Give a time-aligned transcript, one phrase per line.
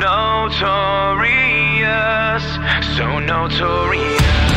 [0.00, 1.28] Notorious,
[2.96, 4.49] so notorious.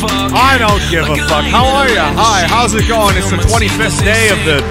[0.00, 0.32] Fuck.
[0.32, 1.44] I don't give a fuck.
[1.44, 2.00] How are you?
[2.00, 3.16] Hi, how's it going?
[3.20, 4.64] It's the 25th day of the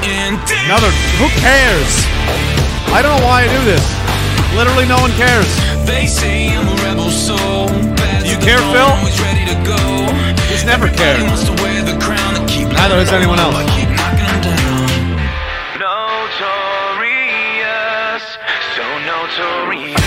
[0.66, 0.90] another.
[1.22, 1.92] Who cares?
[2.90, 3.86] I don't know why I do this.
[4.58, 5.46] Literally, no one cares.
[5.86, 7.70] They say I'm a rebel soul.
[8.26, 8.90] You care, Phil?
[8.90, 9.78] Always ready to go.
[10.50, 11.22] He's never cared.
[11.22, 13.54] Wants to wear the crown and keep Neither has anyone else.
[13.54, 14.90] I keep knocking 'em down.
[16.90, 17.62] Notorious,
[18.74, 20.02] so notorious.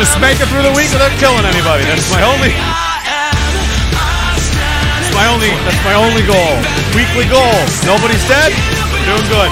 [0.00, 1.84] Just make it through the week without killing anybody.
[1.84, 2.83] That's my only.
[5.14, 5.50] My only.
[5.64, 6.54] That's my only goal.
[6.94, 7.58] Weekly goal.
[7.86, 8.50] Nobody's dead.
[9.06, 9.50] Doing good.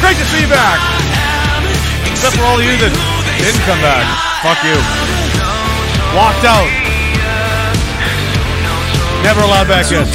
[0.00, 0.78] Great to see you back.
[2.10, 2.92] Except for all you that
[3.42, 4.04] didn't come back.
[4.40, 4.78] Fuck you.
[6.16, 6.68] Walked out.
[9.22, 10.06] Never allowed back in.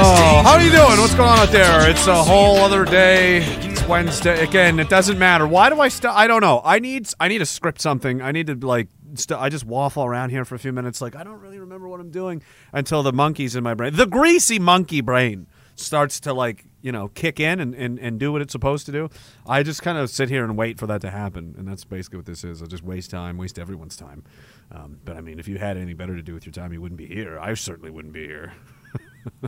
[0.00, 1.00] Oh, how are you doing?
[1.00, 1.88] What's going on out there?
[1.90, 3.38] It's a whole other day.
[3.38, 4.78] It's Wednesday again.
[4.78, 5.46] It doesn't matter.
[5.46, 6.60] Why do I st- I don't know.
[6.64, 8.20] I need I need to script something.
[8.20, 8.88] I need to like.
[9.14, 11.00] St- I just waffle around here for a few minutes.
[11.00, 12.42] Like I don't really remember what I'm doing
[12.72, 17.08] until the monkeys in my brain, the greasy monkey brain, starts to like you know
[17.08, 19.08] kick in and, and, and do what it's supposed to do.
[19.46, 22.18] I just kind of sit here and wait for that to happen, and that's basically
[22.18, 22.62] what this is.
[22.62, 24.24] I just waste time, waste everyone's time.
[24.70, 26.80] Um, but I mean, if you had anything better to do with your time, you
[26.80, 27.38] wouldn't be here.
[27.38, 28.52] I certainly wouldn't be here.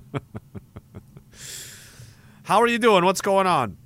[2.45, 3.05] How are you doing?
[3.05, 3.77] What's going on?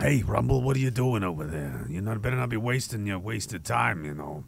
[0.00, 1.84] Hey, Rumble, what are you doing over there?
[1.90, 4.44] You not better not be wasting your wasted time, you know.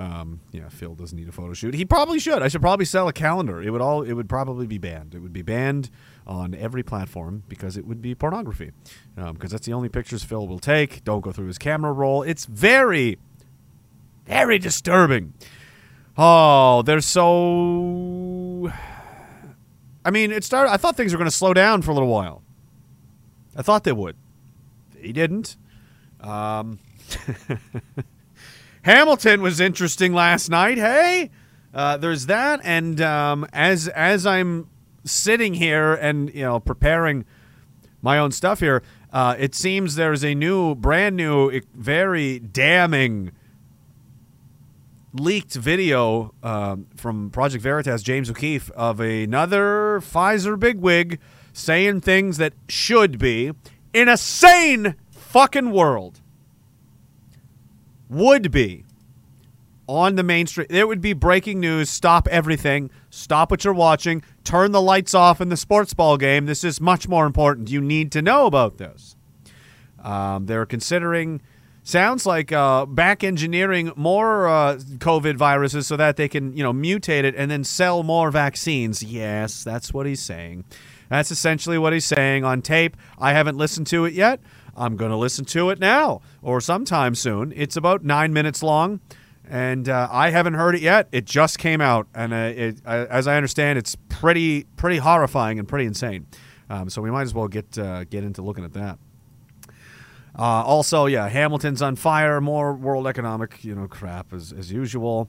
[0.00, 1.74] Um, yeah, Phil doesn't need a photo shoot.
[1.74, 2.42] He probably should.
[2.42, 3.60] I should probably sell a calendar.
[3.60, 4.00] It would all.
[4.00, 5.14] It would probably be banned.
[5.14, 5.90] It would be banned
[6.26, 8.70] on every platform because it would be pornography.
[9.18, 11.04] Um, because that's the only pictures Phil will take.
[11.04, 12.22] Don't go through his camera roll.
[12.22, 13.18] It's very,
[14.24, 15.34] very disturbing.
[16.16, 18.72] Oh, they're so.
[20.02, 20.72] I mean, it started.
[20.72, 22.42] I thought things were going to slow down for a little while.
[23.54, 24.16] I thought they would.
[24.94, 25.58] They didn't.
[26.20, 26.78] Um,
[28.82, 30.78] Hamilton was interesting last night.
[30.78, 31.30] Hey,
[31.74, 34.68] uh, there's that, and um, as as I'm
[35.04, 37.24] sitting here and you know preparing
[38.02, 38.82] my own stuff here,
[39.12, 43.32] uh, it seems there's a new, brand new, very damning
[45.12, 51.18] leaked video um, from Project Veritas, James O'Keefe, of another Pfizer bigwig
[51.52, 53.52] saying things that should be
[53.92, 56.19] in a sane fucking world
[58.10, 58.84] would be
[59.86, 60.68] on the main street.
[60.70, 61.90] It would be breaking news.
[61.90, 62.90] Stop everything.
[63.10, 64.22] Stop what you're watching.
[64.44, 66.46] Turn the lights off in the sports ball game.
[66.46, 67.70] This is much more important.
[67.70, 69.16] You need to know about this.
[70.02, 71.42] Um, they're considering,
[71.82, 76.72] sounds like uh, back engineering more uh, COVID viruses so that they can, you know,
[76.72, 79.02] mutate it and then sell more vaccines.
[79.02, 80.64] Yes, that's what he's saying.
[81.08, 82.96] That's essentially what he's saying on tape.
[83.18, 84.40] I haven't listened to it yet.
[84.80, 87.52] I'm going to listen to it now or sometime soon.
[87.54, 89.00] It's about nine minutes long,
[89.46, 91.06] and uh, I haven't heard it yet.
[91.12, 95.58] It just came out, and uh, it, uh, as I understand, it's pretty pretty horrifying
[95.58, 96.26] and pretty insane.
[96.70, 98.98] Um, so we might as well get uh, get into looking at that.
[100.38, 102.40] Uh, also, yeah, Hamilton's on fire.
[102.40, 105.28] More world economic, you know, crap as as usual,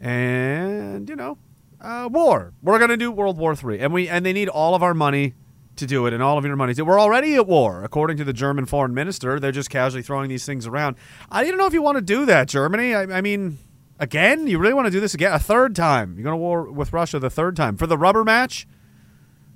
[0.00, 1.38] and you know,
[1.80, 2.52] uh, war.
[2.64, 5.34] We're gonna do World War Three, and we and they need all of our money
[5.78, 6.74] to do it, and all of your money.
[6.80, 9.40] We're already at war, according to the German foreign minister.
[9.40, 10.96] They're just casually throwing these things around.
[11.30, 12.94] I don't know if you want to do that, Germany.
[12.94, 13.58] I, I mean,
[13.98, 16.14] again, you really want to do this again a third time?
[16.16, 18.66] You're gonna war with Russia the third time for the rubber match.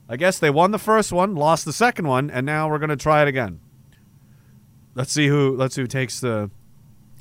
[0.09, 2.97] I guess they won the first one, lost the second one, and now we're gonna
[2.97, 3.61] try it again.
[4.95, 6.51] Let's see who let's see who takes the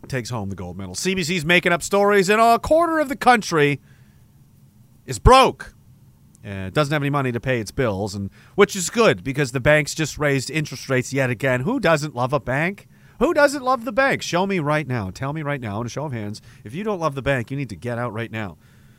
[0.07, 0.95] takes home the gold medal.
[0.95, 3.79] CBC's making up stories, and a quarter of the country
[5.05, 5.73] is broke.
[6.45, 9.51] Uh, it doesn't have any money to pay its bills, and which is good because
[9.51, 11.61] the banks just raised interest rates yet again.
[11.61, 12.87] Who doesn't love a bank?
[13.19, 14.23] Who doesn't love the bank?
[14.23, 15.11] Show me right now.
[15.11, 16.41] Tell me right now on a show of hands.
[16.63, 18.57] If you don't love the bank, you need to get out right now.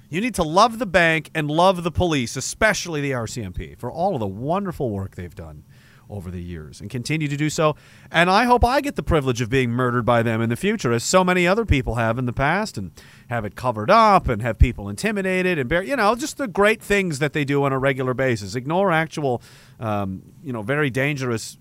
[0.09, 4.15] You need to love the bank and love the police, especially the RCMP, for all
[4.15, 5.65] of the wonderful work they've done
[6.13, 7.75] over the years and continue to do so.
[8.11, 10.93] And I hope I get the privilege of being murdered by them in the future,
[10.93, 12.93] as so many other people have in the past, and
[13.29, 16.83] have it covered up and have people intimidated and bear, you know, just the great
[16.83, 18.55] things that they do on a regular basis.
[18.55, 19.43] Ignore actual,
[19.81, 21.57] um, you know, very dangerous,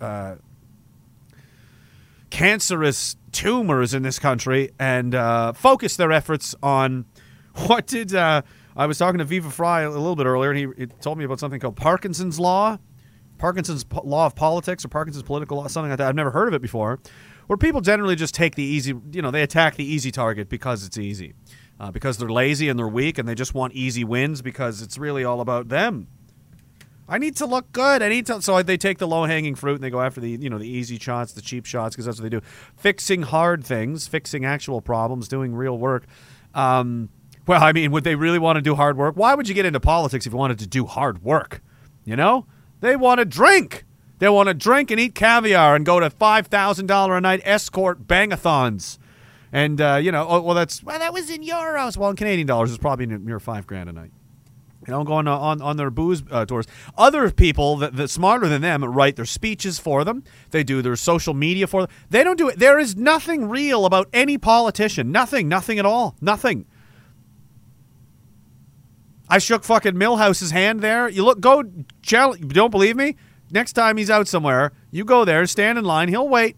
[0.00, 0.36] uh,
[2.30, 7.06] cancerous tumors in this country and uh, focus their efforts on
[7.66, 8.42] what did uh,
[8.76, 11.24] I was talking to Viva Fry a little bit earlier, and he, he told me
[11.24, 12.78] about something called Parkinson's law,
[13.38, 16.08] Parkinson's law of politics, or Parkinson's political law, something like that.
[16.08, 16.98] I've never heard of it before.
[17.46, 20.84] Where people generally just take the easy, you know, they attack the easy target because
[20.84, 21.34] it's easy,
[21.78, 24.98] uh, because they're lazy and they're weak, and they just want easy wins because it's
[24.98, 26.08] really all about them.
[27.08, 28.02] I need to look good.
[28.02, 28.42] I need to.
[28.42, 30.68] So they take the low hanging fruit and they go after the you know the
[30.68, 32.40] easy shots, the cheap shots, because that's what they do.
[32.76, 36.06] Fixing hard things, fixing actual problems, doing real work.
[36.54, 37.10] Um,
[37.46, 39.14] well, I mean, would they really want to do hard work?
[39.16, 41.62] Why would you get into politics if you wanted to do hard work?
[42.04, 42.46] You know,
[42.80, 43.84] they want to drink.
[44.18, 47.40] They want to drink and eat caviar and go to five thousand dollar a night
[47.44, 48.98] escort bangathons.
[49.52, 51.96] And uh, you know, oh, well, that's well, that was in euros.
[51.96, 54.10] Well, in Canadian dollars, it's probably near five grand a night
[54.86, 56.66] you know, going on on their booze uh, tours.
[56.96, 60.22] Other people that, that smarter than them write their speeches for them.
[60.50, 61.90] They do their social media for them.
[62.10, 62.58] They don't do it.
[62.58, 65.10] There is nothing real about any politician.
[65.10, 65.48] Nothing.
[65.48, 66.16] Nothing at all.
[66.20, 66.66] Nothing.
[69.28, 71.08] I shook fucking Millhouse's hand there.
[71.08, 71.64] You look, go,
[72.02, 72.52] challenge.
[72.52, 73.16] Don't believe me?
[73.50, 76.08] Next time he's out somewhere, you go there, stand in line.
[76.08, 76.56] He'll wait.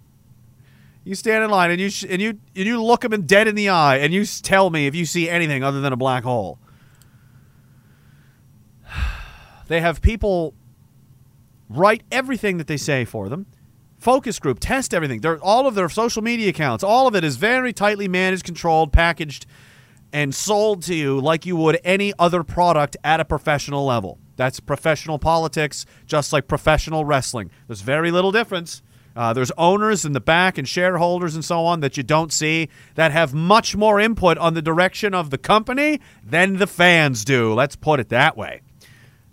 [1.05, 3.55] You stand in line and you sh- and you and you look him dead in
[3.55, 6.59] the eye and you tell me if you see anything other than a black hole.
[9.69, 10.55] They have people
[11.69, 13.45] write everything that they say for them.
[13.99, 15.21] Focus group, test everything.
[15.21, 18.95] They're, all of their social media accounts, all of it is very tightly managed, controlled,
[18.95, 19.45] packaged,
[20.13, 24.19] and sold to you like you would any other product at a professional level.
[24.37, 27.51] That's professional politics, just like professional wrestling.
[27.67, 28.83] There's very little difference.
[29.17, 32.69] Uh, there's owners in the back and shareholders and so on that you don't see
[32.95, 37.53] that have much more input on the direction of the company than the fans do.
[37.53, 38.61] Let's put it that way.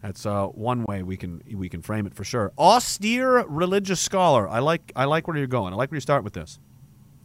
[0.01, 2.51] That's uh, one way we can we can frame it for sure.
[2.57, 4.47] Austere religious scholar.
[4.49, 5.73] I like I like where you're going.
[5.73, 6.59] I like where you start with this.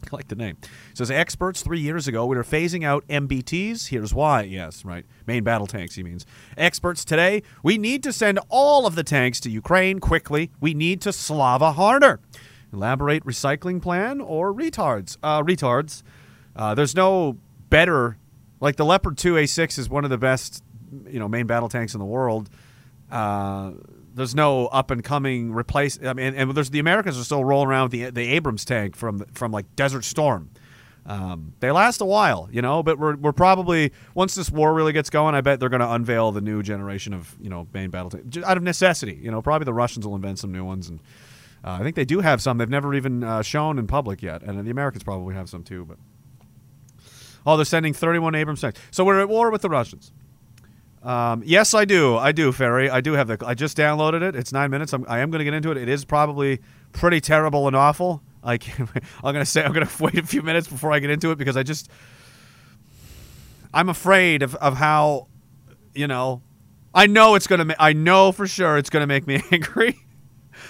[0.11, 0.57] I like the name.
[0.61, 3.87] It says experts three years ago we were phasing out MBTs.
[3.87, 4.43] Here's why.
[4.43, 5.05] Yes, right.
[5.27, 5.95] Main battle tanks.
[5.95, 6.25] He means
[6.57, 7.43] experts today.
[7.63, 10.51] We need to send all of the tanks to Ukraine quickly.
[10.59, 12.19] We need to Slava harder.
[12.73, 15.17] Elaborate recycling plan or retards.
[15.21, 16.03] Uh, retards.
[16.55, 17.37] Uh, there's no
[17.69, 18.17] better.
[18.59, 20.63] Like the Leopard 2A6 is one of the best,
[21.07, 22.49] you know, main battle tanks in the world.
[23.11, 23.71] Uh,
[24.13, 25.99] there's no up and coming replace.
[26.03, 28.95] I mean, and there's the Americans are still rolling around with the the Abrams tank
[28.95, 30.49] from from like Desert Storm.
[31.03, 34.93] Um, they last a while, you know, but we're, we're probably once this war really
[34.93, 37.89] gets going, I bet they're going to unveil the new generation of you know main
[37.89, 39.19] battle tank out of necessity.
[39.21, 40.99] You know, probably the Russians will invent some new ones, and
[41.63, 42.57] uh, I think they do have some.
[42.59, 45.85] They've never even uh, shown in public yet, and the Americans probably have some too.
[45.85, 45.97] But
[47.47, 50.11] oh, they're sending 31 Abrams tanks, so we're at war with the Russians.
[51.03, 52.15] Um, yes, I do.
[52.15, 52.89] I do, Ferry.
[52.89, 53.37] I do have the.
[53.45, 54.35] I just downloaded it.
[54.35, 54.93] It's nine minutes.
[54.93, 55.77] I'm, I am going to get into it.
[55.77, 56.59] It is probably
[56.91, 58.21] pretty terrible and awful.
[58.43, 58.89] I can't,
[59.23, 61.31] I'm going to say I'm going to wait a few minutes before I get into
[61.31, 61.89] it because I just
[63.73, 65.27] I'm afraid of, of how
[65.93, 66.41] you know
[66.93, 67.75] I know it's going to.
[67.81, 69.97] I know for sure it's going to make me angry.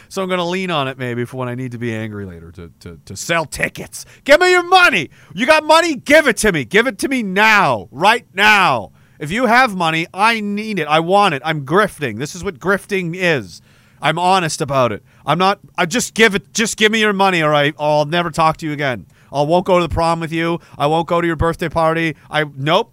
[0.07, 2.25] So I'm going to lean on it maybe for when I need to be angry
[2.25, 4.05] later to, to, to sell tickets.
[4.23, 5.09] Give me your money.
[5.33, 5.95] You got money?
[5.95, 6.65] Give it to me.
[6.65, 7.87] Give it to me now.
[7.91, 8.91] Right now.
[9.21, 10.87] If you have money, I need it.
[10.87, 11.43] I want it.
[11.45, 12.17] I'm grifting.
[12.17, 13.61] This is what grifting is.
[14.01, 15.03] I'm honest about it.
[15.27, 15.59] I'm not.
[15.77, 16.51] I just give it.
[16.55, 17.75] Just give me your money, all right?
[17.77, 19.05] I'll never talk to you again.
[19.31, 20.59] I won't go to the prom with you.
[20.75, 22.15] I won't go to your birthday party.
[22.31, 22.91] I nope.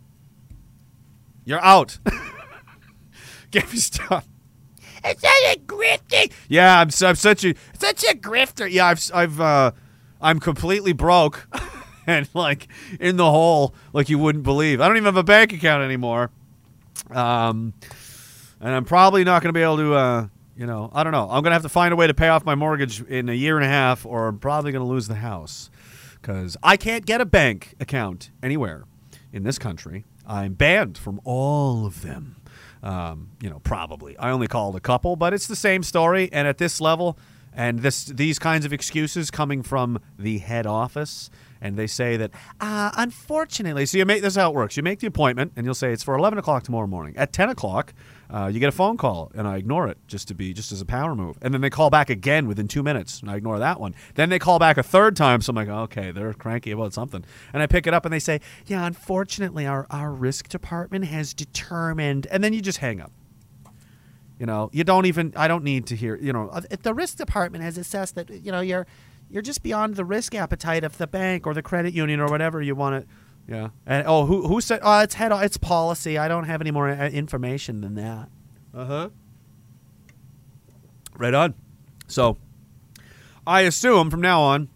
[1.46, 1.98] You're out.
[3.50, 4.28] give me stuff.
[5.02, 6.30] It's such a grifting.
[6.46, 8.70] Yeah, I'm, I'm such a such a grifter.
[8.70, 9.70] Yeah, I've I've uh,
[10.20, 11.48] I'm completely broke.
[12.08, 12.66] and like
[12.98, 14.80] in the hole like you wouldn't believe.
[14.80, 16.30] I don't even have a bank account anymore.
[17.10, 17.74] Um,
[18.60, 21.24] and I'm probably not going to be able to, uh, you know, I don't know.
[21.24, 23.34] I'm going to have to find a way to pay off my mortgage in a
[23.34, 25.70] year and a half, or I'm probably going to lose the house
[26.20, 28.84] because I can't get a bank account anywhere
[29.32, 30.04] in this country.
[30.26, 32.36] I'm banned from all of them.
[32.82, 34.16] Um, you know, probably.
[34.18, 36.28] I only called a couple, but it's the same story.
[36.32, 37.18] And at this level,
[37.52, 41.28] and this these kinds of excuses coming from the head office,
[41.60, 44.76] and they say that uh, unfortunately so you make this how it works.
[44.76, 47.16] You make the appointment and you'll say it's for 11 o'clock tomorrow morning.
[47.16, 47.94] At 10 o'clock
[48.30, 50.80] uh, you get a phone call and i ignore it just to be just as
[50.80, 51.38] a power move.
[51.40, 53.94] And then they call back again within two minutes and i ignore that one.
[54.14, 57.24] Then they call back a third time so i'm like okay they're cranky about something.
[57.52, 61.34] And i pick it up and they say yeah unfortunately our, our risk department has
[61.34, 63.12] determined and then you just hang up.
[64.38, 67.16] You know you don't even i don't need to hear you know if the risk
[67.16, 68.86] department has assessed that you know you're
[69.30, 72.62] you're just beyond the risk appetite of the bank or the credit union or whatever
[72.62, 73.14] you want to.
[73.52, 73.68] Yeah.
[73.86, 74.80] And oh, who who said?
[74.82, 75.32] Oh, it's head.
[75.32, 76.18] It's policy.
[76.18, 78.28] I don't have any more uh, information than that.
[78.74, 79.08] Uh huh.
[81.16, 81.54] Right on.
[82.06, 82.36] So,
[83.46, 84.68] I assume from now on,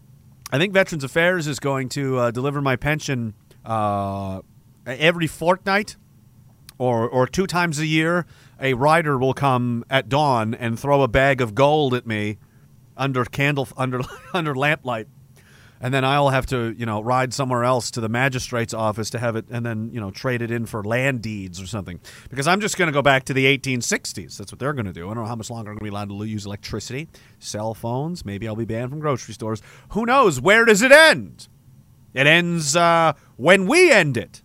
[0.50, 4.40] I think Veterans Affairs is going to uh, deliver my pension uh,
[4.86, 5.96] every fortnight
[6.78, 8.26] or or two times a year,
[8.60, 12.38] a rider will come at dawn and throw a bag of gold at me
[12.96, 14.00] under candle under
[14.34, 15.06] under lamplight.
[15.84, 19.18] And then I'll have to, you know, ride somewhere else to the magistrate's office to
[19.18, 21.98] have it and then, you know, trade it in for land deeds or something.
[22.30, 24.36] Because I'm just going to go back to the 1860s.
[24.36, 25.10] That's what they're going to do.
[25.10, 27.08] I don't know how much longer I'm going to be allowed to use electricity,
[27.40, 28.24] cell phones.
[28.24, 29.60] Maybe I'll be banned from grocery stores.
[29.88, 30.40] Who knows?
[30.40, 31.48] Where does it end?
[32.14, 34.40] It ends uh, when we end it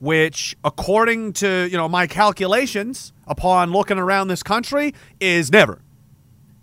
[0.00, 5.82] which according to you know my calculations upon looking around this country is never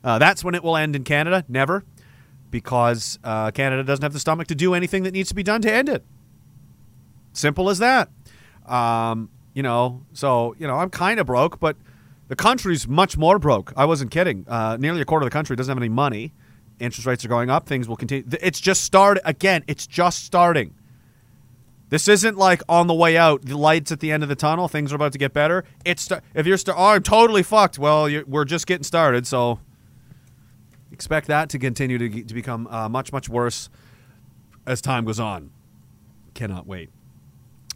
[0.08, 1.46] uh, that's when it will end in canada.
[1.48, 1.84] Never.
[2.50, 5.62] Because uh, canada doesn't have the stomach to do anything that needs to be done
[5.62, 6.04] to end it.
[7.34, 8.10] Simple as that.
[8.66, 11.76] Um, you know so you know i'm kind of broke but
[12.28, 13.72] the country's much more broke.
[13.78, 14.46] I wasn't kidding.
[14.48, 16.34] Uh, nearly a quarter of the country doesn't have any money.
[16.80, 17.68] Interest rates are going up.
[17.68, 18.26] Things will continue.
[18.42, 20.76] It's just started again it's just starting.
[21.90, 24.68] This isn't like on the way out, the lights at the end of the tunnel,
[24.68, 25.64] things are about to get better.
[25.86, 27.80] It's if you're st- oh, I'm totally fucked.
[27.80, 29.60] Well, we're just getting started, so
[30.98, 33.70] expect that to continue to, to become uh, much much worse
[34.66, 35.52] as time goes on.
[36.34, 36.90] Cannot wait.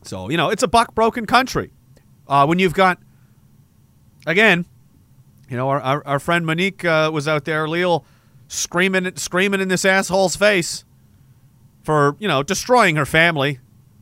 [0.01, 1.71] So you know, it's a buck broken country.
[2.27, 2.97] Uh, when you've got
[4.25, 4.65] again,
[5.51, 8.03] you know, our our, our friend Monique uh, was out there, Leal,
[8.47, 10.83] screaming screaming in this asshole's face
[11.83, 13.59] for you know destroying her family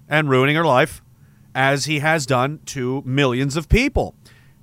[0.07, 1.01] and ruining her life,
[1.53, 4.15] as he has done to millions of people.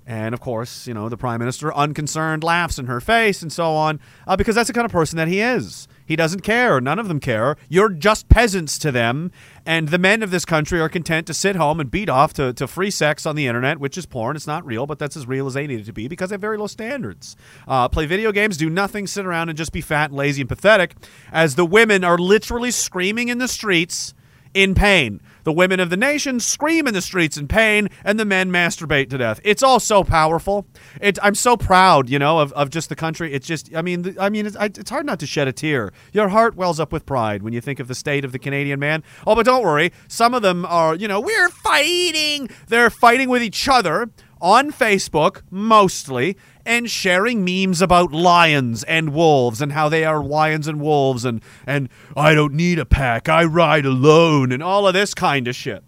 [0.06, 3.72] And of course, you know, the prime minister, unconcerned, laughs in her face and so
[3.72, 5.88] on, uh, because that's the kind of person that he is.
[6.06, 6.80] He doesn't care.
[6.80, 7.56] None of them care.
[7.68, 9.32] You're just peasants to them.
[9.66, 12.52] And the men of this country are content to sit home and beat off to,
[12.52, 14.36] to free sex on the internet, which is porn.
[14.36, 16.34] It's not real, but that's as real as they need it to be because they
[16.34, 17.34] have very low standards.
[17.66, 20.48] Uh, play video games, do nothing, sit around and just be fat and lazy and
[20.48, 20.94] pathetic,
[21.32, 24.14] as the women are literally screaming in the streets
[24.54, 25.20] in pain.
[25.46, 29.10] The women of the nation scream in the streets in pain, and the men masturbate
[29.10, 29.38] to death.
[29.44, 30.66] It's all so powerful.
[31.00, 33.32] It, I'm so proud, you know, of, of just the country.
[33.32, 35.92] It's just, I mean, I mean, it's, it's hard not to shed a tear.
[36.12, 38.80] Your heart wells up with pride when you think of the state of the Canadian
[38.80, 39.04] man.
[39.24, 42.48] Oh, but don't worry, some of them are, you know, we're fighting.
[42.66, 44.10] They're fighting with each other
[44.40, 50.68] on Facebook mostly and sharing memes about lions and wolves and how they are lions
[50.68, 53.28] and wolves and and I don't need a pack.
[53.28, 55.84] I ride alone and all of this kind of shit.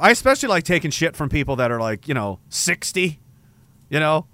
[0.00, 3.20] I especially like taking shit from people that are like, you know, 60,
[3.88, 4.26] you know,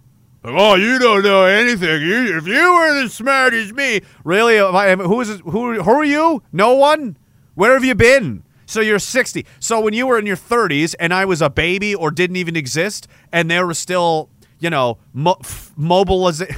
[0.45, 2.01] Oh, you don't know anything.
[2.01, 4.57] You, if you were as smart as me, really?
[4.57, 5.41] Who is?
[5.41, 5.83] Who?
[5.83, 6.43] Who are you?
[6.53, 7.17] No one.
[7.55, 8.45] Where have you been?
[8.69, 9.47] So you're 60.
[9.61, 12.55] So when you were in your 30s and I was a baby or didn't even
[12.55, 14.29] exist, and there were still,
[14.61, 15.39] you know, mo-
[15.79, 16.55] mobiliz-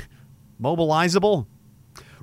[0.61, 1.47] mobilizable,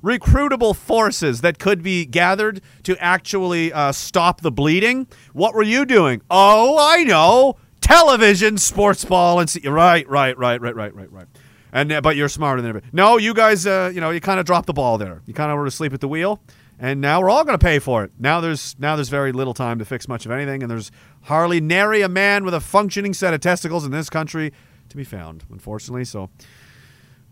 [0.02, 5.86] recruitable forces that could be gathered to actually uh, stop the bleeding, what were you
[5.86, 6.20] doing?
[6.30, 7.56] Oh, I know.
[7.80, 9.66] Television, sports ball, and see.
[9.66, 11.26] Right, right, right, right, right, right, right.
[11.72, 12.90] And uh, but you're smarter than everybody.
[12.94, 15.22] No, you guys, uh, you know, you kind of dropped the ball there.
[15.24, 16.42] You kind of were asleep at the wheel
[16.78, 18.12] and now we're all going to pay for it.
[18.18, 20.90] Now there's now there's very little time to fix much of anything, and there's
[21.22, 24.52] hardly nary a man with a functioning set of testicles in this country
[24.88, 26.04] to be found, unfortunately.
[26.04, 26.30] So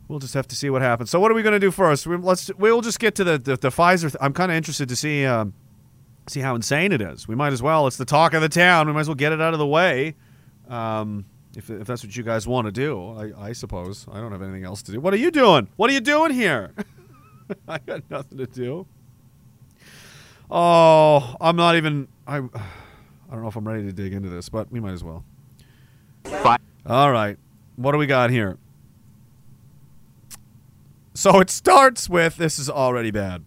[0.09, 1.11] we'll just have to see what happens.
[1.11, 2.07] So what are we going to do first?
[2.07, 4.11] We, let's we'll just get to the the, the Pfizer.
[4.11, 5.55] Th- I'm kind of interested to see um,
[6.29, 7.29] see how insane it is.
[7.29, 7.87] We might as well.
[7.87, 8.89] It's the talk of the town.
[8.89, 10.15] We might as well get it out of the way.
[10.69, 11.25] Um,
[11.57, 14.43] if, if that's what you guys want to do, I, I suppose I don't have
[14.43, 15.01] anything else to do.
[15.01, 15.69] What are you doing?
[15.77, 16.75] What are you doing here?
[17.69, 18.87] I got nothing to do.
[20.51, 22.09] Oh, I'm not even.
[22.27, 22.41] I, I
[23.33, 25.25] don't know if I'm ready to dig into this, but we might as well.
[26.25, 26.59] Fine.
[26.85, 27.37] All right.
[27.77, 28.59] What do we got here?
[31.15, 33.45] So it starts with this is already bad.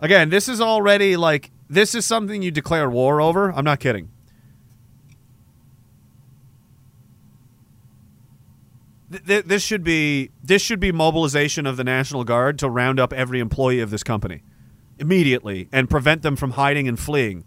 [0.00, 3.52] Again, this is already like this is something you declare war over.
[3.52, 4.10] I'm not kidding.
[9.26, 13.12] Th- this should be this should be mobilization of the National Guard to round up
[13.12, 14.42] every employee of this company
[14.98, 17.44] immediately and prevent them from hiding and fleeing.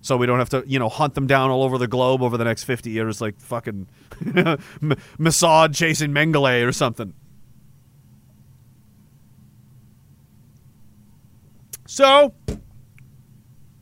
[0.00, 2.36] So we don't have to, you know, hunt them down all over the globe over
[2.36, 3.86] the next 50 years like fucking
[4.20, 7.14] Mossad chasing Mengele or something.
[11.86, 12.34] So,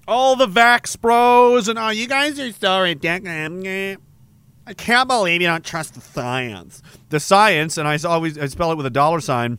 [0.08, 3.96] all the Vax bros and all you guys are so ridiculous.
[4.66, 6.82] I can't believe you don't trust the science.
[7.08, 9.58] The science, and I always I spell it with a dollar sign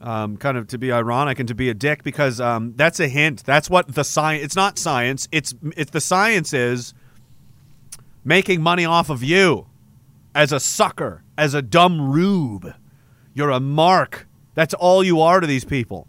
[0.00, 3.08] um, kind of to be ironic and to be a dick because um, that's a
[3.08, 3.44] hint.
[3.44, 4.44] That's what the science.
[4.44, 5.28] It's not science.
[5.30, 6.94] It's it's the science is
[8.24, 9.66] making money off of you
[10.34, 12.74] as a sucker, as a dumb rube.
[13.34, 14.26] You're a mark.
[14.54, 16.08] That's all you are to these people.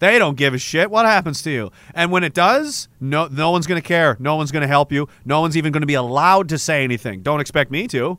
[0.00, 1.72] They don't give a shit what happens to you.
[1.92, 4.16] And when it does, no no one's going to care.
[4.20, 5.08] No one's going to help you.
[5.24, 7.22] No one's even going to be allowed to say anything.
[7.22, 8.18] Don't expect me to.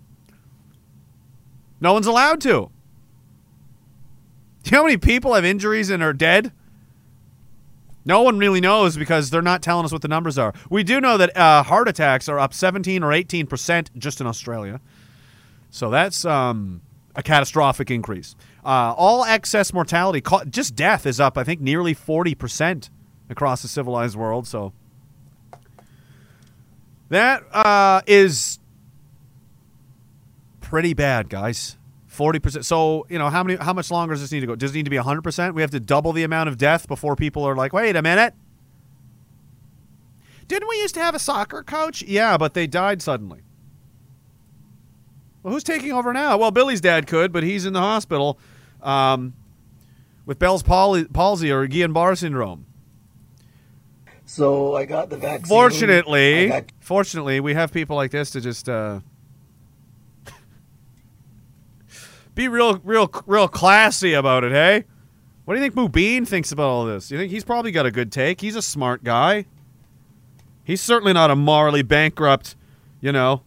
[1.81, 2.71] No one's allowed to.
[4.63, 6.51] Do you know how many people have injuries and are dead?
[8.06, 10.54] No one really knows because they're not telling us what the numbers are.
[10.70, 14.28] We do know that uh, heart attacks are up 17 or 18 percent just in
[14.28, 14.82] Australia.
[15.70, 16.82] So that's um,
[17.16, 18.36] a catastrophic increase.
[18.66, 22.89] Uh, all excess mortality, just death, is up, I think, nearly 40%
[23.30, 24.48] across the civilized world.
[24.48, 24.74] So
[27.10, 28.60] that uh, is
[30.62, 31.78] pretty bad, guys.
[32.20, 32.66] 40%.
[32.66, 34.56] So, you know, how many how much longer does this need to go?
[34.56, 35.54] Does it need to be 100%?
[35.54, 38.34] We have to double the amount of death before people are like, "Wait a minute.
[40.48, 43.42] Didn't we used to have a soccer coach?" Yeah, but they died suddenly.
[45.42, 46.38] Well, who's taking over now?
[46.38, 48.38] Well, Billy's dad could, but he's in the hospital
[48.84, 49.34] um,
[50.26, 52.66] with Bell's palsy or Guillain-Barré syndrome.
[54.26, 55.48] So I got the vaccine.
[55.48, 59.00] Fortunately, got- fortunately, we have people like this to just uh,
[62.39, 64.53] be real, real, real classy about it.
[64.53, 64.86] Hey,
[65.43, 67.12] what do you think Mubin thinks about all this?
[67.12, 68.39] You think he's probably got a good take?
[68.39, 69.46] He's a smart guy.
[70.63, 72.55] He's certainly not a morally bankrupt,
[73.01, 73.43] you know,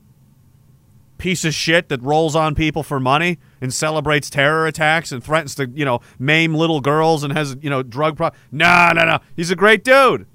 [1.16, 5.54] piece of shit that rolls on people for money and celebrates terror attacks and threatens
[5.54, 8.28] to, you know, maim little girls and has, you know, drug pro.
[8.50, 9.20] No, no, no.
[9.34, 10.26] He's a great dude.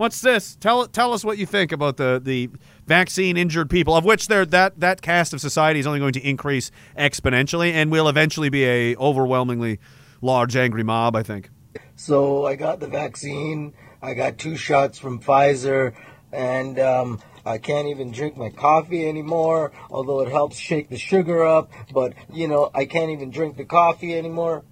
[0.00, 0.56] What's this?
[0.56, 2.48] Tell tell us what you think about the the
[2.86, 6.26] vaccine injured people, of which there that that cast of society is only going to
[6.26, 9.78] increase exponentially, and will eventually be a overwhelmingly
[10.22, 11.14] large angry mob.
[11.16, 11.50] I think.
[11.96, 13.74] So I got the vaccine.
[14.00, 15.92] I got two shots from Pfizer,
[16.32, 21.44] and um, I can't even drink my coffee anymore, although it helps shake the sugar
[21.44, 21.70] up.
[21.92, 24.64] But, you know, I can't even drink the coffee anymore.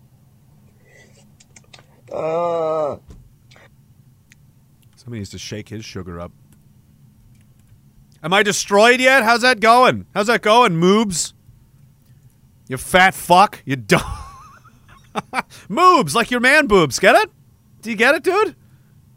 [2.10, 2.96] Uh,
[5.08, 6.32] Somebody needs to shake his sugar up.
[8.22, 9.22] Am I destroyed yet?
[9.22, 10.04] How's that going?
[10.12, 11.32] How's that going, moobs?
[12.66, 13.62] You fat fuck.
[13.64, 14.02] You dumb.
[15.66, 16.98] moobs, like your man boobs.
[16.98, 17.30] Get it?
[17.80, 18.54] Do you get it, dude?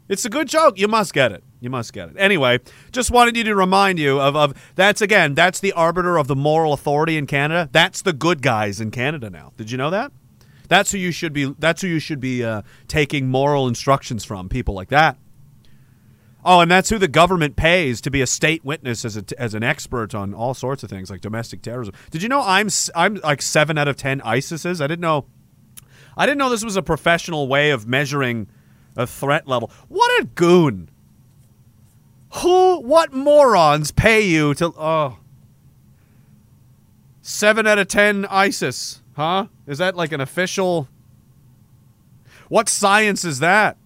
[0.08, 0.78] It's a good joke.
[0.78, 1.44] You must get it.
[1.60, 2.14] You must get it.
[2.16, 6.26] Anyway, just wanted you to remind you of, of that's again, that's the arbiter of
[6.26, 7.68] the moral authority in Canada.
[7.70, 9.52] That's the good guys in Canada now.
[9.58, 10.10] Did you know that?
[10.68, 11.54] That's who you should be.
[11.58, 14.48] That's who you should be uh, taking moral instructions from.
[14.48, 15.18] People like that.
[16.44, 19.54] Oh, and that's who the government pays to be a state witness as a, as
[19.54, 21.94] an expert on all sorts of things like domestic terrorism.
[22.10, 24.80] Did you know I'm I'm like seven out of ten ISIS's?
[24.80, 25.26] I didn't know.
[26.16, 28.48] I didn't know this was a professional way of measuring
[28.96, 29.70] a threat level.
[29.88, 30.90] What a goon!
[32.36, 35.18] Who, what morons pay you to, oh.
[37.20, 39.46] Seven out of ten ISIS, huh?
[39.66, 40.88] Is that like an official?
[42.48, 43.76] What science is that?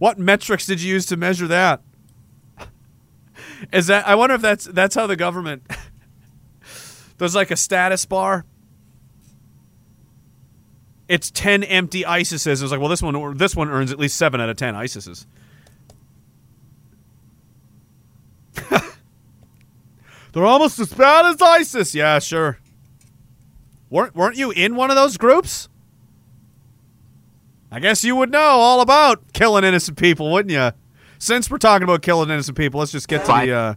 [0.00, 1.82] What metrics did you use to measure that?
[3.70, 5.62] Is that I wonder if that's that's how the government
[7.18, 8.46] there's like a status bar.
[11.06, 12.62] It's ten empty ISISes.
[12.62, 15.26] It's like, well, this one this one earns at least seven out of ten ISISes.
[20.32, 21.94] They're almost as bad as ISIS.
[21.94, 22.58] Yeah, sure.
[23.90, 25.68] weren't weren't you in one of those groups?
[27.72, 30.72] I guess you would know all about killing innocent people, wouldn't you?
[31.18, 33.74] Since we're talking about killing innocent people, let's just get to the uh,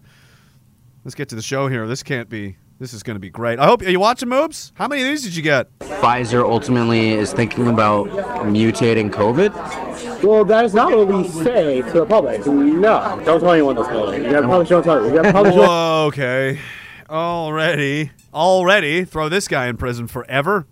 [1.03, 1.85] let's get to the show here.
[1.87, 2.57] This can't be.
[2.79, 3.59] This is going to be great.
[3.59, 4.73] I hope are you watching moves.
[4.75, 5.67] How many of these did you get?
[5.79, 10.23] Pfizer ultimately is thinking about mutating COVID.
[10.23, 12.45] Well, that is not what we say to the public.
[12.47, 13.87] No, don't tell anyone this.
[13.87, 15.09] You gotta publish, don't tell you.
[15.09, 15.53] You gotta publish.
[15.53, 16.59] Whoa, okay.
[17.09, 20.65] Already, already, throw this guy in prison forever.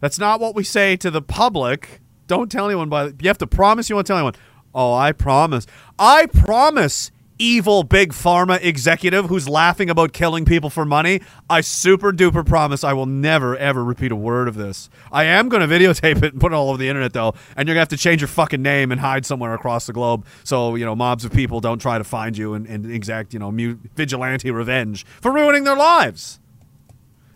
[0.00, 2.00] That's not what we say to the public.
[2.26, 2.88] Don't tell anyone.
[2.88, 4.34] By you have to promise you won't tell anyone.
[4.74, 5.66] Oh, I promise.
[5.98, 12.12] I promise evil big pharma executive who's laughing about killing people for money, I super
[12.12, 14.88] duper promise I will never ever repeat a word of this.
[15.12, 17.68] I am going to videotape it and put it all over the internet though, and
[17.68, 20.26] you're going to have to change your fucking name and hide somewhere across the globe
[20.44, 23.38] so, you know, mobs of people don't try to find you and, and exact, you
[23.38, 23.50] know,
[23.94, 26.40] vigilante revenge for ruining their lives.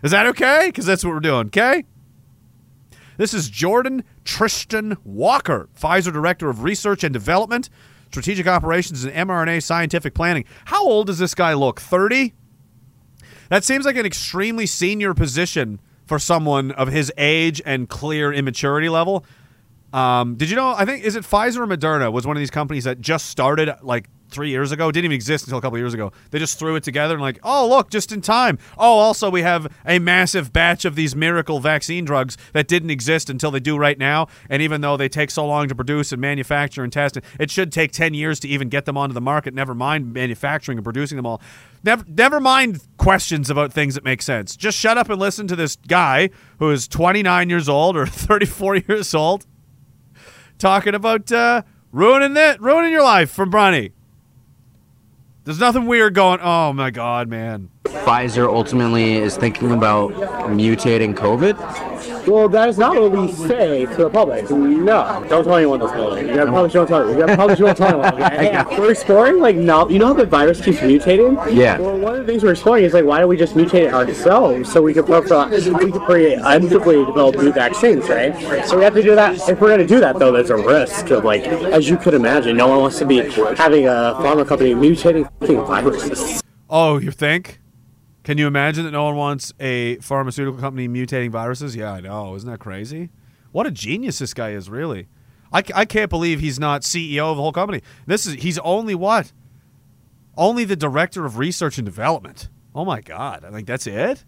[0.02, 0.64] Is that okay?
[0.66, 1.84] Because that's what we're doing, okay?
[3.20, 7.68] This is Jordan Tristan Walker, Pfizer Director of Research and Development
[8.06, 10.46] strategic operations and mRNA scientific planning.
[10.64, 11.82] How old does this guy look?
[11.82, 12.32] 30?
[13.50, 18.88] That seems like an extremely senior position for someone of his age and clear immaturity
[18.88, 19.26] level.
[19.92, 20.70] Um, did you know?
[20.70, 23.70] I think is it Pfizer or Moderna was one of these companies that just started
[23.82, 24.88] like three years ago.
[24.88, 26.12] It didn't even exist until a couple years ago.
[26.30, 28.58] They just threw it together and like, oh look, just in time.
[28.78, 33.30] Oh, also we have a massive batch of these miracle vaccine drugs that didn't exist
[33.30, 34.28] until they do right now.
[34.48, 37.72] And even though they take so long to produce and manufacture and test, it should
[37.72, 39.54] take ten years to even get them onto the market.
[39.54, 41.40] Never mind manufacturing and producing them all.
[41.82, 44.54] Never, never mind questions about things that make sense.
[44.54, 48.76] Just shut up and listen to this guy who is 29 years old or 34
[48.76, 49.46] years old
[50.58, 53.92] talking about uh, ruining it, ruining your life from Bronny.
[55.50, 56.38] There's nothing weird going.
[56.40, 57.70] Oh my god, man.
[57.82, 61.56] Pfizer ultimately is thinking about mutating COVID.
[62.26, 64.50] Well, that is not what we say to the public.
[64.50, 66.28] No, don't tell anyone this building.
[66.28, 67.10] You gotta probably don't tell.
[67.10, 68.30] You gotta probably don't tell anyone.
[68.40, 71.36] Hey, we're exploring like no, you know how the virus keeps mutating.
[71.54, 71.78] Yeah.
[71.78, 73.94] Well, one of the things we're exploring is like why don't we just mutate it
[73.94, 78.66] ourselves so we can pro- we can create inevitably develop new vaccines, right?
[78.66, 79.48] So we have to do that.
[79.48, 82.56] If we're gonna do that though, there's a risk of like, as you could imagine,
[82.56, 83.18] no one wants to be
[83.56, 86.42] having a pharma company mutating fucking viruses.
[86.68, 87.58] Oh, you think?
[88.30, 91.74] Can you imagine that no one wants a pharmaceutical company mutating viruses?
[91.74, 92.36] Yeah, I know.
[92.36, 93.10] Isn't that crazy?
[93.50, 95.08] What a genius this guy is, really.
[95.52, 97.82] I, I can't believe he's not CEO of the whole company.
[98.06, 99.32] This is he's only what?
[100.36, 102.48] Only the director of research and development.
[102.72, 103.44] Oh my god.
[103.44, 104.24] I think that's it.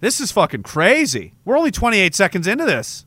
[0.00, 1.34] This is fucking crazy.
[1.44, 3.04] We're only 28 seconds into this.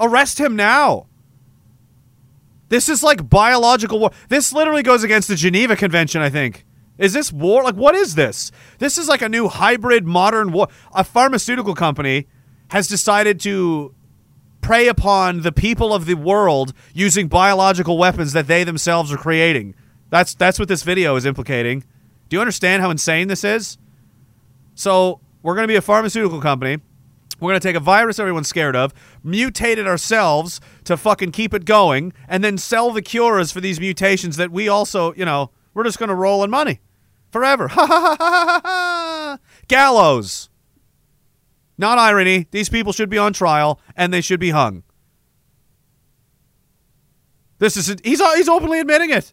[0.00, 1.08] Arrest him now.
[2.72, 4.12] This is like biological war.
[4.30, 6.64] This literally goes against the Geneva Convention, I think.
[6.96, 7.62] Is this war?
[7.62, 8.50] Like, what is this?
[8.78, 10.68] This is like a new hybrid modern war.
[10.94, 12.28] A pharmaceutical company
[12.70, 13.94] has decided to
[14.62, 19.74] prey upon the people of the world using biological weapons that they themselves are creating.
[20.08, 21.80] That's that's what this video is implicating.
[22.30, 23.76] Do you understand how insane this is?
[24.74, 26.78] So, we're going to be a pharmaceutical company.
[27.40, 28.92] We're going to take a virus everyone's scared of,
[29.24, 33.80] mutate it ourselves to fucking keep it going, and then sell the cures for these
[33.80, 36.80] mutations that we also, you know, we're just going to roll in money
[37.30, 37.68] forever.
[37.72, 39.38] Ha ha ha ha ha!
[39.68, 40.50] Gallows.
[41.78, 42.46] Not irony.
[42.50, 44.84] These people should be on trial and they should be hung.
[47.58, 49.32] This is he's he's openly admitting it.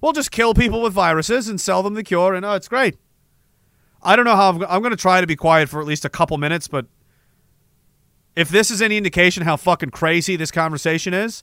[0.00, 2.96] We'll just kill people with viruses and sell them the cure, and oh, it's great.
[4.02, 6.04] I don't know how I'm, I'm going to try to be quiet for at least
[6.04, 6.86] a couple minutes, but
[8.36, 11.42] if this is any indication how fucking crazy this conversation is,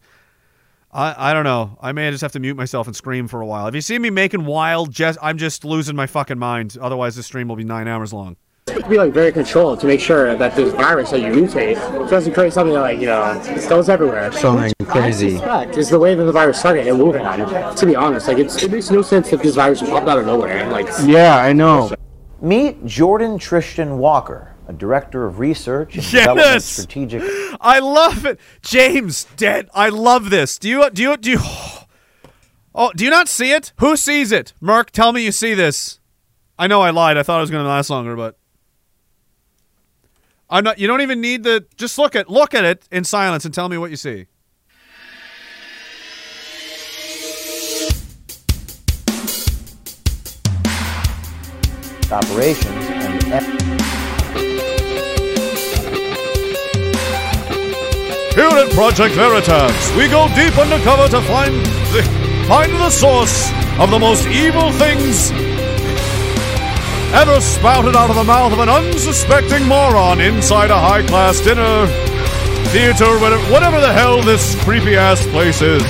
[0.91, 1.77] I, I don't know.
[1.81, 3.67] I may just have to mute myself and scream for a while.
[3.67, 6.77] If you see me making wild, just I'm just losing my fucking mind.
[6.79, 8.37] Otherwise, this stream will be nine hours long.
[8.67, 11.75] to be like very controlled to make sure that this virus that you mutate
[12.09, 14.31] doesn't create something that like you know it goes everywhere.
[14.31, 15.31] Something crazy.
[15.31, 17.75] Suspect is the way that the virus started in Wuhan.
[17.75, 20.25] To be honest, like it's, it makes no sense if this virus popped out of
[20.25, 20.65] nowhere.
[20.71, 21.93] Like Yeah, I know.
[22.41, 27.23] Meet Jordan Tristan Walker, a director of research and development strategic
[27.61, 29.25] I love it, James.
[29.37, 29.69] Dead.
[29.73, 30.57] I love this.
[30.57, 31.39] Do you do you do you?
[32.77, 33.71] Oh, do you not see it?
[33.77, 34.51] Who sees it?
[34.59, 36.01] Merc, tell me you see this.
[36.59, 37.17] I know I lied.
[37.17, 38.37] I thought it was going to last longer, but
[40.49, 40.77] I'm not.
[40.77, 41.65] You don't even need the.
[41.77, 44.27] Just look at look at it in silence and tell me what you see.
[52.11, 53.23] Operations and
[58.35, 61.55] Here at Project Veritas, we go deep undercover to find
[61.93, 62.03] the
[62.47, 65.31] find the source of the most evil things
[67.13, 71.87] ever spouted out of the mouth of an unsuspecting moron inside a high-class dinner
[72.75, 75.81] theater, whatever, whatever the hell this creepy-ass place is.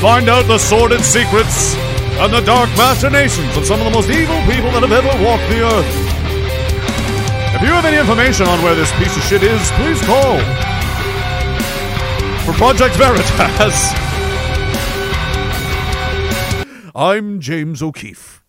[0.00, 1.76] Find out the sordid secrets
[2.20, 5.48] and the dark machinations of some of the most evil people that have ever walked
[5.48, 5.86] the earth.
[7.54, 10.38] If you have any information on where this piece of shit is, please call.
[12.44, 13.94] For Project Veritas,
[16.94, 18.39] I'm James O'Keefe.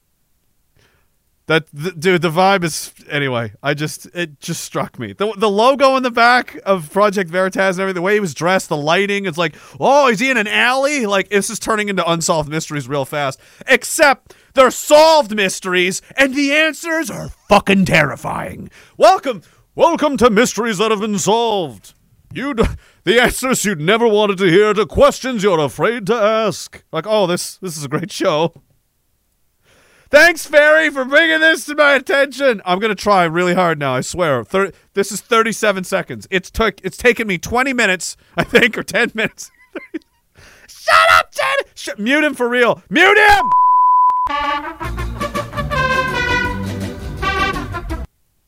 [1.51, 3.51] That th- dude, the vibe is anyway.
[3.61, 5.11] I just it just struck me.
[5.11, 8.33] The the logo in the back of Project Veritas and everything, the way he was
[8.33, 9.25] dressed, the lighting.
[9.25, 11.05] It's like, oh, is he in an alley?
[11.05, 13.37] Like this is turning into unsolved mysteries real fast.
[13.67, 18.71] Except they're solved mysteries, and the answers are fucking terrifying.
[18.95, 19.41] Welcome,
[19.75, 21.93] welcome to mysteries that have been solved.
[22.33, 22.53] You,
[23.03, 26.81] the answers you'd never wanted to hear to questions you're afraid to ask.
[26.93, 28.53] Like, oh, this this is a great show.
[30.11, 32.61] Thanks, Fairy, for bringing this to my attention.
[32.65, 33.95] I'm gonna try really hard now.
[33.95, 34.43] I swear.
[34.43, 36.27] Thir- this is 37 seconds.
[36.29, 36.81] It's took.
[36.83, 39.51] It's taken me 20 minutes, I think, or 10 minutes.
[40.67, 41.59] Shut up, Ted.
[41.75, 42.83] Sh- mute him for real.
[42.89, 43.51] Mute him.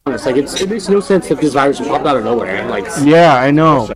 [0.06, 0.26] honest.
[0.26, 2.68] Like, it's, it makes no sense if this virus popped out of nowhere.
[2.68, 3.90] Like, Yeah, I know.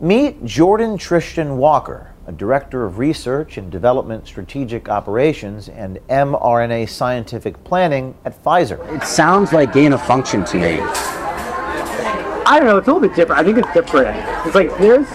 [0.00, 7.62] Meet Jordan Tristan Walker, a director of research and development strategic operations and mRNA scientific
[7.64, 8.78] planning at Pfizer.
[8.96, 10.80] It sounds like gain of function to me.
[12.46, 12.76] I don't know.
[12.78, 13.40] It's a little bit different.
[13.40, 14.16] I think it's different.
[14.46, 15.08] It's like there's.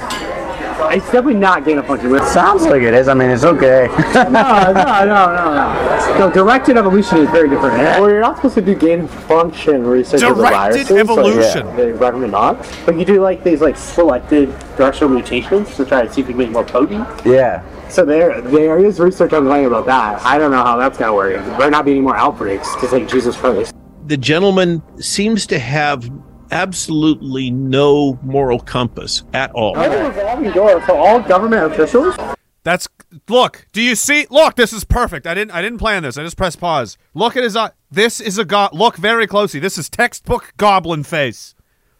[0.91, 2.17] It's definitely not gain of function.
[2.25, 3.07] Sounds like it is.
[3.07, 3.87] I mean, it's okay.
[4.13, 6.19] no, no, no, no, no.
[6.19, 7.77] No, directed evolution is very different.
[7.77, 10.91] Well, you're not supposed to do gain of function research of Directed viruses.
[10.91, 11.41] evolution.
[11.51, 12.67] So, yeah, they recommend not.
[12.85, 16.33] But you do like these like selected directional mutations to try to see if you
[16.33, 17.07] can make it more potent.
[17.25, 17.63] Yeah.
[17.89, 20.21] So there, there is research ongoing about that.
[20.23, 21.33] I don't know how that's gonna work.
[21.33, 23.73] There might not be any more outbreaks because like Jesus Christ.
[24.05, 26.09] the gentleman seems to have
[26.51, 29.77] absolutely no moral compass at all.
[29.77, 32.15] a revolving door for all government officials.
[32.63, 32.87] That's
[33.27, 33.65] look.
[33.71, 34.27] Do you see?
[34.29, 35.25] Look, this is perfect.
[35.25, 35.51] I didn't.
[35.51, 36.17] I didn't plan this.
[36.17, 36.97] I just pressed pause.
[37.13, 37.71] Look at his eye.
[37.89, 39.59] This is a go- Look very closely.
[39.59, 41.55] This is textbook goblin face.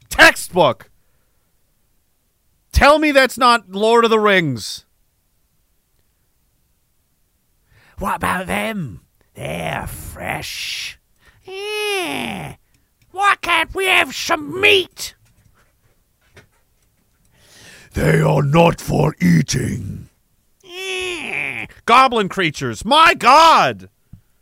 [0.09, 0.89] Textbook.
[2.71, 4.85] Tell me that's not Lord of the Rings.
[7.97, 9.01] What about them?
[9.33, 10.99] They're fresh.
[11.43, 12.55] Yeah.
[13.19, 15.13] Why can't we have some meat?
[17.91, 20.07] They are not for eating.
[21.83, 22.85] Goblin creatures.
[22.85, 23.89] My God.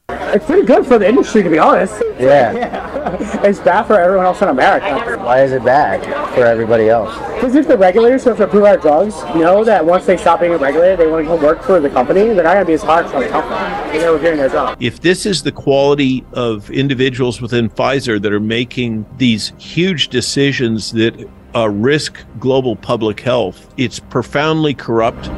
[0.09, 2.01] It's pretty good for the industry, to be honest.
[2.19, 2.85] yeah.
[3.43, 5.17] It's bad for everyone else in America.
[5.17, 6.03] Why is it bad
[6.35, 7.15] for everybody else?
[7.33, 10.41] Because if the regulators who have to approve our drugs know that once they stop
[10.41, 12.73] being regulated, they want to go work for the company, they're not going to be
[12.73, 13.97] as hard for the company.
[13.97, 14.77] They were doing their job.
[14.81, 20.91] If this is the quality of individuals within Pfizer that are making these huge decisions
[20.91, 25.29] that uh, risk global public health, it's profoundly corrupt.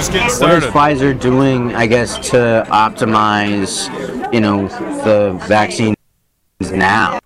[0.00, 0.64] Just getting What is.
[0.64, 3.84] Pfizer doing, I guess, to optimize,
[4.32, 4.66] you know,
[5.04, 5.94] the vaccines
[6.58, 7.18] now?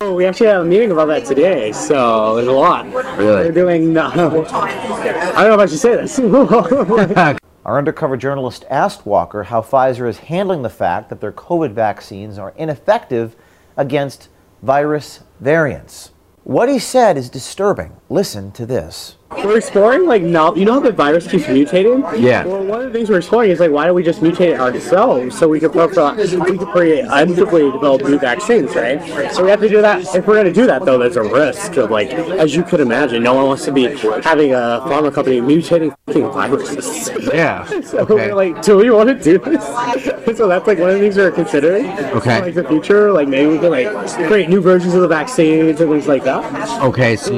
[0.00, 2.86] Oh, we actually have a meeting about that today, so there's a lot.
[3.18, 3.46] Really?
[3.46, 3.96] We're doing.
[3.96, 6.20] Uh, I don't know if I should say this.
[7.64, 12.38] Our undercover journalist asked Walker how Pfizer is handling the fact that their COVID vaccines
[12.38, 13.34] are ineffective
[13.76, 14.28] against
[14.62, 16.12] virus variants.
[16.44, 17.96] What he said is disturbing.
[18.08, 19.16] Listen to this.
[19.44, 22.00] We're exploring like no, you know how the virus keeps mutating.
[22.20, 22.44] Yeah.
[22.44, 24.60] Well, one of the things we're exploring is like why don't we just mutate it
[24.60, 29.00] ourselves so we can profile, we can create undoubtedly develop new vaccines, right?
[29.32, 30.02] So we have to do that.
[30.14, 32.80] If we're going to do that, though, there's a risk of like, as you could
[32.80, 33.84] imagine, no one wants to be
[34.22, 35.94] having a pharma company mutating
[36.32, 37.10] viruses.
[37.32, 37.68] Yeah.
[37.92, 38.14] So Okay.
[38.14, 39.64] we're like, do we want to do this?
[40.38, 41.86] so that's like one of the things we're considering.
[42.16, 42.40] Okay.
[42.40, 43.88] Like the future, like maybe we can like
[44.28, 46.42] create new versions of the vaccines and things like that.
[46.82, 47.32] Okay, so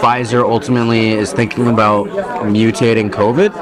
[0.00, 3.52] Pfizer ultimately is thinking about mutating COVID?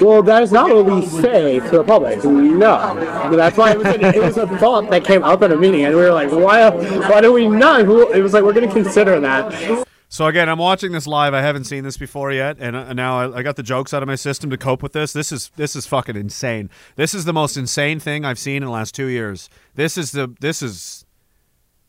[0.00, 2.24] Well, that is not what we say to the public.
[2.24, 5.56] No, that's why it was, a, it was a thought that came up at a
[5.56, 6.68] meeting, and we were like, why?
[6.70, 7.80] Why do we not?
[7.82, 9.86] It was like we're going to consider that.
[10.08, 11.34] So again, I'm watching this live.
[11.34, 14.00] I haven't seen this before yet, and uh, now I, I got the jokes out
[14.00, 15.12] of my system to cope with this.
[15.12, 16.70] This is this is fucking insane.
[16.94, 19.48] This is the most insane thing I've seen in the last two years.
[19.74, 21.04] This is the this is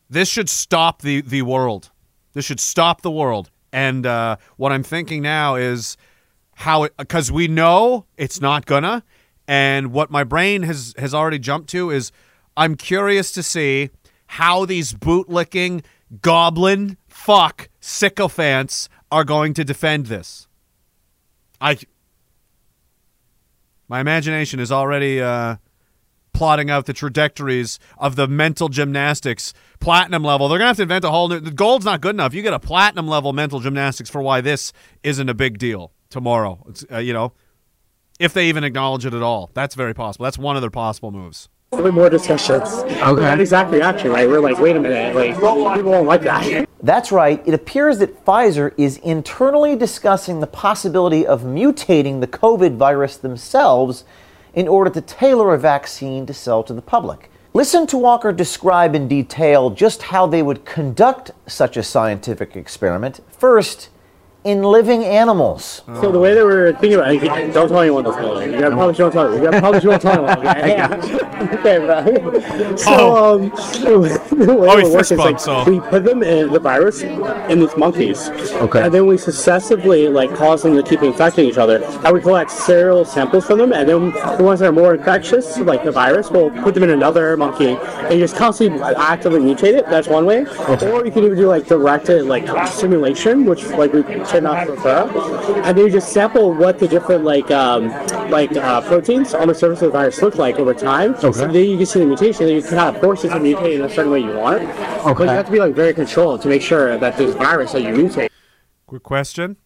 [0.10, 1.92] this should stop the the world.
[2.34, 3.52] This should stop the world.
[3.76, 5.98] And uh, what I'm thinking now is
[6.54, 9.04] how it because we know it's not gonna.
[9.50, 12.14] And what my brain has has already jumped to is
[12.56, 13.90] I'm curious to see
[14.28, 15.84] how these bootlicking
[16.22, 20.48] goblin fuck sycophants are going to defend this.
[21.60, 21.78] I
[23.90, 25.58] my imagination is already uh,
[26.36, 30.48] plotting out the trajectories of the mental gymnastics platinum level.
[30.50, 31.40] They're gonna have to invent a whole new.
[31.40, 32.34] The gold's not good enough.
[32.34, 36.64] You get a platinum level mental gymnastics for why this isn't a big deal tomorrow.
[36.70, 37.34] It's, uh, you know,
[38.20, 40.26] if they even acknowledge it at all, that's very possible.
[40.26, 41.50] That's one of their possible moves.
[41.72, 42.70] There'll be more discussions.
[42.74, 43.22] Okay.
[43.22, 44.28] That exact reaction, right?
[44.28, 46.68] We're like, wait a minute, like people won't like that.
[46.84, 52.78] That's right, it appears that Pfizer is internally discussing the possibility of mutating the COVID
[52.78, 54.04] virus themselves
[54.56, 57.30] in order to tailor a vaccine to sell to the public.
[57.54, 63.22] Listen to Walker describe in detail just how they would conduct such a scientific experiment.
[63.30, 63.90] First,
[64.46, 65.82] in living animals.
[66.00, 68.16] So the way that we're thinking about it, don't tell anyone this.
[68.16, 68.40] Though.
[68.40, 69.44] You gotta promise you won't tell anyone.
[69.44, 70.48] You gotta promise you won't tell anyone.
[70.48, 71.50] Okay, yeah.
[71.54, 72.76] okay bro.
[72.76, 76.60] So um, the way Oh, it works is like so- we put them in the
[76.60, 78.30] virus in these monkeys.
[78.30, 78.84] Okay.
[78.84, 81.84] And then we successively like cause them to keep infecting each other.
[81.84, 85.58] And we collect serial samples from them, and then the ones that are more infectious,
[85.60, 89.74] like the virus, we'll put them in another monkey and you just constantly actively mutate
[89.74, 89.86] it.
[89.88, 90.46] That's one way.
[90.46, 90.92] Okay.
[90.92, 94.04] Or you can even do like directed like simulation, which like we
[94.44, 97.88] certain aquifer, and then you just sample what the different like um,
[98.30, 101.14] like uh, proteins on the surface of the virus look like over time.
[101.16, 101.32] Okay.
[101.32, 103.36] So then you can see the mutation, and you can kind of force it to
[103.36, 104.64] mutate in a certain way you want.
[104.64, 105.14] Okay.
[105.14, 107.82] But you have to be like very controlled to make sure that this virus that
[107.82, 108.30] you mutate.
[108.88, 109.58] Quick question.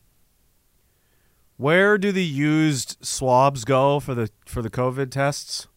[1.58, 5.68] Where do the used swabs go for the for the COVID tests?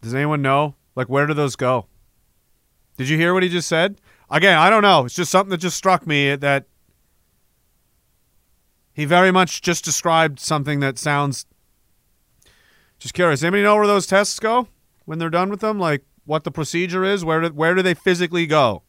[0.00, 0.76] Does anyone know?
[0.94, 1.86] Like where do those go?
[2.96, 4.00] Did you hear what he just said?
[4.32, 5.04] Again, I don't know.
[5.04, 6.64] It's just something that just struck me that
[8.94, 11.44] he very much just described something that sounds
[12.98, 13.42] just curious.
[13.42, 14.68] Anybody know where those tests go
[15.04, 15.78] when they're done with them?
[15.78, 17.26] Like what the procedure is?
[17.26, 18.82] Where do, where do they physically go?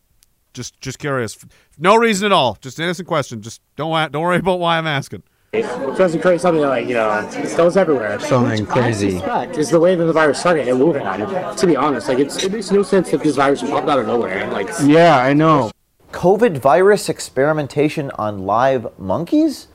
[0.53, 1.37] Just just curious.
[1.77, 2.57] No reason at all.
[2.61, 3.41] Just an innocent question.
[3.41, 5.23] Just don't don't worry about why I'm asking.
[5.53, 8.19] Tries to create something like you know it goes everywhere.
[8.19, 9.17] Something crazy.
[9.55, 11.55] Is the way that the virus started and moving on.
[11.55, 14.07] To be honest, like it's, it makes no sense that this virus popped out of
[14.07, 14.49] nowhere.
[14.49, 15.69] Like yeah, I know.
[16.11, 19.67] COVID virus experimentation on live monkeys?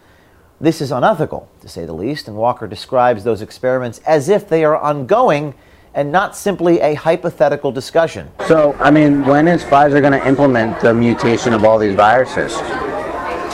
[0.60, 4.64] This is unethical, to say the least, and Walker describes those experiments as if they
[4.64, 5.54] are ongoing
[5.94, 8.30] and not simply a hypothetical discussion.
[8.48, 12.52] So, I mean, when is Pfizer going to implement the mutation of all these viruses?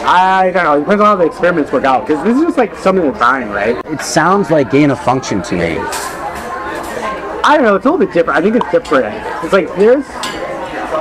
[0.06, 0.76] I don't know.
[0.76, 2.06] It depends on how the experiments work out.
[2.06, 3.76] Because this is just like something that's dying, right?
[3.86, 5.78] It sounds like gain of function to me.
[7.46, 7.76] I don't know.
[7.76, 8.38] It's a little bit different.
[8.38, 9.14] I think it's different.
[9.44, 10.04] It's like there's.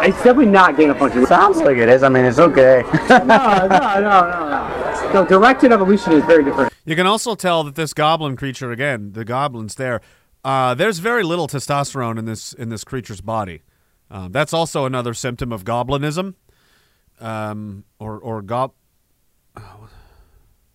[0.06, 1.26] It's definitely not gain of function.
[1.26, 2.04] Sounds like it is.
[2.04, 2.84] I mean, it's okay.
[3.10, 5.12] no, no, no, no, no.
[5.14, 6.74] No, directed evolution is very different.
[6.86, 10.02] You can also tell that this goblin creature, again, the goblin's there,
[10.44, 13.62] uh, there's very little testosterone in this in this creature's body.
[14.12, 16.34] Uh, that's also another symptom of goblinism,
[17.22, 18.74] um, or or gob.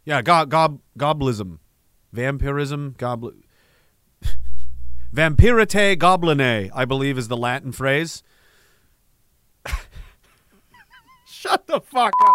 [0.09, 1.59] Yeah, gob gob goblism,
[2.15, 3.35] vampirism, gobl.
[5.15, 8.23] Vampirite gobline, I believe, is the Latin phrase.
[11.27, 12.35] Shut the fuck up.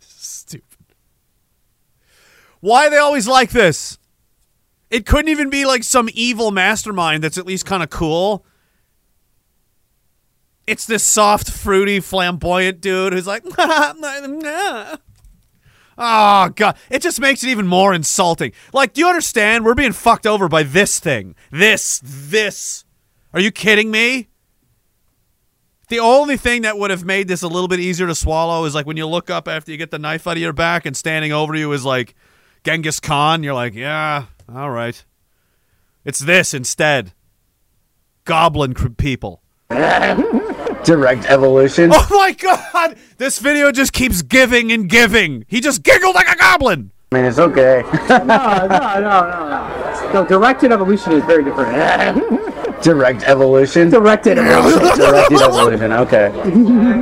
[0.00, 0.94] Stupid.
[2.60, 3.98] Why are they always like this?
[4.90, 8.44] It couldn't even be like some evil mastermind that's at least kind of cool.
[10.68, 14.98] It's this soft, fruity, flamboyant dude who's like, oh,
[15.96, 16.76] God.
[16.90, 18.52] It just makes it even more insulting.
[18.74, 19.64] Like, do you understand?
[19.64, 21.34] We're being fucked over by this thing.
[21.50, 22.84] This, this.
[23.32, 24.28] Are you kidding me?
[25.88, 28.74] The only thing that would have made this a little bit easier to swallow is
[28.74, 30.94] like when you look up after you get the knife out of your back and
[30.94, 32.14] standing over you is like
[32.62, 33.42] Genghis Khan.
[33.42, 35.02] You're like, yeah, all right.
[36.04, 37.14] It's this instead.
[38.24, 39.42] Goblin people.
[40.84, 41.90] Direct evolution.
[41.92, 42.96] Oh my god!
[43.18, 45.44] This video just keeps giving and giving.
[45.48, 46.92] He just giggled like a goblin.
[47.12, 47.82] I mean, it's okay.
[48.08, 50.10] no, no, no, no, no.
[50.12, 52.82] No, directed evolution is very different.
[52.82, 53.90] Direct evolution.
[53.90, 54.98] Directed evolution.
[54.98, 55.92] Directed evolution.
[55.92, 56.30] Okay.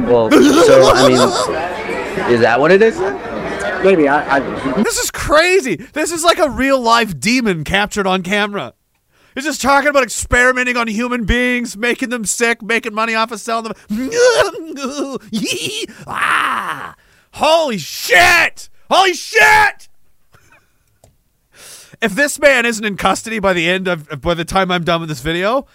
[0.07, 2.99] Well, so I mean, is that what it is?
[3.85, 4.83] Maybe I, I.
[4.83, 5.77] This is crazy.
[5.77, 8.75] This is like a real life demon captured on camera.
[9.37, 13.39] He's just talking about experimenting on human beings, making them sick, making money off of
[13.39, 13.75] selling them.
[16.07, 16.97] ah!
[17.35, 18.71] Holy shit!
[18.91, 19.89] Holy shit!
[22.01, 25.01] If this man isn't in custody by the end of by the time I'm done
[25.01, 25.67] with this video,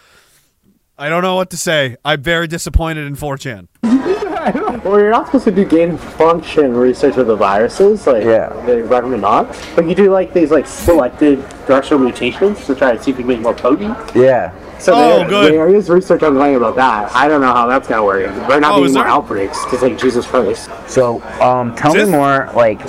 [0.97, 1.95] I don't know what to say.
[2.05, 3.67] I'm very disappointed in 4chan.
[4.83, 8.05] well, you're not supposed to do gain function research with the viruses.
[8.05, 8.49] Like, Yeah.
[8.65, 9.47] they recommend not.
[9.75, 13.23] But you do like these like selected directional mutations to try to see if you
[13.23, 13.97] can make more potent.
[14.15, 14.51] Yeah.
[14.79, 15.53] So Oh, there, good.
[15.53, 17.15] there is research ongoing about that.
[17.15, 18.25] I don't know how that's gonna work.
[18.47, 19.11] There not Oh, being more there?
[19.11, 20.69] outbreaks because like Jesus Christ.
[20.87, 22.49] So, um, tell Just- me more.
[22.55, 22.81] Like,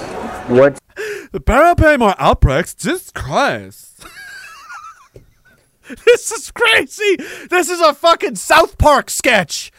[0.48, 0.80] what's
[1.32, 2.74] The parapay more outbreaks.
[2.74, 3.91] Jesus Christ.
[6.05, 7.16] this is crazy.
[7.50, 9.70] This is a fucking South Park sketch.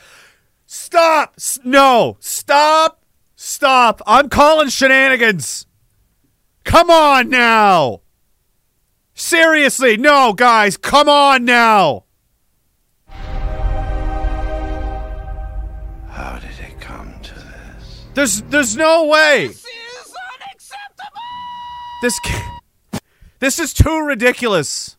[0.66, 1.34] Stop.
[1.38, 2.18] S- no.
[2.20, 3.04] Stop.
[3.36, 4.02] Stop.
[4.08, 5.66] I'm calling shenanigans.
[6.64, 8.02] Come on now.
[9.14, 9.98] Seriously.
[9.98, 10.78] No, guys.
[10.78, 12.06] Come on now.
[16.10, 18.06] How did it come to this?
[18.14, 19.48] There's there's no way.
[19.48, 21.20] This is unacceptable.
[22.02, 23.00] This ca-
[23.40, 24.98] This is too ridiculous.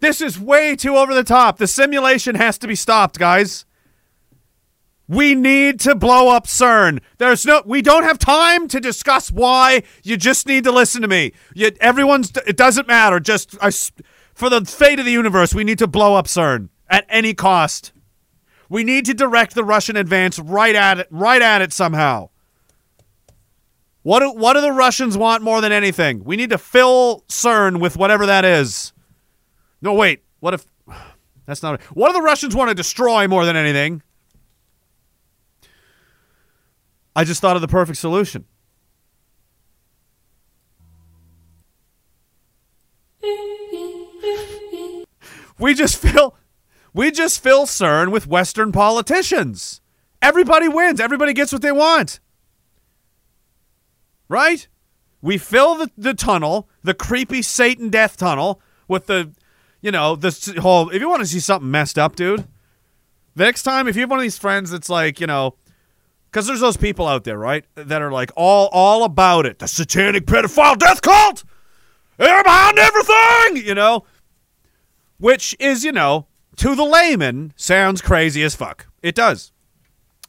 [0.00, 1.58] This is way too over the top.
[1.58, 3.64] The simulation has to be stopped, guys.
[5.08, 7.00] We need to blow up CERN.
[7.18, 9.84] There's no we don't have time to discuss why.
[10.02, 11.32] You just need to listen to me.
[11.54, 13.20] You, everyone's it doesn't matter.
[13.20, 13.70] Just I
[14.34, 17.92] for the fate of the universe, we need to blow up CERN at any cost.
[18.68, 22.30] We need to direct the Russian advance right at it, right at it somehow.
[24.02, 26.22] What do, what do the Russians want more than anything?
[26.22, 28.92] We need to fill CERN with whatever that is.
[29.86, 30.24] No, wait.
[30.40, 30.66] What if
[31.46, 31.80] That's not.
[31.94, 34.02] What do the Russians want to destroy more than anything?
[37.14, 38.46] I just thought of the perfect solution.
[45.58, 46.36] We just fill
[46.92, 49.80] we just fill CERN with Western politicians.
[50.20, 50.98] Everybody wins.
[50.98, 52.18] Everybody gets what they want.
[54.28, 54.66] Right?
[55.22, 59.32] We fill the, the tunnel, the creepy Satan death tunnel, with the,
[59.80, 60.90] you know, this whole.
[60.90, 62.46] If you want to see something messed up, dude,
[63.34, 65.54] next time, if you have one of these friends that's like, you know,
[66.30, 69.58] because there's those people out there, right, that are like all all about it.
[69.58, 71.44] The satanic pedophile death cult.
[72.18, 74.04] They're behind everything, you know
[75.18, 78.86] which is, you know, to the layman, sounds crazy as fuck.
[79.02, 79.52] It does.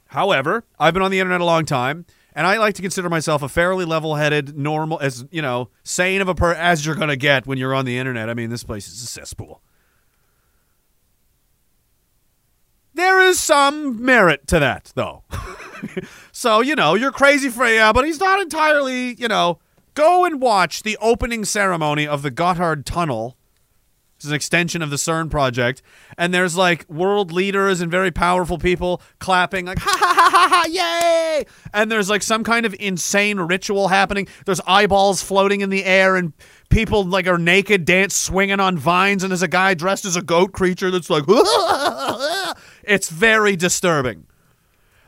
[0.07, 2.05] However, I've been on the internet a long time,
[2.37, 6.27] and I like to consider myself a fairly level-headed, normal, as you know, sane of
[6.27, 8.29] a per as you're gonna get when you're on the internet.
[8.29, 9.63] I mean, this place is a cesspool.
[12.93, 15.23] There is some merit to that, though.
[16.31, 19.57] so you know, you're crazy for yeah, but he's not entirely, you know.
[19.95, 23.35] Go and watch the opening ceremony of the Gotthard Tunnel
[24.17, 25.83] it's an extension of the CERN project.
[26.17, 30.49] And there's like world leaders and very powerful people clapping, like, ha ha ha ha
[30.49, 31.45] ha, yay!
[31.71, 34.27] And there's like some kind of insane ritual happening.
[34.45, 36.33] There's eyeballs floating in the air and
[36.69, 39.21] people like are naked, dance, swinging on vines.
[39.21, 41.25] And there's a guy dressed as a goat creature that's like,
[42.83, 44.25] it's very disturbing.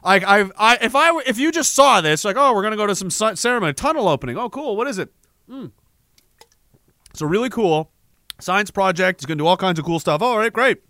[0.03, 2.85] Like I, I, if I, if you just saw this, like, oh, we're gonna go
[2.85, 4.37] to some ceremony, tunnel opening.
[4.37, 4.77] Oh, cool.
[4.77, 5.11] What is it?
[5.49, 5.71] Mm.
[7.15, 7.91] So really cool
[8.39, 9.21] science project.
[9.21, 10.21] He's going to do all kinds of cool stuff.
[10.21, 10.81] All right, great.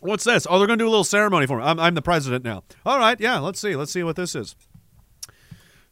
[0.00, 0.46] What's this?
[0.48, 1.64] Oh, they're going to do a little ceremony for me.
[1.64, 2.64] I'm, I'm the president now.
[2.84, 3.74] All right, yeah, let's see.
[3.76, 4.54] Let's see what this is.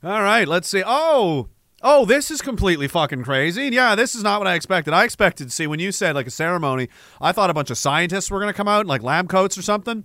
[0.02, 0.82] All right, let's see.
[0.84, 1.48] Oh,
[1.82, 3.70] oh, this is completely fucking crazy.
[3.72, 4.92] Yeah, this is not what I expected.
[4.92, 6.90] I expected to see when you said like a ceremony,
[7.20, 9.56] I thought a bunch of scientists were going to come out in like lab coats
[9.56, 10.04] or something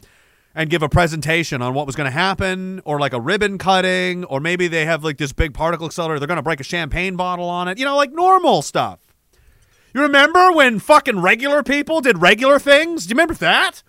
[0.56, 4.24] and give a presentation on what was going to happen or like a ribbon cutting
[4.26, 6.20] or maybe they have like this big particle accelerator.
[6.20, 7.78] They're going to break a champagne bottle on it.
[7.78, 9.00] You know, like normal stuff.
[9.94, 13.06] You remember when fucking regular people did regular things?
[13.06, 13.84] Do you remember that?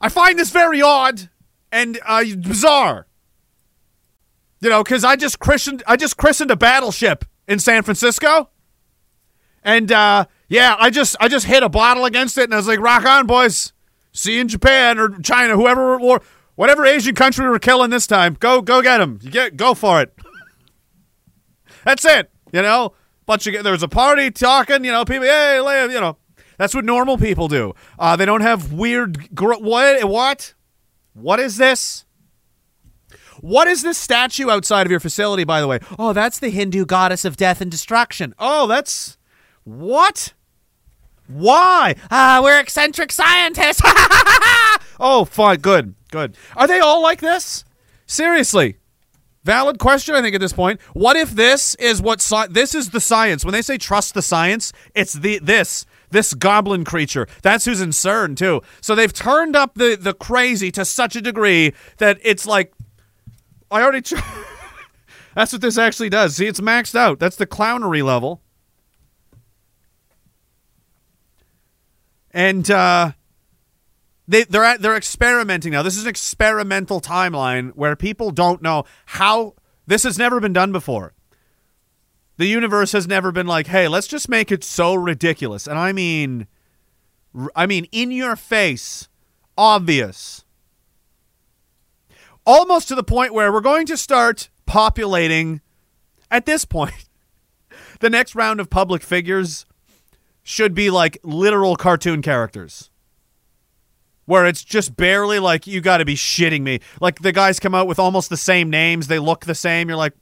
[0.00, 1.30] I find this very odd
[1.70, 3.06] and uh, bizarre.
[4.60, 8.48] You know, because I just christened I just christened a battleship in San Francisco,
[9.64, 12.68] and uh, yeah, I just I just hit a bottle against it, and I was
[12.68, 13.72] like, "Rock on, boys!
[14.12, 16.20] See you in Japan or China, whoever or
[16.54, 18.36] whatever Asian country we're killing this time.
[18.38, 19.18] Go go get them!
[19.20, 20.16] You get go for it.
[21.84, 22.30] That's it.
[22.52, 22.92] You know,
[23.26, 26.16] bunch of there was a party talking, you know, people, hey, you know,
[26.58, 27.74] that's what normal people do.
[27.98, 29.34] Uh, they don't have weird.
[29.34, 30.04] Gr- what?
[30.04, 30.54] What?
[31.14, 32.04] What is this?
[33.40, 35.80] What is this statue outside of your facility, by the way?
[35.98, 38.34] Oh, that's the Hindu goddess of death and destruction.
[38.38, 39.18] Oh, that's
[39.64, 40.32] what?
[41.26, 41.96] Why?
[42.10, 43.80] Ah, we're eccentric scientists.
[45.00, 46.36] oh, fine, good, good.
[46.56, 47.64] Are they all like this?
[48.06, 48.76] Seriously,
[49.44, 50.80] Valid question, I think, at this point.
[50.92, 53.44] What if this is what this is the science?
[53.44, 57.26] When they say trust the science, it's the this this goblin creature.
[57.42, 58.62] That's who's in CERN too.
[58.80, 62.72] So they've turned up the the crazy to such a degree that it's like
[63.70, 64.02] I already.
[64.02, 64.16] Tr-
[65.34, 66.36] That's what this actually does.
[66.36, 67.18] See, it's maxed out.
[67.18, 68.42] That's the clownery level.
[72.30, 73.12] And uh
[74.32, 75.82] they they're at, they're experimenting now.
[75.82, 79.54] This is an experimental timeline where people don't know how
[79.86, 81.12] this has never been done before.
[82.38, 85.92] The universe has never been like, "Hey, let's just make it so ridiculous." And I
[85.92, 86.46] mean
[87.54, 89.06] I mean in your face,
[89.58, 90.44] obvious.
[92.46, 95.60] Almost to the point where we're going to start populating
[96.30, 97.04] at this point.
[98.00, 99.66] the next round of public figures
[100.42, 102.90] should be like literal cartoon characters
[104.26, 106.80] where it's just barely like you got to be shitting me.
[107.00, 109.88] Like the guys come out with almost the same names, they look the same.
[109.88, 110.14] You're like,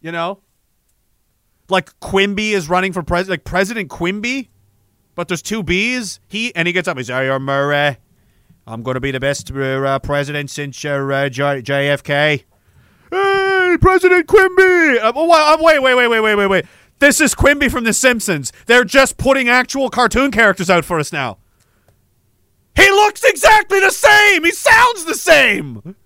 [0.00, 0.40] you know,
[1.68, 4.50] like Quimby is running for president, like President Quimby,
[5.14, 6.20] but there's two B's.
[6.28, 6.96] He and he gets up.
[6.96, 7.94] He's, "Hey, I'm uh,
[8.66, 12.44] I'm going to be the best uh, president since uh, J- JFK."
[13.10, 14.98] Hey, President Quimby!
[15.00, 15.12] Uh,
[15.60, 16.66] wait, wait, wait, wait, wait, wait, wait.
[17.04, 18.50] This is Quimby from The Simpsons.
[18.64, 21.36] They're just putting actual cartoon characters out for us now.
[22.74, 24.42] He looks exactly the same.
[24.42, 25.96] He sounds the same.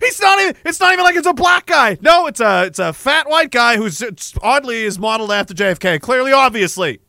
[0.00, 0.56] He's not even.
[0.64, 1.98] It's not even like it's a black guy.
[2.00, 4.02] No, it's a it's a fat white guy who's
[4.40, 6.00] oddly is modeled after JFK.
[6.00, 7.02] Clearly, obviously.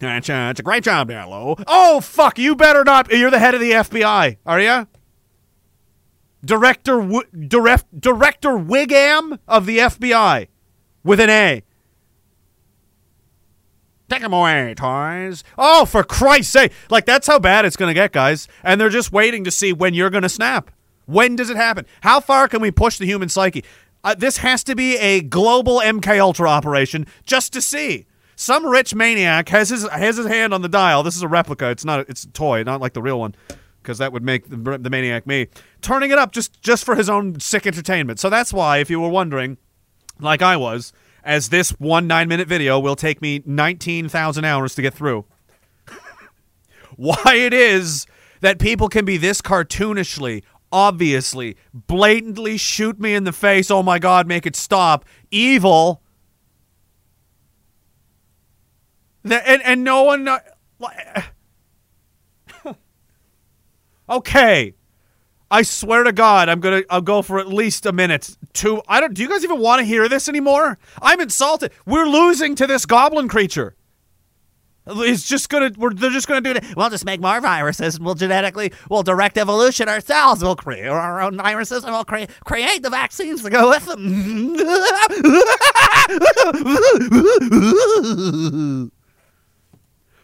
[0.00, 1.56] It's a, great job, Hello.
[1.66, 2.38] Oh fuck!
[2.38, 3.12] You better not.
[3.12, 4.86] You're the head of the FBI, are you?
[6.44, 7.22] Director w-
[7.98, 10.48] Director Wiggum of the FBI
[11.02, 11.62] with an A.
[14.08, 15.42] Take them away, toys.
[15.58, 16.72] Oh, for Christ's sake.
[16.90, 18.46] Like, that's how bad it's going to get, guys.
[18.62, 20.70] And they're just waiting to see when you're going to snap.
[21.06, 21.86] When does it happen?
[22.02, 23.64] How far can we push the human psyche?
[24.04, 28.06] Uh, this has to be a global MK Ultra operation just to see.
[28.36, 31.02] Some rich maniac has his has his hand on the dial.
[31.02, 31.70] This is a replica.
[31.70, 32.08] It's not.
[32.08, 33.34] It's a toy, not like the real one,
[33.82, 35.48] because that would make the, the maniac me.
[35.86, 38.18] Turning it up just just for his own sick entertainment.
[38.18, 39.56] So that's why, if you were wondering,
[40.18, 44.82] like I was, as this one nine minute video will take me 19,000 hours to
[44.82, 45.26] get through.
[46.96, 48.04] Why it is
[48.40, 54.00] that people can be this cartoonishly, obviously, blatantly shoot me in the face, oh my
[54.00, 56.02] god, make it stop, evil.
[59.22, 60.28] And, and no one.
[64.10, 64.74] okay.
[65.50, 68.36] I swear to God, I'm gonna I'll go for at least a minute.
[68.52, 70.78] Two I don't do you guys even want to hear this anymore?
[71.00, 71.72] I'm insulted.
[71.86, 73.76] We're losing to this goblin creature.
[74.88, 76.64] It's just gonna we're, they're just gonna do it.
[76.76, 80.42] We'll just make more viruses and we'll genetically we'll direct evolution ourselves.
[80.42, 84.56] We'll create our own viruses and we'll crea- create the vaccines to go with them.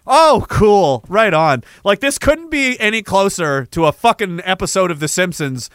[0.06, 1.04] Oh, cool.
[1.08, 1.62] Right on.
[1.84, 5.70] Like this couldn't be any closer to a fucking episode of The Simpsons.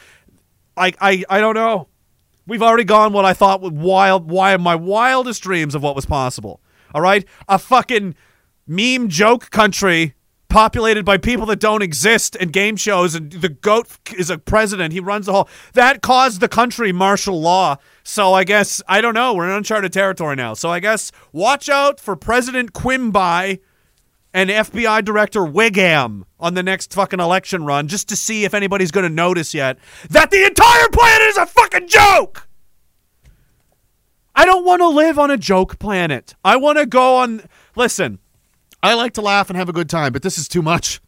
[0.76, 1.88] I I I don't know.
[2.46, 6.06] We've already gone what I thought would wild why my wildest dreams of what was
[6.06, 6.62] possible.
[6.94, 7.26] All right?
[7.48, 8.16] A fucking
[8.68, 10.14] meme joke country
[10.50, 14.94] populated by people that don't exist and game shows and the goat is a president
[14.94, 19.14] he runs the whole that caused the country martial law so i guess i don't
[19.14, 23.60] know we're in uncharted territory now so i guess watch out for president quimby
[24.38, 28.92] and FBI Director Wiggum on the next fucking election run just to see if anybody's
[28.92, 29.80] going to notice yet
[30.12, 32.48] that the entire planet is a fucking joke.
[34.36, 36.36] I don't want to live on a joke planet.
[36.46, 37.50] I want to go on.
[37.76, 38.20] Listen,
[38.84, 41.02] I like to laugh and have a good time, but this is too much.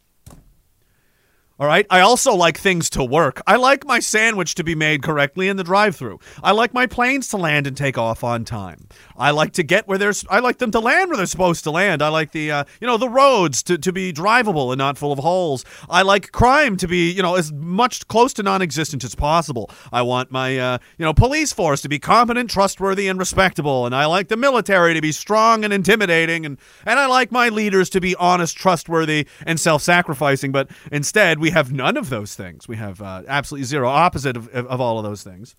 [1.59, 1.85] All right.
[1.89, 3.41] I also like things to work.
[3.45, 6.19] I like my sandwich to be made correctly in the drive-through.
[6.41, 8.87] I like my planes to land and take off on time.
[9.19, 10.13] I like to get where they're.
[10.29, 12.01] I like them to land where they're supposed to land.
[12.01, 15.11] I like the, uh, you know, the roads to, to be drivable and not full
[15.11, 15.65] of holes.
[15.89, 19.69] I like crime to be, you know, as much close to non-existent as possible.
[19.91, 23.85] I want my, uh, you know, police force to be competent, trustworthy, and respectable.
[23.85, 26.45] And I like the military to be strong and intimidating.
[26.45, 30.53] And and I like my leaders to be honest, trustworthy, and self-sacrificing.
[30.53, 32.67] But instead, we have none of those things.
[32.67, 35.55] We have uh, absolutely zero opposite of, of, of all of those things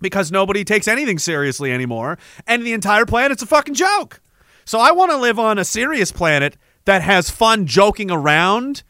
[0.00, 4.20] because nobody takes anything seriously anymore, and the entire planet's a fucking joke.
[4.64, 8.82] So I want to live on a serious planet that has fun joking around,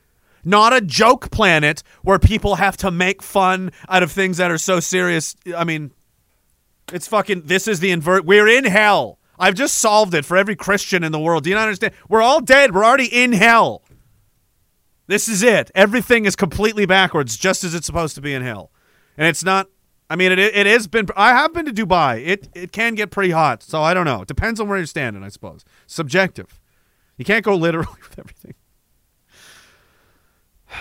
[0.44, 4.58] not a joke planet where people have to make fun out of things that are
[4.58, 5.36] so serious.
[5.56, 5.92] I mean,
[6.92, 7.42] it's fucking.
[7.42, 8.24] This is the invert.
[8.24, 9.18] We're in hell.
[9.38, 11.44] I've just solved it for every Christian in the world.
[11.44, 11.94] Do you not understand?
[12.08, 12.74] We're all dead.
[12.74, 13.82] We're already in hell.
[15.08, 15.70] This is it.
[15.74, 18.70] Everything is completely backwards, just as it's supposed to be in hell.
[19.16, 19.68] And it's not.
[20.08, 21.06] I mean, it it has been.
[21.16, 22.24] I have been to Dubai.
[22.24, 23.62] It it can get pretty hot.
[23.62, 24.22] So I don't know.
[24.22, 25.64] It depends on where you're standing, I suppose.
[25.86, 26.60] Subjective.
[27.16, 28.54] You can't go literally with everything.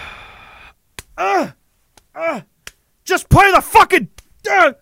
[1.17, 1.51] Uh,
[2.13, 2.41] uh,
[3.05, 4.09] just play the fucking.
[4.51, 4.73] Uh,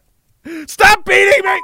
[0.65, 1.61] stop beating me.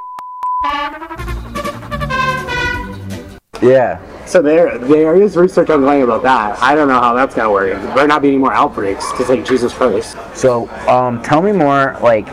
[3.61, 3.99] Yeah.
[4.25, 6.61] So there, there is research ongoing about that.
[6.61, 7.71] I don't know how that's gonna work.
[7.71, 9.11] There better not be any more outbreaks.
[9.17, 10.15] Just like Jesus Christ.
[10.35, 12.27] So, um, tell me more, like,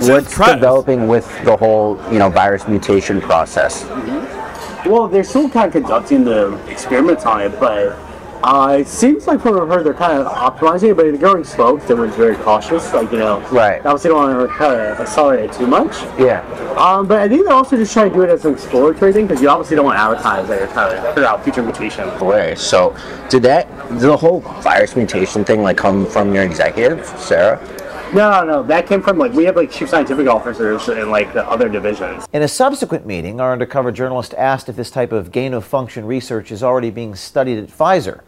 [0.00, 3.84] what's developing with the whole, you know, virus mutation process?
[4.86, 7.96] Well, they're still kind of conducting the experiments on it, but
[8.42, 11.16] uh, it seems like from what I've heard, they're kind of optimizing it, but they're
[11.16, 11.78] going slow.
[11.78, 13.40] 'cause Everyone's very cautious, like you know.
[13.50, 13.78] Right.
[13.86, 16.02] Obviously, don't want to kind of accelerate it too much.
[16.18, 16.42] Yeah.
[16.76, 19.26] Um, but I think they're also just trying to do it as an exploratory thing
[19.26, 22.20] because you obviously don't want to advertise that you're trying to figure out future mutation.
[22.20, 22.54] Way.
[22.56, 22.94] So,
[23.30, 27.58] did that, did the whole virus mutation thing, like, come from your executive, Sarah?
[28.14, 28.62] No, no, no.
[28.62, 32.26] That came from like we have like chief scientific officers in like the other divisions.
[32.32, 36.06] In a subsequent meeting, our undercover journalist asked if this type of gain of function
[36.06, 38.20] research is already being studied at Pfizer.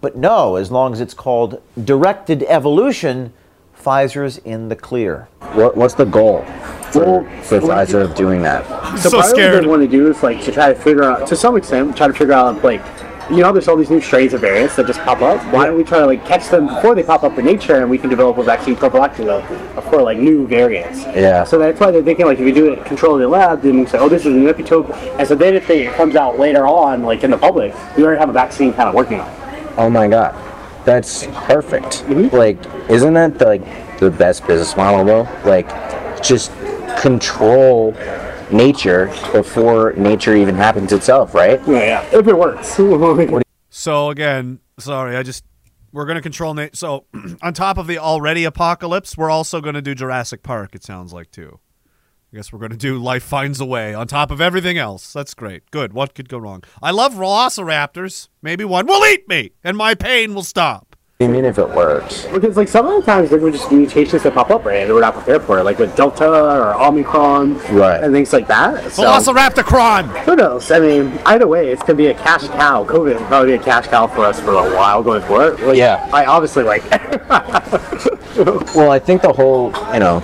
[0.00, 3.34] But no, as long as it's called directed evolution,
[3.78, 5.28] Pfizer's in the clear.
[5.52, 6.42] What, what's the goal
[6.92, 8.64] for, Well, for Pfizer of doing that?
[8.98, 11.36] so probably What they want to do is like to try to figure out, to
[11.36, 12.82] some extent, try to figure out like,
[13.30, 15.40] you know, there's all these new strains of variants that just pop up.
[15.52, 17.88] Why don't we try to like catch them before they pop up in nature, and
[17.90, 21.00] we can develop a vaccine prophylactically for like new variants.
[21.04, 21.44] Yeah.
[21.44, 23.80] So that's why they're thinking like if you do it controlled in the lab, then
[23.80, 26.38] we say, oh, this is an epitope, and so then if they, it comes out
[26.38, 29.28] later on, like in the public, we already have a vaccine kind of working on.
[29.30, 29.72] it.
[29.76, 30.34] Oh my god.
[30.84, 32.04] That's perfect.
[32.06, 32.32] Mhm.
[32.32, 32.58] Like,
[32.90, 35.28] isn't that the, like the best business model though?
[35.48, 35.68] Like,
[36.22, 36.50] just
[36.98, 37.92] control
[38.52, 41.60] nature before nature even happens itself, right?
[41.66, 41.78] Yeah,
[42.10, 42.18] yeah.
[42.18, 42.78] If it works.
[43.72, 45.44] So again, sorry, I just
[45.92, 47.06] we're gonna control na- so
[47.42, 51.30] on top of the already apocalypse, we're also gonna do Jurassic Park, it sounds like
[51.30, 51.60] too.
[52.32, 55.12] I guess we're gonna do Life Finds a Way on top of everything else.
[55.12, 55.70] That's great.
[55.70, 55.92] Good.
[55.92, 56.62] What could go wrong?
[56.82, 58.28] I love velociraptors.
[58.42, 60.89] Maybe one will eat me and my pain will stop.
[61.22, 62.24] I mean, if it works.
[62.32, 64.76] because like some of the times there were just mutations that pop up, right?
[64.84, 68.02] And we're not prepared for it, like with Delta or Omicron, Right.
[68.02, 68.90] and things like that.
[68.90, 70.70] So Velociraptor who knows?
[70.70, 72.84] I mean, either way, it's gonna be a cash cow.
[72.84, 75.60] COVID will probably be a cash cow for us for a while going forward.
[75.60, 76.08] Like, Yeah.
[76.10, 76.82] I obviously like.
[78.74, 80.22] Well, I think the whole, you know,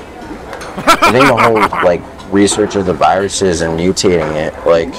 [0.79, 2.01] I think the whole like
[2.33, 4.95] research of the viruses and mutating it, like,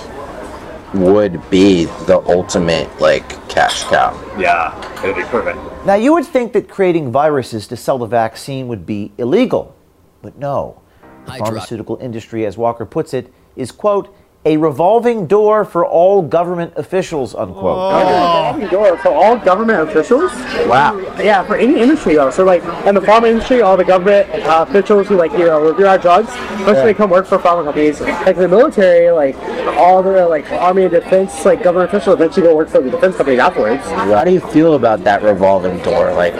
[0.93, 4.13] would be the ultimate like cash cow.
[4.37, 5.57] yeah, it'd be perfect.
[5.87, 9.73] Now, you would think that creating viruses to sell the vaccine would be illegal,
[10.21, 10.81] but no.
[11.25, 14.13] The pharmaceutical industry, as Walker puts it, is, quote,
[14.47, 17.93] a revolving door for all government officials, unquote.
[17.93, 20.31] Revolving door for all government officials.
[20.67, 20.97] Wow.
[21.19, 22.31] Yeah, for any industry though.
[22.31, 25.59] So like in the pharma industry, all the government uh, officials who like you know
[25.69, 26.29] review our drugs,
[26.61, 27.99] eventually come work for pharma companies.
[27.99, 29.35] Like the military, like
[29.77, 33.17] all the like army and defense, like government officials eventually go work for the defense
[33.17, 33.83] companies afterwards.
[33.85, 36.13] How do you feel about that revolving door?
[36.13, 36.33] Like,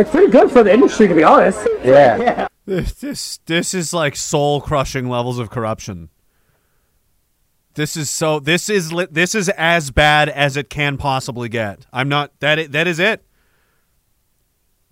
[0.00, 1.68] It's pretty good for the industry to be honest.
[1.84, 2.48] yeah.
[2.64, 6.10] This this this is like soul crushing levels of corruption.
[7.74, 11.86] This is so this is this is as bad as it can possibly get.
[11.92, 13.24] I'm not that i- that is it.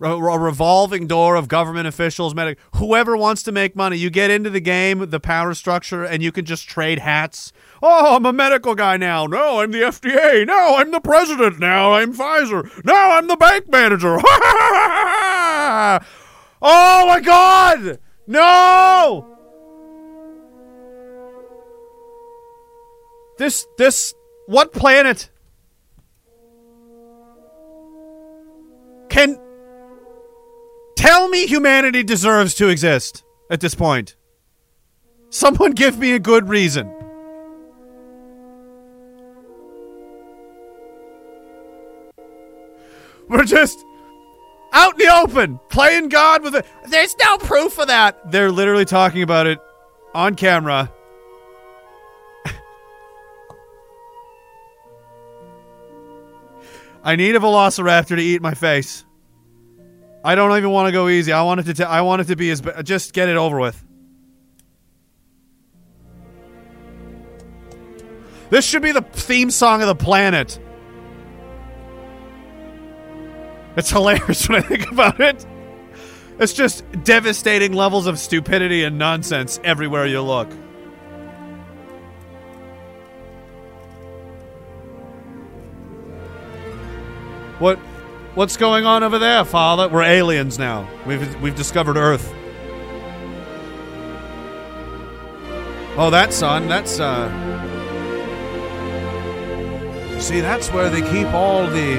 [0.03, 3.97] A, a revolving door of government officials, medic, whoever wants to make money.
[3.97, 7.53] You get into the game, the power structure, and you can just trade hats.
[7.83, 9.27] Oh, I'm a medical guy now.
[9.27, 10.43] No, I'm the FDA.
[10.47, 11.59] No, I'm the president.
[11.59, 12.83] Now I'm Pfizer.
[12.83, 14.17] Now I'm the bank manager.
[16.63, 17.99] oh my God!
[18.25, 19.37] No!
[23.41, 24.13] This this
[24.45, 25.31] what planet
[29.09, 29.35] can
[30.95, 34.15] tell me humanity deserves to exist at this point?
[35.31, 36.87] Someone give me a good reason.
[43.27, 43.83] We're just
[44.71, 46.67] out in the open playing God with it.
[46.91, 48.31] There's no proof of that.
[48.31, 49.57] They're literally talking about it
[50.13, 50.91] on camera.
[57.03, 59.05] I need a velociraptor to eat my face.
[60.23, 61.31] I don't even want to go easy.
[61.31, 61.89] I want it to.
[61.89, 62.61] I want it to be as.
[62.83, 63.83] Just get it over with.
[68.51, 70.59] This should be the theme song of the planet.
[73.77, 75.45] It's hilarious when I think about it.
[76.37, 80.49] It's just devastating levels of stupidity and nonsense everywhere you look.
[87.61, 87.77] What
[88.33, 89.87] what's going on over there, father?
[89.87, 90.89] We're aliens now.
[91.05, 92.33] We've we've discovered Earth.
[95.95, 97.29] Oh, that son, that's uh
[100.19, 101.97] See, that's where they keep all the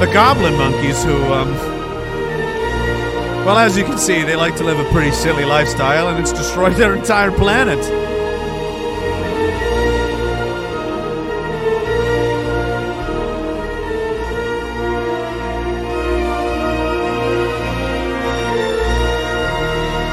[0.00, 1.52] the goblin monkeys who um
[3.44, 6.32] well, as you can see, they like to live a pretty silly lifestyle and it's
[6.32, 8.13] destroyed their entire planet.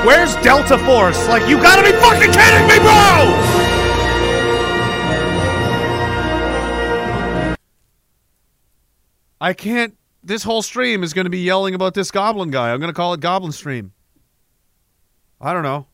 [0.06, 1.28] Where's Delta Force?
[1.28, 3.62] Like, you gotta be fucking kidding me, bro!
[9.39, 9.95] I can't.
[10.24, 12.72] This whole stream is to be yelling about this goblin guy.
[12.72, 13.91] I'm to call it Goblin Stream.
[15.39, 15.88] I don't know.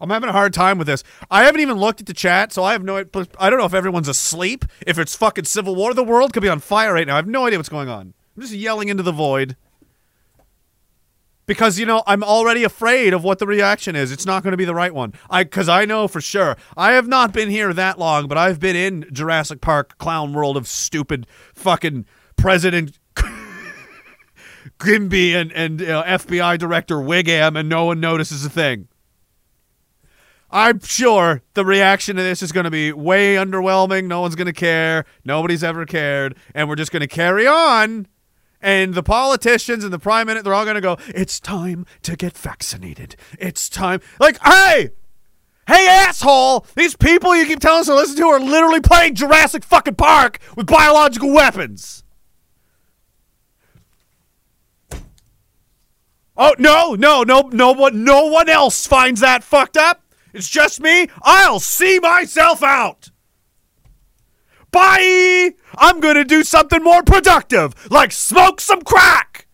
[0.00, 1.02] I'm having a hard time with this.
[1.30, 3.04] I haven't even looked at the chat, so I have no.
[3.38, 4.64] I don't know if everyone's asleep.
[4.86, 7.14] If it's fucking civil war, the world could be on fire right now.
[7.14, 8.12] I have no idea what's going on.
[8.36, 9.56] I'm just yelling into the void
[11.48, 14.12] because you know I'm already afraid of what the reaction is.
[14.12, 15.14] It's not going to be the right one.
[15.28, 16.56] I because I know for sure.
[16.76, 20.56] I have not been here that long, but I've been in Jurassic Park clown world
[20.56, 22.04] of stupid fucking
[22.36, 22.98] President
[24.78, 28.86] Grimby and and uh, FBI Director Wiggum, and no one notices a thing.
[30.50, 34.06] I'm sure the reaction to this is going to be way underwhelming.
[34.06, 35.04] No one's going to care.
[35.24, 38.06] Nobody's ever cared, and we're just going to carry on.
[38.60, 42.16] And the politicians and the prime minister, they're all going to go, it's time to
[42.16, 43.14] get vaccinated.
[43.38, 44.00] It's time.
[44.18, 44.90] Like, hey,
[45.68, 49.62] hey, asshole, these people you keep telling us to listen to are literally playing Jurassic
[49.64, 52.02] fucking Park with biological weapons.
[56.40, 60.02] Oh no, no, no, no one, no one else finds that fucked up.
[60.32, 61.08] It's just me.
[61.22, 63.10] I'll see myself out.
[64.70, 65.52] Bye.
[65.76, 69.46] I'm gonna do something more productive, like smoke some crack.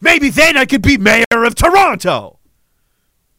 [0.00, 2.38] Maybe then I could be mayor of Toronto.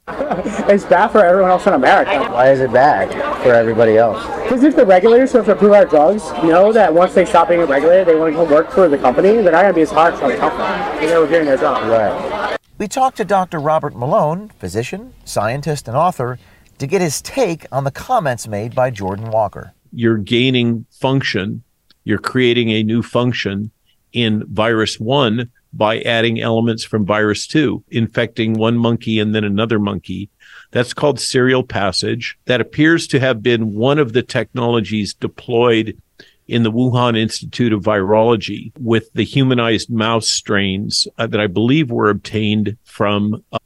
[0.70, 2.32] It's bad for everyone else in America.
[2.32, 4.24] Why is it bad for everybody else?
[4.44, 7.50] Because if the regulators who have to approve our drugs know that once they stop
[7.50, 9.82] being regulated, they want to go work for the company, they're not going to be
[9.82, 11.08] as hard for the company.
[11.08, 11.88] They were doing their job.
[11.88, 12.58] Right.
[12.78, 13.60] We talked to Dr.
[13.60, 16.38] Robert Malone, physician, scientist, and author,
[16.78, 19.74] to get his take on the comments made by Jordan Walker.
[19.92, 21.64] You're gaining function,
[22.04, 23.72] you're creating a new function
[24.14, 29.80] in virus one by adding elements from virus two, infecting one monkey and then another
[29.80, 30.30] monkey.
[30.72, 32.38] That's called serial passage.
[32.46, 36.00] That appears to have been one of the technologies deployed
[36.48, 41.92] in the Wuhan Institute of Virology with the humanized mouse strains uh, that I believe
[41.92, 43.60] were obtained from uh,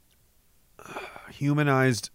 [1.30, 2.10] Humanized.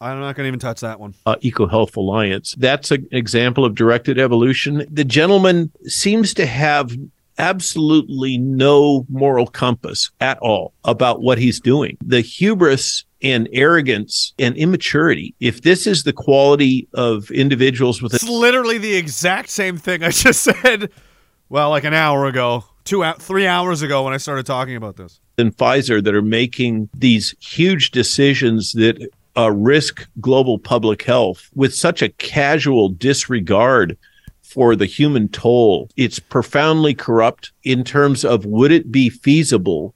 [0.00, 1.14] I'm not gonna even touch that one.
[1.26, 2.54] uh, EcoHealth Alliance.
[2.58, 4.86] That's an example of directed evolution.
[4.90, 6.92] The gentleman seems to have
[7.38, 11.96] absolutely no moral compass at all about what he's doing.
[12.04, 15.34] The hubris and arrogance and immaturity.
[15.40, 20.10] If this is the quality of individuals with It's literally the exact same thing I
[20.10, 20.90] just said.
[21.48, 24.96] Well, like an hour ago, two, hou- three hours ago when I started talking about
[24.96, 25.20] this.
[25.38, 31.74] And Pfizer that are making these huge decisions that uh, risk global public health with
[31.74, 33.96] such a casual disregard
[34.42, 35.90] for the human toll.
[35.96, 39.94] It's profoundly corrupt in terms of would it be feasible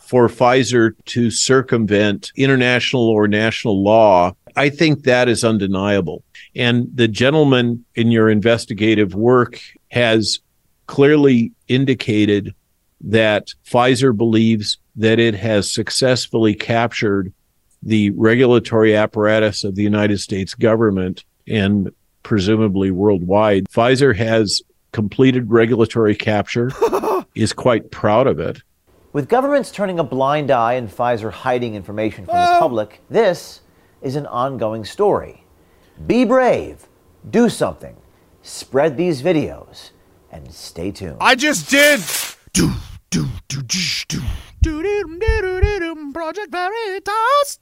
[0.00, 4.34] for Pfizer to circumvent international or national law?
[4.56, 6.22] I think that is undeniable.
[6.54, 9.58] And the gentleman in your investigative work
[9.90, 10.40] has
[10.86, 12.54] clearly indicated
[13.00, 17.32] that Pfizer believes that it has successfully captured
[17.82, 23.68] the regulatory apparatus of the United States government and presumably worldwide.
[23.68, 24.62] Pfizer has
[24.92, 26.70] completed regulatory capture,
[27.34, 28.62] is quite proud of it.
[29.12, 33.60] With governments turning a blind eye and Pfizer hiding information from the public, this
[34.00, 35.44] is an ongoing story.
[36.06, 36.86] Be brave,
[37.28, 37.96] do something,
[38.42, 39.90] spread these videos,
[40.30, 41.18] and stay tuned.
[41.20, 42.00] I just did.
[42.52, 42.72] Do,
[43.10, 44.22] do, do, do, do.
[46.12, 47.58] Project Veritas.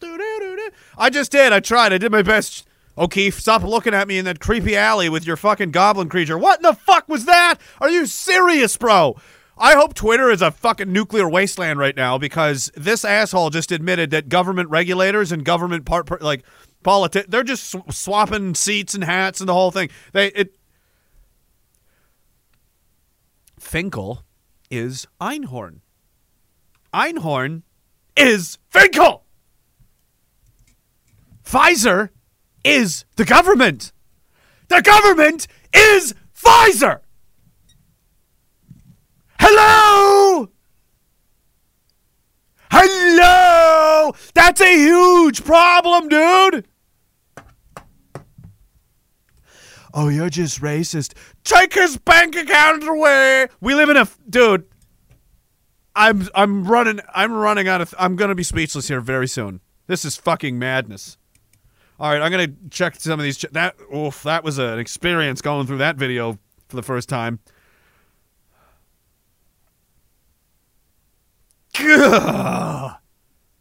[0.99, 1.53] I just did.
[1.53, 1.93] I tried.
[1.93, 2.67] I did my best.
[2.99, 6.37] O'Keefe, stop looking at me in that creepy alley with your fucking goblin creature.
[6.37, 7.57] What the fuck was that?
[7.81, 9.17] Are you serious, bro?
[9.57, 14.11] I hope Twitter is a fucking nuclear wasteland right now because this asshole just admitted
[14.11, 16.45] that government regulators and government part, part like
[16.83, 19.91] politics they're just sw- swapping seats and hats and the whole thing.
[20.13, 20.57] They it
[23.59, 24.25] Finkel
[24.71, 25.81] is Einhorn.
[26.93, 27.63] Einhorn
[28.17, 29.25] is Finkel.
[31.45, 32.11] Pfizer
[32.65, 33.93] is the government.
[34.69, 37.01] The government is Pfizer.
[39.39, 40.49] Hello.
[42.71, 44.13] Hello.
[44.35, 46.67] That's a huge problem, dude.
[49.93, 51.15] Oh, you're just racist.
[51.43, 53.49] Take his bank account away.
[53.61, 54.67] We live in a dude.
[55.95, 59.61] I'm I'm running I'm running out of I'm gonna be speechless here very soon.
[59.87, 61.17] This is fucking madness.
[61.99, 63.39] All right, I'm gonna check some of these.
[63.39, 66.39] Ch- that oof, that was an experience going through that video
[66.69, 67.41] for the first time.
[71.83, 73.01] Ah!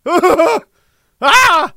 [1.21, 1.73] ah!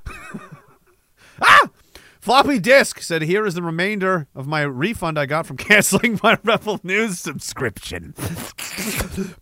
[2.22, 6.38] Floppy disk said, "Here is the remainder of my refund I got from canceling my
[6.44, 8.12] Rebel News subscription."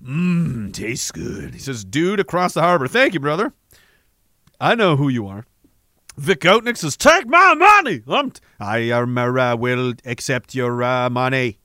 [0.03, 1.53] Mmm, tastes good.
[1.53, 3.53] He says, "Dude across the harbor, thank you, brother.
[4.59, 5.45] I know who you are."
[6.17, 8.01] Vic Oatnick says, "Take my money.
[8.09, 11.59] I'm t- I um, uh, will accept your uh, money."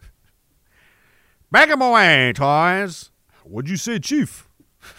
[1.52, 3.12] Back him away, toys.
[3.44, 4.48] What'd you say, Chief?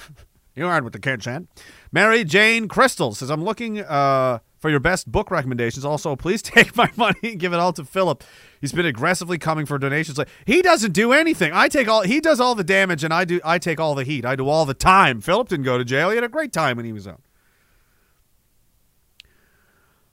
[0.55, 1.49] you heard with the kid said.
[1.91, 5.85] Mary Jane Crystal says, I'm looking uh, for your best book recommendations.
[5.85, 8.23] Also, please take my money and give it all to Philip.
[8.61, 10.17] He's been aggressively coming for donations.
[10.17, 11.51] Like he doesn't do anything.
[11.53, 14.03] I take all he does all the damage and I do I take all the
[14.03, 14.25] heat.
[14.25, 15.21] I do all the time.
[15.21, 16.09] Philip didn't go to jail.
[16.09, 17.21] He had a great time when he was out.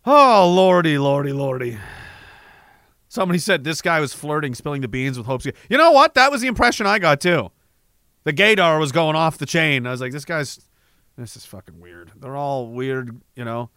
[0.05, 1.79] Oh lordy, lordy, lordy.
[3.09, 5.47] Somebody said this guy was flirting, spilling the beans with hopes.
[5.47, 6.15] You know what?
[6.15, 7.51] That was the impression I got too.
[8.25, 9.87] The gaydar was going off the chain.
[9.87, 10.61] I was like, this guy's
[11.17, 12.13] this is fucking weird.
[12.15, 13.71] They're all weird, you know.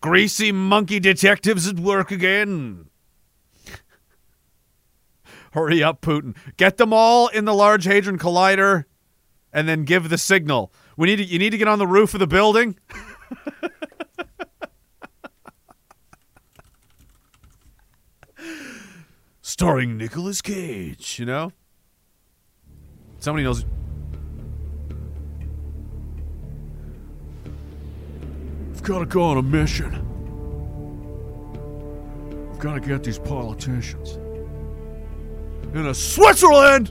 [0.00, 2.88] Greasy monkey detectives at work again.
[5.52, 6.36] Hurry up, Putin.
[6.56, 8.84] Get them all in the Large Hadron Collider
[9.52, 10.72] and then give the signal.
[10.96, 12.76] We need to, you need to get on the roof of the building.
[19.40, 21.52] Starring Nicolas Cage, you know?
[23.18, 23.64] Somebody knows.
[28.88, 29.94] I've got to go on a mission.
[32.50, 34.14] I've got to get these politicians.
[35.74, 36.90] In a Switzerland!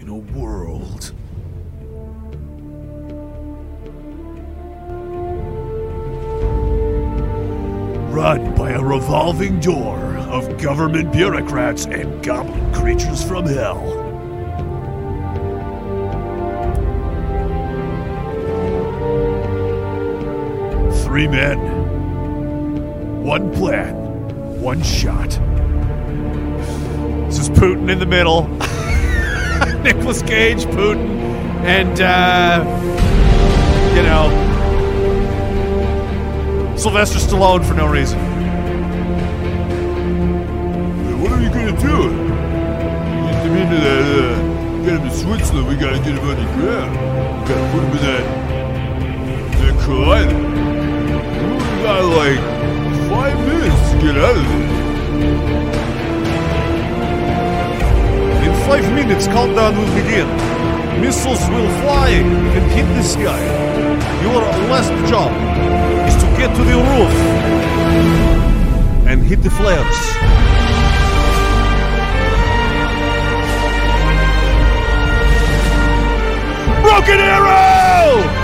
[0.00, 1.12] In a world.
[8.12, 9.96] Run by a revolving door
[10.28, 14.09] of government bureaucrats and goblin creatures from hell.
[21.10, 21.58] Three men.
[23.24, 23.96] One plan.
[24.62, 25.30] One shot.
[27.26, 28.46] This is Putin in the middle.
[29.82, 31.08] Nicolas Cage, Putin,
[31.64, 32.64] and, uh,
[33.96, 34.30] you know,
[36.76, 38.20] Sylvester Stallone for no reason.
[41.20, 42.08] What are you gonna do?
[43.26, 46.92] Get him into that, uh, get him to Switzerland, we gotta get him underground.
[46.92, 48.24] We gotta put him in that,
[49.58, 50.49] that collider.
[51.90, 52.38] Got like
[53.10, 54.46] five minutes to get out of.
[58.46, 60.28] In five minutes, countdown will begin.
[61.00, 63.42] Missiles will fly and hit the sky.
[64.22, 65.32] Your last job
[66.06, 67.14] is to get to the roof
[69.08, 69.98] and hit the flares.
[76.84, 78.39] Broken Arrow!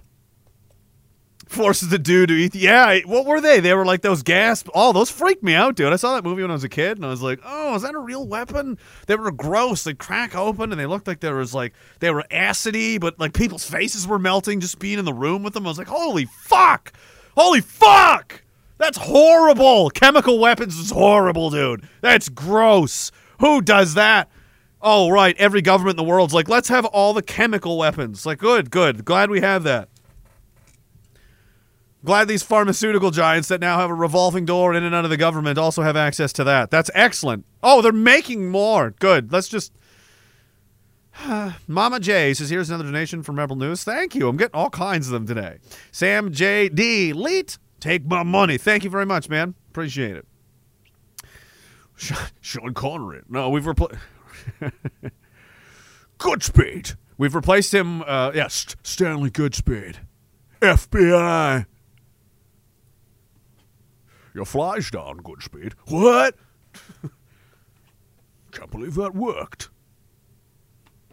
[1.48, 2.56] Forces the dude to eat.
[2.56, 3.60] Yeah, what were they?
[3.60, 4.64] They were like those gas.
[4.74, 5.94] Oh, those freaked me out, dude.
[5.94, 7.84] I saw that movie when I was a kid, and I was like, oh, is
[7.84, 8.80] that a real weapon?
[9.06, 9.84] They were gross.
[9.84, 13.34] They crack open, and they looked like there was like they were acidy, but like
[13.34, 15.68] people's faces were melting just being in the room with them.
[15.68, 16.92] I was like, holy fuck!
[17.36, 18.42] Holy fuck!
[18.80, 19.90] That's horrible.
[19.90, 21.88] Chemical weapons is horrible, dude.
[22.02, 23.12] That's gross.
[23.42, 24.32] Who does that?
[24.82, 25.36] Oh, right.
[25.38, 28.26] Every government in the world's like, let's have all the chemical weapons.
[28.26, 29.04] Like, good, good.
[29.04, 29.90] Glad we have that.
[32.06, 35.18] Glad these pharmaceutical giants that now have a revolving door in and out of the
[35.18, 36.72] government also have access to that.
[36.72, 37.46] That's excellent.
[37.62, 38.92] Oh, they're making more.
[38.92, 39.34] Good.
[39.34, 39.74] Let's just.
[41.68, 43.84] Mama J says, here's another donation from Rebel News.
[43.84, 44.30] Thank you.
[44.30, 45.58] I'm getting all kinds of them today.
[45.92, 46.70] Sam J.
[46.70, 47.12] D.
[47.12, 48.58] Leet, take my money.
[48.58, 49.56] Thank you very much, man.
[49.70, 50.26] Appreciate it.
[52.42, 53.22] Sean Connery.
[53.28, 54.00] No, we've replaced.
[56.20, 56.96] Goodspeed.
[57.18, 58.02] We've replaced him.
[58.04, 59.98] Uh, yeah, St- Stanley Goodspeed.
[60.62, 61.66] FBI.
[64.34, 65.74] Your fly's down, Goodspeed.
[65.88, 66.36] What?
[68.52, 69.70] Can't believe that worked.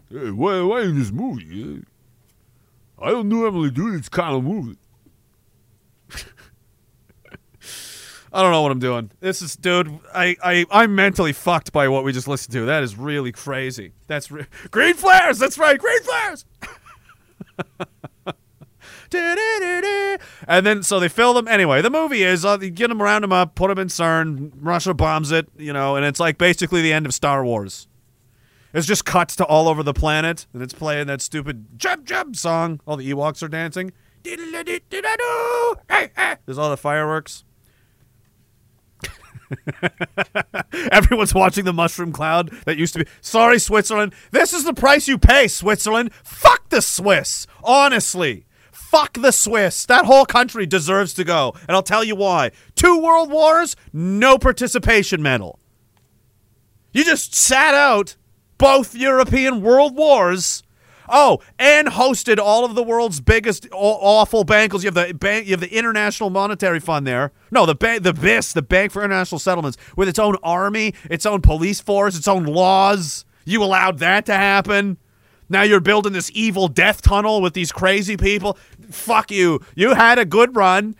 [0.09, 1.83] Hey, why, why in this movie?
[2.99, 4.77] I don't normally do this kind of movie.
[8.37, 9.09] I don't know what I'm doing.
[9.19, 9.99] This is, dude.
[10.13, 12.67] I, I, I'm mentally fucked by what we just listened to.
[12.67, 13.93] That is really crazy.
[14.05, 15.39] That's re- green flares.
[15.39, 16.45] That's right, green flares.
[20.47, 21.81] and then so they fill them anyway.
[21.81, 24.51] The movie is uh, you get them, round them up, put them in CERN.
[24.61, 27.87] Russia bombs it, you know, and it's like basically the end of Star Wars.
[28.71, 32.35] It's just cuts to all over the planet, and it's playing that stupid jump jump
[32.35, 32.81] song.
[32.85, 33.93] All the Ewoks are dancing.
[36.45, 37.43] There's all the fireworks.
[40.91, 43.11] Everyone's watching the mushroom cloud that used to be.
[43.21, 44.13] Sorry, Switzerland.
[44.31, 46.13] This is the price you pay, Switzerland.
[46.23, 47.47] Fuck the Swiss.
[47.63, 48.45] Honestly.
[48.71, 49.85] Fuck the Swiss.
[49.85, 51.53] That whole country deserves to go.
[51.67, 52.51] And I'll tell you why.
[52.75, 55.59] Two world wars, no participation medal.
[56.93, 58.15] You just sat out
[58.57, 60.63] both European world wars.
[61.09, 64.83] Oh, and hosted all of the world's biggest awful bankers.
[64.83, 67.31] You have the bank, you have the International Monetary Fund there.
[67.51, 71.25] No, the bank, the BIS, the Bank for International Settlements, with its own army, its
[71.25, 73.25] own police force, its own laws.
[73.45, 74.97] You allowed that to happen.
[75.49, 78.57] Now you're building this evil death tunnel with these crazy people.
[78.89, 79.61] Fuck you.
[79.75, 80.95] You had a good run.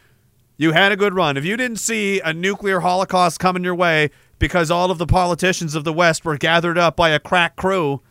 [0.55, 1.37] You had a good run.
[1.37, 5.75] If you didn't see a nuclear holocaust coming your way because all of the politicians
[5.75, 8.01] of the West were gathered up by a crack crew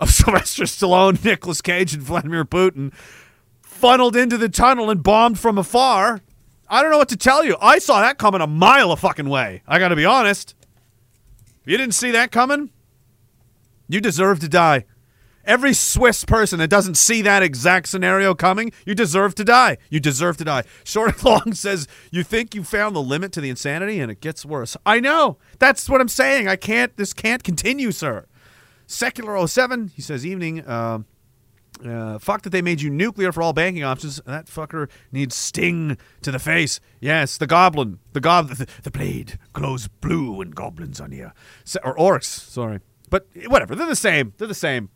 [0.00, 2.92] of Sylvester Stallone, Nicolas Cage, and Vladimir Putin,
[3.62, 6.20] funneled into the tunnel and bombed from afar,
[6.68, 7.56] I don't know what to tell you.
[7.60, 9.62] I saw that coming a mile a fucking way.
[9.66, 10.54] I got to be honest.
[11.62, 12.70] If you didn't see that coming,
[13.88, 14.84] you deserve to die.
[15.44, 19.78] Every Swiss person that doesn't see that exact scenario coming, you deserve to die.
[19.88, 20.64] You deserve to die.
[20.84, 24.20] Short and Long says, You think you found the limit to the insanity and it
[24.20, 24.76] gets worse.
[24.84, 25.38] I know.
[25.58, 26.48] That's what I'm saying.
[26.48, 28.26] I can't, this can't continue, sir.
[28.88, 30.66] Secular 07, he says, Evening.
[30.66, 31.00] Uh,
[31.84, 34.20] uh, fuck that they made you nuclear for all banking options.
[34.26, 36.80] That fucker needs sting to the face.
[36.98, 38.00] Yes, the goblin.
[38.14, 41.12] The gob the, the blade glows blue and goblins on.
[41.64, 42.80] Se- or orcs, sorry.
[43.10, 44.32] But whatever, they're the same.
[44.38, 44.88] They're the same.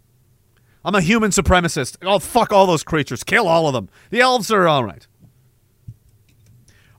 [0.84, 1.98] I'm a human supremacist.
[2.02, 3.22] Oh, fuck all those creatures.
[3.22, 3.88] Kill all of them.
[4.10, 5.06] The elves are all right.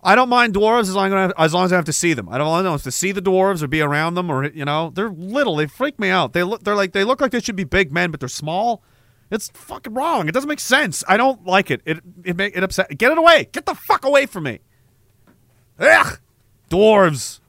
[0.03, 2.27] I don't mind dwarves as long as, as long as I have to see them.
[2.29, 5.09] I don't if to see the dwarves or be around them or you know they're
[5.09, 5.55] little.
[5.55, 6.33] They freak me out.
[6.33, 8.83] They look they're like they look like they should be big men, but they're small.
[9.31, 10.27] It's fucking wrong.
[10.27, 11.03] It doesn't make sense.
[11.07, 11.81] I don't like it.
[11.85, 12.97] It it make it upset.
[12.97, 13.49] Get it away.
[13.51, 14.59] Get the fuck away from me.
[15.79, 16.19] Ugh.
[16.69, 17.39] Dwarves.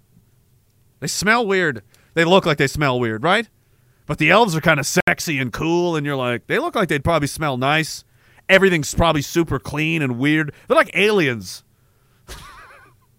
[1.01, 1.83] They smell weird.
[2.15, 3.49] They look like they smell weird, right?
[4.07, 6.89] But the elves are kind of sexy and cool, and you're like, they look like
[6.89, 8.05] they'd probably smell nice.
[8.49, 10.53] Everything's probably super clean and weird.
[10.69, 11.64] They're like aliens.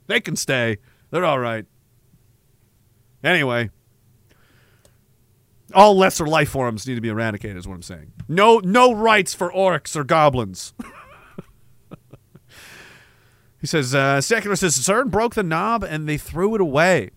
[0.08, 0.78] They can stay.
[1.12, 1.66] They're all right.
[3.24, 3.70] Anyway,
[5.74, 7.58] all lesser life forms need to be eradicated.
[7.58, 8.14] Is what I'm saying.
[8.28, 10.74] No, no rights for orcs or goblins.
[13.62, 17.12] he says, uh, secular says CERN broke the knob and they threw it away.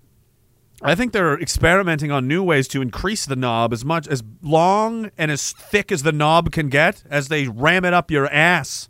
[0.81, 5.11] I think they're experimenting on new ways to increase the knob as much as long
[5.19, 8.89] and as thick as the knob can get as they ram it up your ass.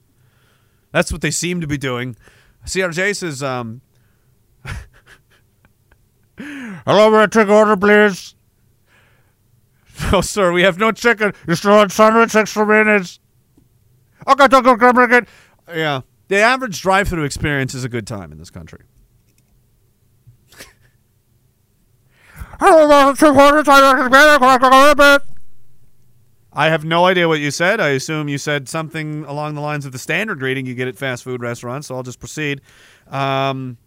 [0.92, 2.14] That's what they seem to be doing.
[2.66, 3.80] CRJ says, um,
[6.39, 8.34] Hello, may I take order, please?
[10.12, 11.32] No, sir, we have no chicken.
[11.47, 13.20] You still want sandwich extra minutes?
[14.26, 15.28] Okay, don't go bring it.
[15.68, 16.03] Yeah.
[16.28, 18.84] The average drive through experience is a good time in this country.
[26.53, 27.80] I have no idea what you said.
[27.80, 30.97] I assume you said something along the lines of the standard greeting you get at
[30.97, 31.86] fast food restaurants.
[31.86, 32.61] So I'll just proceed.
[33.07, 33.78] Um,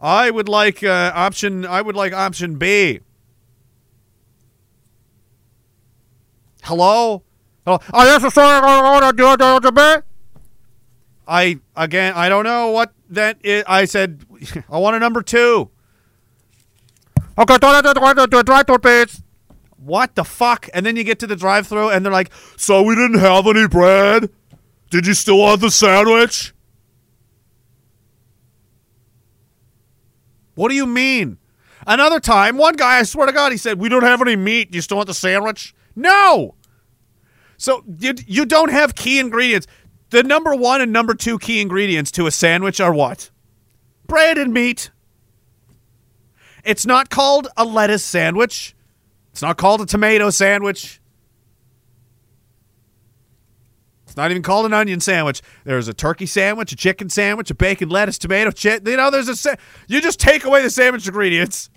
[0.00, 1.66] I would like uh, option.
[1.66, 3.00] I would like option B.
[6.62, 7.22] Hello.
[7.66, 10.02] Oh, oh yes, sir.
[11.28, 12.14] I again.
[12.14, 13.62] I don't know what that is.
[13.66, 14.24] I said.
[14.70, 15.70] I want a number two.
[17.38, 19.22] Okay, drive-through, please.
[19.76, 20.68] What the fuck?
[20.74, 23.68] And then you get to the drive-through, and they're like, "So we didn't have any
[23.68, 24.30] bread.
[24.90, 26.54] Did you still want the sandwich?"
[30.60, 31.38] What do you mean?
[31.86, 34.74] Another time, one guy, I swear to God, he said, "We don't have any meat.
[34.74, 36.54] You still want the sandwich?" No.
[37.56, 39.66] So you you don't have key ingredients.
[40.10, 43.30] The number one and number two key ingredients to a sandwich are what?
[44.06, 44.90] Bread and meat.
[46.62, 48.76] It's not called a lettuce sandwich.
[49.32, 50.99] It's not called a tomato sandwich.
[54.10, 55.40] It's not even called an onion sandwich.
[55.62, 58.84] There's a turkey sandwich, a chicken sandwich, a bacon, lettuce, tomato, chit.
[58.84, 59.36] You know, there's a.
[59.36, 59.54] Sa-
[59.86, 61.70] you just take away the sandwich ingredients.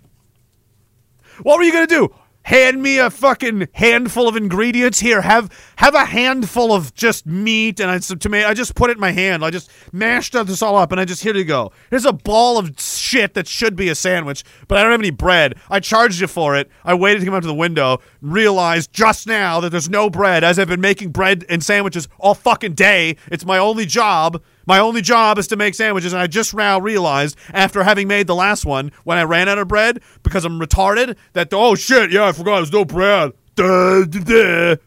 [1.43, 2.09] What were you gonna do?
[2.41, 5.21] Hand me a fucking handful of ingredients here.
[5.21, 8.47] Have have a handful of just meat and some tomato.
[8.47, 9.45] I just put it in my hand.
[9.45, 11.71] I just mashed up this all up and I just here you go.
[11.91, 15.11] Here's a ball of shit that should be a sandwich, but I don't have any
[15.11, 15.55] bread.
[15.69, 16.71] I charged you for it.
[16.83, 20.43] I waited to come out to the window, realized just now that there's no bread,
[20.43, 23.17] as I've been making bread and sandwiches all fucking day.
[23.29, 24.41] It's my only job.
[24.65, 28.27] My only job is to make sandwiches, and I just now realized after having made
[28.27, 32.11] the last one when I ran out of bread because I'm retarded that oh shit
[32.11, 33.33] yeah I forgot there's no bread.
[33.57, 34.77] Hey,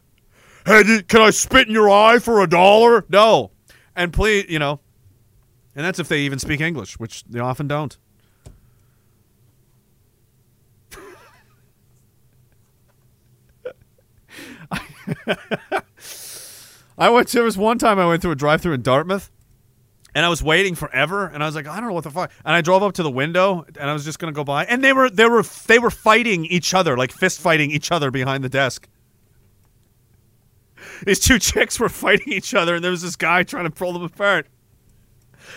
[1.03, 3.05] can I spit in your eye for a dollar?
[3.07, 3.51] No,
[3.95, 4.79] and please you know,
[5.75, 7.97] and that's if they even speak English, which they often don't.
[16.97, 17.27] I went.
[17.29, 19.29] There was one time I went through a drive-through in Dartmouth,
[20.15, 22.31] and I was waiting forever, and I was like, I don't know what the fuck.
[22.43, 24.83] And I drove up to the window, and I was just gonna go by, and
[24.83, 28.43] they were they were they were fighting each other, like fist fighting each other behind
[28.43, 28.87] the desk.
[31.05, 33.93] these two chicks were fighting each other, and there was this guy trying to pull
[33.93, 34.47] them apart.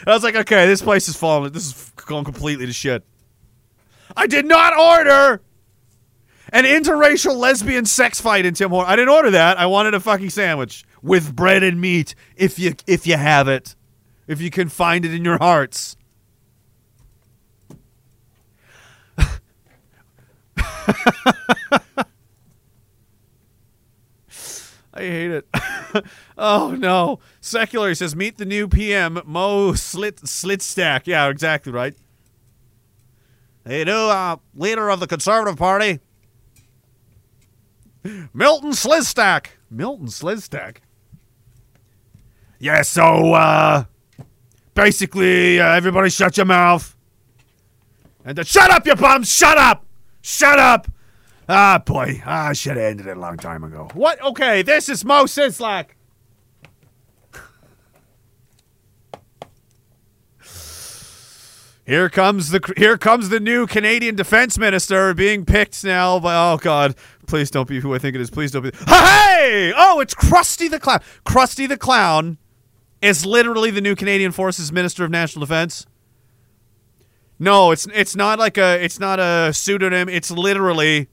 [0.00, 1.52] And I was like, okay, this place is falling.
[1.52, 3.04] This is going completely to shit.
[4.16, 5.42] I did not order
[6.52, 8.92] an interracial lesbian sex fight in Tim Hortons.
[8.92, 9.58] I didn't order that.
[9.58, 13.74] I wanted a fucking sandwich with bread and meat, if you if you have it,
[14.26, 15.96] if you can find it in your hearts.
[24.92, 25.48] I hate it.
[26.38, 27.20] oh no.
[27.40, 31.06] Secular he says meet the new PM Mo Slit Slit Stack.
[31.06, 31.94] Yeah, exactly right.
[33.64, 36.00] Hey, new uh, leader of the Conservative Party,
[38.32, 39.46] Milton Slidstack.
[39.70, 40.78] Milton Slidstack.
[42.58, 43.84] Yeah, so uh,
[44.74, 46.96] basically, uh, everybody shut your mouth.
[48.24, 49.32] And then, shut up, you bums!
[49.32, 49.86] Shut up!
[50.20, 50.90] Shut up!
[51.48, 52.22] Ah, boy.
[52.24, 53.88] Ah, I should have ended it a long time ago.
[53.94, 54.22] What?
[54.22, 55.86] Okay, this is Moe Szyslak.
[61.90, 66.20] Here comes the here comes the new Canadian Defense Minister being picked now.
[66.20, 66.94] By oh god,
[67.30, 68.28] please don't be who I think it is.
[68.28, 68.72] Please don't be.
[68.86, 69.72] Hey!
[69.74, 71.00] Oh, it's Krusty the Clown.
[71.24, 72.36] Krusty the Clown
[73.00, 75.86] is literally the new Canadian Forces Minister of National Defense.
[77.38, 80.10] No, it's it's not like a it's not a pseudonym.
[80.10, 81.08] It's literally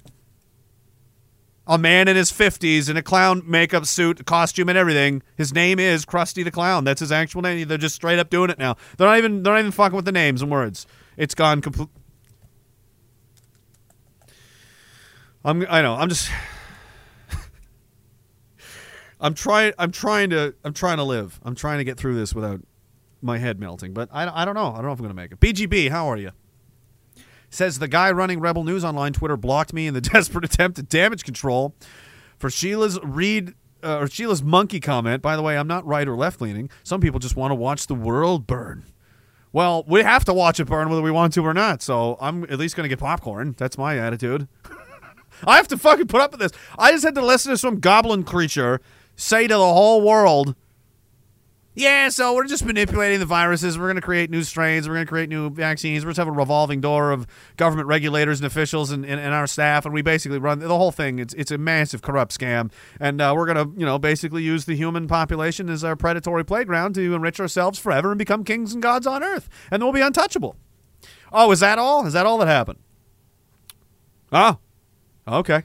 [1.68, 5.22] a man in his 50s in a clown makeup suit, costume, and everything.
[5.36, 6.84] His name is Krusty the Clown.
[6.84, 7.68] That's his actual name.
[7.68, 8.76] They're just straight up doing it now.
[8.98, 10.88] They're not even they're not even fucking with the names and words.
[11.16, 11.90] It's gone complete.
[15.48, 15.96] I'm I know.
[15.96, 16.30] I'm just
[19.22, 21.40] I'm trying I'm trying to I'm trying to live.
[21.42, 22.60] I'm trying to get through this without
[23.22, 24.74] my head melting, but I, I don't know.
[24.74, 25.40] I don't know if I'm to make it.
[25.40, 26.32] BGB, how are you?
[27.50, 30.90] Says the guy running Rebel News Online Twitter blocked me in the desperate attempt at
[30.90, 31.74] damage control
[32.38, 35.22] for Sheila's read uh, or Sheila's monkey comment.
[35.22, 36.70] By the way, I'm not right or left leaning.
[36.84, 38.84] Some people just want to watch the world burn.
[39.54, 41.82] Well, we have to watch it burn whether we want to or not.
[41.82, 43.56] So I'm at least going to get popcorn.
[43.58, 44.50] That's my attitude.
[45.46, 46.52] I have to fucking put up with this.
[46.78, 48.82] I just had to listen to some goblin creature
[49.16, 50.56] say to the whole world
[51.78, 53.78] yeah, so we're just manipulating the viruses.
[53.78, 54.88] We're going to create new strains.
[54.88, 56.04] We're going to create new vaccines.
[56.04, 59.46] We're just have a revolving door of government regulators and officials and, and, and our
[59.46, 61.20] staff, and we basically run the whole thing.
[61.20, 64.66] It's it's a massive corrupt scam, and uh, we're going to you know basically use
[64.66, 68.82] the human population as our predatory playground to enrich ourselves forever and become kings and
[68.82, 70.56] gods on earth, and then we'll be untouchable.
[71.32, 72.08] Oh, is that all?
[72.08, 72.80] Is that all that happened?
[74.32, 74.58] Oh,
[75.28, 75.64] okay.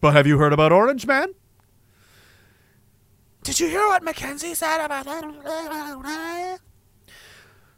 [0.00, 1.28] But have you heard about Orange Man?
[3.42, 6.58] Did you hear what Mackenzie said about that?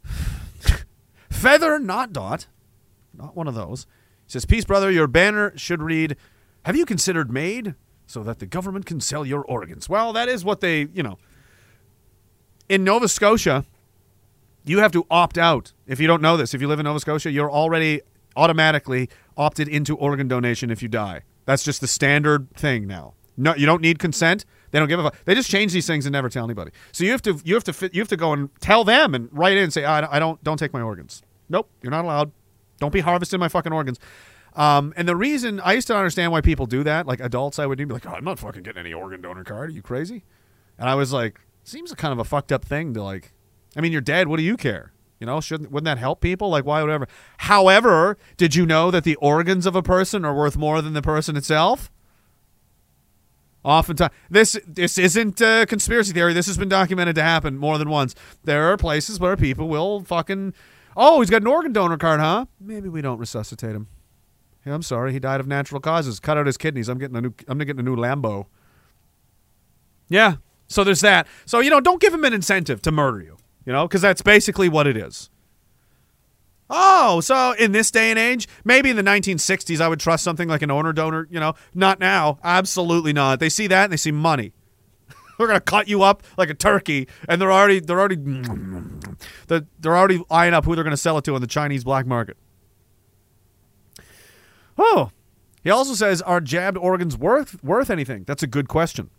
[1.29, 2.47] Feather, not dot.
[3.13, 3.85] Not one of those.
[4.25, 4.89] He says, Peace, brother.
[4.89, 6.15] Your banner should read,
[6.65, 7.75] Have you considered MAID
[8.05, 9.89] so that the government can sell your organs?
[9.89, 11.17] Well, that is what they, you know.
[12.69, 13.65] In Nova Scotia,
[14.65, 15.73] you have to opt out.
[15.85, 18.01] If you don't know this, if you live in Nova Scotia, you're already
[18.35, 21.21] automatically opted into organ donation if you die.
[21.45, 23.13] That's just the standard thing now.
[23.37, 24.45] No, you don't need consent.
[24.71, 25.17] They don't give a fuck.
[25.25, 26.71] They just change these things and never tell anybody.
[26.91, 29.29] So you have to you have to you have to go and tell them and
[29.31, 31.21] write in and say I, I don't don't take my organs.
[31.49, 32.31] Nope, you're not allowed.
[32.79, 33.99] Don't be harvesting my fucking organs.
[34.55, 37.67] Um, and the reason I used to understand why people do that, like adults, I
[37.67, 39.69] would be like, oh, I'm not fucking getting any organ donor card.
[39.69, 40.23] Are you crazy?
[40.79, 43.33] And I was like, seems kind of a fucked up thing to like.
[43.75, 44.27] I mean, you're dead.
[44.27, 44.91] What do you care?
[45.19, 46.49] You know, shouldn't wouldn't that help people?
[46.49, 47.07] Like, why would ever?
[47.39, 51.01] However, did you know that the organs of a person are worth more than the
[51.01, 51.91] person itself?
[53.63, 56.33] Oftentimes, this this isn't a conspiracy theory.
[56.33, 58.13] This has been documented to happen more than once.
[58.43, 60.53] There are places where people will fucking,
[60.95, 62.45] oh, he's got an organ donor card, huh?
[62.61, 63.87] Maybe we don't resuscitate him.
[64.65, 66.19] Yeah, I'm sorry, he died of natural causes.
[66.19, 66.89] Cut out his kidneys.
[66.89, 67.33] I'm getting a new.
[67.47, 68.45] I'm getting a new Lambo.
[70.09, 70.35] Yeah,
[70.67, 71.27] so there's that.
[71.45, 73.36] So you know, don't give him an incentive to murder you.
[73.67, 75.29] You know, because that's basically what it is.
[76.69, 80.47] Oh, so in this day and age, maybe in the 1960s, I would trust something
[80.47, 81.27] like an owner donor.
[81.29, 82.39] You know, not now.
[82.45, 83.41] Absolutely not.
[83.41, 84.53] They see that and they see money.
[85.37, 88.15] they're gonna cut you up like a turkey, and they're already they're already
[89.47, 92.05] they're, they're already eyeing up who they're gonna sell it to on the Chinese black
[92.05, 92.37] market.
[94.77, 95.11] Oh,
[95.61, 99.09] he also says, "Are jabbed organs worth worth anything?" That's a good question.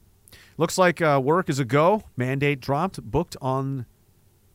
[0.57, 2.05] Looks like uh, work is a go.
[2.17, 3.03] Mandate dropped.
[3.03, 3.85] Booked on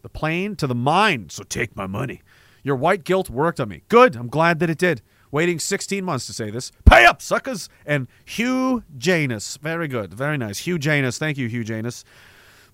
[0.03, 1.29] the plane to the mine.
[1.29, 2.21] So take my money.
[2.61, 3.81] Your white guilt worked on me.
[3.89, 4.15] Good.
[4.15, 5.01] I'm glad that it did.
[5.31, 6.71] Waiting 16 months to say this.
[6.85, 7.67] Pay up, suckers.
[7.85, 9.57] And Hugh Janus.
[9.57, 10.13] Very good.
[10.13, 10.59] Very nice.
[10.59, 11.17] Hugh Janus.
[11.17, 12.03] Thank you, Hugh Janus.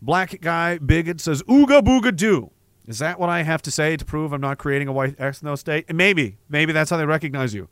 [0.02, 2.52] Black guy bigot says, Ooga booga doo.
[2.88, 5.58] Is that what I have to say to prove I'm not creating a white ethno
[5.58, 5.94] state?
[5.94, 6.38] Maybe.
[6.50, 7.70] Maybe that's how they recognize you.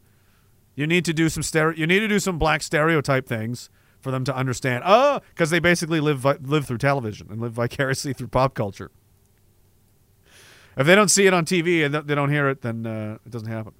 [0.75, 1.75] You need to do some stereo.
[1.75, 4.83] You need to do some black stereotype things for them to understand.
[4.85, 8.91] Oh, because they basically live live through television and live vicariously through pop culture.
[10.77, 13.31] If they don't see it on TV and they don't hear it, then uh, it
[13.31, 13.73] doesn't happen.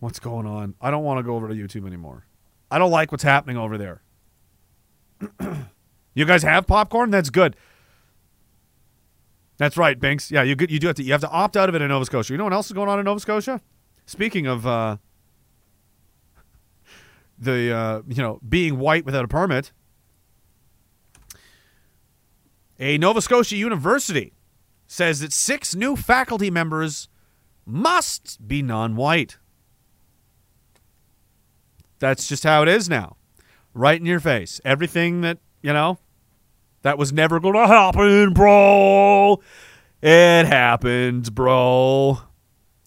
[0.00, 0.74] What's going on?
[0.80, 2.24] I don't want to go over to YouTube anymore.
[2.70, 4.02] I don't like what's happening over there.
[6.14, 7.10] you guys have popcorn?
[7.10, 7.56] That's good.
[9.58, 10.30] That's right, Binks.
[10.30, 12.04] Yeah, you you do have to you have to opt out of it in Nova
[12.04, 12.32] Scotia.
[12.32, 13.62] You know what else is going on in Nova Scotia?
[14.04, 14.98] Speaking of uh,
[17.38, 19.72] the uh, you know being white without a permit,
[22.78, 24.32] a Nova Scotia university
[24.86, 27.08] says that six new faculty members
[27.64, 29.38] must be non-white.
[31.98, 33.16] That's just how it is now,
[33.74, 34.60] right in your face.
[34.64, 35.98] Everything that you know
[36.82, 39.40] that was never going to happen, bro.
[40.02, 42.20] It happened, bro.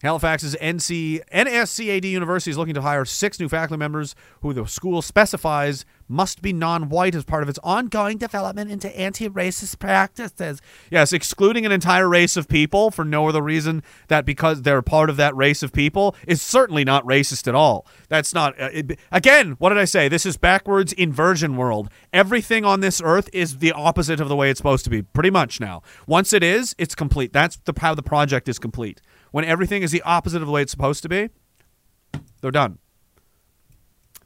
[0.02, 5.02] Halifax's NC, NSCAD University is looking to hire six new faculty members who the school
[5.02, 10.62] specifies must be non white as part of its ongoing development into anti racist practices.
[10.90, 15.10] Yes, excluding an entire race of people for no other reason that because they're part
[15.10, 17.86] of that race of people is certainly not racist at all.
[18.08, 20.08] That's not, uh, it, again, what did I say?
[20.08, 21.90] This is backwards inversion world.
[22.14, 25.30] Everything on this earth is the opposite of the way it's supposed to be, pretty
[25.30, 25.84] much now.
[26.08, 27.34] Once it is, it's complete.
[27.34, 29.02] That's the, how the project is complete
[29.32, 31.30] when everything is the opposite of the way it's supposed to be,
[32.42, 32.78] they're done.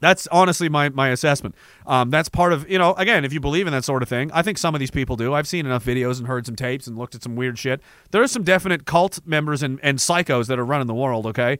[0.00, 1.54] That's honestly my, my assessment.
[1.86, 4.30] Um, that's part of, you know, again, if you believe in that sort of thing,
[4.34, 5.32] I think some of these people do.
[5.32, 7.80] I've seen enough videos and heard some tapes and looked at some weird shit.
[8.10, 11.58] There are some definite cult members and, and psychos that are running the world, okay?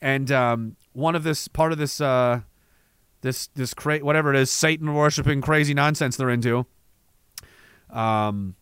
[0.00, 2.42] And um, one of this, part of this, uh,
[3.22, 6.66] this, this, cra- whatever it is, Satan worshiping crazy nonsense they're into,
[7.90, 8.54] um,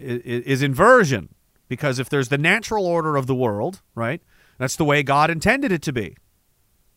[0.00, 1.30] i- i- is inversion
[1.72, 4.20] because if there's the natural order of the world, right?
[4.58, 6.18] That's the way God intended it to be.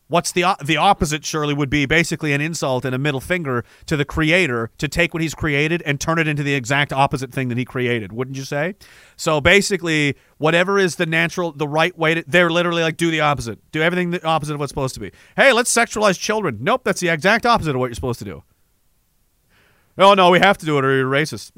[0.08, 1.24] What's the the opposite?
[1.24, 5.14] Surely would be basically an insult and a middle finger to the Creator to take
[5.14, 8.12] what He's created and turn it into the exact opposite thing that He created.
[8.12, 8.74] Wouldn't you say?
[9.16, 13.22] So basically, whatever is the natural, the right way to, they're literally like do the
[13.22, 15.10] opposite, do everything the opposite of what's supposed to be.
[15.36, 16.58] Hey, let's sexualize children.
[16.60, 18.42] Nope, that's the exact opposite of what you're supposed to do.
[19.98, 21.52] Oh no, we have to do it or you're racist.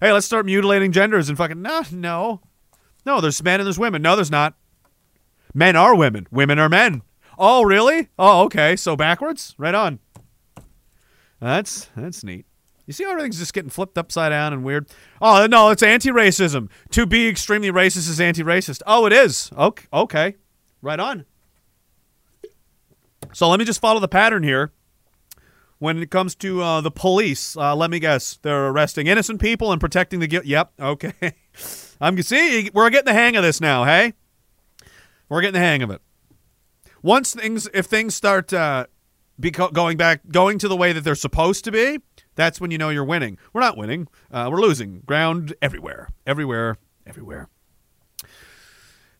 [0.00, 2.40] Hey, let's start mutilating genders and fucking no, no,
[3.04, 3.20] no.
[3.20, 4.00] There's men and there's women.
[4.02, 4.54] No, there's not.
[5.52, 6.26] Men are women.
[6.30, 7.02] Women are men.
[7.36, 8.10] Oh, really?
[8.18, 8.76] Oh, okay.
[8.76, 9.54] So backwards.
[9.58, 9.98] Right on.
[11.40, 12.46] That's that's neat.
[12.86, 14.88] You see how everything's just getting flipped upside down and weird?
[15.20, 16.68] Oh no, it's anti-racism.
[16.90, 18.82] To be extremely racist is anti-racist.
[18.86, 19.50] Oh, it is.
[19.56, 20.36] Okay, okay.
[20.80, 21.24] Right on.
[23.32, 24.70] So let me just follow the pattern here
[25.84, 29.70] when it comes to uh, the police, uh, let me guess, they're arresting innocent people
[29.70, 30.42] and protecting the.
[30.42, 31.12] Yep, okay.
[32.00, 33.84] I'm see we're getting the hang of this now.
[33.84, 34.14] Hey,
[35.28, 36.00] we're getting the hang of it.
[37.02, 38.86] Once things, if things start uh,
[39.74, 41.98] going back, going to the way that they're supposed to be,
[42.34, 43.36] that's when you know you're winning.
[43.52, 44.08] We're not winning.
[44.30, 47.50] Uh, we're losing ground everywhere, everywhere, everywhere.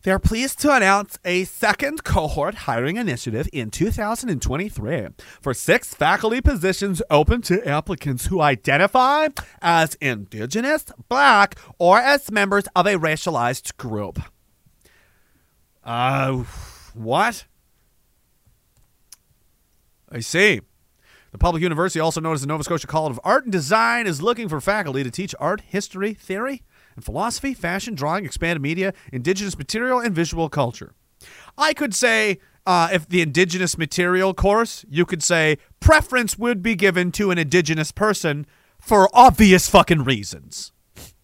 [0.05, 5.07] They are pleased to announce a second cohort hiring initiative in 2023
[5.41, 9.29] for six faculty positions open to applicants who identify
[9.63, 14.21] as Indigenous, Black, or as members of a racialized group.
[15.83, 16.43] Uh,
[16.93, 17.45] what?
[20.11, 20.61] I see.
[21.31, 24.21] The public university, also known as the Nova Scotia College of Art and Design, is
[24.21, 26.61] looking for faculty to teach art history, theory,
[26.95, 30.93] and philosophy, fashion, drawing, expanded media, indigenous material, and visual culture.
[31.57, 36.75] I could say, uh, if the indigenous material course, you could say preference would be
[36.75, 38.45] given to an indigenous person
[38.79, 40.71] for obvious fucking reasons.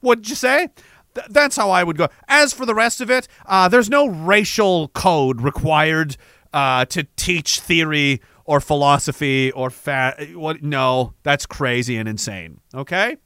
[0.01, 0.69] What'd you say?
[1.15, 2.07] Th- that's how I would go.
[2.27, 6.17] As for the rest of it, uh, there's no racial code required
[6.53, 10.61] uh, to teach theory or philosophy or fa- what?
[10.61, 12.59] No, that's crazy and insane.
[12.73, 13.17] Okay.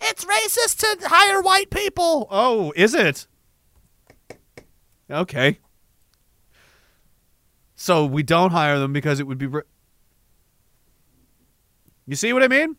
[0.00, 2.28] It's racist to hire white people.
[2.30, 3.26] Oh, is it?
[5.10, 5.58] Okay.
[7.74, 9.46] So we don't hire them because it would be.
[9.46, 9.62] Ra-
[12.06, 12.76] you see what I mean?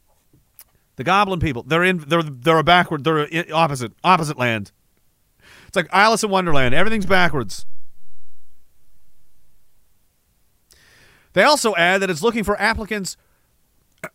[0.95, 1.63] The goblin people.
[1.63, 1.99] They're in.
[1.99, 3.03] They're they're a backward.
[3.03, 3.93] They're opposite.
[4.03, 4.71] Opposite land.
[5.67, 6.73] It's like Alice in Wonderland.
[6.73, 7.65] Everything's backwards.
[11.33, 13.15] They also add that it's looking for applicants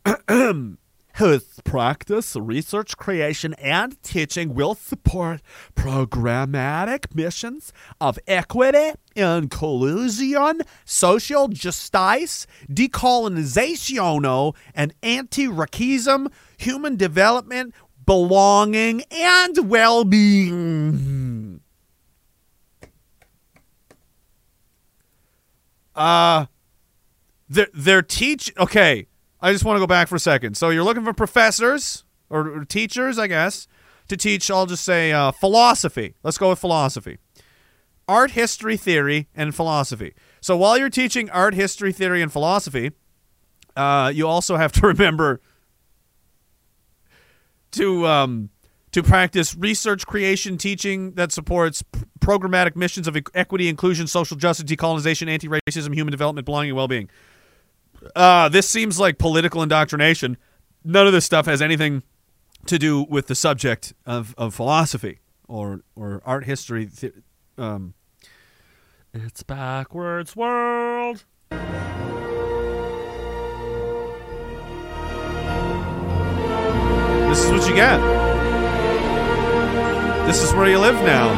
[0.28, 0.78] um,
[1.22, 5.40] whose practice, research, creation, and teaching will support
[5.76, 16.26] programmatic missions of equity, inclusion, social justice, decolonization, and anti-racism,
[16.56, 17.72] human development,
[18.04, 21.60] belonging, and well-being.
[25.94, 26.46] Uh,
[27.48, 28.52] they're, they're teach.
[28.56, 29.06] Okay,
[29.42, 30.56] I just want to go back for a second.
[30.56, 33.66] So you're looking for professors or, teachers, I guess,
[34.08, 34.50] to teach.
[34.50, 36.14] I'll just say uh, philosophy.
[36.22, 37.18] Let's go with philosophy,
[38.06, 40.14] art, history, theory, and philosophy.
[40.40, 42.92] So while you're teaching art, history, theory, and philosophy,
[43.76, 45.40] uh, you also have to remember
[47.72, 48.50] to um,
[48.92, 51.82] to practice research, creation, teaching that supports
[52.20, 57.08] programmatic missions of equity, inclusion, social justice, decolonization, anti-racism, human development, belonging, and well-being.
[58.14, 60.36] Uh, this seems like political indoctrination.
[60.84, 62.02] None of this stuff has anything
[62.66, 66.86] to do with the subject of, of philosophy or or art history.
[66.86, 67.14] Th-
[67.58, 67.94] um,
[69.12, 71.24] it's backwards world.
[77.28, 77.98] This is what you get.
[80.26, 81.32] This is where you live now.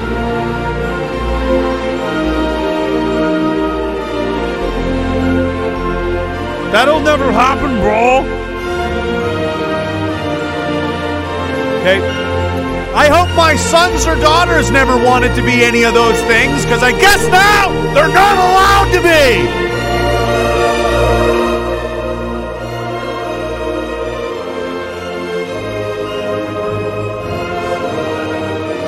[6.74, 8.18] That'll never happen, bro.
[11.78, 12.00] Okay.
[12.92, 16.82] I hope my sons or daughters never wanted to be any of those things, because
[16.82, 19.46] I guess now they're not allowed to be.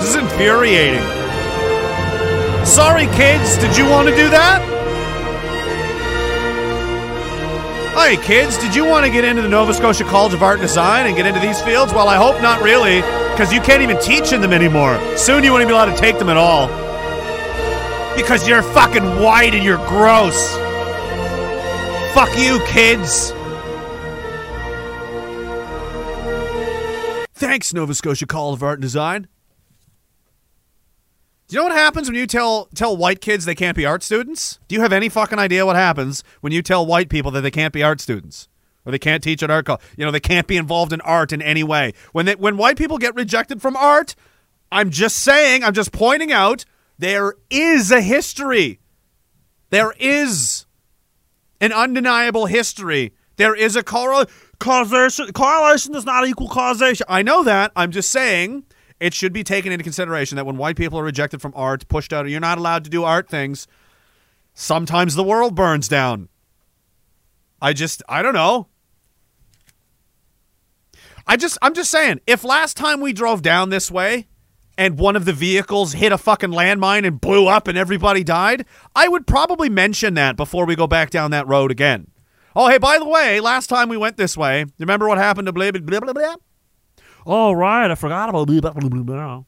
[0.01, 1.05] This is infuriating.
[2.67, 4.76] Sorry, kids, did you want to do that?
[7.97, 10.63] Hey, kids, did you want to get into the Nova Scotia College of Art and
[10.69, 11.93] Design and get into these fields?
[11.95, 13.01] Well, I hope not really,
[13.33, 15.01] because you can't even teach in them anymore.
[15.17, 16.69] Soon you won't even be allowed to take them at all.
[18.15, 20.57] Because you're fucking white and you're gross.
[22.15, 23.33] Fuck you, kids.
[27.35, 29.27] Thanks, Nova Scotia College of Art and Design.
[31.49, 34.03] Do you know what happens when you tell tell white kids they can't be art
[34.03, 34.59] students?
[34.67, 37.53] Do you have any fucking idea what happens when you tell white people that they
[37.53, 38.49] can't be art students
[38.85, 39.83] or they can't teach at art college?
[39.97, 41.93] You know, they can't be involved in art in any way.
[42.11, 44.17] When they, when white people get rejected from art,
[44.73, 46.65] I'm just saying, I'm just pointing out
[46.99, 48.81] there is a history.
[49.71, 50.67] There is
[51.61, 53.13] an undeniable history.
[53.37, 54.29] There is a correl-
[54.59, 55.33] causation.
[55.33, 57.07] Correlation does not equal causation.
[57.09, 57.71] I know that.
[57.77, 58.65] I'm just saying
[59.01, 62.13] it should be taken into consideration that when white people are rejected from art, pushed
[62.13, 63.67] out, or you're not allowed to do art things,
[64.55, 66.29] sometimes the world burns down.
[67.61, 68.69] I just, I don't know.
[71.27, 74.29] I just, I'm just saying, if last time we drove down this way
[74.79, 78.65] and one of the vehicles hit a fucking landmine and blew up and everybody died,
[78.95, 82.09] I would probably mention that before we go back down that road again.
[82.55, 85.53] Oh, hey, by the way, last time we went this way, remember what happened to
[85.53, 86.37] blah, blah, blah, blah?
[87.27, 87.91] Oh, right.
[87.91, 89.43] I forgot about blah.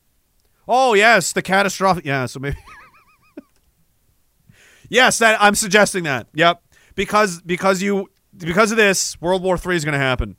[0.67, 2.05] Oh, yes, the catastrophic.
[2.05, 2.57] Yeah, so maybe.
[4.91, 6.27] yes, that I'm suggesting that.
[6.35, 6.63] Yep.
[6.97, 10.37] Because because you because of this, World War III is going to happen.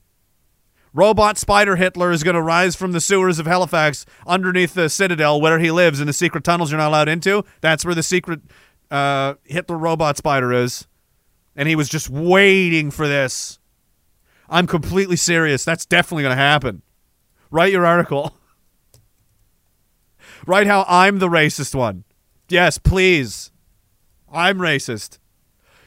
[0.93, 5.39] Robot Spider Hitler is going to rise from the sewers of Halifax underneath the citadel
[5.39, 7.43] where he lives in the secret tunnels you're not allowed into.
[7.61, 8.41] That's where the secret
[8.89, 10.87] uh, Hitler robot spider is.
[11.55, 13.59] And he was just waiting for this.
[14.49, 15.63] I'm completely serious.
[15.63, 16.81] That's definitely going to happen.
[17.51, 18.35] Write your article.
[20.45, 22.03] Write how I'm the racist one.
[22.47, 23.51] Yes, please.
[24.31, 25.19] I'm racist.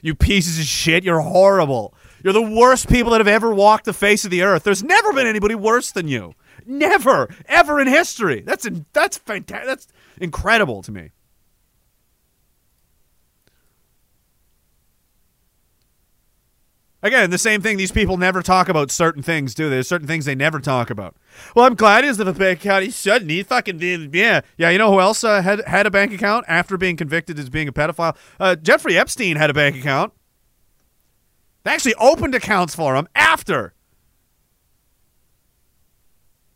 [0.01, 1.05] You pieces of shit.
[1.05, 1.95] You're horrible.
[2.23, 4.65] You're the worst people that have ever walked the face of the earth.
[4.65, 6.35] There's never been anybody worse than you.
[6.67, 8.41] Never, ever in history.
[8.41, 9.67] That's in, that's fantastic.
[9.67, 11.11] That's incredible to me.
[17.05, 17.79] Again, the same thing.
[17.79, 19.77] These people never talk about certain things, do they?
[19.77, 21.17] There's certain things they never talk about.
[21.57, 22.85] Well, I'm glad he has a bank account.
[22.85, 23.29] He shouldn't.
[23.29, 24.15] He fucking did.
[24.15, 24.71] Yeah, yeah.
[24.71, 27.67] You know who else uh, had had a bank account after being convicted as being
[27.67, 28.17] a pedophile?
[28.39, 30.13] Uh, Jeffrey Epstein had a bank account.
[31.65, 33.75] They actually opened accounts for him after.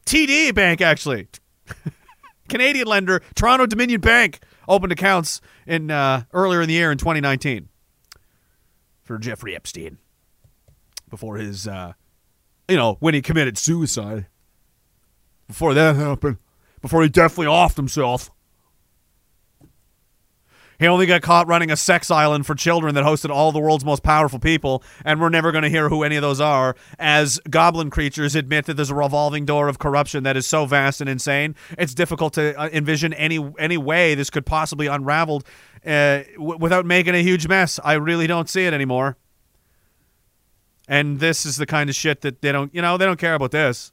[0.04, 1.26] TD Bank actually,
[2.48, 7.68] Canadian lender Toronto Dominion Bank opened accounts in uh, earlier in the year in 2019
[9.02, 9.98] for Jeffrey Epstein
[11.16, 11.94] before his, uh,
[12.68, 14.26] you know, when he committed suicide.
[15.48, 16.36] Before that happened,
[16.82, 18.30] before he definitely offed himself.
[20.78, 23.82] He only got caught running a sex island for children that hosted all the world's
[23.82, 27.40] most powerful people, and we're never going to hear who any of those are, as
[27.48, 31.08] goblin creatures admit that there's a revolving door of corruption that is so vast and
[31.08, 35.46] insane, it's difficult to uh, envision any any way this could possibly unraveled
[35.86, 37.80] uh, w- without making a huge mess.
[37.82, 39.16] I really don't see it anymore.
[40.88, 43.34] And this is the kind of shit that they don't, you know, they don't care
[43.34, 43.92] about this.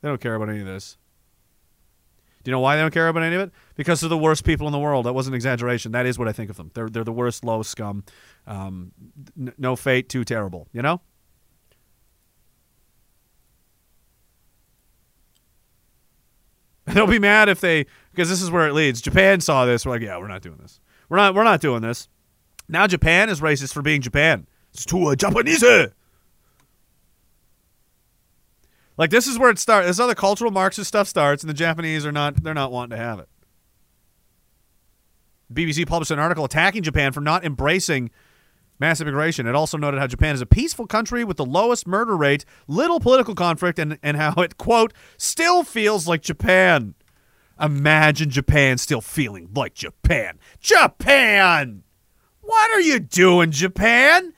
[0.00, 0.98] They don't care about any of this.
[2.44, 3.52] Do you know why they don't care about any of it?
[3.74, 5.06] Because they're the worst people in the world.
[5.06, 5.92] That wasn't an exaggeration.
[5.92, 6.70] That is what I think of them.
[6.74, 8.04] They're they're the worst, low scum.
[8.46, 8.92] Um,
[9.38, 10.68] n- no fate, too terrible.
[10.72, 11.00] You know.
[16.92, 19.00] They'll be mad if they because this is where it leads.
[19.00, 19.86] Japan saw this.
[19.86, 20.80] We're like, yeah, we're not doing this.
[21.08, 21.34] We're not.
[21.34, 22.08] We're not doing this.
[22.68, 24.46] Now Japan is racist for being Japan.
[24.74, 25.64] It's too uh, Japanese.
[28.96, 29.86] Like this is where it starts.
[29.86, 32.42] This other cultural Marxist stuff starts, and the Japanese are not.
[32.42, 33.28] They're not wanting to have it.
[35.52, 38.10] BBC published an article attacking Japan for not embracing
[38.80, 39.46] mass immigration.
[39.46, 42.98] It also noted how Japan is a peaceful country with the lowest murder rate, little
[42.98, 46.94] political conflict, and, and how it, quote, still feels like Japan.
[47.60, 50.38] Imagine Japan still feeling like Japan.
[50.60, 51.84] Japan!
[52.40, 54.32] What are you doing, Japan?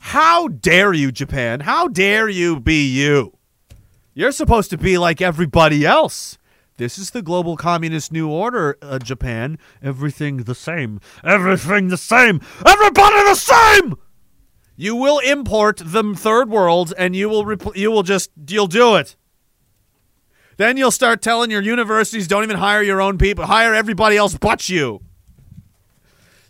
[0.00, 1.60] How dare you, Japan?
[1.60, 3.36] How dare you be you?
[4.14, 6.38] You're supposed to be like everybody else.
[6.76, 9.58] This is the global communist new order, uh, Japan.
[9.82, 11.00] Everything the same.
[11.24, 12.40] Everything the same.
[12.64, 13.96] Everybody the same.
[14.76, 18.94] You will import the third world, and you will repl- you will just you'll do
[18.94, 19.16] it.
[20.56, 24.36] Then you'll start telling your universities don't even hire your own people, hire everybody else
[24.38, 25.00] but you.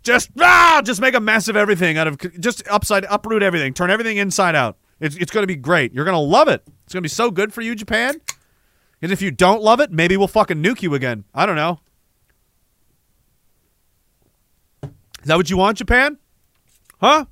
[0.08, 3.90] Just ah, just make a mess of everything out of just upside uproot everything, turn
[3.90, 4.78] everything inside out.
[5.00, 5.92] It's it's going to be great.
[5.92, 6.62] You're going to love it.
[6.84, 8.18] It's going to be so good for you, Japan.
[9.02, 11.24] And if you don't love it, maybe we'll fucking nuke you again.
[11.34, 11.80] I don't know.
[14.82, 16.16] Is that what you want, Japan?
[17.02, 17.26] Huh?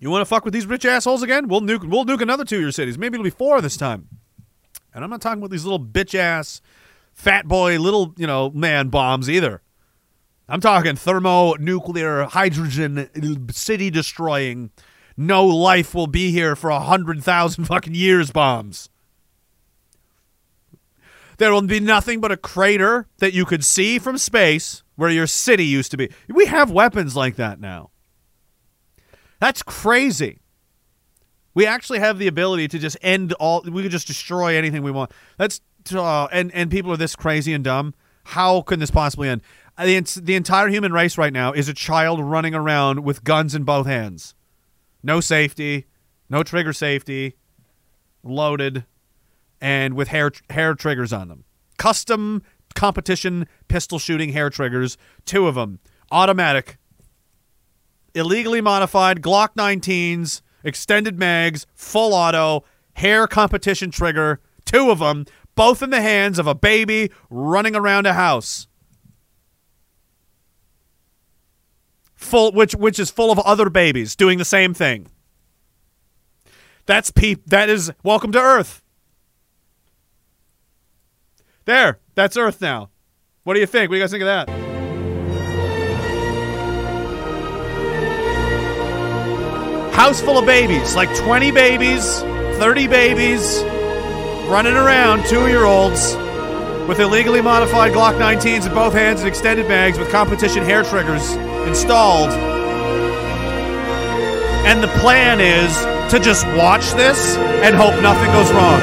[0.00, 1.46] You want to fuck with these rich assholes again?
[1.46, 1.88] We'll nuke.
[1.88, 2.98] We'll nuke another two of your cities.
[2.98, 4.08] Maybe it'll be four this time.
[4.92, 6.60] And I'm not talking about these little bitch ass,
[7.12, 9.62] fat boy, little you know man bombs either.
[10.48, 14.70] I'm talking thermonuclear, hydrogen, city destroying.
[15.16, 18.88] No life will be here for a hundred thousand fucking years bombs.
[21.38, 25.26] There will be nothing but a crater that you could see from space where your
[25.26, 26.10] city used to be.
[26.28, 27.90] We have weapons like that now.
[29.38, 30.40] That's crazy.
[31.54, 33.62] We actually have the ability to just end all.
[33.62, 35.10] We could just destroy anything we want.
[35.38, 35.60] That's
[35.92, 37.94] uh, and and people are this crazy and dumb.
[38.24, 39.42] How can this possibly end?
[39.78, 43.64] The, the entire human race right now is a child running around with guns in
[43.64, 44.34] both hands.
[45.02, 45.86] No safety,
[46.30, 47.36] no trigger safety,
[48.22, 48.86] loaded,
[49.60, 51.44] and with hair hair triggers on them.
[51.76, 52.42] Custom
[52.74, 55.78] competition pistol shooting hair triggers, two of them,
[56.10, 56.78] automatic,
[58.14, 65.82] illegally modified Glock 19s, extended mags, full auto, hair competition trigger, two of them, both
[65.82, 68.68] in the hands of a baby running around a house.
[72.16, 75.06] Full which which is full of other babies doing the same thing.
[76.86, 78.82] That's peep that is welcome to Earth.
[81.66, 82.90] There, that's Earth now.
[83.44, 83.90] What do you think?
[83.90, 84.48] What do you guys think of that?
[89.94, 92.20] House full of babies, like 20 babies,
[92.58, 93.62] 30 babies,
[94.46, 96.14] running around, two year olds,
[96.86, 101.32] with illegally modified Glock 19s in both hands and extended mags with competition hair triggers
[101.66, 102.30] installed.
[104.66, 105.76] And the plan is
[106.12, 108.80] to just watch this and hope nothing goes wrong.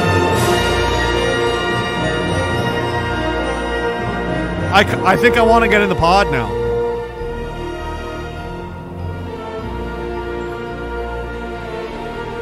[4.74, 6.62] I, I think I want to get in the pod now.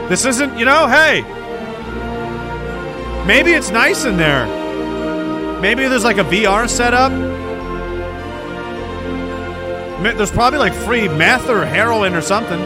[0.08, 1.22] This isn't, you know, hey.
[3.26, 4.61] Maybe it's nice in there.
[5.62, 7.12] Maybe there's like a VR setup.
[10.02, 12.60] There's probably like free meth or heroin or something.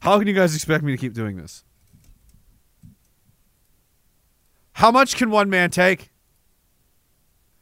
[0.00, 1.62] How can you guys expect me to keep doing this?
[4.72, 6.10] How much can one man take?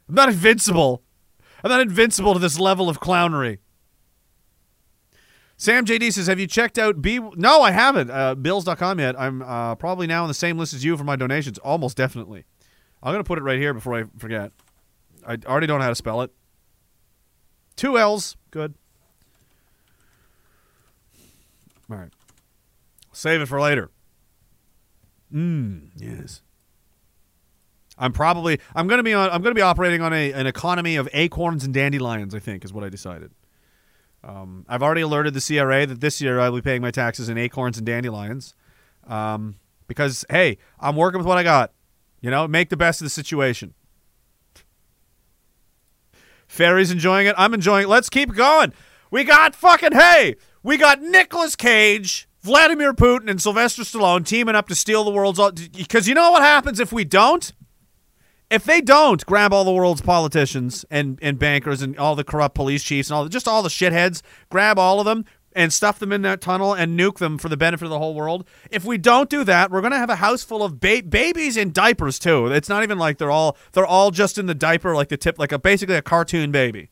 [0.07, 1.03] I'm not invincible.
[1.63, 3.59] I'm not invincible to this level of clownery.
[5.57, 7.19] Sam JD says, "Have you checked out B?
[7.35, 8.09] No, I haven't.
[8.09, 9.19] Uh, Bills.com yet.
[9.19, 11.57] I'm uh, probably now on the same list as you for my donations.
[11.59, 12.45] Almost definitely.
[13.01, 14.51] I'm gonna put it right here before I forget.
[15.25, 16.31] I already don't know how to spell it.
[17.75, 18.35] Two L's.
[18.51, 18.73] Good.
[21.89, 22.11] All right.
[23.11, 23.91] Save it for later.
[25.33, 25.89] Mmm.
[25.95, 26.41] Yes.
[27.97, 31.07] I'm probably I'm gonna be on I'm gonna be operating on a an economy of
[31.13, 32.33] acorns and dandelions.
[32.33, 33.31] I think is what I decided.
[34.23, 37.37] Um, I've already alerted the CRA that this year I'll be paying my taxes in
[37.37, 38.55] acorns and dandelions,
[39.05, 39.55] um,
[39.87, 41.71] because hey, I'm working with what I got.
[42.21, 43.73] You know, make the best of the situation.
[46.47, 47.35] Fairy's enjoying it.
[47.37, 47.89] I'm enjoying it.
[47.89, 48.73] Let's keep going.
[49.11, 54.67] We got fucking hey, we got Nicolas Cage Vladimir Putin and Sylvester Stallone teaming up
[54.67, 55.39] to steal the world's.
[55.71, 57.53] Because you know what happens if we don't?
[58.53, 62.53] If they don't grab all the world's politicians and, and bankers and all the corrupt
[62.53, 64.21] police chiefs and all just all the shitheads,
[64.51, 65.25] grab all of them
[65.55, 68.13] and stuff them in that tunnel and nuke them for the benefit of the whole
[68.13, 68.47] world.
[68.69, 71.71] If we don't do that, we're gonna have a house full of ba- babies in
[71.71, 72.45] diapers too.
[72.45, 75.39] It's not even like they're all they're all just in the diaper, like the tip,
[75.39, 76.91] like a basically a cartoon baby.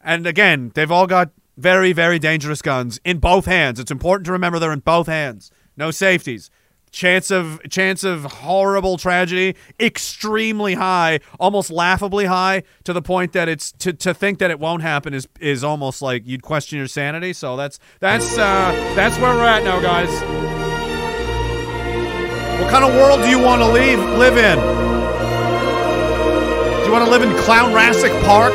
[0.00, 3.80] And again, they've all got very, very dangerous guns in both hands.
[3.80, 5.50] It's important to remember they're in both hands.
[5.76, 6.50] No safeties.
[6.90, 13.48] Chance of chance of horrible tragedy extremely high, almost laughably high, to the point that
[13.48, 16.88] it's to, to think that it won't happen is is almost like you'd question your
[16.88, 17.32] sanity.
[17.32, 20.08] So that's that's uh, that's where we're at now, guys.
[22.60, 24.58] What kind of world do you want to leave live in?
[26.80, 28.54] Do you want to live in Clown Rassic Park?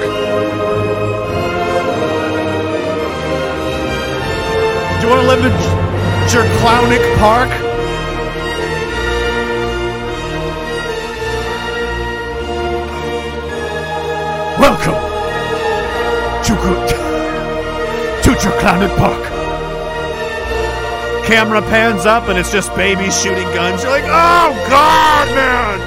[4.99, 5.51] Do you want to live in
[6.29, 7.72] Jerclownic Park?
[14.63, 14.95] Welcome
[16.45, 16.53] to
[18.23, 19.23] to Jerclownic Park.
[21.25, 23.83] Camera pans up and it's just babies shooting guns.
[23.83, 25.81] You're like, oh god, man!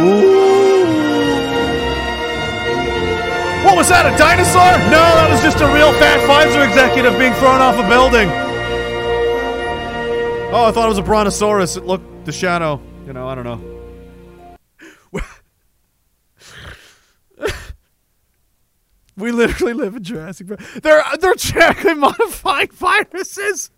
[0.00, 0.44] Ooh.
[3.66, 4.72] What was that, a dinosaur?
[4.88, 8.30] No, that was just a real fat Pfizer executive being thrown off a building.
[10.50, 11.76] Oh, I thought it was a brontosaurus.
[11.76, 12.80] It looked the shadow.
[13.14, 13.60] Know, I don't know.
[19.16, 20.60] we literally live in Jurassic Park.
[20.82, 23.70] They're they're genetically modifying viruses,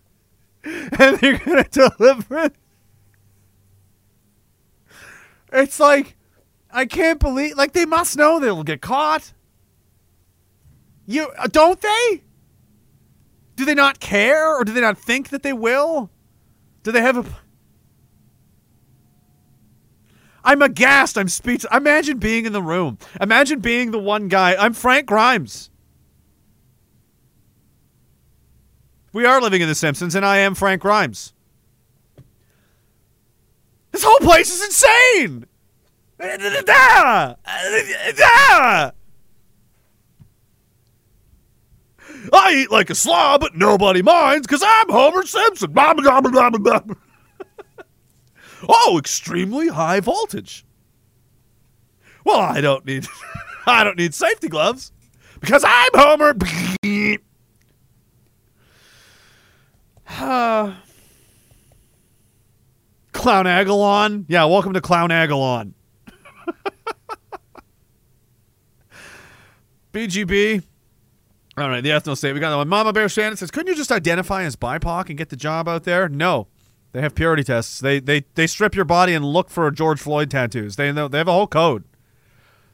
[0.63, 2.55] and they're gonna deliver it.
[5.53, 6.15] It's like
[6.71, 7.57] I can't believe.
[7.57, 9.33] Like they must know they'll get caught.
[11.05, 12.23] You uh, don't they?
[13.55, 16.09] Do they not care, or do they not think that they will?
[16.81, 17.25] Do they have a?
[20.47, 21.17] I'm aghast.
[21.17, 21.69] I'm speechless.
[21.75, 22.97] Imagine being in the room.
[23.19, 24.55] Imagine being the one guy.
[24.55, 25.69] I'm Frank Grimes.
[29.11, 31.33] We are living in The Simpsons, and I am Frank Grimes.
[33.91, 35.47] This whole place is insane.
[42.31, 45.73] I eat like a slob, but nobody minds because I'm Homer Simpson.
[45.73, 46.95] Blah, blah, blah, blah, blah.
[48.67, 50.65] Oh, extremely high voltage.
[52.23, 53.05] Well, I don't need
[53.65, 54.91] I don't need safety gloves
[55.39, 56.35] because I'm Homer.
[60.07, 60.75] Clown
[63.45, 64.25] Agalon.
[64.27, 65.73] Yeah, welcome to Clown Agalon.
[69.93, 70.63] BGB.
[71.57, 72.33] All right, the ethno state.
[72.33, 72.69] We got that one.
[72.69, 75.85] Mama Bear Shannon says, "Couldn't you just identify as BIPOC and get the job out
[75.85, 76.47] there?" No,
[76.97, 77.79] they have purity tests.
[77.79, 80.77] They they they strip your body and look for George Floyd tattoos.
[80.77, 81.83] They know they have a whole code.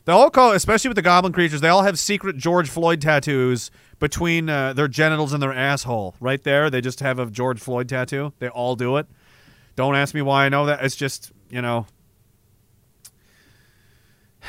[0.06, 3.70] The whole code, especially with the goblin creatures, they all have secret George Floyd tattoos
[4.00, 6.16] between uh, their genitals and their asshole.
[6.22, 8.32] Right there, they just have a George Floyd tattoo.
[8.40, 9.08] They all do it.
[9.76, 10.82] Don't ask me why I know that.
[10.86, 11.86] It's just you know.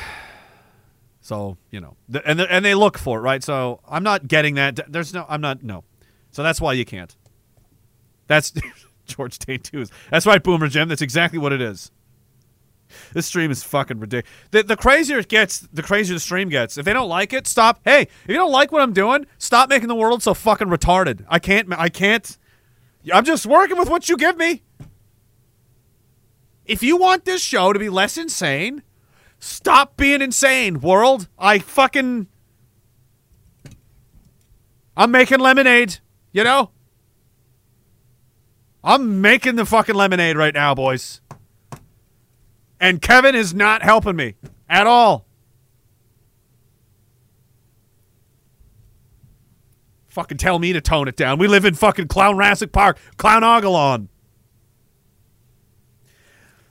[1.19, 3.43] So you know, and and they look for it, right?
[3.43, 4.79] So I'm not getting that.
[4.87, 5.83] There's no, I'm not no.
[6.29, 7.15] So that's why you can't.
[8.27, 8.53] That's
[9.05, 9.89] George Tattoos.
[10.09, 10.89] That's right, Boomer Jim.
[10.89, 11.91] That's exactly what it is.
[13.13, 14.31] This stream is fucking ridiculous.
[14.51, 16.77] The, the crazier it gets, the crazier the stream gets.
[16.77, 17.79] If they don't like it, stop.
[17.83, 21.25] Hey, if you don't like what I'm doing, stop making the world so fucking retarded.
[21.27, 21.73] I can't.
[21.77, 22.37] I can't.
[23.13, 24.63] I'm just working with what you give me.
[26.65, 28.81] If you want this show to be less insane,
[29.39, 31.27] stop being insane, world.
[31.37, 32.27] I fucking.
[34.97, 35.99] I'm making lemonade,
[36.31, 36.71] you know?
[38.85, 41.19] I'm making the fucking lemonade right now, boys.
[42.79, 44.35] And Kevin is not helping me
[44.69, 45.25] at all.
[50.07, 51.39] Fucking tell me to tone it down.
[51.39, 54.07] We live in fucking Clown Rassic Park, Clown Ogalon.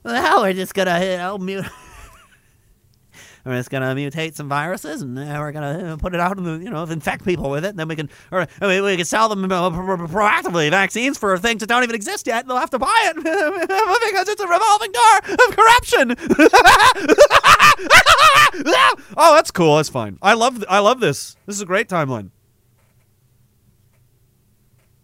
[0.04, 1.66] Well, we're just gonna you know, mute.
[3.44, 6.70] we're just gonna mutate some viruses, and we're gonna uh, put it out, and you
[6.70, 7.70] know, infect people with it.
[7.70, 11.36] And then we can, or we can sell them uh, pro- pro- proactively vaccines for
[11.36, 12.44] things that don't even exist yet.
[12.44, 16.16] And they'll have to buy it because it's a revolving door of corruption.
[19.16, 19.76] oh, that's cool.
[19.76, 20.18] That's fine.
[20.22, 20.64] I love.
[20.68, 21.36] I love this.
[21.44, 22.30] This is a great timeline.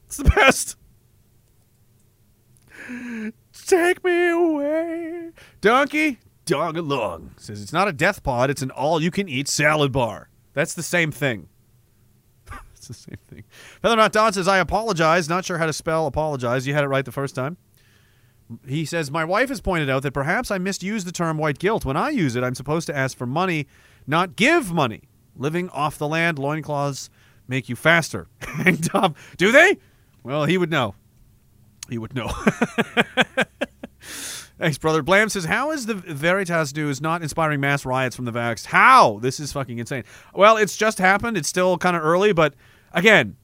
[0.07, 0.77] It's the best.
[3.67, 5.31] Take me away.
[5.61, 6.19] Donkey
[6.51, 9.93] Dog Along says it's not a death pod, it's an all you can eat salad
[9.93, 10.31] bar.
[10.53, 11.49] That's the same thing.
[12.75, 13.45] It's the same thing.
[13.83, 15.29] Feather Not Don says, I apologize.
[15.29, 16.67] Not sure how to spell apologize.
[16.67, 17.59] You had it right the first time.
[18.67, 21.85] He says, My wife has pointed out that perhaps I misused the term white guilt.
[21.85, 23.67] When I use it, I'm supposed to ask for money,
[24.07, 25.03] not give money.
[25.37, 27.11] Living off the land, loincloths
[27.47, 28.29] make you faster.
[28.83, 29.77] Tom, do they?
[30.23, 30.95] Well, he would know.
[31.91, 32.31] He would know.
[34.61, 35.03] Thanks, brother.
[35.03, 38.67] Blam says, How is the Veritas news not inspiring mass riots from the vax?
[38.67, 39.19] How?
[39.23, 40.05] This is fucking insane.
[40.35, 41.39] Well, it's just happened.
[41.39, 42.53] It's still kind of early, but
[42.93, 43.37] again,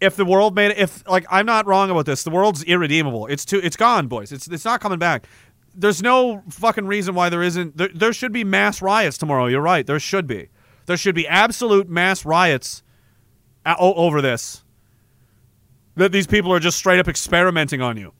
[0.00, 3.26] if the world made it, if like I'm not wrong about this, the world's irredeemable.
[3.26, 4.30] It's too, it's gone, boys.
[4.30, 5.26] It's it's not coming back.
[5.74, 7.76] There's no fucking reason why there isn't.
[7.76, 9.46] There, there should be mass riots tomorrow.
[9.46, 9.84] You're right.
[9.84, 10.48] There should be.
[10.86, 12.84] There should be absolute mass riots
[13.66, 14.62] uh, o- over this.
[15.96, 18.12] That these people are just straight up experimenting on you.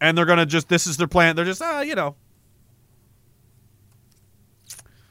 [0.00, 1.36] And they're gonna just this is their plan.
[1.36, 2.16] They're just ah, you know,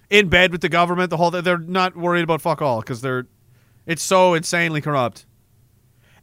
[0.10, 1.10] in bed with the government.
[1.10, 3.28] The whole they're not worried about fuck all because they're
[3.86, 5.26] it's so insanely corrupt.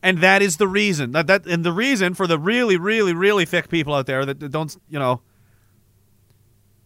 [0.02, 3.44] And that is the reason that that and the reason for the really, really, really
[3.44, 5.20] thick people out there that, that don't you know.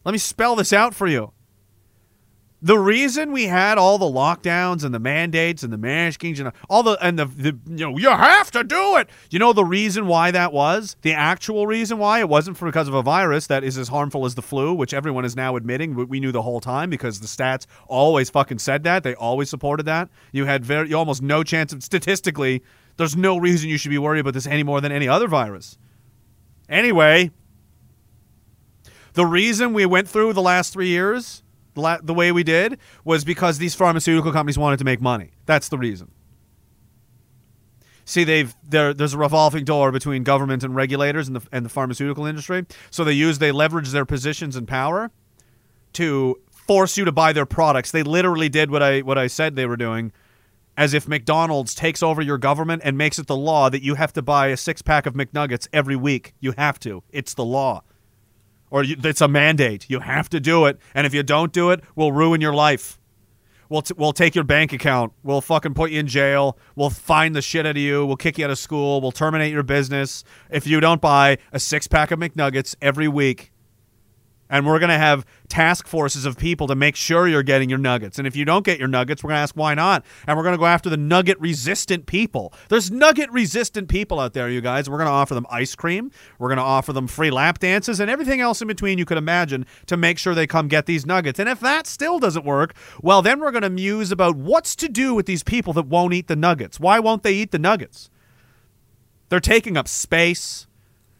[0.04, 1.32] Let me spell this out for you.
[2.64, 6.82] The reason we had all the lockdowns and the mandates and the maskings and all
[6.82, 9.10] the and the, the you know you have to do it.
[9.28, 12.88] You know the reason why that was the actual reason why it wasn't for because
[12.88, 15.94] of a virus that is as harmful as the flu, which everyone is now admitting.
[15.94, 19.02] We- knew the whole time because the stats always fucking said that.
[19.02, 20.08] They always supported that.
[20.32, 22.62] You had very you almost no chance of statistically.
[22.96, 25.76] There's no reason you should be worried about this any more than any other virus.
[26.66, 27.30] Anyway,
[29.12, 31.42] the reason we went through the last three years
[31.74, 35.32] the way we did was because these pharmaceutical companies wanted to make money.
[35.46, 36.10] That's the reason.
[38.04, 38.92] See, they've there.
[38.92, 42.66] There's a revolving door between government and regulators and the and the pharmaceutical industry.
[42.90, 45.10] So they use they leverage their positions and power
[45.94, 47.90] to force you to buy their products.
[47.90, 50.12] They literally did what I what I said they were doing,
[50.76, 54.12] as if McDonald's takes over your government and makes it the law that you have
[54.12, 56.34] to buy a six pack of McNuggets every week.
[56.40, 57.02] You have to.
[57.10, 57.82] It's the law
[58.74, 59.88] or it's a mandate.
[59.88, 62.98] You have to do it, and if you don't do it, we'll ruin your life.
[63.68, 65.12] We'll t- we'll take your bank account.
[65.22, 66.58] We'll fucking put you in jail.
[66.74, 68.04] We'll find the shit out of you.
[68.04, 69.00] We'll kick you out of school.
[69.00, 73.52] We'll terminate your business if you don't buy a six pack of McNuggets every week.
[74.50, 78.18] And we're gonna have task forces of people to make sure you're getting your nuggets.
[78.18, 80.04] And if you don't get your nuggets, we're gonna ask why not.
[80.26, 82.52] And we're gonna go after the nugget resistant people.
[82.68, 84.88] There's nugget resistant people out there, you guys.
[84.88, 86.10] We're gonna offer them ice cream.
[86.38, 89.66] We're gonna offer them free lap dances and everything else in between you could imagine
[89.86, 91.40] to make sure they come get these nuggets.
[91.40, 95.14] And if that still doesn't work, well, then we're gonna muse about what's to do
[95.14, 96.78] with these people that won't eat the nuggets.
[96.78, 98.10] Why won't they eat the nuggets?
[99.30, 100.66] They're taking up space.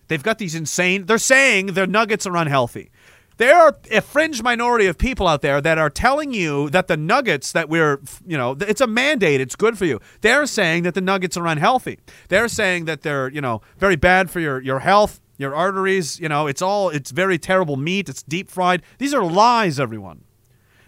[0.09, 1.07] They've got these insane.
[1.07, 2.91] They're saying their nuggets are unhealthy.
[3.37, 6.97] There are a fringe minority of people out there that are telling you that the
[6.97, 9.41] nuggets that we're, you know, it's a mandate.
[9.41, 10.01] It's good for you.
[10.21, 11.99] They're saying that the nuggets are unhealthy.
[12.29, 16.21] They're saying that they're, you know, very bad for your your health, your arteries.
[16.21, 18.09] You know, it's all it's very terrible meat.
[18.09, 18.83] It's deep fried.
[18.99, 20.25] These are lies, everyone.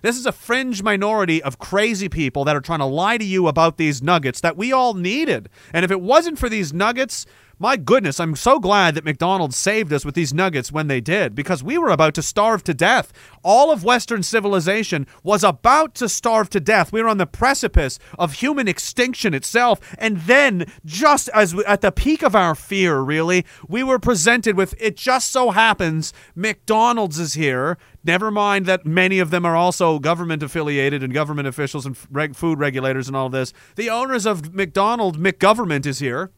[0.02, 3.48] This is a fringe minority of crazy people that are trying to lie to you
[3.48, 5.48] about these nuggets that we all needed.
[5.72, 7.26] And if it wasn't for these nuggets,
[7.58, 11.34] my goodness, I'm so glad that McDonald's saved us with these nuggets when they did
[11.34, 13.14] because we were about to starve to death.
[13.42, 16.92] All of Western civilization was about to starve to death.
[16.92, 19.80] We were on the precipice of human extinction itself.
[19.98, 24.54] And then, just as we, at the peak of our fear, really, we were presented
[24.56, 27.78] with it just so happens McDonald's is here.
[28.04, 32.36] Never mind that many of them are also government affiliated and government officials and reg-
[32.36, 33.54] food regulators and all this.
[33.76, 36.30] The owners of McDonald, McGovernment, is here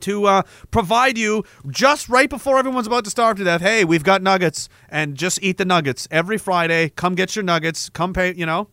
[0.00, 3.60] to uh, provide you just right before everyone's about to starve to death.
[3.60, 6.90] Hey, we've got nuggets, and just eat the nuggets every Friday.
[6.90, 7.88] Come get your nuggets.
[7.88, 8.34] Come pay.
[8.34, 8.68] You know,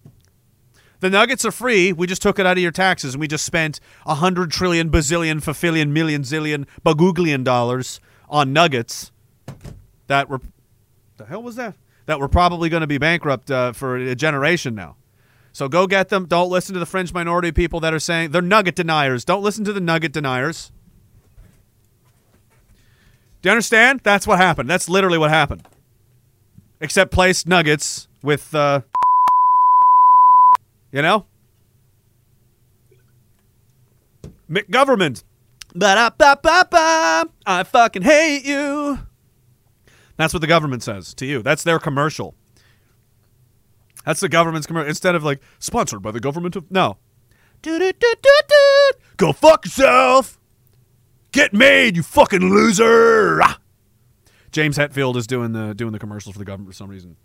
[0.99, 1.91] the nuggets are free.
[1.93, 4.89] We just took it out of your taxes, and we just spent a hundred trillion,
[4.89, 9.11] bazillion, fafillion, million, zillion, bagooglion dollars on nuggets
[10.07, 10.41] that were.
[11.17, 11.75] The hell was that?
[12.05, 14.97] That were probably going to be bankrupt uh, for a generation now.
[15.53, 16.25] So go get them.
[16.25, 19.23] Don't listen to the fringe minority people that are saying they're nugget deniers.
[19.23, 20.71] Don't listen to the nugget deniers.
[23.43, 23.99] Do you understand?
[24.03, 24.69] That's what happened.
[24.69, 25.67] That's literally what happened.
[26.79, 28.81] Except placed nuggets with, uh,
[30.93, 31.25] you know?
[34.49, 35.23] McGovernment.
[35.75, 37.25] Ba-da-ba-ba-ba.
[37.45, 38.99] I fucking hate you.
[40.15, 41.41] That's what the government says to you.
[41.41, 42.35] That's their commercial.
[44.05, 44.87] That's the government's commercial.
[44.87, 46.71] Instead of like, sponsored by the government of.
[46.71, 46.95] No.
[47.61, 48.99] Do-do-do-do-do.
[49.17, 50.39] Go fuck yourself.
[51.33, 53.41] Get made, you fucking loser!
[53.41, 53.59] Ah!
[54.51, 57.17] James Hetfield is doing the doing the commercials for the government for some reason.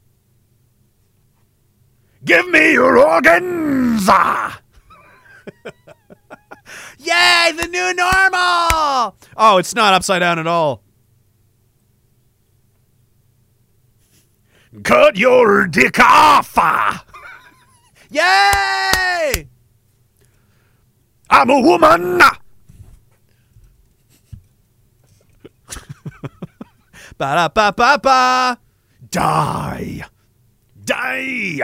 [2.25, 4.07] Give me your organs!
[4.09, 4.61] Ah!
[6.99, 9.15] Yay, the new normal!
[9.37, 10.83] Oh, it's not upside down at all.
[14.85, 16.57] Cut your dick off!
[18.11, 19.49] Yay!
[21.29, 22.23] I'm a woman!
[27.19, 28.59] Ba da ba ba ba!
[29.11, 30.05] Die!
[30.85, 31.61] Die!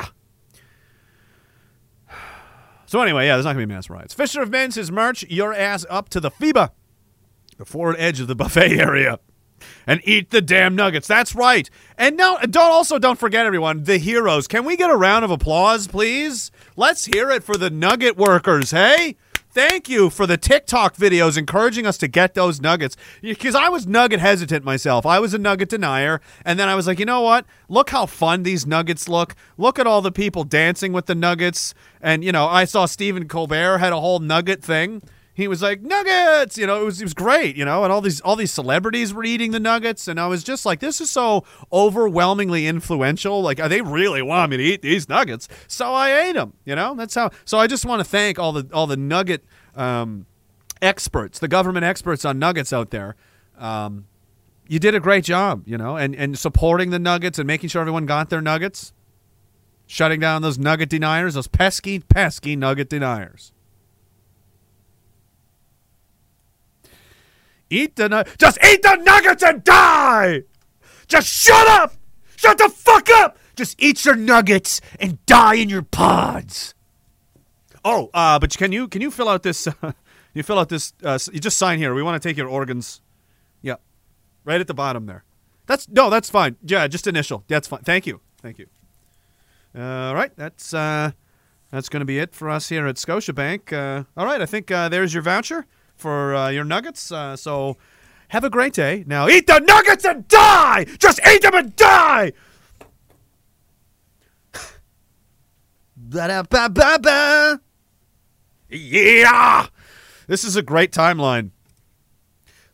[2.87, 4.15] So anyway, yeah, there's not gonna be mass riots.
[4.15, 6.71] Fisher of Men says, "March your ass up to the FEBA,
[7.57, 9.21] the forward edge of the buffet area,
[9.87, 11.71] and eat the damn nuggets." That's right.
[11.97, 14.49] And no, don't also don't forget everyone, the heroes.
[14.49, 16.51] Can we get a round of applause, please?
[16.77, 18.73] Let's hear it for the nugget workers.
[18.73, 19.17] Hey.
[19.55, 22.97] Thank you for the TikTok videos encouraging us to get those nuggets.
[23.23, 25.07] Because I was nugget hesitant myself.
[25.07, 26.21] I was a nugget denier.
[26.45, 27.47] And then I was like, you know what?
[27.69, 29.37] Look how fun these nuggets look.
[29.57, 31.73] Look at all the people dancing with the nuggets.
[32.01, 35.03] And, you know, I saw Stephen Colbert had a whole nugget thing.
[35.37, 36.81] He was like nuggets, you know.
[36.81, 39.51] It was it was great, you know, and all these all these celebrities were eating
[39.51, 43.43] the nuggets, and I was just like, this is so overwhelmingly influential.
[43.43, 46.53] Like, they really want me to eat these nuggets, so I ate them.
[46.65, 47.31] You know, that's how.
[47.45, 49.45] So I just want to thank all the all the nugget
[49.75, 50.27] um,
[50.81, 53.17] experts, the government experts on nuggets out there.
[53.59, 54.07] Um,
[54.69, 57.81] you did a great job, you know, and and supporting the nuggets and making sure
[57.81, 58.93] everyone got their nuggets,
[59.89, 63.51] shutting down those nugget deniers, those pesky pesky nugget deniers.
[67.75, 70.43] Eat the nug- just eat the nuggets and die.
[71.09, 71.95] Just shut up.
[72.37, 73.39] Shut the fuck up.
[73.57, 76.75] Just eat your nuggets and die in your pods.
[77.85, 79.69] Oh, uh, but can you can you fill out this?
[79.83, 79.93] Uh,
[80.37, 80.93] you fill out this.
[81.05, 81.95] Uh, you just sign here.
[81.95, 83.01] We want to take your organs.
[83.63, 83.77] Yeah,
[84.45, 85.23] right at the bottom there.
[85.67, 86.57] That's no, that's fine.
[86.61, 87.45] Yeah, just initial.
[87.47, 87.83] That's fine.
[87.83, 88.21] Thank you.
[88.43, 88.67] Thank you.
[89.77, 91.13] All right, that's uh,
[91.71, 93.73] that's going to be it for us here at Scotiabank.
[93.73, 95.67] Uh, all right, I think uh, there's your voucher
[95.97, 97.11] for uh, your nuggets.
[97.11, 97.77] Uh, so
[98.29, 99.05] have a great day.
[99.07, 100.85] Now eat the nuggets and die.
[100.99, 102.33] Just eat them and die.
[108.69, 109.67] Yeah.
[110.27, 111.51] This is a great timeline.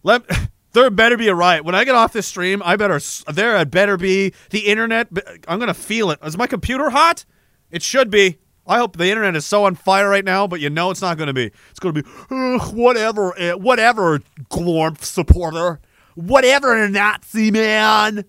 [0.02, 0.22] Let
[0.72, 1.64] there better be a riot.
[1.64, 3.00] When I get off this stream, I better
[3.32, 5.08] there better be the internet.
[5.46, 6.18] I'm gonna feel it.
[6.24, 7.24] Is my computer hot?
[7.70, 8.38] It should be.
[8.70, 11.18] I hope the internet is so on fire right now, but you know it's not
[11.18, 11.50] gonna be.
[11.70, 14.20] It's gonna be "Ugh, whatever, eh, whatever.
[14.48, 15.80] Glorp supporter,
[16.14, 18.24] whatever Nazi man.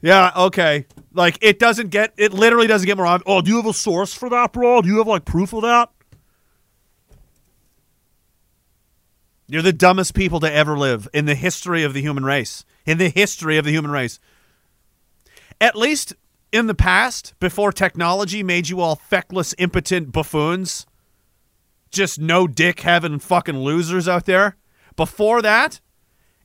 [0.00, 0.86] Yeah, okay.
[1.12, 3.20] Like it doesn't get it literally doesn't get more.
[3.26, 4.80] Oh, do you have a source for that, bro?
[4.80, 5.90] Do you have like proof of that?
[9.48, 12.64] You're the dumbest people to ever live in the history of the human race.
[12.86, 14.18] In the history of the human race.
[15.60, 16.14] At least
[16.52, 20.86] in the past, before technology made you all feckless, impotent buffoons,
[21.90, 24.56] just no dick having fucking losers out there.
[24.96, 25.80] Before that,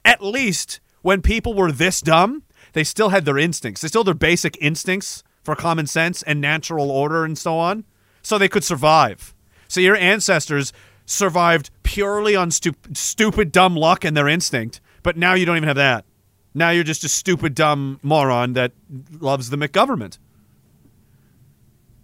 [0.03, 3.81] at least when people were this dumb, they still had their instincts.
[3.81, 7.85] They still had their basic instincts for common sense and natural order and so on.
[8.21, 9.35] So they could survive.
[9.67, 10.73] So your ancestors
[11.05, 14.81] survived purely on stu- stupid, dumb luck and their instinct.
[15.03, 16.05] But now you don't even have that.
[16.55, 18.71] Now you're just a stupid, dumb moron that
[19.19, 20.17] loves the McGovernment.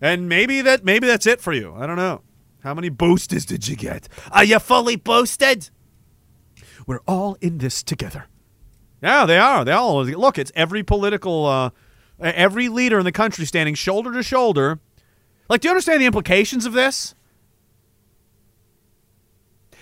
[0.01, 1.73] And maybe that maybe that's it for you.
[1.75, 2.21] I don't know.
[2.63, 4.09] How many boosters did you get?
[4.31, 5.69] Are you fully boosted?
[6.85, 8.25] We're all in this together.
[9.01, 9.63] Yeah, they are.
[9.63, 10.37] They all look.
[10.37, 11.69] It's every political, uh,
[12.19, 14.79] every leader in the country standing shoulder to shoulder.
[15.49, 17.15] Like, do you understand the implications of this?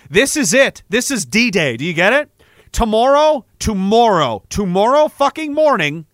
[0.09, 0.83] This is it.
[0.89, 1.75] This is D Day.
[1.75, 2.29] Do you get it?
[2.71, 6.05] Tomorrow, tomorrow, tomorrow fucking morning,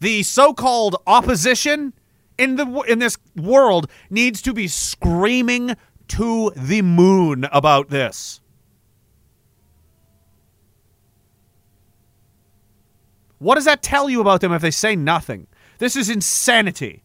[0.00, 1.92] the so-called opposition
[2.38, 8.40] in the in this world needs to be screaming to the moon about this.
[13.38, 15.46] What does that tell you about them if they say nothing?
[15.78, 17.02] This is insanity.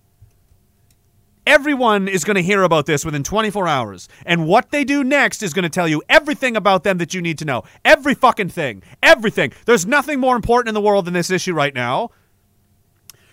[1.46, 4.08] Everyone is going to hear about this within 24 hours.
[4.26, 7.22] And what they do next is going to tell you everything about them that you
[7.22, 7.64] need to know.
[7.84, 8.82] Every fucking thing.
[9.02, 9.52] Everything.
[9.66, 12.12] There's nothing more important in the world than this issue right now.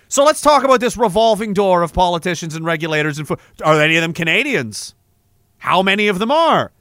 [0.09, 3.19] So let's talk about this revolving door of politicians and regulators.
[3.19, 4.97] And fo- are any of them Canadians?
[5.59, 6.73] How many of them are?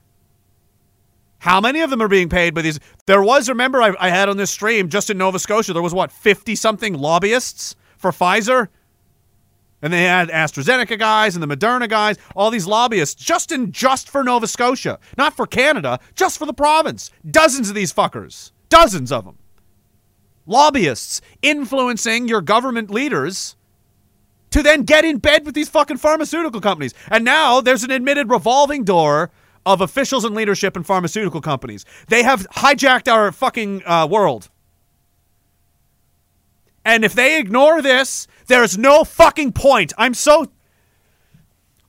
[1.38, 2.80] How many of them are being paid by these?
[3.06, 5.93] There was, remember, I, I had on this stream just in Nova Scotia, there was
[5.93, 8.69] what, 50 something lobbyists for Pfizer?
[9.81, 14.10] And they had AstraZeneca guys and the Moderna guys, all these lobbyists just in just
[14.10, 17.11] for Nova Scotia, not for Canada, just for the province.
[17.30, 19.38] Dozens of these fuckers, dozens of them.
[20.45, 23.56] Lobbyists influencing your government leaders
[24.51, 26.93] to then get in bed with these fucking pharmaceutical companies.
[27.10, 29.31] And now there's an admitted revolving door
[29.65, 31.85] of officials and leadership in pharmaceutical companies.
[32.07, 34.49] They have hijacked our fucking uh, world.
[36.85, 39.93] And if they ignore this, there's no fucking point.
[39.97, 40.51] I'm so.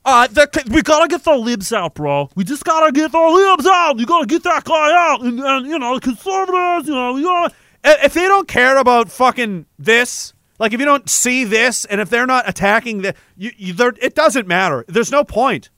[0.03, 0.27] Uh,
[0.71, 2.29] we gotta get the libs out, bro.
[2.35, 3.99] We just gotta get the libs out.
[3.99, 6.87] You gotta get that guy out, and, and you know, conservatives.
[6.87, 7.53] You know, you gotta.
[7.83, 12.09] If they don't care about fucking this, like if you don't see this, and if
[12.09, 14.85] they're not attacking the, you, you it doesn't matter.
[14.87, 15.69] There's no point.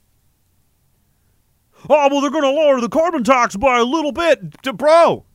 [1.89, 5.25] Oh well, they're gonna lower the carbon tax by a little bit, bro.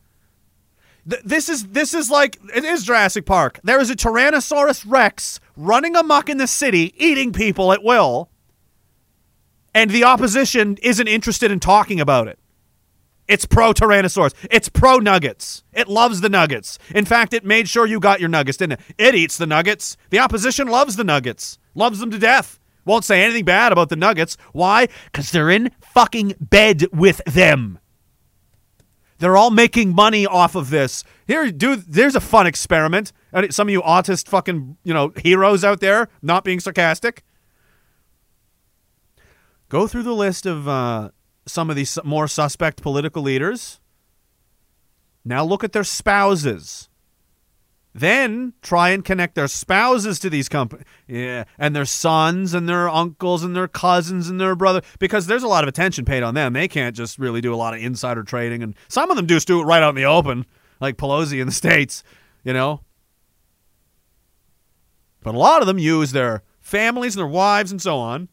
[1.08, 3.60] Th- This is this is like it is Jurassic Park.
[3.62, 8.28] There is a Tyrannosaurus Rex running amok in the city, eating people at will,
[9.74, 12.38] and the opposition isn't interested in talking about it.
[13.26, 14.32] It's pro Tyrannosaurus.
[14.50, 15.62] It's pro Nuggets.
[15.74, 16.78] It loves the Nuggets.
[16.94, 18.80] In fact, it made sure you got your Nuggets, didn't it?
[18.96, 19.98] It eats the Nuggets.
[20.08, 21.58] The opposition loves the Nuggets.
[21.74, 22.58] Loves them to death.
[22.86, 24.38] Won't say anything bad about the Nuggets.
[24.52, 24.88] Why?
[25.12, 27.78] Because they're in fucking bed with them.
[29.18, 31.04] They're all making money off of this.
[31.26, 33.12] Here, dude, there's a fun experiment.
[33.50, 37.24] Some of you autist fucking, you know, heroes out there, not being sarcastic.
[39.68, 41.10] Go through the list of uh,
[41.46, 43.80] some of these more suspect political leaders.
[45.24, 46.87] Now look at their spouses.
[47.98, 50.84] Then try and connect their spouses to these companies.
[51.06, 55.42] Yeah, and their sons and their uncles and their cousins and their brother because there's
[55.42, 56.52] a lot of attention paid on them.
[56.52, 59.48] They can't just really do a lot of insider trading and some of them just
[59.48, 60.46] do it right out in the open,
[60.80, 62.04] like Pelosi in the states,
[62.44, 62.82] you know.
[65.22, 68.28] But a lot of them use their families and their wives and so on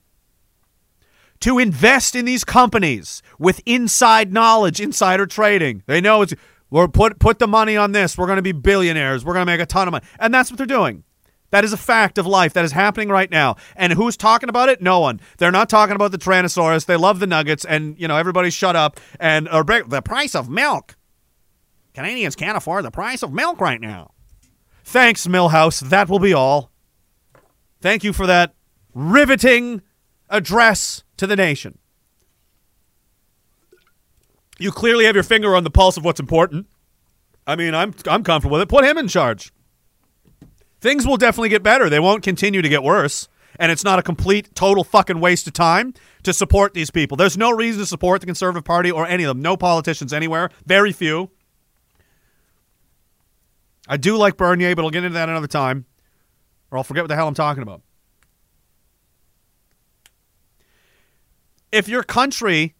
[1.39, 5.83] to invest in these companies with inside knowledge, insider trading.
[5.85, 6.33] They know it's
[6.76, 8.18] we're put put the money on this.
[8.18, 9.23] We're going to be billionaires.
[9.23, 10.06] We're going to make a ton of money.
[10.19, 11.06] And that's what they're doing.
[11.52, 13.56] That is a fact of life that is happening right now.
[13.77, 14.81] And who's talking about it?
[14.81, 15.22] No one.
[15.38, 16.85] They're not talking about the Tyrannosaurus.
[16.85, 20.35] They love the Nuggets and, you know, everybody shut up and uh, or the price
[20.35, 20.97] of milk.
[21.93, 24.11] Canadians can't afford the price of milk right now.
[24.84, 25.80] Thanks, Milhouse.
[25.80, 26.72] That will be all.
[27.80, 28.53] Thank you for that
[28.93, 29.81] riveting
[30.30, 31.77] address to the nation.
[34.57, 36.68] You clearly have your finger on the pulse of what's important.
[37.48, 38.69] I mean, I'm I'm comfortable with it.
[38.69, 39.52] Put him in charge.
[40.82, 41.90] Things will definitely get better.
[41.90, 43.27] They won't continue to get worse.
[43.57, 47.15] And it's not a complete, total fucking waste of time to support these people.
[47.15, 49.41] There's no reason to support the Conservative Party or any of them.
[49.41, 50.49] No politicians anywhere.
[50.65, 51.32] Very few.
[53.88, 55.86] I do like Bernier, but I'll get into that another time.
[56.69, 57.82] Or I'll forget what the hell I'm talking about.
[61.72, 62.76] If your country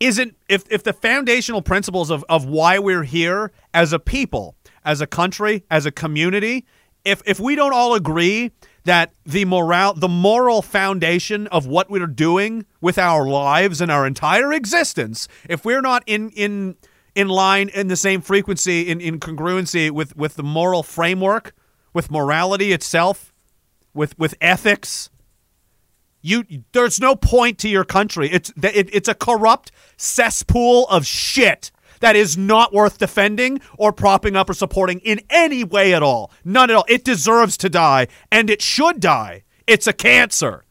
[0.00, 4.54] isn't if if the foundational principles of of why we're here as a people,
[4.84, 6.66] as a country, as a community,
[7.04, 8.50] if if we don't all agree
[8.84, 14.06] that the moral the moral foundation of what we're doing with our lives and our
[14.06, 16.76] entire existence, if we're not in in
[17.14, 21.54] in line in the same frequency in, in congruency with with the moral framework,
[21.94, 23.32] with morality itself,
[23.94, 25.10] with with ethics,
[26.26, 28.28] you there's no point to your country.
[28.30, 31.70] It's it, it's a corrupt cesspool of shit
[32.00, 36.30] that is not worth defending or propping up or supporting in any way at all.
[36.44, 36.84] None at all.
[36.88, 39.44] It deserves to die and it should die.
[39.66, 40.64] It's a cancer.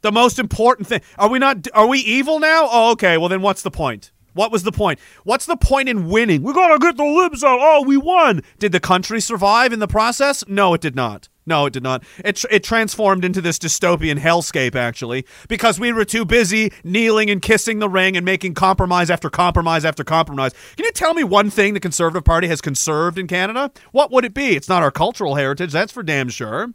[0.00, 1.00] The most important thing.
[1.18, 2.68] Are we not are we evil now?
[2.70, 3.18] Oh, okay.
[3.18, 4.10] Well then what's the point?
[4.34, 5.00] What was the point?
[5.24, 6.42] What's the point in winning?
[6.42, 7.58] We gotta get the libs out.
[7.60, 8.42] Oh, we won.
[8.58, 10.44] Did the country survive in the process?
[10.46, 11.28] No, it did not.
[11.48, 12.04] No, it did not.
[12.24, 17.30] It, tr- it transformed into this dystopian hellscape, actually, because we were too busy kneeling
[17.30, 20.52] and kissing the ring and making compromise after compromise after compromise.
[20.76, 23.70] Can you tell me one thing the Conservative Party has conserved in Canada?
[23.92, 24.56] What would it be?
[24.56, 26.74] It's not our cultural heritage, that's for damn sure.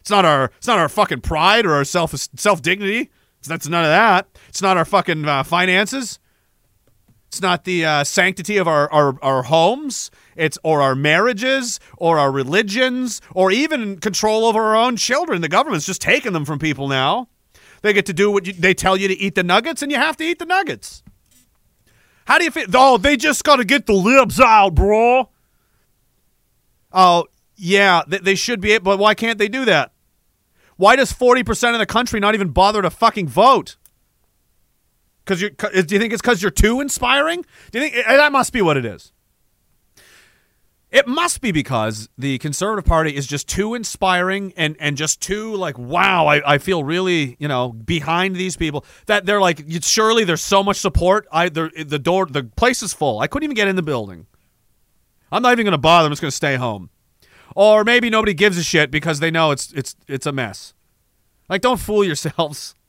[0.00, 3.10] It's not our it's not our fucking pride or our self self dignity.
[3.46, 4.26] That's none of that.
[4.48, 6.18] It's not our fucking uh, finances.
[7.28, 10.10] It's not the uh, sanctity of our, our, our homes.
[10.38, 15.42] It's or our marriages or our religions or even control over our own children.
[15.42, 17.28] The government's just taking them from people now.
[17.82, 19.98] They get to do what you, they tell you to eat the nuggets, and you
[19.98, 21.02] have to eat the nuggets.
[22.26, 22.66] How do you feel?
[22.74, 25.30] Oh, they just got to get the libs out, bro.
[26.92, 29.92] Oh, yeah, they, they should be, but why can't they do that?
[30.76, 33.76] Why does 40% of the country not even bother to fucking vote?
[35.24, 37.44] Because you do you think it's because you're too inspiring?
[37.70, 39.12] Do you think eh, that must be what it is?
[40.90, 45.54] It must be because the Conservative Party is just too inspiring and, and just too
[45.54, 50.24] like wow I, I feel really you know behind these people that they're like surely
[50.24, 51.26] there's so much support.
[51.30, 53.20] I the door the place is full.
[53.20, 54.26] I couldn't even get in the building.
[55.30, 56.06] I'm not even gonna bother.
[56.06, 56.88] I'm just gonna stay home.
[57.54, 60.74] Or maybe nobody gives a shit because they know it's it's it's a mess.
[61.48, 62.74] Like, don't fool yourselves.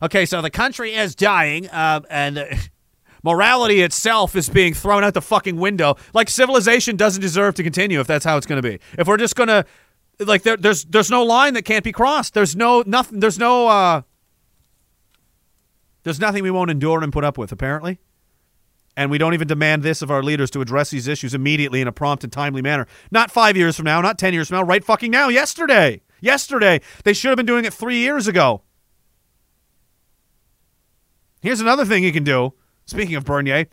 [0.00, 2.38] Okay, so the country is dying, uh, and
[3.22, 5.96] morality itself is being thrown out the fucking window.
[6.14, 8.78] Like civilization doesn't deserve to continue if that's how it's going to be.
[8.98, 9.64] If we're just going to,
[10.20, 12.34] like, there, there's there's no line that can't be crossed.
[12.34, 13.20] There's no nothing.
[13.20, 13.68] There's no.
[13.68, 14.02] uh
[16.02, 17.52] There's nothing we won't endure and put up with.
[17.52, 18.00] Apparently.
[18.98, 21.86] And we don't even demand this of our leaders to address these issues immediately in
[21.86, 22.88] a prompt and timely manner.
[23.12, 26.00] Not five years from now, not 10 years from now, right fucking now, yesterday.
[26.20, 26.80] Yesterday.
[27.04, 28.62] They should have been doing it three years ago.
[31.40, 32.54] Here's another thing you can do.
[32.88, 33.66] Speaking of Bernier,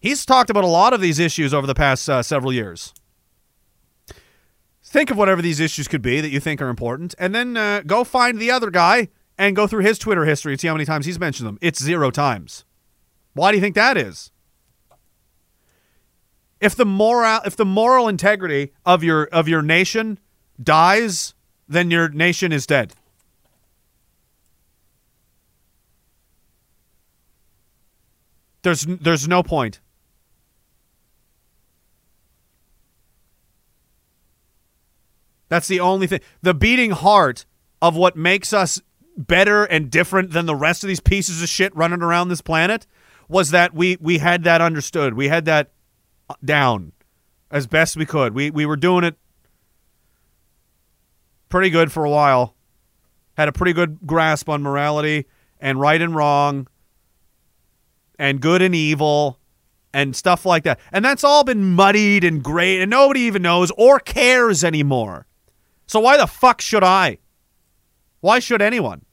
[0.00, 2.92] he's talked about a lot of these issues over the past uh, several years.
[4.82, 7.80] Think of whatever these issues could be that you think are important, and then uh,
[7.86, 9.08] go find the other guy
[9.38, 11.58] and go through his Twitter history and see how many times he's mentioned them.
[11.62, 12.66] It's zero times.
[13.32, 14.30] Why do you think that is?
[16.60, 20.18] If the moral if the moral integrity of your of your nation
[20.62, 21.32] dies,
[21.66, 22.92] then your nation is dead.
[28.64, 29.80] There's there's no point.
[35.50, 36.20] That's the only thing.
[36.40, 37.44] The beating heart
[37.82, 38.80] of what makes us
[39.18, 42.86] better and different than the rest of these pieces of shit running around this planet
[43.28, 45.12] was that we we had that understood.
[45.12, 45.70] We had that
[46.42, 46.92] down
[47.50, 48.34] as best we could.
[48.34, 49.16] We we were doing it
[51.50, 52.56] pretty good for a while.
[53.36, 55.26] Had a pretty good grasp on morality
[55.60, 56.66] and right and wrong
[58.18, 59.38] and good and evil
[59.92, 60.80] and stuff like that.
[60.92, 65.26] And that's all been muddied and great and nobody even knows or cares anymore.
[65.86, 67.18] So why the fuck should I?
[68.20, 69.04] Why should anyone?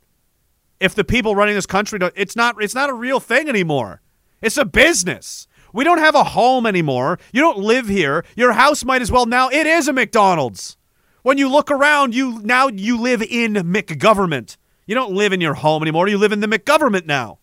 [0.80, 4.02] If the people running this country don't, it's not it's not a real thing anymore.
[4.42, 5.48] It's a business.
[5.74, 7.20] We don't have a home anymore.
[7.32, 8.26] You don't live here.
[8.36, 10.78] Your house might as well now it is a McDonald's.
[11.24, 14.58] When you look around, you now you live in McGovernment.
[14.88, 16.08] You don't live in your home anymore.
[16.08, 17.38] You live in the McGovernment now.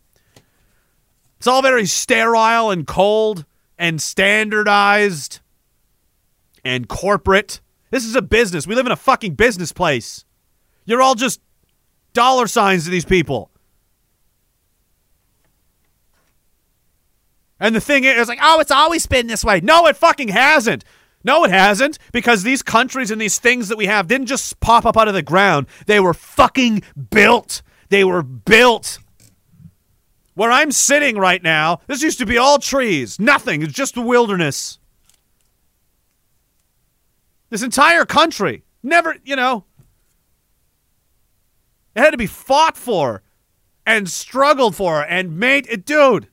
[1.38, 3.46] It's all very sterile and cold
[3.78, 5.40] and standardized
[6.64, 7.60] and corporate.
[7.90, 8.66] This is a business.
[8.66, 10.24] We live in a fucking business place.
[10.84, 11.40] You're all just
[12.12, 13.50] dollar signs to these people.
[17.60, 19.60] And the thing is, like, oh, it's always been this way.
[19.60, 20.84] No, it fucking hasn't.
[21.24, 24.86] No, it hasn't, because these countries and these things that we have didn't just pop
[24.86, 25.66] up out of the ground.
[25.86, 27.62] They were fucking built.
[27.88, 29.00] They were built.
[30.38, 33.60] Where I'm sitting right now, this used to be all trees, nothing.
[33.60, 34.78] It's just the wilderness.
[37.50, 39.64] This entire country, never, you know,
[41.96, 43.24] it had to be fought for
[43.84, 46.28] and struggled for and made it, dude.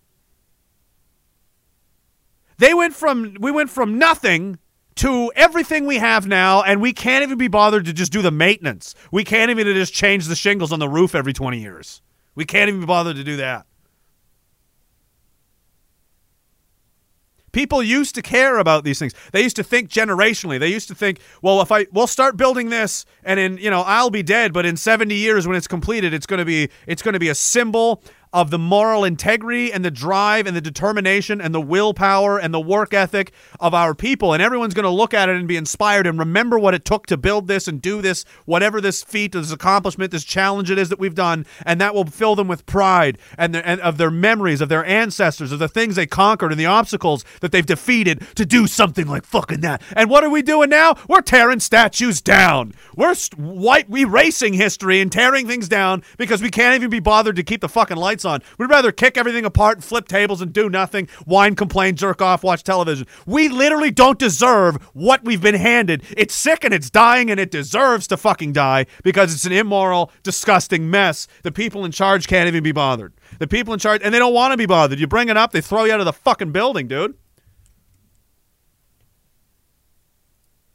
[2.59, 4.59] They went from we went from nothing
[4.97, 8.29] to everything we have now, and we can't even be bothered to just do the
[8.29, 8.93] maintenance.
[9.11, 12.03] We can't even just change the shingles on the roof every 20 years.
[12.35, 13.65] We can't even be bothered to do that.
[17.55, 19.13] People used to care about these things.
[19.31, 20.59] They used to think generationally.
[20.59, 23.81] They used to think, well, if I we'll start building this and in, you know,
[23.83, 27.01] I'll be dead, but in 70 years when it's completed, it's going to be it's
[27.01, 28.03] going to be a symbol
[28.35, 32.59] of the moral integrity and the drive and the determination and the willpower and the
[32.59, 33.31] work ethic
[33.61, 34.33] of our people.
[34.33, 37.07] And everyone's going to look at it and be inspired and remember what it took
[37.07, 40.89] to build this and do this, whatever this feat, this accomplishment, this challenge it is
[40.89, 41.45] that we've done.
[41.65, 45.53] And that will fill them with pride and, and of their memories, of their ancestors,
[45.53, 49.23] of the things they conquered and the obstacles that they've defeated to do something like
[49.23, 49.81] fucking that.
[49.95, 50.95] And what are we doing now?
[51.07, 52.73] We're tearing statues down.
[52.97, 57.37] We're st- white, erasing history and tearing things down because we can't even be bothered
[57.37, 58.41] to keep the fucking lights on.
[58.57, 62.63] We'd rather kick everything apart, flip tables, and do nothing, whine, complain, jerk off, watch
[62.63, 63.07] television.
[63.25, 66.03] We literally don't deserve what we've been handed.
[66.17, 70.11] It's sick and it's dying and it deserves to fucking die because it's an immoral,
[70.23, 71.27] disgusting mess.
[71.43, 73.13] The people in charge can't even be bothered.
[73.39, 74.99] The people in charge, and they don't want to be bothered.
[74.99, 77.15] You bring it up, they throw you out of the fucking building, dude.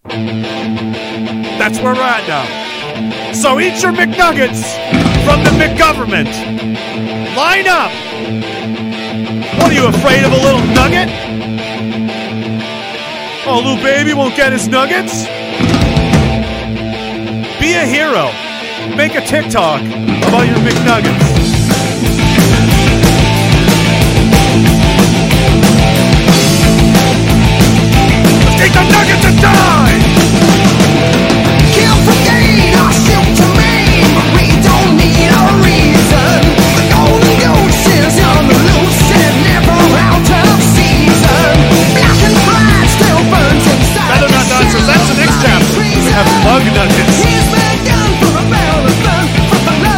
[0.04, 2.69] That's where we're at now.
[3.32, 4.62] So eat your McNuggets
[5.24, 6.30] from the McGovernment.
[7.36, 7.90] Line up.
[9.58, 11.08] What are you afraid of a little nugget?
[13.46, 15.24] Oh, little baby won't get his nuggets?
[17.60, 18.30] Be a hero.
[18.96, 21.40] Make a TikTok about your McNuggets.
[28.58, 28.99] Take the
[40.10, 40.50] Not.
[44.90, 45.76] That's.
[45.76, 47.22] We have bug nuggets.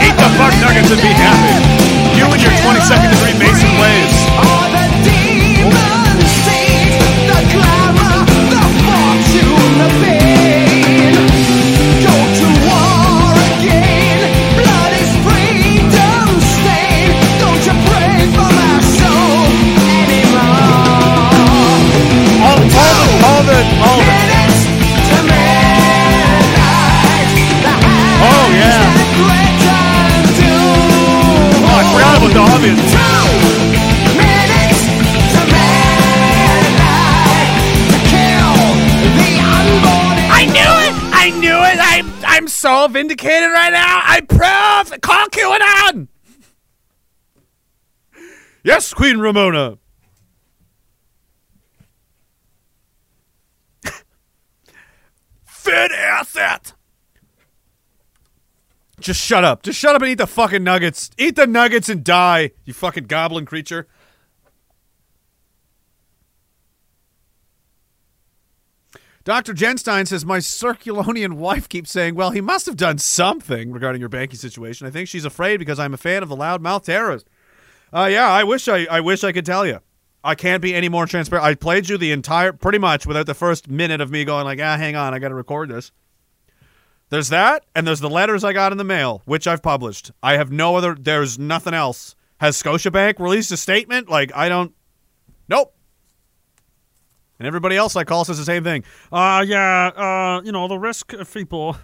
[0.03, 1.57] Eat the bug and be happy.
[2.17, 4.12] You and your 22nd degree Mason ways.
[42.65, 44.01] All vindicated right now?
[44.05, 45.01] I prove!
[45.01, 46.09] Call QAnon!
[48.65, 49.79] Yes, Queen Ramona.
[55.45, 56.75] Fed asset.
[59.01, 59.63] Just shut up.
[59.65, 61.11] Just shut up and eat the fucking nuggets.
[61.19, 63.89] Eat the nuggets and die, you fucking goblin creature.
[69.25, 69.55] Dr.
[69.55, 74.09] Genstein says, My Circulonian wife keeps saying, Well, he must have done something regarding your
[74.09, 74.87] banking situation.
[74.87, 77.29] I think she's afraid because I'm a fan of the loudmouth terrorist.
[77.93, 79.81] Uh, yeah, I wish I, I wish I could tell you.
[80.25, 81.45] I can't be any more transparent.
[81.45, 84.61] I played you the entire, pretty much without the first minute of me going like,
[84.61, 85.91] ah, hang on, I got to record this.
[87.11, 90.13] There's that, and there's the letters I got in the mail, which I've published.
[90.23, 90.95] I have no other.
[90.99, 92.15] There's nothing else.
[92.41, 94.09] Has Scotiabank released a statement?
[94.09, 94.73] Like I don't.
[95.49, 95.75] Nope.
[97.43, 98.85] And everybody else I call says the same thing.
[99.11, 101.77] Uh, yeah, uh, you know, the risk of people,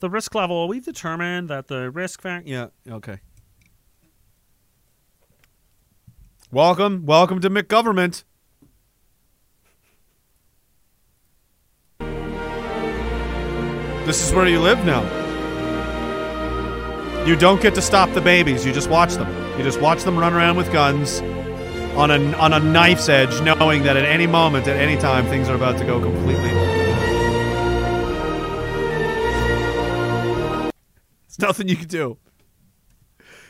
[0.00, 2.50] the risk level, we've determined that the risk factor.
[2.50, 2.66] Yeah.
[2.90, 3.20] Okay.
[6.50, 8.24] Welcome, welcome to McGovernment.
[14.04, 15.04] This is where you live now.
[17.24, 18.66] You don't get to stop the babies.
[18.66, 19.28] You just watch them.
[19.56, 21.22] You just watch them run around with guns
[21.98, 25.48] on a on a knife's edge, knowing that at any moment, at any time, things
[25.48, 26.48] are about to go completely.
[31.26, 32.18] There's nothing you can do.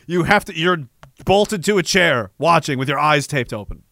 [0.07, 0.59] You have to.
[0.59, 0.89] You're
[1.27, 3.83] bolted to a chair, watching with your eyes taped open.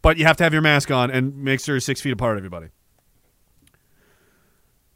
[0.00, 2.38] But you have to have your mask on and make sure you're six feet apart,
[2.38, 2.68] everybody.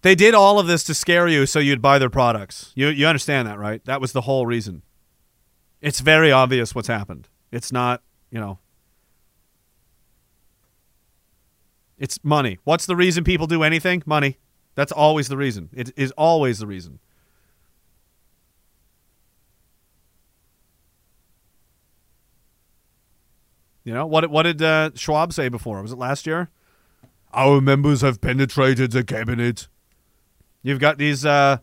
[0.02, 2.72] They did all of this to scare you so you'd buy their products.
[2.74, 3.84] You you understand that, right?
[3.84, 4.82] That was the whole reason.
[5.80, 7.28] It's very obvious what's happened.
[7.50, 8.58] It's not, you know.
[11.98, 12.58] It's money.
[12.64, 14.02] What's the reason people do anything?
[14.06, 14.38] Money.
[14.74, 15.68] That's always the reason.
[15.72, 16.98] It is always the reason.
[23.84, 24.30] You know what?
[24.30, 25.82] What did uh, Schwab say before?
[25.82, 26.50] Was it last year?
[27.32, 29.68] Our members have penetrated the cabinet.
[30.62, 31.58] You've got these uh,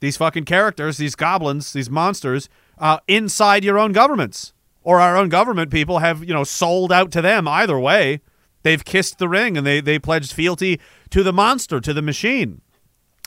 [0.00, 2.48] these fucking characters, these goblins, these monsters
[2.80, 4.52] uh, inside your own governments,
[4.82, 7.46] or our own government people have you know sold out to them.
[7.48, 8.20] Either way,
[8.62, 10.80] they've kissed the ring and they they pledged fealty
[11.10, 12.60] to the monster, to the machine,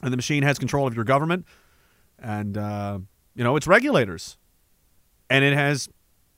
[0.03, 1.45] and the machine has control of your government,
[2.19, 2.99] and uh,
[3.35, 4.37] you know its regulators,
[5.29, 5.89] and it has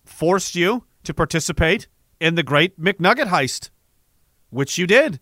[0.06, 1.88] forced you to participate
[2.20, 3.70] in the great McNugget heist,
[4.50, 5.20] which you did.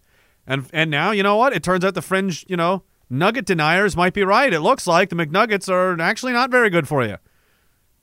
[0.47, 1.53] And and now, you know what?
[1.53, 4.51] It turns out the fringe, you know, nugget deniers might be right.
[4.51, 7.18] It looks like the McNuggets are actually not very good for you.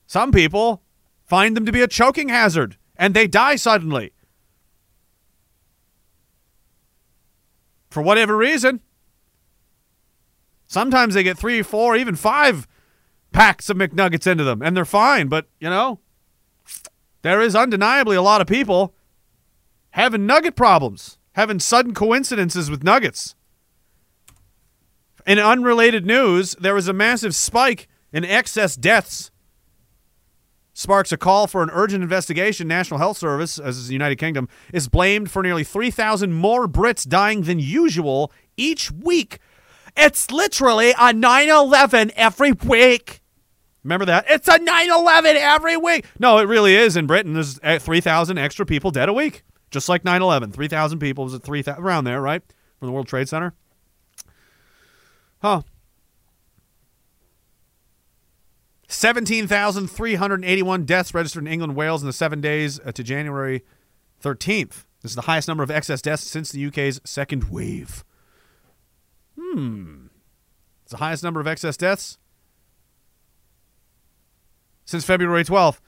[0.09, 0.82] Some people
[1.26, 4.12] find them to be a choking hazard and they die suddenly.
[7.90, 8.80] For whatever reason.
[10.66, 12.66] Sometimes they get three, four, even five
[13.32, 16.01] packs of McNuggets into them and they're fine, but, you know,
[17.20, 18.94] there is undeniably a lot of people
[19.90, 23.35] having nugget problems, having sudden coincidences with nuggets.
[25.26, 29.30] In unrelated news, there was a massive spike in excess deaths.
[30.78, 32.68] Sparks a call for an urgent investigation.
[32.68, 37.05] National Health Service, as is the United Kingdom, is blamed for nearly 3,000 more Brits
[37.05, 39.40] dying than usual each week.
[39.96, 43.22] It's literally a 9 11 every week.
[43.82, 44.26] Remember that?
[44.28, 46.05] It's a 9 11 every week.
[46.20, 46.96] No, it really is.
[46.96, 49.42] In Britain, there's uh, 3,000 extra people dead a week.
[49.72, 50.52] Just like 9 11.
[50.52, 51.24] 3,000 people.
[51.24, 51.82] Was it 3,000?
[51.82, 52.42] Around there, right?
[52.78, 53.52] From the World Trade Center.
[55.42, 55.62] Huh.
[58.89, 63.62] 17,381 deaths registered in England, Wales in the seven days uh, to January
[64.23, 64.86] 13th.
[65.02, 68.05] This is the highest number of excess deaths since the UK's second wave.
[69.39, 70.06] Hmm.
[70.82, 72.19] It's the highest number of excess deaths
[74.86, 75.81] since February 12th.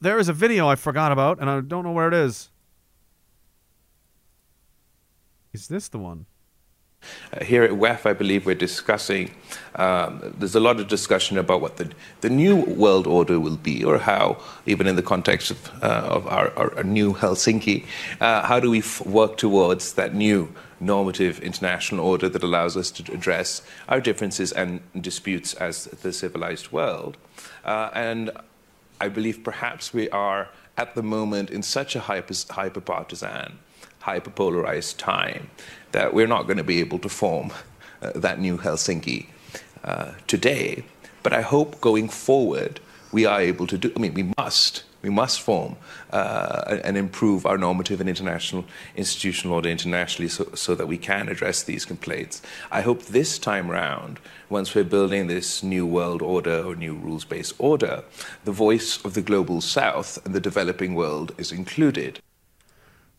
[0.00, 2.50] There is a video I forgot about, and I don't know where it is.
[5.52, 6.24] Is this the one?
[7.32, 9.30] Uh, here at WEF, I believe we're discussing,
[9.76, 11.90] um, there's a lot of discussion about what the,
[12.22, 16.26] the new world order will be, or how, even in the context of, uh, of
[16.26, 17.86] our, our, our new Helsinki,
[18.20, 22.90] uh, how do we f- work towards that new normative international order that allows us
[22.90, 27.16] to address our differences and disputes as the civilized world?
[27.64, 28.30] Uh, and
[29.00, 32.34] I believe perhaps we are at the moment in such a hyper,
[34.00, 35.50] hyper polarized time
[35.92, 37.52] that we're not going to be able to form
[38.02, 39.26] uh, that new Helsinki
[39.84, 40.84] uh, today.
[41.22, 42.80] But I hope going forward
[43.12, 45.76] we are able to do, I mean, we must We must form
[46.12, 51.28] uh, and improve our normative and international institutional order internationally so, so that we can
[51.28, 52.42] address these complaints.
[52.70, 57.24] I hope this time round, once we're building this new world order or new rules
[57.24, 58.04] based order,
[58.44, 62.20] the voice of the global south and the developing world is included.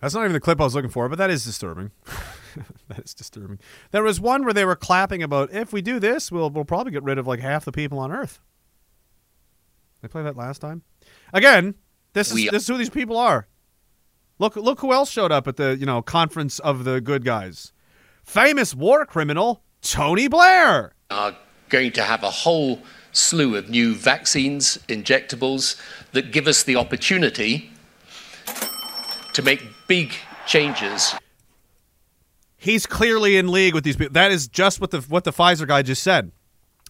[0.02, 1.91] That's not even the clip I was looking for, but that is disturbing.
[2.90, 3.60] that is disturbing.
[3.91, 6.91] There was one where they were clapping about if we do this, we'll we'll probably
[6.91, 8.40] get rid of like half the people on Earth.
[10.02, 10.82] They played that last time.
[11.34, 11.76] Again,
[12.14, 13.48] this is We- this is who these people are.
[14.40, 17.73] Look look who else showed up at the you know conference of the good guys.
[18.23, 20.94] Famous war criminal Tony Blair.
[21.10, 21.36] are
[21.69, 25.80] going to have a whole slew of new vaccines, injectables
[26.14, 27.72] that give us the opportunity
[29.34, 30.14] to make big
[30.45, 31.14] changes
[32.61, 34.13] He's clearly in league with these people.
[34.13, 36.31] That is just what the what the Pfizer guy just said.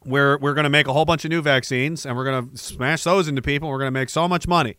[0.04, 2.58] We're we're going to make a whole bunch of new vaccines and we're going to
[2.58, 3.70] smash those into people.
[3.70, 4.76] We're going to make so much money.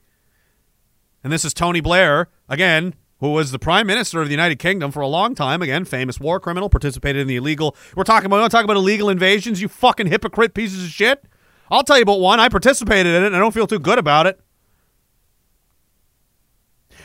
[1.24, 4.92] And this is Tony Blair again, who was the prime minister of the United Kingdom
[4.92, 5.62] for a long time.
[5.62, 7.74] Again, famous war criminal, participated in the illegal.
[7.96, 8.36] We're talking about.
[8.36, 9.62] We don't talk about illegal invasions.
[9.62, 11.24] You fucking hypocrite pieces of shit.
[11.70, 12.38] I'll tell you about one.
[12.38, 13.28] I participated in it.
[13.28, 14.38] and I don't feel too good about it.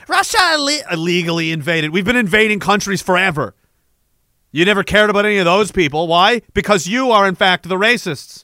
[0.09, 1.91] Russia illi- illegally invaded.
[1.91, 3.55] We've been invading countries forever.
[4.57, 6.07] You never cared about any of those people.
[6.07, 6.41] Why?
[6.55, 8.43] Because you are, in fact, the racists.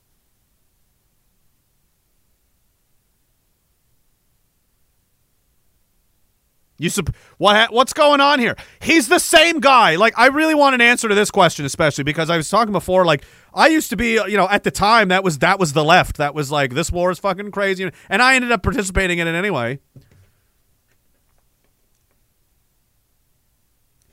[6.77, 8.55] You sup- what ha- what's going on here?
[8.79, 9.95] He's the same guy.
[9.95, 13.05] Like I really want an answer to this question especially because I was talking before
[13.05, 15.83] like I used to be, you know, at the time that was that was the
[15.83, 16.17] left.
[16.17, 19.33] That was like this war is fucking crazy and I ended up participating in it
[19.33, 19.79] anyway.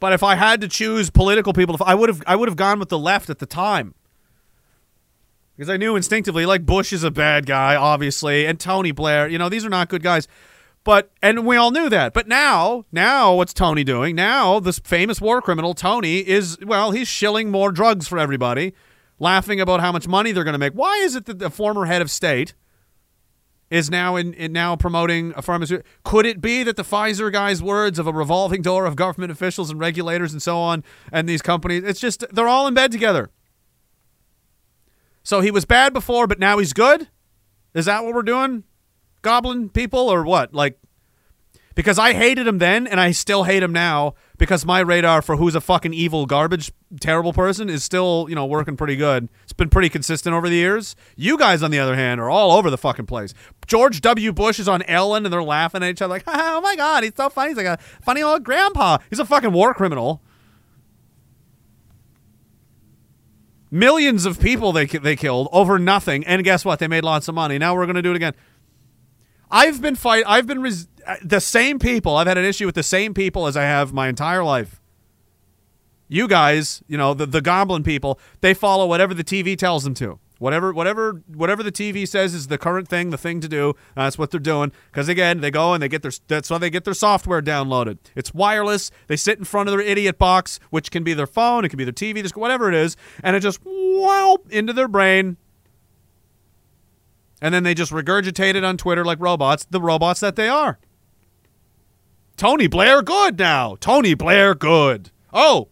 [0.01, 2.79] But if I had to choose political people, I would have I would have gone
[2.81, 3.95] with the left at the time.
[5.55, 9.37] Because I knew instinctively like Bush is a bad guy obviously and Tony Blair, you
[9.39, 10.27] know, these are not good guys.
[10.85, 12.15] But and we all knew that.
[12.15, 14.17] But now, now what's Tony doing?
[14.17, 18.73] Now this famous war criminal Tony is well, he's shilling more drugs for everybody,
[19.19, 20.73] laughing about how much money they're going to make.
[20.73, 22.55] Why is it that the former head of state
[23.71, 25.89] is now in, in now promoting a pharmaceutical?
[26.05, 29.71] Could it be that the Pfizer guy's words of a revolving door of government officials
[29.71, 31.85] and regulators and so on and these companies?
[31.85, 33.31] It's just they're all in bed together.
[35.23, 37.09] So he was bad before, but now he's good.
[37.75, 38.65] Is that what we're doing?
[39.23, 40.55] goblin people or what?
[40.55, 40.79] Like,
[41.75, 45.37] because I hated him then and I still hate him now because my radar for
[45.37, 49.29] who's a fucking evil, garbage, terrible person is still, you know, working pretty good.
[49.45, 50.97] It's been pretty consistent over the years.
[51.17, 53.35] You guys, on the other hand, are all over the fucking place.
[53.67, 54.33] George W.
[54.33, 57.15] Bush is on Ellen and they're laughing at each other like, oh my God, he's
[57.17, 57.51] so funny.
[57.51, 58.99] He's like a funny old grandpa.
[59.09, 60.23] He's a fucking war criminal.
[63.71, 66.27] Millions of people they, they killed over nothing.
[66.27, 66.81] And guess what?
[66.81, 67.57] They made lots of money.
[67.57, 68.35] Now we're going to do it again.
[69.51, 70.25] I've been fight.
[70.27, 72.17] I've been res- uh, the same people.
[72.17, 74.81] I've had an issue with the same people as I have my entire life.
[76.09, 79.95] You guys, you know the the goblin people, they follow whatever the TV tells them
[79.95, 80.19] to.
[80.41, 83.75] Whatever, whatever, whatever the TV says is the current thing, the thing to do.
[83.95, 84.73] That's what they're doing.
[84.91, 86.13] Because again, they go and they get their.
[86.29, 87.99] That's why they get their software downloaded.
[88.17, 88.91] It's wireless.
[89.07, 91.77] They sit in front of their idiot box, which can be their phone, it can
[91.77, 95.37] be their TV, whatever it is, and it just wow into their brain,
[97.41, 100.79] and then they just regurgitate it on Twitter like robots, the robots that they are.
[102.37, 103.77] Tony Blair good now.
[103.81, 105.11] Tony Blair good.
[105.33, 105.69] Oh,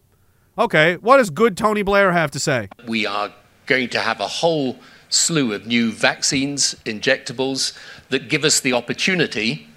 [0.57, 0.97] okay.
[0.97, 2.69] What does good Tony Blair have to say?
[2.87, 3.33] we are
[3.65, 4.77] going to have a whole
[5.09, 7.77] slew of new vaccines, injectables
[8.09, 9.67] that give us the opportunity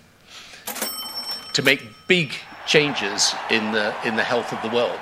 [1.54, 2.32] to make big
[2.66, 4.98] changes in the in the health of the world.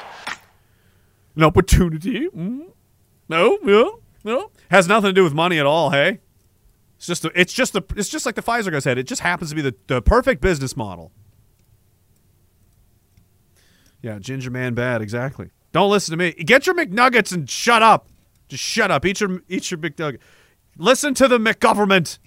[1.36, 2.28] An opportunity?
[2.28, 2.66] Mm.
[3.28, 4.50] No, no, no.
[4.70, 5.90] Has nothing to do with money at all.
[5.90, 6.18] Hey,
[7.00, 8.98] it's just a, it's just the it's just like the Pfizer guy said.
[8.98, 11.12] It just happens to be the, the perfect business model.
[14.02, 15.00] Yeah, Ginger Man bad.
[15.00, 15.50] Exactly.
[15.72, 16.32] Don't listen to me.
[16.32, 18.08] Get your McNuggets and shut up.
[18.48, 19.06] Just shut up.
[19.06, 20.18] Eat your eat your McNugget.
[20.76, 22.18] Listen to the McGovernment.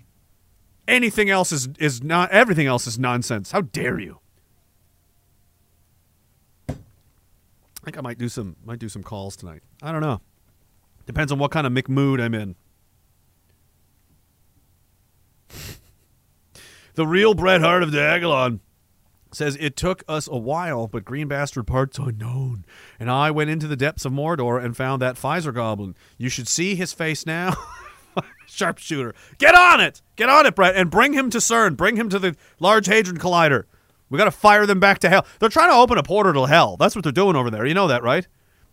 [0.88, 2.32] Anything else is is not.
[2.32, 3.52] Everything else is nonsense.
[3.52, 4.22] How dare you?
[6.68, 6.74] I
[7.86, 9.62] think I might do some might do some calls tonight.
[9.84, 10.20] I don't know.
[11.06, 12.56] Depends on what kind of McMood I'm in.
[16.96, 18.60] The real Bret Hart of Dagalon
[19.32, 22.66] says it took us a while, but Green Bastard parts unknown.
[23.00, 25.96] And I went into the depths of Mordor and found that Pfizer goblin.
[26.18, 27.56] You should see his face now.
[28.46, 29.16] Sharpshooter.
[29.40, 30.02] Get on it!
[30.16, 31.76] Get on it, Brett, and bring him to CERN.
[31.76, 33.66] Bring him to the Large Hadron Collider.
[34.10, 35.26] We got to fire them back to hell.
[35.40, 36.78] They're trying to open a portal to hell.
[36.78, 37.66] That's what they're doing over there.
[37.66, 38.28] You know that, right?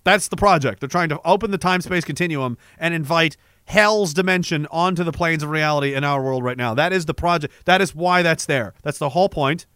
[0.05, 0.81] That's the project.
[0.81, 3.37] They're trying to open the time space continuum and invite
[3.71, 6.75] hell's dimension onto the planes of reality in our world right now.
[6.75, 7.55] That is the project.
[7.65, 8.75] That is why that's there.
[8.83, 9.67] That's the whole point.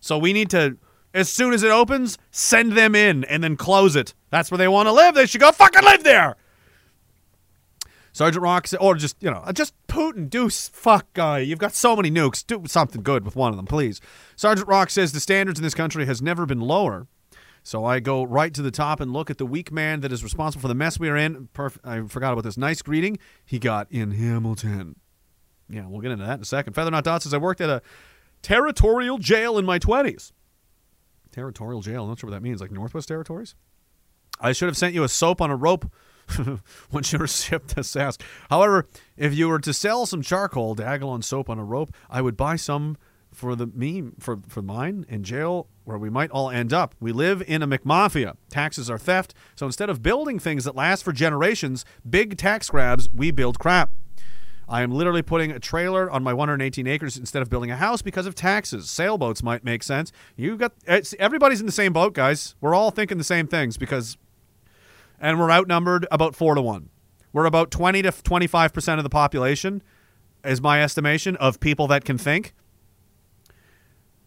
[0.00, 0.76] So we need to,
[1.14, 4.14] as soon as it opens, send them in and then close it.
[4.30, 5.14] That's where they want to live.
[5.14, 6.36] They should go fucking live there.
[8.12, 11.38] Sergeant Rock or just, you know, uh, just Putin, s- fuck guy.
[11.38, 12.46] You've got so many nukes.
[12.46, 14.00] Do something good with one of them, please.
[14.36, 17.06] Sergeant Rock says the standards in this country has never been lower.
[17.66, 20.22] So I go right to the top and look at the weak man that is
[20.22, 21.48] responsible for the mess we are in.
[21.52, 24.94] Perf- I forgot about this nice greeting he got in Hamilton.
[25.68, 26.74] Yeah, we'll get into that in a second.
[26.74, 27.82] Feather Not Dot says I worked at a
[28.40, 30.30] territorial jail in my 20s.
[31.32, 32.04] Territorial jail.
[32.04, 32.60] I'm not sure what that means.
[32.60, 33.56] Like Northwest Territories?
[34.40, 35.90] I should have sent you a soap on a rope
[36.92, 38.20] once you were shipped to Sask.
[38.48, 38.86] However,
[39.16, 42.54] if you were to sell some charcoal, Diagolon soap on a rope, I would buy
[42.54, 42.96] some
[43.36, 46.94] for the me for for mine in jail where we might all end up.
[46.98, 48.36] We live in a McMafia.
[48.48, 53.10] Taxes are theft, so instead of building things that last for generations, big tax grabs,
[53.12, 53.92] we build crap.
[54.68, 58.02] I am literally putting a trailer on my 118 acres instead of building a house
[58.02, 58.90] because of taxes.
[58.90, 60.10] Sailboats might make sense.
[60.34, 62.56] You got eh, it's, everybody's in the same boat, guys.
[62.62, 64.16] We're all thinking the same things because,
[65.20, 66.88] and we're outnumbered about four to one.
[67.34, 69.82] We're about 20 to 25 percent of the population,
[70.42, 72.54] is my estimation of people that can think.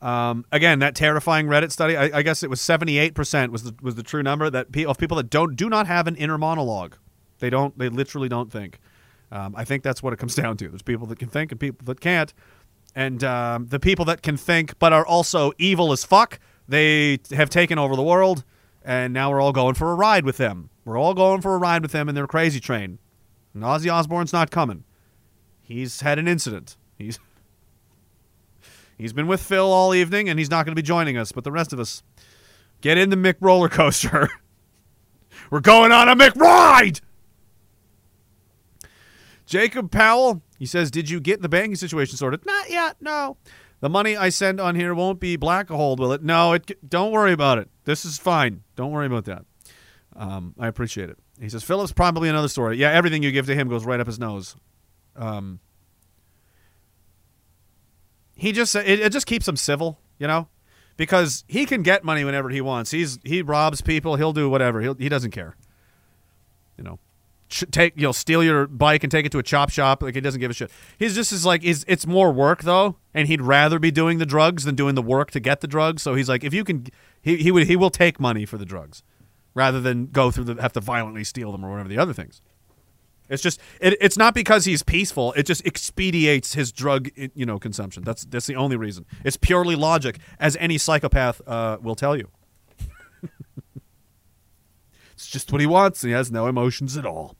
[0.01, 1.97] Um, again, that terrifying Reddit study.
[1.97, 4.85] I, I guess it was 78 percent was the was the true number that pe-
[4.85, 6.95] of people that don't do not have an inner monologue.
[7.39, 7.77] They don't.
[7.77, 8.79] They literally don't think.
[9.31, 10.69] Um, I think that's what it comes down to.
[10.69, 12.33] There's people that can think and people that can't.
[12.95, 17.49] And um, the people that can think but are also evil as fuck, they have
[17.49, 18.43] taken over the world,
[18.83, 20.69] and now we're all going for a ride with them.
[20.85, 22.99] We're all going for a ride with them in their crazy train.
[23.53, 24.85] And Ozzy Osbourne's not coming.
[25.61, 26.77] He's had an incident.
[26.97, 27.19] He's
[28.99, 31.31] he's been with Phil all evening, and he's not going to be joining us.
[31.31, 32.03] But the rest of us,
[32.81, 34.29] get in the Mick roller coaster.
[35.49, 37.01] we're going on a Mick ride.
[39.47, 42.45] Jacob Powell, he says, Did you get the banking situation sorted?
[42.45, 43.37] Not yet, no.
[43.79, 46.21] The money I send on here won't be black hold, will it?
[46.21, 46.87] No, it.
[46.87, 47.69] Don't worry about it.
[47.85, 48.61] This is fine.
[48.75, 49.45] Don't worry about that.
[50.15, 51.17] Um, I appreciate it.
[51.39, 52.77] He says, Philip's probably another story.
[52.77, 54.55] Yeah, everything you give to him goes right up his nose.
[55.15, 55.61] Um,
[58.39, 60.47] he just it, it just keeps him civil, you know,
[60.97, 62.91] because he can get money whenever he wants.
[62.91, 64.15] He's he robs people.
[64.15, 64.81] He'll do whatever.
[64.81, 65.55] He'll, he doesn't care.
[66.77, 66.99] You know,
[67.49, 70.01] take you'll steal your bike and take it to a chop shop.
[70.01, 70.71] Like he doesn't give a shit.
[70.97, 74.25] He's just is like is it's more work though, and he'd rather be doing the
[74.25, 76.01] drugs than doing the work to get the drugs.
[76.01, 76.87] So he's like, if you can,
[77.21, 79.03] he he would he will take money for the drugs,
[79.53, 82.41] rather than go through the have to violently steal them or whatever the other things.
[83.29, 85.33] It's just it, it's not because he's peaceful.
[85.33, 88.03] It just expedites his drug you know consumption.
[88.03, 89.05] That's that's the only reason.
[89.23, 92.29] It's purely logic, as any psychopath uh, will tell you.
[95.13, 96.03] it's just what he wants.
[96.03, 97.35] and He has no emotions at all.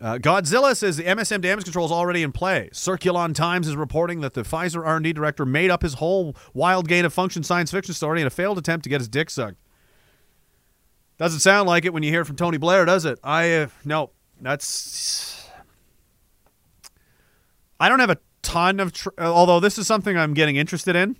[0.00, 2.70] Uh, Godzilla says the MSM damage control is already in play.
[2.72, 7.04] Circulon Times is reporting that the Pfizer R&D director made up his whole wild gain
[7.04, 9.58] of function science fiction story in a failed attempt to get his dick sucked.
[11.20, 13.18] Doesn't sound like it when you hear from Tony Blair, does it?
[13.22, 14.10] I uh, no,
[14.40, 15.46] that's.
[17.78, 18.94] I don't have a ton of.
[18.94, 21.18] Tr- uh, although this is something I'm getting interested in.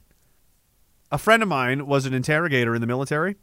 [1.12, 3.36] A friend of mine was an interrogator in the military.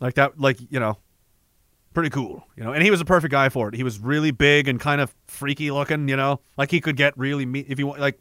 [0.00, 0.96] Like that, like you know,
[1.92, 2.72] pretty cool, you know.
[2.72, 3.74] And he was a perfect guy for it.
[3.74, 6.40] He was really big and kind of freaky looking, you know.
[6.56, 8.00] Like he could get really me if you want.
[8.00, 8.18] Like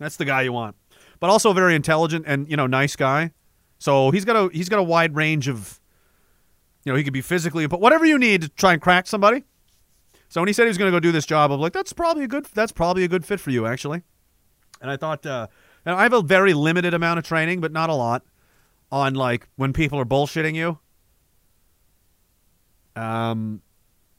[0.00, 0.74] that's the guy you want,
[1.20, 3.30] but also very intelligent and you know nice guy.
[3.78, 5.78] So he's got a he's got a wide range of,
[6.84, 9.44] you know, he could be physically, but whatever you need to try and crack somebody.
[10.28, 11.92] So when he said he was going to go do this job, I'm like, that's
[11.92, 14.02] probably a good that's probably a good fit for you actually.
[14.80, 15.46] And I thought, uh,
[15.86, 18.22] and I have a very limited amount of training, but not a lot,
[18.90, 20.78] on like when people are bullshitting you.
[22.96, 23.62] Um,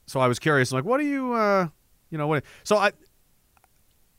[0.06, 1.68] so I was curious, like, what do you, uh,
[2.10, 2.44] you know, what?
[2.64, 2.92] So I,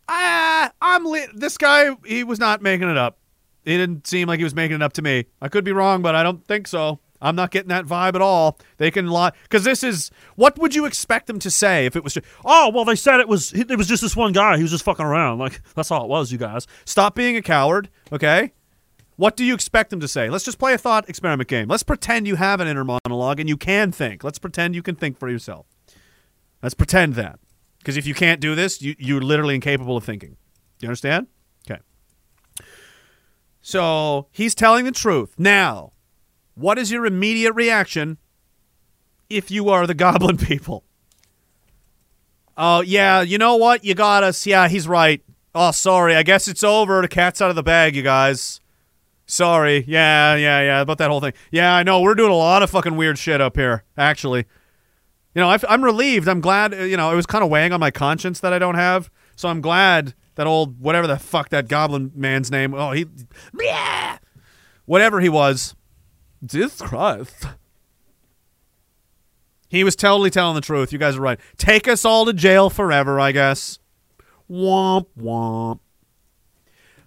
[0.08, 1.96] I, I'm li- this guy.
[2.06, 3.18] He was not making it up.
[3.66, 5.26] He didn't seem like he was making it up to me.
[5.42, 7.00] I could be wrong, but I don't think so.
[7.22, 8.60] I'm not getting that vibe at all.
[8.78, 12.04] They can lie because this is what would you expect them to say if it
[12.04, 12.14] was?
[12.14, 14.58] Just, Oh well, they said it was it was just this one guy.
[14.58, 15.40] He was just fucking around.
[15.40, 16.68] Like that's all it was, you guys.
[16.86, 18.52] Stop being a coward, okay?
[19.16, 20.30] What do you expect them to say?
[20.30, 21.68] Let's just play a thought experiment game.
[21.68, 24.24] Let's pretend you have an inner monologue and you can think.
[24.24, 25.66] Let's pretend you can think for yourself.
[26.62, 27.40] Let's pretend that.
[27.80, 30.38] Because if you can't do this, you, you're literally incapable of thinking.
[30.78, 31.28] Do you understand?
[31.70, 31.82] Okay.
[33.62, 35.34] So he's telling the truth.
[35.38, 35.94] Now,
[36.58, 38.18] what is your immediate reaction
[39.30, 40.84] if you are the goblin people?
[42.58, 43.84] Oh, yeah, you know what?
[43.84, 44.46] You got us.
[44.48, 45.22] Yeah, he's right.
[45.54, 46.16] Oh, sorry.
[46.16, 47.02] I guess it's over.
[47.02, 48.62] The cat's out of the bag, you guys.
[49.28, 49.84] Sorry.
[49.88, 50.82] Yeah, yeah, yeah.
[50.82, 51.34] About that whole thing.
[51.52, 52.02] Yeah, I know.
[52.02, 54.46] We're doing a lot of fucking weird shit up here, actually.
[55.36, 56.28] You know, I, am relieved.
[56.28, 56.74] I'm glad.
[56.74, 59.12] uh, You know, it was kind of weighing on my conscience that I don't have.
[59.36, 62.74] So I'm glad that old whatever the fuck that goblin man's name.
[62.74, 63.06] Oh, he,
[63.54, 64.18] Blah!
[64.86, 65.76] whatever he was,
[66.46, 67.48] Jesus Christ.
[69.70, 70.94] He was totally telling the truth.
[70.94, 71.40] You guys are right.
[71.58, 73.80] Take us all to jail forever, I guess.
[74.50, 75.80] Womp womp.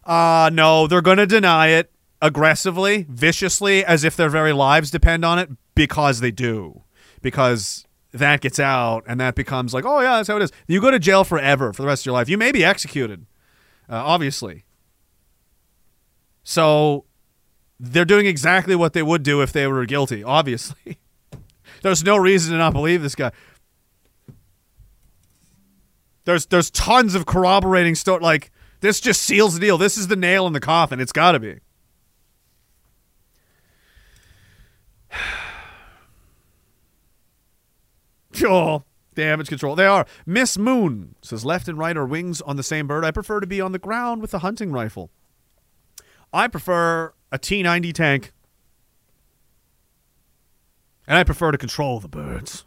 [0.05, 1.91] Uh no, they're gonna deny it
[2.21, 6.83] aggressively, viciously, as if their very lives depend on it, because they do.
[7.23, 10.53] Because that gets out and that becomes like, oh yeah, that's how it is.
[10.67, 12.29] You go to jail forever for the rest of your life.
[12.29, 13.25] You may be executed,
[13.89, 14.65] uh, obviously.
[16.43, 17.05] So
[17.81, 20.99] they're doing exactly what they would do if they were guilty, obviously.
[21.83, 23.33] There's no reason to not believe this guy.
[26.25, 28.21] There's there's tons of corroborating stuff.
[28.21, 29.79] Like this just seals the deal.
[29.79, 31.01] This is the nail in the coffin.
[31.01, 31.59] It's got to be.
[38.43, 38.85] Oh,
[39.15, 39.77] damage control.
[39.77, 40.07] They are.
[40.25, 43.05] Miss Moon says left and right are wings on the same bird.
[43.05, 45.11] I prefer to be on the ground with a hunting rifle.
[46.33, 48.33] I prefer a T 90 tank.
[51.07, 52.65] And I prefer to control the birds.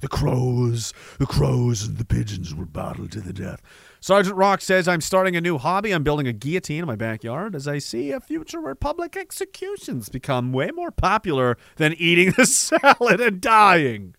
[0.00, 3.60] The crows, the crows and the pigeons were battled to the death.
[4.00, 5.92] Sergeant Rock says, I'm starting a new hobby.
[5.92, 10.10] I'm building a guillotine in my backyard as I see a future where public executions
[10.10, 14.14] become way more popular than eating the salad and dying.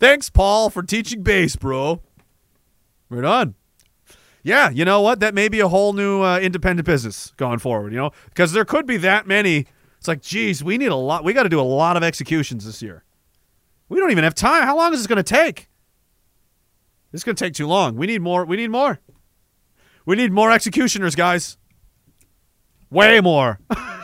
[0.00, 2.02] Thanks, Paul, for teaching bass, bro.
[3.08, 3.54] Right on.
[4.48, 5.20] Yeah, you know what?
[5.20, 8.12] That may be a whole new uh, independent business going forward, you know?
[8.30, 9.66] Because there could be that many.
[9.98, 11.22] It's like, geez, we need a lot.
[11.22, 13.04] We got to do a lot of executions this year.
[13.90, 14.62] We don't even have time.
[14.62, 15.68] How long is this going to take?
[17.12, 17.96] This is going to take too long.
[17.96, 18.46] We need more.
[18.46, 19.00] We need more.
[20.06, 21.58] We need more executioners, guys.
[22.90, 23.60] Way more.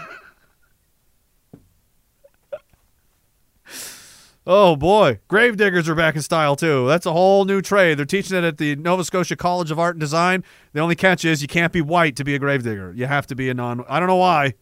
[4.46, 6.86] oh boy, gravediggers are back in style too.
[6.86, 7.98] That's a whole new trade.
[7.98, 10.44] They're teaching it at the Nova Scotia College of Art and Design.
[10.72, 12.92] The only catch is you can't be white to be a gravedigger.
[12.94, 13.84] You have to be a non.
[13.88, 14.54] I don't know why.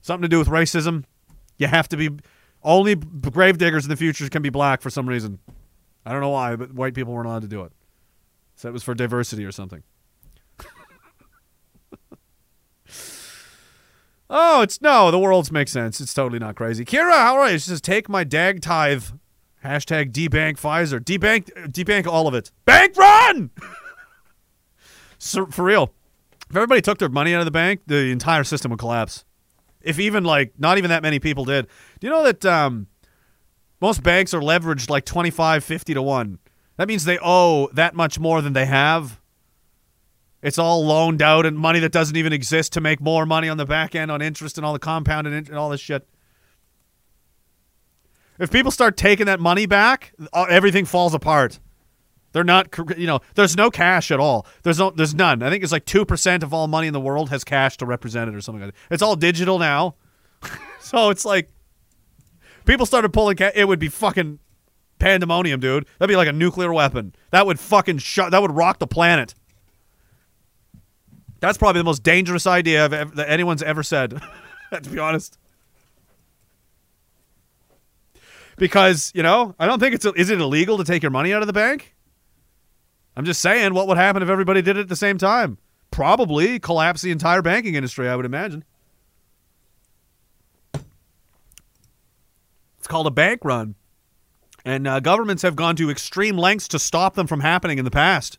[0.00, 1.04] Something to do with racism.
[1.58, 2.10] You have to be.
[2.62, 5.38] Only gravediggers in the future can be black for some reason.
[6.04, 7.72] I don't know why, but white people weren't allowed to do it.
[8.54, 9.82] So it was for diversity or something.
[14.32, 16.00] Oh, it's no, the world's make sense.
[16.00, 16.84] It's totally not crazy.
[16.84, 17.58] Kira, how are you?
[17.58, 19.04] She says, take my dag tithe.
[19.64, 21.00] Hashtag debank Pfizer.
[21.00, 22.52] Debank, debank all of it.
[22.64, 23.50] Bank run!
[25.18, 25.92] so, for real.
[26.48, 29.24] If everybody took their money out of the bank, the entire system would collapse.
[29.82, 31.66] If even like not even that many people did.
[31.98, 32.86] Do you know that um,
[33.80, 36.38] most banks are leveraged like 25, 50 to 1?
[36.76, 39.19] That means they owe that much more than they have.
[40.42, 43.58] It's all loaned out and money that doesn't even exist to make more money on
[43.58, 46.08] the back end on interest and all the compound and all this shit.
[48.38, 51.60] If people start taking that money back, uh, everything falls apart.
[52.32, 54.46] They're not, you know, there's no cash at all.
[54.62, 55.42] There's no, there's none.
[55.42, 57.86] I think it's like two percent of all money in the world has cash to
[57.86, 58.94] represent it or something like that.
[58.94, 59.96] It's all digital now,
[60.80, 61.50] so it's like
[62.64, 63.36] people started pulling.
[63.54, 64.38] It would be fucking
[64.98, 65.86] pandemonium, dude.
[65.98, 67.14] That'd be like a nuclear weapon.
[67.30, 68.30] That would fucking shut.
[68.30, 69.34] That would rock the planet.
[71.40, 74.20] That's probably the most dangerous idea ever, that anyone's ever said.
[74.82, 75.38] to be honest.
[78.56, 81.42] Because you know, I don't think it's is it illegal to take your money out
[81.42, 81.94] of the bank.
[83.16, 85.58] I'm just saying, what would happen if everybody did it at the same time?
[85.90, 88.08] Probably collapse the entire banking industry.
[88.08, 88.64] I would imagine.
[92.78, 93.74] It's called a bank run,
[94.64, 97.90] and uh, governments have gone to extreme lengths to stop them from happening in the
[97.90, 98.38] past.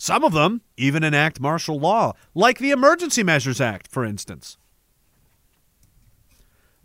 [0.00, 4.56] Some of them even enact martial law, like the Emergency Measures Act, for instance.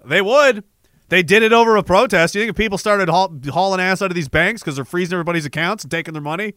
[0.04, 0.66] They would.
[1.08, 2.36] They did it over a protest.
[2.36, 5.14] You think if people started haul- hauling ass out of these banks because they're freezing
[5.14, 6.56] everybody's accounts and taking their money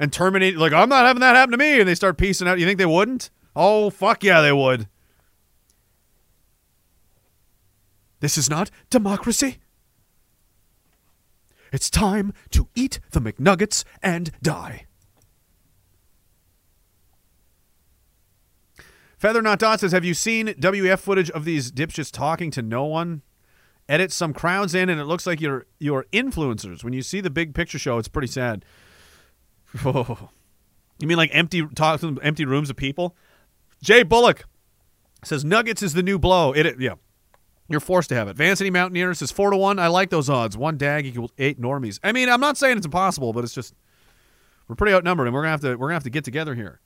[0.00, 2.58] and terminating, like, I'm not having that happen to me, and they start piecing out,
[2.58, 3.28] you think they wouldn't?
[3.54, 4.88] Oh, fuck yeah, they would.
[8.20, 9.58] This is not democracy.
[11.74, 14.86] It's time to eat the McNuggets and die.
[19.24, 22.84] Feather Not Dot says, Have you seen WF footage of these dipshits talking to no
[22.84, 23.22] one?
[23.88, 26.84] Edit some crowds in, and it looks like you're you're influencers.
[26.84, 28.66] When you see the big picture show, it's pretty sad.
[29.82, 30.28] Oh.
[30.98, 33.16] You mean like empty talk empty rooms of people?
[33.82, 34.44] Jay Bullock
[35.24, 36.52] says Nuggets is the new blow.
[36.52, 36.96] It yeah.
[37.66, 38.36] You're forced to have it.
[38.36, 39.78] Vancity Mountaineer says four to one.
[39.78, 40.54] I like those odds.
[40.58, 41.98] One dag equals eight normies.
[42.04, 43.74] I mean, I'm not saying it's impossible, but it's just
[44.68, 46.82] we're pretty outnumbered, and we're gonna have to we're gonna have to get together here.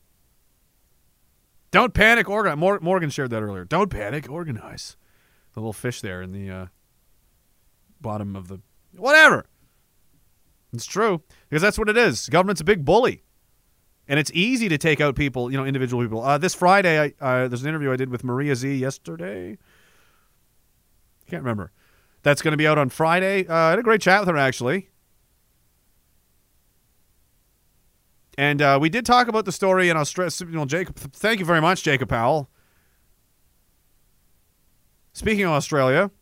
[1.70, 2.28] Don't panic.
[2.28, 2.80] Organize.
[2.80, 3.64] Morgan shared that earlier.
[3.64, 4.30] Don't panic.
[4.30, 4.96] Organize.
[5.54, 6.66] The little fish there in the uh,
[8.00, 8.60] bottom of the
[8.96, 9.46] whatever.
[10.72, 12.28] It's true because that's what it is.
[12.28, 13.22] Government's a big bully,
[14.06, 16.22] and it's easy to take out people, you know, individual people.
[16.22, 19.56] Uh, this Friday, I, uh, there's an interview I did with Maria Zeee yesterday.
[21.26, 21.72] Can't remember.
[22.22, 23.46] That's going to be out on Friday.
[23.46, 24.90] Uh, I had a great chat with her actually,
[28.38, 30.30] and uh, we did talk about the story in Australia.
[30.38, 32.48] You know, Jacob, thank you very much, Jacob Powell.
[35.12, 36.12] Speaking of Australia,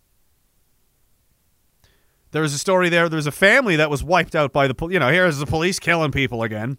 [2.31, 3.11] there was a story there.
[3.11, 5.79] There's a family that was wiped out by the, pol- you know, here's the police
[5.79, 6.79] killing people again.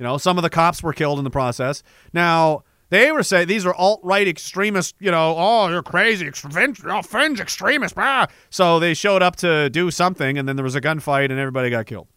[0.00, 1.84] You know, some of the cops were killed in the process.
[2.12, 6.80] Now, they were saying these are alt right extremists, you know, oh, you're crazy, fringe,
[6.84, 7.00] oh,
[7.40, 7.96] extremists.
[7.96, 8.26] Ah.
[8.50, 11.70] So they showed up to do something, and then there was a gunfight, and everybody
[11.70, 12.08] got killed.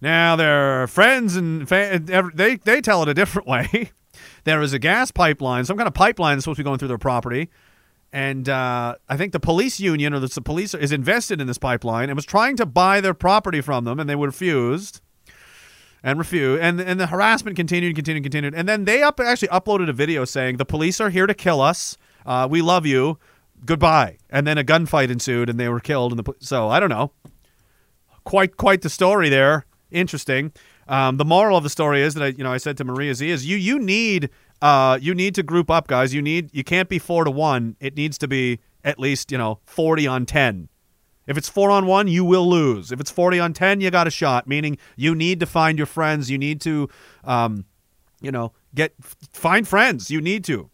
[0.00, 2.00] Now, their friends and fa-
[2.34, 3.90] they, they tell it a different way.
[4.44, 6.88] there is a gas pipeline, some kind of pipeline that's supposed to be going through
[6.88, 7.48] their property.
[8.12, 12.08] And uh, I think the police union or the, police is invested in this pipeline
[12.08, 15.00] and was trying to buy their property from them, and they were refused
[16.02, 16.62] and refused.
[16.62, 18.54] And and the harassment continued, continued, continued.
[18.54, 21.60] And then they up actually uploaded a video saying the police are here to kill
[21.60, 21.98] us.
[22.24, 23.18] Uh, we love you.
[23.64, 24.18] Goodbye.
[24.30, 26.12] And then a gunfight ensued, and they were killed.
[26.12, 27.12] And the so I don't know.
[28.24, 29.66] Quite quite the story there.
[29.90, 30.52] Interesting.
[30.88, 33.12] Um, the moral of the story is that I you know I said to Maria
[33.12, 34.30] Zeee is you you need
[34.62, 36.14] uh, you need to group up, guys.
[36.14, 37.76] You need you can't be four to one.
[37.80, 40.68] It needs to be at least you know forty on ten.
[41.26, 42.92] If it's four on one, you will lose.
[42.92, 44.46] If it's forty on ten, you got a shot.
[44.46, 46.30] Meaning you need to find your friends.
[46.30, 46.88] You need to,
[47.24, 47.64] um,
[48.20, 48.94] you know, get
[49.32, 50.10] find friends.
[50.10, 50.70] You need to.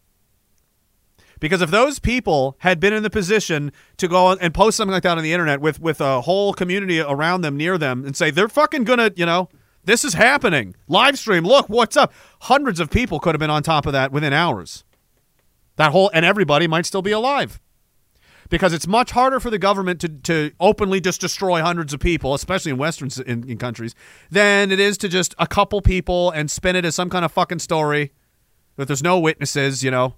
[1.43, 5.03] Because if those people had been in the position to go and post something like
[5.03, 8.31] that on the internet with with a whole community around them, near them, and say
[8.31, 9.49] they're fucking gonna, you know,
[9.83, 10.73] this is happening.
[10.87, 11.43] Live stream.
[11.43, 12.13] Look, what's up?
[12.43, 14.85] Hundreds of people could have been on top of that within hours.
[15.75, 17.59] That whole and everybody might still be alive.
[18.49, 22.33] Because it's much harder for the government to, to openly just destroy hundreds of people,
[22.33, 23.95] especially in Western in, in countries,
[24.31, 27.33] than it is to just a couple people and spin it as some kind of
[27.33, 28.13] fucking story
[28.77, 30.15] that there's no witnesses, you know.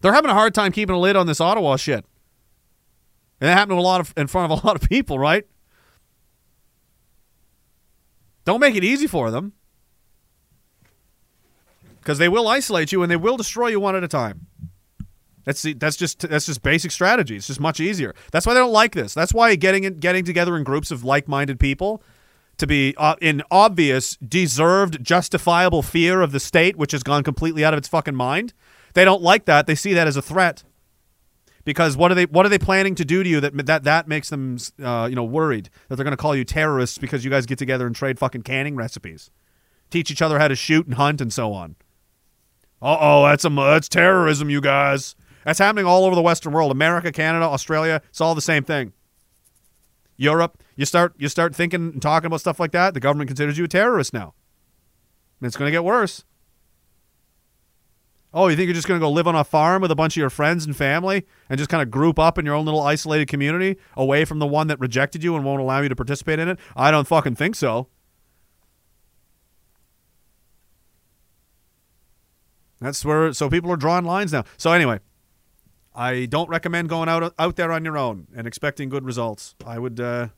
[0.00, 2.04] They're having a hard time keeping a lid on this Ottawa shit.
[3.40, 5.44] And that happened to a lot of in front of a lot of people, right?
[8.44, 9.52] Don't make it easy for them.
[12.00, 14.46] Because they will isolate you and they will destroy you one at a time.
[15.44, 17.36] That's the, that's just that's just basic strategy.
[17.36, 18.14] It's just much easier.
[18.32, 19.14] That's why they don't like this.
[19.14, 22.02] That's why getting in, getting together in groups of like-minded people
[22.58, 27.64] to be uh, in obvious, deserved, justifiable fear of the state, which has gone completely
[27.64, 28.52] out of its fucking mind.
[28.94, 29.66] They don't like that.
[29.66, 30.64] They see that as a threat.
[31.64, 34.08] Because what are they what are they planning to do to you that that that
[34.08, 37.30] makes them uh, you know worried that they're going to call you terrorists because you
[37.30, 39.30] guys get together and trade fucking canning recipes,
[39.90, 41.76] teach each other how to shoot and hunt and so on.
[42.80, 45.14] Uh oh, that's a that's terrorism, you guys.
[45.44, 46.70] That's happening all over the Western world.
[46.72, 48.94] America, Canada, Australia, it's all the same thing.
[50.16, 53.58] Europe, you start you start thinking and talking about stuff like that, the government considers
[53.58, 54.34] you a terrorist now.
[55.40, 56.24] And it's going to get worse.
[58.34, 60.14] Oh, you think you're just going to go live on a farm with a bunch
[60.14, 62.82] of your friends and family and just kind of group up in your own little
[62.82, 66.38] isolated community away from the one that rejected you and won't allow you to participate
[66.38, 66.58] in it?
[66.76, 67.88] I don't fucking think so.
[72.80, 74.44] That's where so people are drawing lines now.
[74.56, 75.00] So anyway,
[75.94, 79.54] I don't recommend going out out there on your own and expecting good results.
[79.66, 80.28] I would uh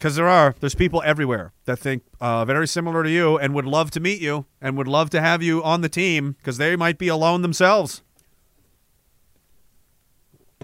[0.00, 3.66] because there are there's people everywhere that think uh, very similar to you and would
[3.66, 6.74] love to meet you and would love to have you on the team because they
[6.74, 8.02] might be alone themselves.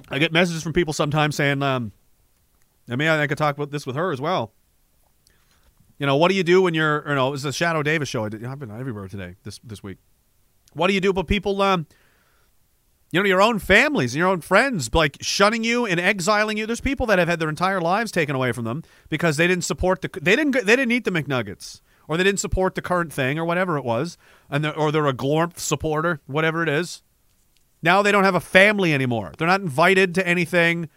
[0.08, 1.92] I get messages from people sometimes saying, um,
[2.88, 4.52] I mean, I could talk about this with her as well.
[5.98, 8.24] You know, what do you do when you're, you know, it's a Shadow Davis show.
[8.24, 9.98] I did, I've been everywhere today this this week.
[10.72, 11.86] What do you do about people, um,
[13.10, 16.66] you know, your own families and your own friends, like shunning you and exiling you?
[16.66, 19.64] There's people that have had their entire lives taken away from them because they didn't
[19.64, 23.12] support the, they didn't, they didn't eat the McNuggets or they didn't support the current
[23.12, 24.16] thing or whatever it was,
[24.50, 27.02] and they're, or they're a Glorp supporter, whatever it is.
[27.82, 29.32] Now they don't have a family anymore.
[29.36, 30.88] They're not invited to anything.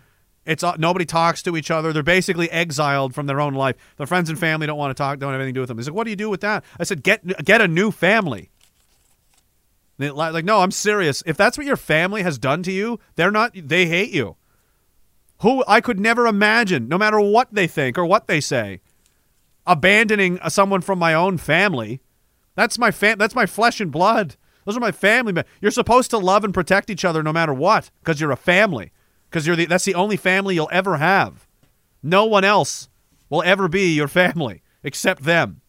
[0.45, 1.93] It's uh, nobody talks to each other.
[1.93, 3.75] They're basically exiled from their own life.
[3.97, 5.19] Their friends and family don't want to talk.
[5.19, 5.77] Don't have anything to do with them.
[5.77, 8.49] He's like, "What do you do with that?" I said, "Get get a new family."
[9.99, 11.21] They, like, no, I'm serious.
[11.25, 13.51] If that's what your family has done to you, they're not.
[13.53, 14.37] They hate you.
[15.41, 18.79] Who I could never imagine, no matter what they think or what they say,
[19.67, 21.99] abandoning uh, someone from my own family.
[22.55, 23.17] That's my fam.
[23.17, 24.37] That's my flesh and blood.
[24.65, 25.43] Those are my family.
[25.59, 28.91] You're supposed to love and protect each other no matter what, because you're a family.
[29.29, 29.65] Because you're the.
[29.65, 31.45] That's the only family you'll ever have.
[32.01, 32.87] No one else
[33.29, 35.59] will ever be your family except them.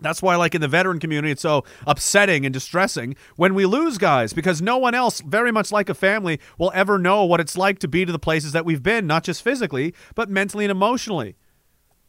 [0.00, 3.98] That's why, like in the veteran community, it's so upsetting and distressing when we lose
[3.98, 7.56] guys because no one else, very much like a family, will ever know what it's
[7.56, 10.70] like to be to the places that we've been, not just physically, but mentally and
[10.70, 11.36] emotionally.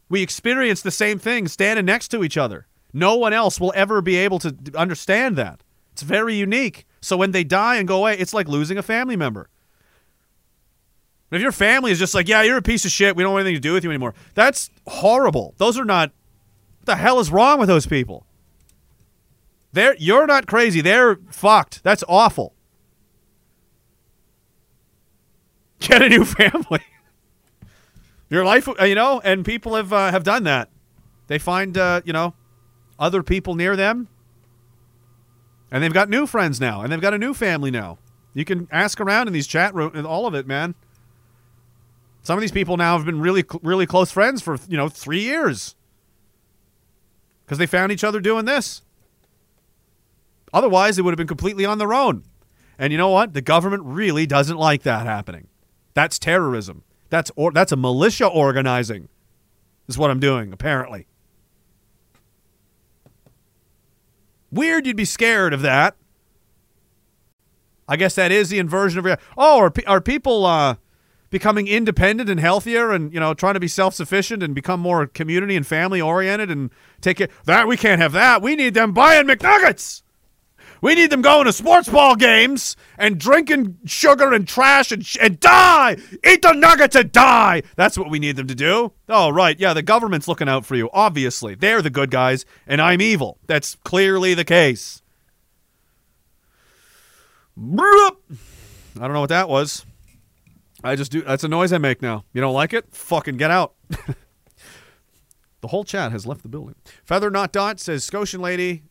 [0.07, 2.67] We experience the same thing standing next to each other.
[2.93, 5.63] No one else will ever be able to understand that.
[5.93, 6.85] It's very unique.
[7.01, 9.49] So when they die and go away, it's like losing a family member.
[11.31, 13.45] If your family is just like, yeah, you're a piece of shit, we don't want
[13.45, 15.53] anything to do with you anymore, that's horrible.
[15.57, 16.11] Those are not.
[16.89, 18.25] The hell is wrong with those people?
[19.73, 20.81] They're you're not crazy.
[20.81, 21.83] They're fucked.
[21.83, 22.55] That's awful.
[25.79, 26.81] Get a new family.
[28.31, 30.69] Your life, uh, you know, and people have uh, have done that.
[31.27, 32.33] They find, uh, you know,
[32.97, 34.07] other people near them,
[35.69, 37.99] and they've got new friends now, and they've got a new family now.
[38.33, 40.73] You can ask around in these chat rooms, and all of it, man.
[42.23, 45.21] Some of these people now have been really, really close friends for you know three
[45.21, 45.75] years
[47.49, 48.83] because they found each other doing this.
[50.53, 52.23] Otherwise, they would have been completely on their own.
[52.77, 53.33] And you know what?
[53.33, 55.47] The government really doesn't like that happening.
[55.95, 56.83] That's terrorism.
[57.09, 59.09] That's or that's a militia organizing.
[59.87, 61.07] Is what I'm doing apparently.
[64.51, 65.95] Weird, you'd be scared of that.
[67.87, 70.75] I guess that is the inversion of oh, are, are people uh,
[71.29, 75.05] becoming independent and healthier, and you know, trying to be self sufficient and become more
[75.07, 76.69] community and family oriented and
[77.01, 78.41] take it that we can't have that.
[78.41, 80.03] We need them buying McNuggets.
[80.81, 85.17] We need them going to sports ball games and drinking sugar and trash and, sh-
[85.19, 85.97] and die.
[86.25, 87.63] Eat the nuggets and die.
[87.75, 88.93] That's what we need them to do.
[89.09, 89.59] Oh, right.
[89.59, 90.89] Yeah, the government's looking out for you.
[90.93, 91.55] Obviously.
[91.55, 93.39] They're the good guys, and I'm evil.
[93.45, 95.01] That's clearly the case.
[98.97, 99.85] I don't know what that was.
[100.83, 101.21] I just do.
[101.21, 102.23] That's a noise I make now.
[102.33, 102.85] You don't like it?
[102.93, 103.73] Fucking get out.
[105.61, 106.75] the whole chat has left the building.
[107.03, 108.83] Feather Not Dot says, Scotian lady,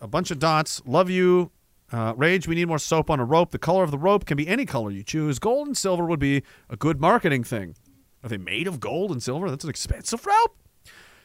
[0.00, 0.82] a bunch of dots.
[0.86, 1.50] Love you.
[1.92, 3.52] Uh, Rage, we need more soap on a rope.
[3.52, 5.38] The color of the rope can be any color you choose.
[5.38, 7.76] Gold and silver would be a good marketing thing.
[8.24, 9.48] Are they made of gold and silver?
[9.48, 10.56] That's an expensive rope.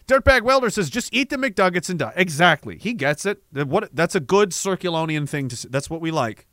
[0.08, 2.14] Dirtbag Welder says, just eat the McNuggets and die.
[2.16, 2.78] Exactly.
[2.78, 3.42] He gets it.
[3.54, 3.90] What?
[3.96, 5.54] That's a good Circulonian thing to.
[5.56, 6.46] s- That's what we like.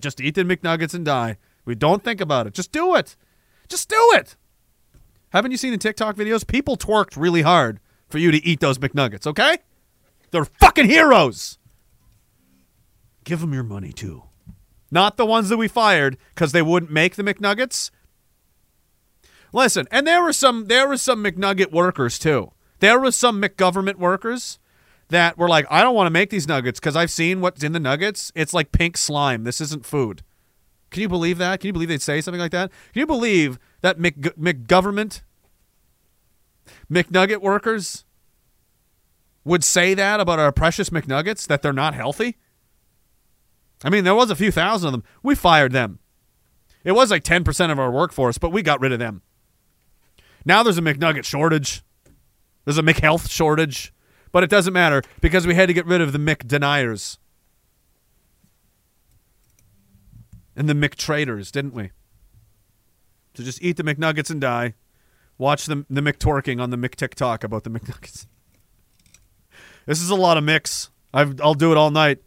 [0.00, 1.36] Just eat the McNuggets and die.
[1.64, 2.54] We don't think about it.
[2.54, 3.16] Just do it.
[3.68, 4.36] Just do it.
[5.30, 6.46] Haven't you seen the TikTok videos?
[6.46, 9.58] People twerked really hard for you to eat those McNuggets, okay?
[10.30, 11.58] They're fucking heroes.
[13.24, 14.24] Give them your money too.
[14.90, 17.90] Not the ones that we fired because they wouldn't make the McNuggets.
[19.52, 22.52] Listen, and there were some there were some McNugget workers too.
[22.80, 24.58] There were some McGovernment workers
[25.08, 27.72] that were like, I don't want to make these nuggets because I've seen what's in
[27.72, 28.30] the nuggets.
[28.34, 29.44] It's like pink slime.
[29.44, 30.22] This isn't food.
[30.94, 31.58] Can you believe that?
[31.58, 32.70] Can you believe they'd say something like that?
[32.92, 35.22] Can you believe that Mc, McGovernment,
[36.88, 38.04] McNugget workers
[39.44, 42.36] would say that about our precious McNuggets, that they're not healthy?
[43.82, 45.04] I mean, there was a few thousand of them.
[45.20, 45.98] We fired them.
[46.84, 49.22] It was like 10% of our workforce, but we got rid of them.
[50.44, 51.82] Now there's a McNugget shortage.
[52.64, 53.92] There's a McHealth shortage.
[54.30, 57.18] But it doesn't matter because we had to get rid of the McDeniers.
[60.56, 61.90] And the McTraders, didn't we?
[63.34, 64.74] So just eat the McNuggets and die.
[65.36, 68.26] Watch the, the McTorking on the McTikTok about the McNuggets.
[69.86, 70.88] This is a lot of mix.
[71.12, 72.20] I've, I'll do it all night.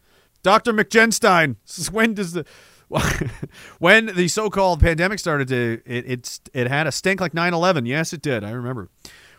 [0.44, 0.74] Dr.
[0.74, 1.56] McGenstein,
[1.92, 2.46] when does the
[3.80, 7.88] when the so-called pandemic started to it it's it had a stink like 9/11.
[7.88, 8.44] Yes, it did.
[8.44, 8.90] I remember.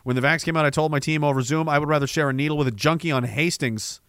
[0.05, 2.29] When the vax came out, I told my team over Zoom I would rather share
[2.29, 4.01] a needle with a junkie on Hastings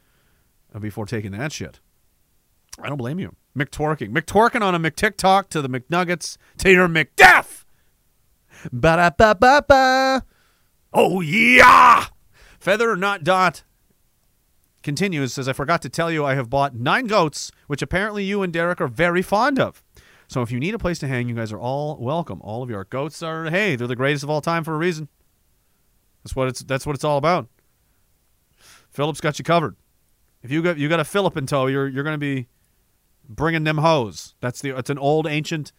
[0.74, 1.80] uh, before taking that shit.
[2.82, 3.36] I don't blame you.
[3.58, 4.12] McTorking.
[4.12, 7.66] McTorking on a McTikTok to the McNuggets to your McDeath.
[8.72, 10.24] Ba-da-ba-ba-ba.
[10.94, 12.06] Oh, yeah.
[12.60, 13.64] Feather not dot
[14.82, 18.42] continues says, I forgot to tell you I have bought nine goats, which apparently you
[18.42, 19.84] and Derek are very fond of.
[20.28, 22.40] So if you need a place to hang, you guys are all welcome.
[22.42, 25.10] All of your goats are, hey, they're the greatest of all time for a reason.
[26.24, 27.48] That's what it's that's what it's all about.
[28.90, 29.76] Philip's got you covered.
[30.44, 32.48] If you got you got a Philip in tow, you're you're going to be
[33.30, 34.36] bringing them hoes.
[34.42, 35.72] That's the it's an old ancient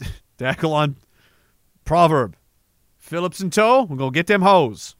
[0.38, 0.96] Diagolon
[1.84, 2.36] proverb.
[2.98, 4.96] Phillips in tow, we're gonna get them hoes.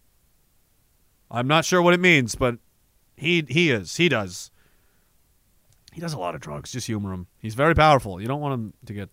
[1.31, 2.59] I'm not sure what it means, but
[3.17, 3.97] he he is.
[3.97, 4.51] He does.
[5.93, 6.73] He does a lot of drugs.
[6.73, 7.27] Just humor him.
[7.39, 8.21] He's very powerful.
[8.21, 9.09] You don't want him to get.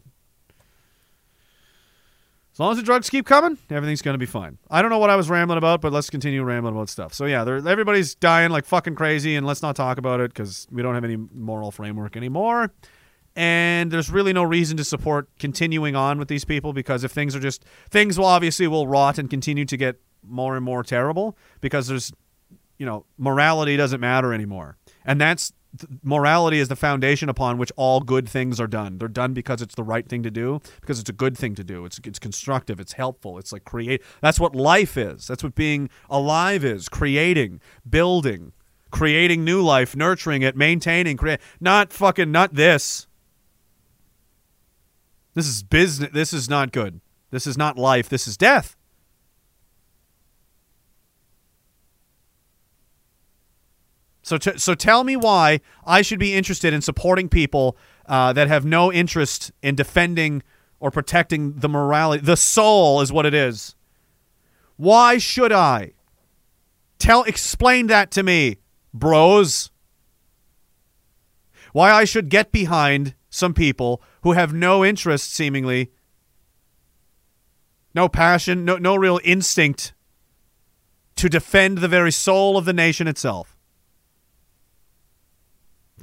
[2.53, 4.59] As long as the drugs keep coming, everything's going to be fine.
[4.69, 7.11] I don't know what I was rambling about, but let's continue rambling about stuff.
[7.11, 10.83] So yeah, everybody's dying like fucking crazy, and let's not talk about it because we
[10.83, 12.71] don't have any moral framework anymore.
[13.35, 17.35] And there's really no reason to support continuing on with these people because if things
[17.35, 21.35] are just things will obviously will rot and continue to get more and more terrible
[21.59, 22.13] because there's
[22.77, 24.77] you know, morality doesn't matter anymore.
[25.05, 25.57] And that's th-
[26.03, 28.97] morality is the foundation upon which all good things are done.
[28.97, 31.63] They're done because it's the right thing to do, because it's a good thing to
[31.63, 31.85] do.
[31.85, 34.01] It's it's constructive, it's helpful, it's like create.
[34.21, 35.27] That's what life is.
[35.27, 38.53] That's what being alive is, creating, building,
[38.91, 43.07] creating new life, nurturing it, maintaining, create not fucking not this.
[45.33, 46.11] This is business.
[46.13, 47.01] This is not good.
[47.31, 48.07] This is not life.
[48.07, 48.75] This is death.
[54.23, 57.77] So, t- so tell me why I should be interested in supporting people
[58.07, 60.41] uh, that have no interest in defending
[60.79, 62.23] or protecting the morality.
[62.25, 63.75] The soul is what it is.
[64.77, 65.91] Why should I?
[66.99, 68.57] Tell, explain that to me,
[68.93, 69.69] bros.
[71.73, 75.91] Why I should get behind some people who have no interest, seemingly,
[77.93, 79.93] no passion, no, no real instinct
[81.15, 83.52] to defend the very soul of the nation itself.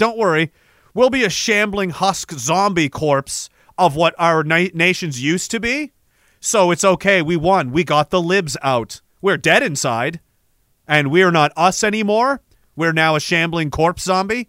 [0.01, 0.51] Don't worry,
[0.95, 5.93] we'll be a shambling husk zombie corpse of what our na- nations used to be.
[6.41, 7.21] So it's okay.
[7.21, 7.71] We won.
[7.71, 9.03] We got the libs out.
[9.21, 10.21] We're dead inside.
[10.89, 12.41] And we're not us anymore.
[12.75, 14.49] We're now a shambling corpse zombie.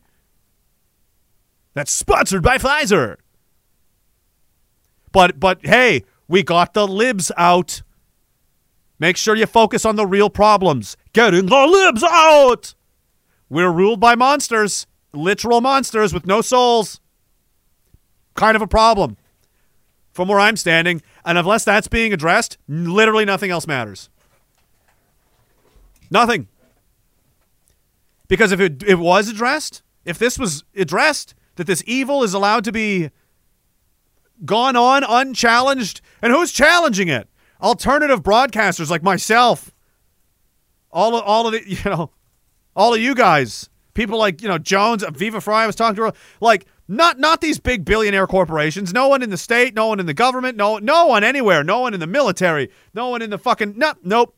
[1.74, 3.18] That's sponsored by Pfizer.
[5.12, 7.82] But but hey, we got the libs out.
[9.00, 10.96] Make sure you focus on the real problems.
[11.12, 12.74] Getting the libs out.
[13.50, 17.00] We're ruled by monsters, literal monsters with no souls.
[18.36, 19.18] Kind of a problem
[20.14, 21.02] from where I'm standing.
[21.26, 24.10] And unless that's being addressed, literally nothing else matters.
[26.10, 26.48] Nothing.
[28.28, 32.64] Because if it, it was addressed, if this was addressed, that this evil is allowed
[32.64, 33.10] to be
[34.46, 37.28] gone on unchallenged, and who's challenging it?
[37.62, 39.72] Alternative broadcasters like myself.
[40.92, 42.12] All of, all of the, you know,
[42.76, 43.70] all of you guys.
[43.94, 47.42] People like, you know, Jones, Viva Frei I was talking to her, like not not
[47.42, 48.94] these big billionaire corporations.
[48.94, 51.80] No one in the state, no one in the government, no no one anywhere, no
[51.80, 54.36] one in the military, no one in the fucking no, nope.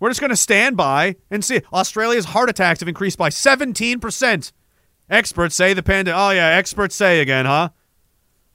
[0.00, 1.62] We're just going to stand by and see.
[1.72, 4.52] Australia's heart attacks have increased by 17%.
[5.08, 6.18] Experts say the pandemic.
[6.18, 7.70] Oh, yeah, experts say again, huh?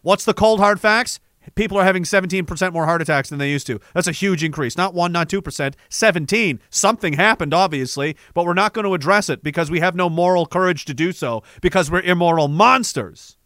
[0.01, 1.19] What's the cold hard facts?
[1.56, 3.80] People are having 17% more heart attacks than they used to.
[3.94, 4.78] That's a huge increase.
[4.78, 6.60] Not 1, not 2%, 17.
[6.69, 10.45] Something happened, obviously, but we're not going to address it because we have no moral
[10.45, 13.38] courage to do so because we're immoral monsters.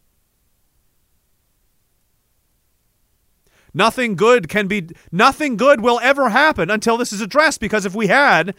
[3.73, 7.95] Nothing good can be nothing good will ever happen until this is addressed because if
[7.95, 8.53] we had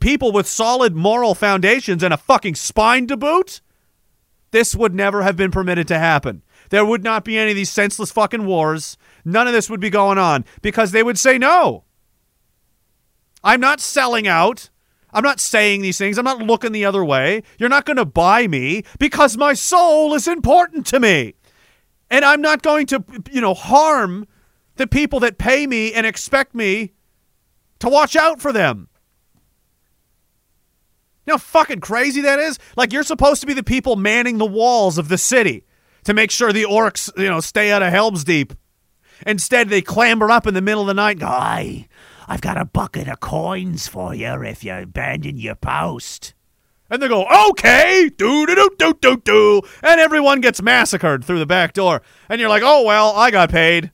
[0.00, 3.60] people with solid moral foundations and a fucking spine to boot,
[4.52, 6.42] this would never have been permitted to happen.
[6.70, 8.96] There would not be any of these senseless fucking wars.
[9.24, 11.84] None of this would be going on because they would say no.
[13.42, 14.70] I'm not selling out.
[15.12, 16.18] I'm not saying these things.
[16.18, 17.42] I'm not looking the other way.
[17.58, 21.34] You're not going to buy me because my soul is important to me.
[22.10, 24.26] And I'm not going to, you know, harm
[24.76, 26.92] the people that pay me and expect me
[27.78, 28.88] to watch out for them.
[31.26, 32.58] You know how fucking crazy that is?
[32.76, 35.64] Like you're supposed to be the people manning the walls of the city
[36.06, 38.54] to make sure the orcs, you know, stay out of Helm's Deep.
[39.26, 41.88] Instead, they clamber up in the middle of the night Aye,
[42.28, 46.34] I've got a bucket of coins for you if you abandon your post.
[46.88, 51.40] And they go, okay, do do do do do do, and everyone gets massacred through
[51.40, 52.02] the back door.
[52.28, 53.90] And you're like, oh well, I got paid.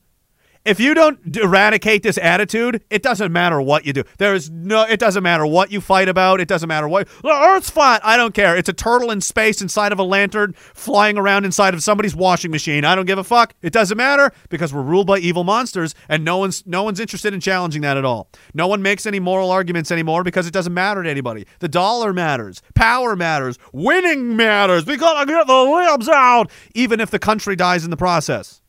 [0.64, 4.04] If you don't eradicate this attitude, it doesn't matter what you do.
[4.18, 4.84] There is no.
[4.84, 6.40] It doesn't matter what you fight about.
[6.40, 8.00] It doesn't matter what the Earth's flat.
[8.04, 8.56] I don't care.
[8.56, 12.52] It's a turtle in space inside of a lantern, flying around inside of somebody's washing
[12.52, 12.84] machine.
[12.84, 13.54] I don't give a fuck.
[13.60, 17.34] It doesn't matter because we're ruled by evil monsters, and no one's no one's interested
[17.34, 18.30] in challenging that at all.
[18.54, 21.44] No one makes any moral arguments anymore because it doesn't matter to anybody.
[21.58, 24.86] The dollar matters, power matters, winning matters.
[24.86, 28.61] We gotta get the libs out, even if the country dies in the process.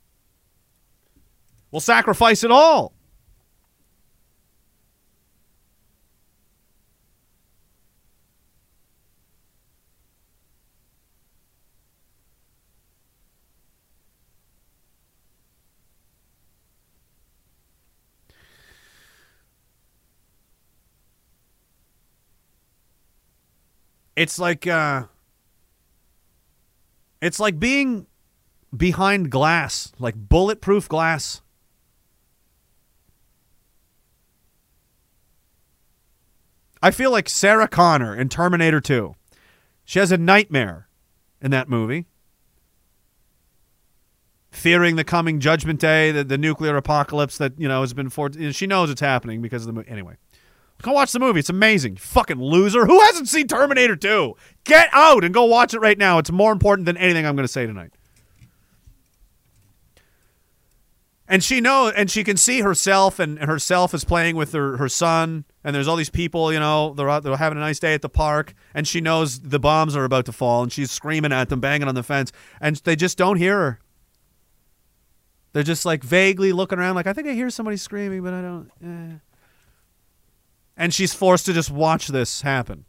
[1.73, 2.93] We'll sacrifice it all.
[24.15, 25.05] It's like uh
[27.19, 28.05] it's like being
[28.77, 31.42] behind glass, like bulletproof glass.
[36.83, 39.15] I feel like Sarah Connor in Terminator 2.
[39.85, 40.89] She has a nightmare
[41.41, 42.07] in that movie.
[44.51, 48.29] Fearing the coming judgment day, the, the nuclear apocalypse that, you know, has been for
[48.51, 49.89] she knows it's happening because of the movie.
[49.89, 50.17] Anyway,
[50.81, 51.39] Go watch the movie.
[51.39, 51.93] It's amazing.
[51.93, 52.85] You fucking loser.
[52.85, 54.35] Who hasn't seen Terminator 2?
[54.65, 56.17] Get out and go watch it right now.
[56.17, 57.93] It's more important than anything I'm going to say tonight.
[61.25, 64.89] And she knows, and she can see herself and, herself is playing with her, her
[64.89, 67.93] son and there's all these people, you know, they're out, they're having a nice day
[67.93, 71.31] at the park and she knows the bombs are about to fall and she's screaming
[71.31, 73.79] at them, banging on the fence and they just don't hear her.
[75.53, 78.41] They're just like vaguely looking around like I think I hear somebody screaming but I
[78.41, 79.17] don't eh.
[80.75, 82.85] And she's forced to just watch this happen.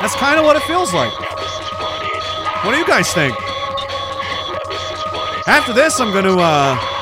[0.00, 1.12] That's kind of what it feels like.
[2.64, 3.34] What do you guys think?
[5.46, 6.93] After this, I'm going to uh,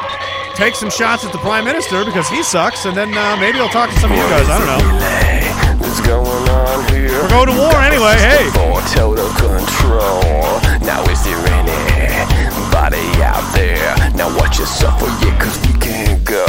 [0.55, 3.69] take some shots at the prime minister because he sucks, and then uh, maybe I'll
[3.69, 4.49] talk to some of you guys.
[4.49, 5.83] I don't know.
[5.83, 7.11] What's going on here?
[7.23, 8.17] We're going to war anyway.
[8.21, 8.49] Hey.
[8.53, 10.61] For total control.
[10.85, 13.97] Now is there anybody out there?
[14.15, 16.45] Now watch yourself, oh yeah, cause we can't go.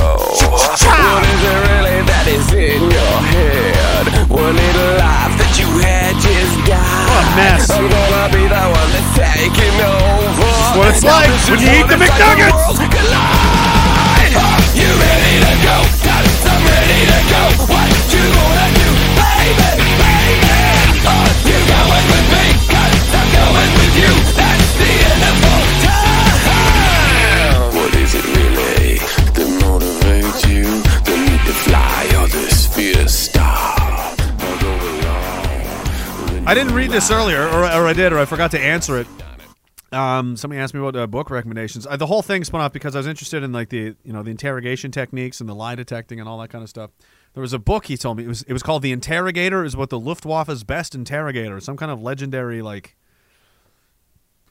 [0.51, 4.03] What is it really that is in your head?
[4.29, 7.07] One little life that you had just died.
[7.07, 7.69] What a mess.
[7.69, 10.43] I'm gonna be the one that's taking over.
[10.43, 13.52] This is what it's like when you eat the McNuggets.
[36.45, 39.07] I didn't read this earlier, or, or I did, or I forgot to answer it.
[39.93, 41.85] Um, somebody asked me about uh, book recommendations.
[41.85, 44.23] Uh, the whole thing spun off because I was interested in like the you know
[44.23, 46.89] the interrogation techniques and the lie detecting and all that kind of stuff.
[47.33, 49.61] There was a book he told me it was it was called The Interrogator.
[49.61, 52.95] Was what the Luftwaffe's best interrogator, some kind of legendary like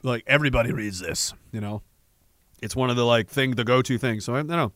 [0.01, 1.33] like everybody reads this.
[1.51, 1.81] You know,
[2.61, 4.23] it's one of the like thing the go to things.
[4.23, 4.71] So I, I don't know.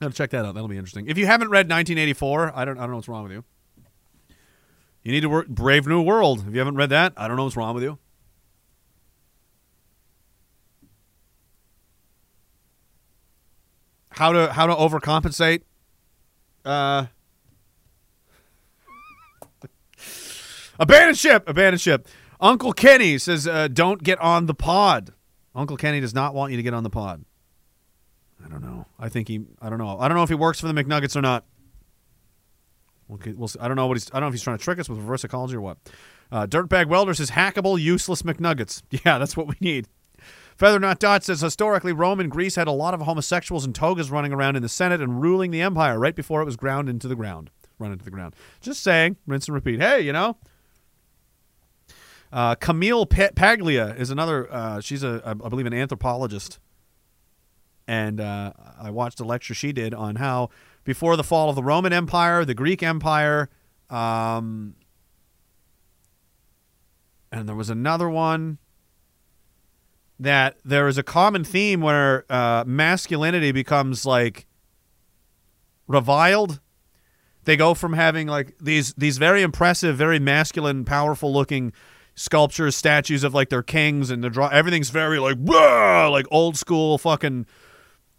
[0.00, 0.54] Gotta check that out.
[0.54, 1.08] That'll be interesting.
[1.08, 3.44] If you haven't read 1984, I don't I don't know what's wrong with you.
[5.02, 6.44] You need to work Brave New World.
[6.46, 7.98] If you haven't read that, I don't know what's wrong with you.
[14.16, 15.62] How to how to overcompensate?
[16.64, 17.06] Uh,
[20.80, 21.48] abandon ship.
[21.48, 22.08] Abandon ship.
[22.40, 25.12] Uncle Kenny says, uh, "Don't get on the pod."
[25.54, 27.24] Uncle Kenny does not want you to get on the pod.
[28.44, 28.86] I don't know.
[28.98, 29.42] I think he.
[29.60, 29.98] I don't know.
[29.98, 31.44] I don't know if he works for the McNuggets or not.
[33.08, 33.58] We'll see.
[33.60, 34.10] I don't know what he's.
[34.10, 35.78] I don't know if he's trying to trick us with reverse ecology or what.
[36.32, 38.82] Uh, Dirtbag Welder says hackable, useless McNuggets.
[39.04, 39.88] Yeah, that's what we need.
[40.56, 44.10] Feather Not Dot says historically, Rome and Greece had a lot of homosexuals and togas
[44.10, 47.06] running around in the Senate and ruling the empire right before it was ground into
[47.08, 48.34] the ground, run into the ground.
[48.62, 49.80] Just saying, rinse and repeat.
[49.80, 50.38] Hey, you know.
[52.32, 54.52] Uh, Camille Pa- Paglia is another.
[54.52, 56.58] Uh, she's a, I believe, an anthropologist,
[57.86, 60.48] and uh, I watched a lecture she did on how
[60.84, 63.48] before the fall of the Roman Empire, the Greek Empire,
[63.90, 64.74] um,
[67.30, 68.58] and there was another one
[70.18, 74.46] that there is a common theme where uh, masculinity becomes like
[75.86, 76.60] reviled.
[77.44, 81.72] They go from having like these these very impressive, very masculine, powerful looking
[82.14, 86.98] sculptures, statues of like their kings, and the draw everything's very like like old school
[86.98, 87.46] fucking.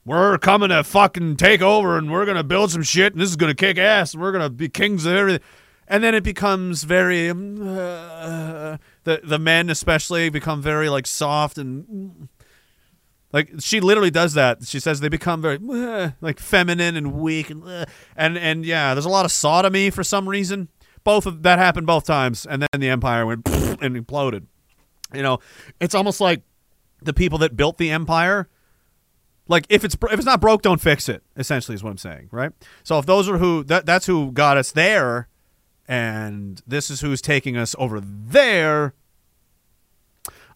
[0.06, 3.36] We're coming to fucking take over, and we're gonna build some shit, and this is
[3.36, 5.42] gonna kick ass, and we're gonna be kings of everything.
[5.90, 8.78] And then it becomes very uh,
[9.08, 12.28] the the men especially become very like soft and
[13.32, 14.66] like she literally does that.
[14.66, 17.86] She says they become very uh, like feminine and weak and uh,
[18.18, 20.68] and and yeah, there's a lot of sodomy for some reason.
[21.06, 23.48] Both of that happened both times, and then the empire went
[23.82, 24.46] and imploded.
[25.14, 25.40] You know,
[25.80, 26.42] it's almost like
[27.02, 28.50] the people that built the empire.
[29.48, 31.24] Like if it's if it's not broke, don't fix it.
[31.38, 32.52] Essentially, is what I'm saying, right?
[32.84, 35.30] So if those are who that that's who got us there,
[35.88, 38.94] and this is who's taking us over there.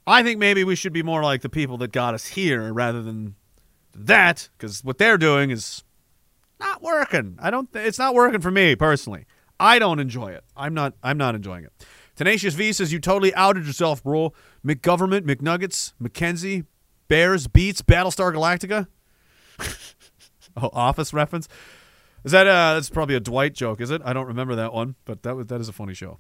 [0.06, 3.02] I think maybe we should be more like the people that got us here rather
[3.02, 3.36] than
[3.96, 5.84] that, because what they're doing is
[6.60, 7.38] not working.
[7.42, 7.70] I don't.
[7.74, 9.26] It's not working for me personally.
[9.60, 10.44] I don't enjoy it.
[10.56, 10.94] I'm not.
[11.04, 11.72] I'm not enjoying it.
[12.16, 14.34] Tenacious V says you totally outed yourself, bro.
[14.66, 16.66] McGovernment, McNuggets, McKenzie,
[17.08, 18.88] Bears, Beats, Battlestar Galactica.
[20.58, 21.48] oh, Office reference.
[22.24, 24.02] Is that uh that's probably a Dwight joke, is it?
[24.06, 26.20] I don't remember that one, but that was that is a funny show.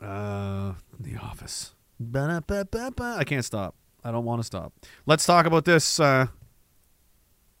[0.00, 1.74] Uh The Office.
[2.00, 3.16] Ba-da-ba-ba-ba.
[3.18, 3.76] I can't stop.
[4.02, 4.72] I don't want to stop.
[5.06, 6.26] Let's talk about this uh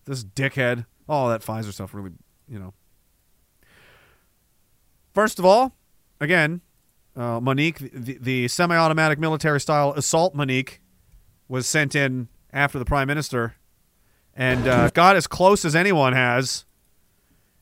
[0.04, 0.86] this dickhead.
[1.08, 2.12] Oh, that Pfizer stuff really,
[2.48, 2.74] you know.
[5.14, 5.76] First of all,
[6.20, 6.60] again,
[7.14, 10.80] uh, Monique, the, the semi-automatic military-style assault Monique,
[11.46, 13.54] was sent in after the prime minister,
[14.34, 16.64] and uh, got as close as anyone has,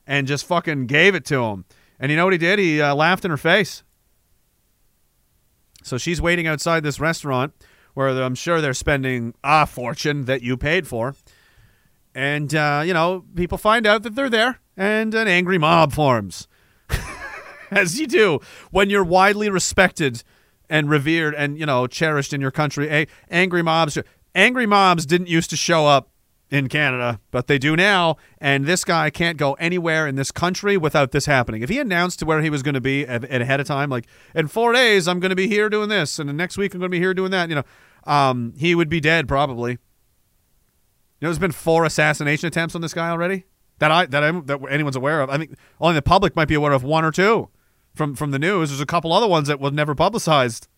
[0.07, 1.65] and just fucking gave it to him.
[1.99, 2.59] And you know what he did?
[2.59, 3.83] He uh, laughed in her face.
[5.83, 7.53] So she's waiting outside this restaurant
[7.95, 11.15] where I'm sure they're spending a fortune that you paid for.
[12.15, 16.49] And, uh, you know, people find out that they're there and an angry mob forms.
[17.71, 18.39] As you do
[18.71, 20.23] when you're widely respected
[20.69, 22.89] and revered and, you know, cherished in your country.
[22.89, 23.99] A- angry mobs.
[24.35, 26.11] Angry mobs didn't used to show up
[26.53, 28.17] in Canada, but they do now.
[28.39, 31.63] And this guy can't go anywhere in this country without this happening.
[31.63, 34.49] If he announced to where he was going to be ahead of time, like in
[34.49, 36.91] four days I'm going to be here doing this, and the next week I'm going
[36.91, 37.65] to be here doing that, you know,
[38.05, 39.73] um, he would be dead probably.
[39.73, 39.79] You
[41.23, 43.47] know, there's been four assassination attempts on this guy already
[43.79, 45.31] that I that I that anyone's aware of.
[45.31, 47.49] I think only the public might be aware of one or two
[47.95, 48.69] from from the news.
[48.69, 50.69] There's a couple other ones that was never publicized,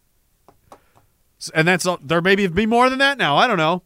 [1.52, 3.36] and that's there maybe be more than that now.
[3.36, 3.82] I don't know.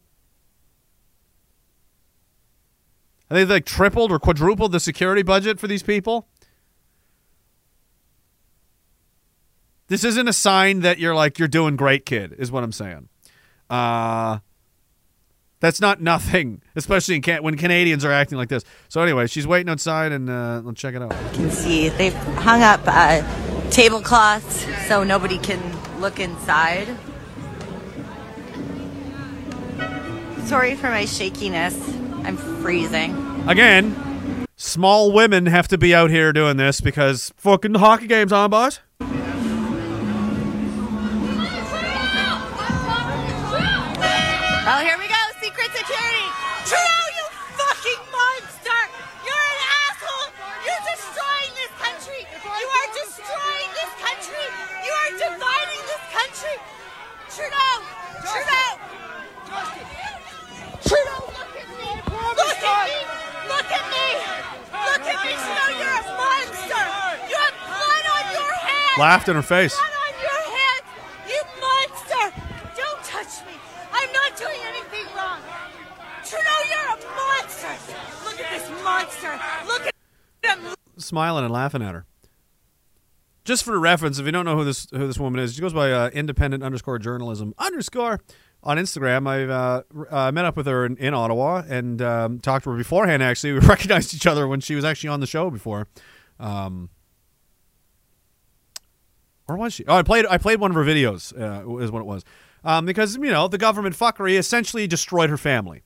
[3.29, 6.27] Think they like tripled or quadrupled the security budget for these people.
[9.87, 12.35] This isn't a sign that you're like you're doing great, kid.
[12.37, 13.09] Is what I'm saying.
[13.69, 14.39] Uh
[15.59, 18.63] that's not nothing, especially can- when Canadians are acting like this.
[18.87, 21.11] So anyway, she's waiting outside, and uh, let's check it out.
[21.33, 23.21] You can see they've hung up uh,
[23.69, 25.59] tablecloths so nobody can
[25.99, 26.87] look inside.
[30.45, 31.98] Sorry for my shakiness.
[32.29, 33.17] I'm freezing.
[33.47, 38.51] Again, small women have to be out here doing this because fucking hockey games on,
[38.51, 38.81] boss.
[39.01, 39.07] Oh,
[44.85, 45.17] here we go.
[45.41, 46.29] Secret security.
[46.69, 47.25] Trudeau, you
[47.57, 48.77] fucking monster!
[49.25, 50.29] You're an asshole!
[50.61, 52.29] You're destroying this country!
[52.29, 54.45] You are destroying this country!
[54.85, 56.61] You are dividing this country!
[57.33, 57.81] Trudeau!
[58.21, 58.77] Trudeau!
[60.85, 61.28] Trudeau,
[65.05, 65.79] At!
[65.79, 66.85] You're a monster!
[67.29, 68.97] You have blood on your hands!
[68.97, 69.75] Laughed in her face.
[69.75, 70.85] Blood on your hands!
[71.27, 72.25] You monster!
[72.75, 73.53] Don't touch me!
[73.91, 75.39] I'm not doing anything wrong!
[76.23, 77.73] Trudeau, you're a monster!
[78.25, 79.39] Look at this monster!
[79.67, 79.93] Look at
[80.57, 80.75] him!
[80.97, 82.05] smiling and laughing at her.
[83.45, 85.73] Just for reference, if you don't know who this who this woman is, she goes
[85.73, 88.19] by uh, independent underscore journalism underscore
[88.63, 89.27] on Instagram.
[89.27, 92.77] I uh, uh, met up with her in, in Ottawa and um, talked to her
[92.77, 93.23] beforehand.
[93.23, 95.87] Actually, we recognized each other when she was actually on the show before.
[96.39, 96.89] Um,
[99.47, 99.85] or was she?
[99.87, 101.33] Oh, I played I played one of her videos.
[101.33, 102.23] Uh, is what it was.
[102.63, 105.81] Um, because you know the government fuckery essentially destroyed her family,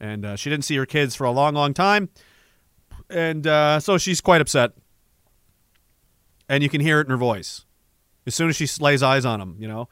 [0.00, 2.08] and uh, she didn't see her kids for a long, long time
[3.12, 4.72] and uh, so she's quite upset.
[6.48, 7.64] And you can hear it in her voice
[8.26, 9.88] as soon as she lays eyes on him, you know.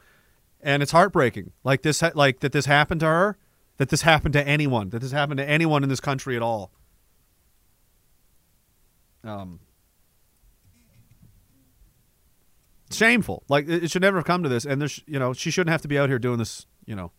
[0.63, 3.37] And it's heartbreaking, like this, like that this happened to her,
[3.77, 6.71] that this happened to anyone, that this happened to anyone in this country at all.
[9.23, 9.59] Um,
[12.91, 13.43] shameful.
[13.49, 15.81] Like it should never have come to this, and there's, you know, she shouldn't have
[15.81, 17.11] to be out here doing this, you know.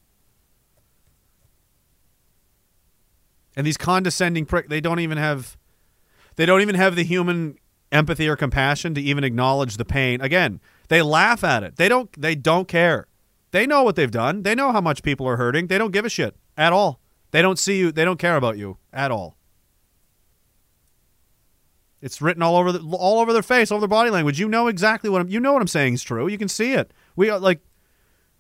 [3.57, 5.57] And these condescending prick, they don't even have
[6.37, 7.59] they don't even have the human
[7.91, 10.21] empathy or compassion to even acknowledge the pain.
[10.21, 11.77] Again, they laugh at it.
[11.77, 13.07] They don't they don't care.
[13.53, 14.43] They know what they've done.
[14.43, 15.69] They know how much people are hurting.
[15.69, 17.01] They don't give a shit at all.
[17.31, 17.93] They don't see you.
[17.93, 19.37] They don't care about you at all.
[22.01, 24.41] It's written all over the, all over their face, all over their body language.
[24.41, 25.29] You know exactly what I'm.
[25.29, 26.27] You know what I'm saying is true.
[26.29, 26.93] You can see it.
[27.15, 27.61] We are like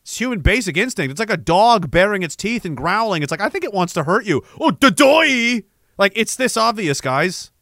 [0.02, 1.12] it's human basic instinct.
[1.12, 3.23] It's like a dog baring its teeth and growling.
[3.23, 4.42] It's like I think it wants to hurt you.
[4.58, 5.62] Oh, doy!
[5.97, 7.52] Like it's this obvious, guys.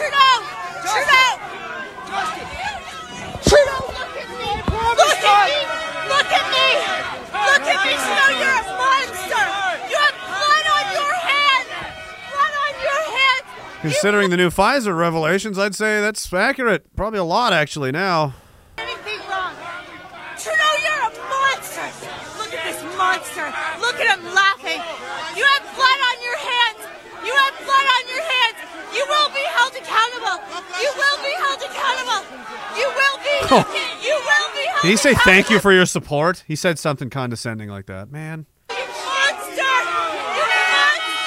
[0.00, 0.36] Trudeau,
[0.80, 1.28] Trudeau,
[3.44, 4.50] Trudeau, look at me.
[4.56, 5.60] Look at me.
[6.08, 6.68] Look at me.
[7.36, 7.92] Look at me.
[8.40, 9.44] You're a monster.
[9.90, 11.68] You have blood on your hands.
[12.32, 13.44] Blood on your hands.
[13.82, 16.96] Considering the new Pfizer revelations, I'd say that's accurate.
[16.96, 18.32] Probably a lot, actually, now.
[29.30, 30.42] Will be held accountable.
[30.80, 32.22] You will be held accountable.
[32.76, 33.30] You will be.
[34.00, 36.42] You will be held Did he say thank you for your support?
[36.46, 38.10] He said something condescending like that.
[38.10, 38.46] Man.
[38.68, 38.82] Monster.
[39.56, 41.20] You monster.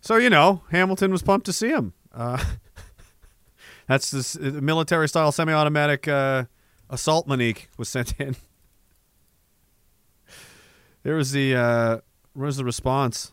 [0.00, 1.92] So, you know, Hamilton was pumped to see him.
[2.12, 2.42] Uh,
[3.86, 6.44] that's this uh, military style semi automatic uh,
[6.88, 8.36] assault manique was sent in.
[11.04, 11.98] There was the, uh,
[12.34, 13.32] what was the response?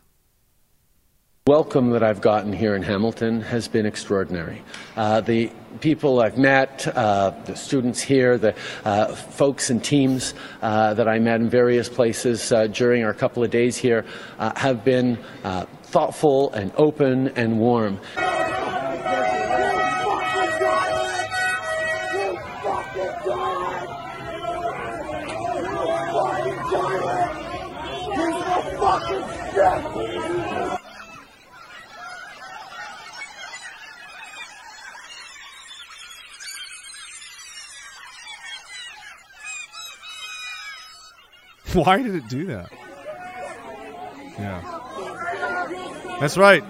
[1.46, 4.62] Welcome that I've gotten here in Hamilton has been extraordinary.
[4.96, 8.52] Uh, the people I've met, uh, the students here, the
[8.84, 13.44] uh, folks and teams uh, that I met in various places uh, during our couple
[13.44, 14.04] of days here
[14.40, 15.18] uh, have been
[15.84, 18.00] thoughtful and open and warm.
[41.84, 42.72] Why did it do that?
[44.38, 44.62] Yeah.
[46.20, 46.64] That's right.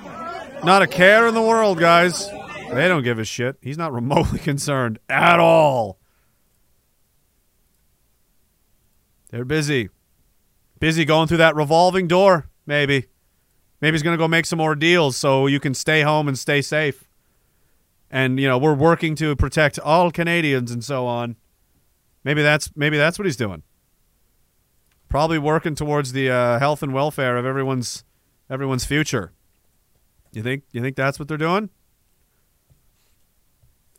[0.65, 2.29] Not a care in the world, guys.
[2.29, 3.57] They don't give a shit.
[3.61, 6.01] He's not remotely concerned at all.
[9.31, 9.91] They're busy.
[10.81, 13.07] Busy going through that revolving door, maybe.
[13.81, 16.37] Maybe he's going to go make some more deals so you can stay home and
[16.37, 17.05] stay safe.
[18.11, 21.37] And, you know, we're working to protect all Canadians and so on.
[22.25, 23.63] Maybe that's maybe that's what he's doing.
[25.09, 28.05] Probably working towards the uh, health and welfare of everyone's
[28.51, 29.33] everyone's future.
[30.33, 31.71] You think you think that's what they're doing?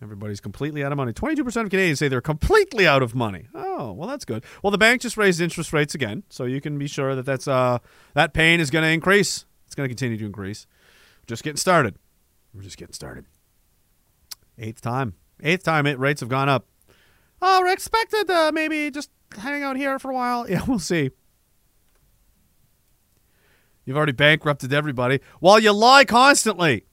[0.02, 1.12] Everybody's completely out of money.
[1.12, 3.48] 22% of Canadians say they're completely out of money.
[3.56, 4.44] Oh, well, that's good.
[4.62, 7.48] Well, the bank just raised interest rates again, so you can be sure that that's
[7.48, 7.80] uh,
[8.14, 9.46] that pain is going to increase.
[9.66, 10.68] It's going to continue to increase.
[11.26, 11.96] Just getting started.
[12.54, 13.26] We're just getting started.
[14.60, 15.16] Eighth time.
[15.42, 16.66] Eighth time it rates have gone up.
[17.42, 20.50] Oh, we're expected to maybe just hang out here for a while.
[20.50, 21.12] Yeah, we'll see.
[23.86, 26.86] You've already bankrupted everybody while you lie constantly.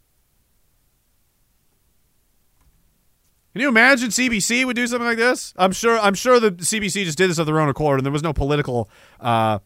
[3.53, 5.55] Can you imagine CBC would do something like this?
[5.57, 5.99] I'm sure.
[5.99, 8.33] I'm sure the CBC just did this of their own accord, and there was no
[8.33, 8.91] political.
[9.21, 9.61] Uh,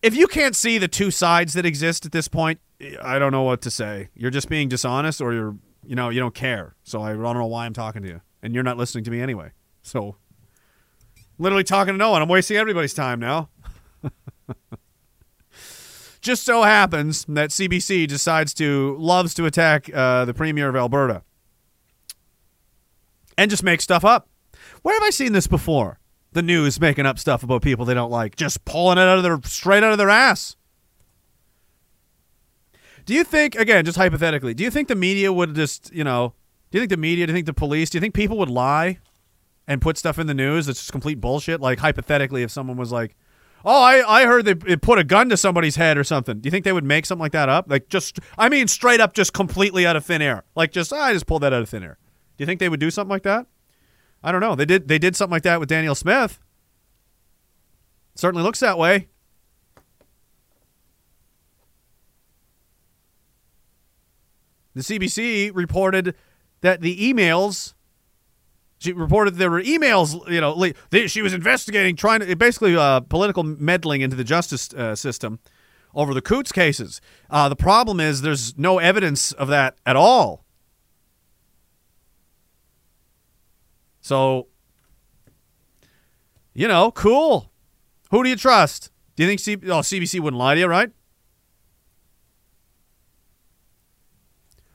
[0.00, 2.60] if you can't see the two sides that exist at this point,
[3.02, 4.10] I don't know what to say.
[4.14, 6.76] You're just being dishonest, or you're, you know, you don't care.
[6.84, 9.20] So I don't know why I'm talking to you, and you're not listening to me
[9.20, 9.50] anyway.
[9.82, 10.16] So,
[11.38, 12.22] literally talking to no one.
[12.22, 13.48] I'm wasting everybody's time now.
[16.20, 21.22] just so happens that CBC decides to loves to attack uh, the premier of Alberta
[23.38, 24.28] and just make stuff up.
[24.82, 26.00] Where have I seen this before?
[26.32, 29.22] The news making up stuff about people they don't like, just pulling it out of
[29.22, 30.56] their straight out of their ass.
[33.04, 36.34] Do you think again, just hypothetically, do you think the media would just, you know,
[36.70, 38.50] do you think the media, do you think the police, do you think people would
[38.50, 38.98] lie
[39.66, 41.60] and put stuff in the news that's just complete bullshit?
[41.60, 43.16] Like hypothetically, if someone was like,
[43.64, 46.50] "Oh, I I heard they put a gun to somebody's head or something," do you
[46.50, 47.66] think they would make something like that up?
[47.68, 50.44] Like just, I mean, straight up, just completely out of thin air.
[50.54, 51.98] Like just, ah, I just pulled that out of thin air.
[52.36, 53.46] Do you think they would do something like that?
[54.22, 54.54] I don't know.
[54.54, 54.88] They did.
[54.88, 56.38] They did something like that with Danielle Smith.
[58.14, 59.08] Certainly looks that way.
[64.74, 66.14] The CBC reported
[66.60, 67.72] that the emails.
[68.86, 70.30] She reported there were emails.
[70.30, 74.72] You know, they, she was investigating, trying to basically uh, political meddling into the justice
[74.74, 75.40] uh, system
[75.92, 77.00] over the Coutts cases.
[77.28, 80.44] Uh, the problem is there's no evidence of that at all.
[84.00, 84.46] So,
[86.54, 87.50] you know, cool.
[88.12, 88.92] Who do you trust?
[89.16, 90.92] Do you think C- oh, CBC wouldn't lie to you, right?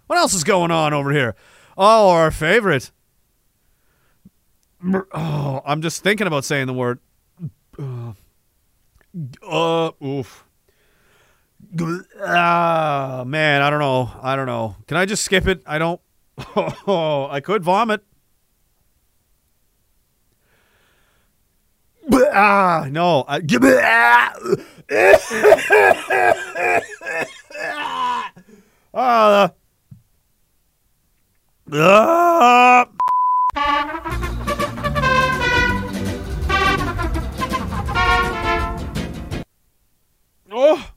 [0.07, 1.33] What else is going on over here?
[1.77, 2.91] Oh, our favorite.
[5.13, 6.99] Oh, I'm just thinking about saying the word.
[7.77, 8.13] Uh,
[9.47, 10.45] uh oof.
[12.19, 14.11] Ah, man, I don't know.
[14.21, 14.75] I don't know.
[14.87, 15.61] Can I just skip it?
[15.65, 16.01] I don't.
[16.55, 18.03] Oh, I could vomit.
[22.33, 23.23] Ah, no.
[23.27, 23.71] I, give me.
[23.73, 24.33] Ah.
[28.93, 29.53] Ah.
[33.55, 34.07] Ah.
[40.63, 40.91] Oh.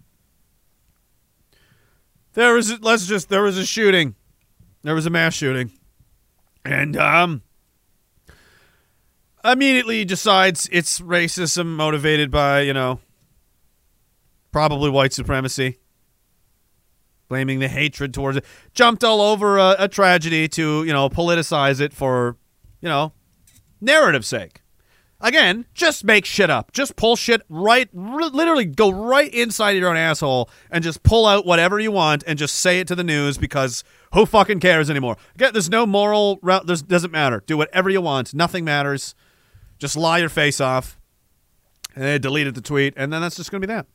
[2.35, 4.15] There was let's just there was a shooting.
[4.83, 5.71] There was a mass shooting.
[6.67, 7.41] And um
[9.43, 13.01] immediately decides it's racism motivated by, you know,
[14.53, 15.79] probably white supremacy.
[17.29, 18.45] Blaming the hatred towards it.
[18.75, 22.37] Jumped all over a, a tragedy to, you know, politicize it for,
[22.83, 23.15] you know,
[23.81, 24.61] narrative sake.
[25.21, 26.73] Again, just make shit up.
[26.73, 31.25] Just pull shit right, r- literally go right inside your own asshole and just pull
[31.25, 34.91] out whatever you want and just say it to the news because who fucking cares
[34.91, 35.17] anymore?
[35.35, 36.67] Again, there's no moral route.
[36.67, 37.43] There's doesn't matter.
[37.47, 38.35] Do whatever you want.
[38.35, 39.15] Nothing matters.
[39.79, 40.99] Just lie your face off.
[41.95, 43.87] And they deleted the tweet, and then that's just going to be that.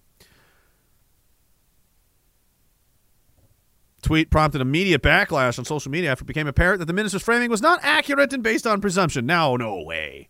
[4.01, 7.49] Tweet prompted immediate backlash on social media after it became apparent that the minister's framing
[7.49, 9.25] was not accurate and based on presumption.
[9.25, 10.29] Now, no way.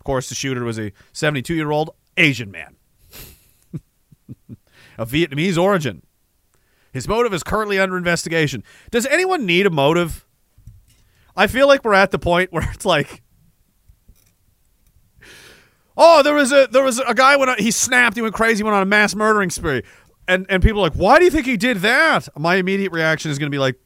[0.00, 2.76] Of course, the shooter was a 72 year old Asian man
[4.98, 6.02] of Vietnamese origin.
[6.90, 8.64] His motive is currently under investigation.
[8.90, 10.26] Does anyone need a motive?
[11.36, 13.22] I feel like we're at the point where it's like,
[15.98, 18.74] oh, there was a there was a guy on, he snapped, he went crazy, went
[18.74, 19.82] on a mass murdering spree,
[20.26, 22.26] and and people are like, why do you think he did that?
[22.38, 23.78] My immediate reaction is going to be like,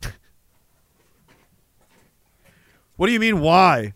[2.96, 3.92] what do you mean why?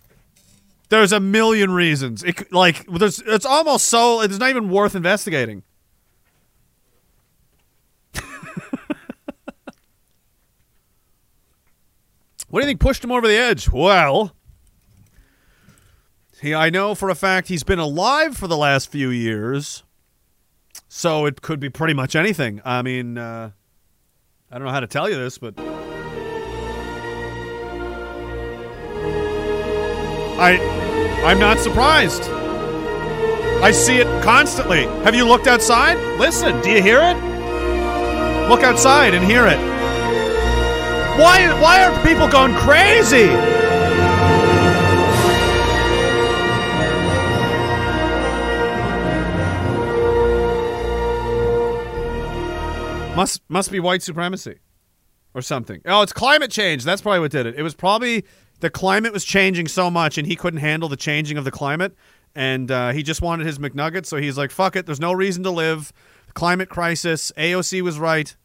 [0.89, 2.23] There's a million reasons.
[2.23, 5.63] It like there's it's almost so it's not even worth investigating.
[12.49, 13.71] What do you think pushed him over the edge?
[13.71, 14.33] Well,
[16.41, 19.83] he, I know for a fact he's been alive for the last few years,
[20.89, 22.61] so it could be pretty much anything.
[22.65, 23.51] I mean, uh,
[24.51, 25.59] I don't know how to tell you this, but
[30.39, 30.59] I,
[31.25, 32.23] I'm not surprised.
[33.63, 34.83] I see it constantly.
[35.05, 35.97] Have you looked outside?
[36.19, 37.17] Listen, do you hear it?
[38.49, 39.59] Look outside and hear it.
[41.19, 43.29] Why why are people going crazy?
[53.17, 54.59] Must must be white supremacy
[55.33, 55.81] or something.
[55.87, 56.85] Oh, it's climate change.
[56.85, 57.55] That's probably what did it.
[57.57, 58.27] It was probably
[58.60, 61.94] the climate was changing so much and he couldn't handle the changing of the climate
[62.36, 65.43] and uh, he just wanted his McNuggets, so he's like, "Fuck it, there's no reason
[65.44, 65.93] to live."
[66.35, 67.33] Climate crisis.
[67.39, 68.36] AOC was right.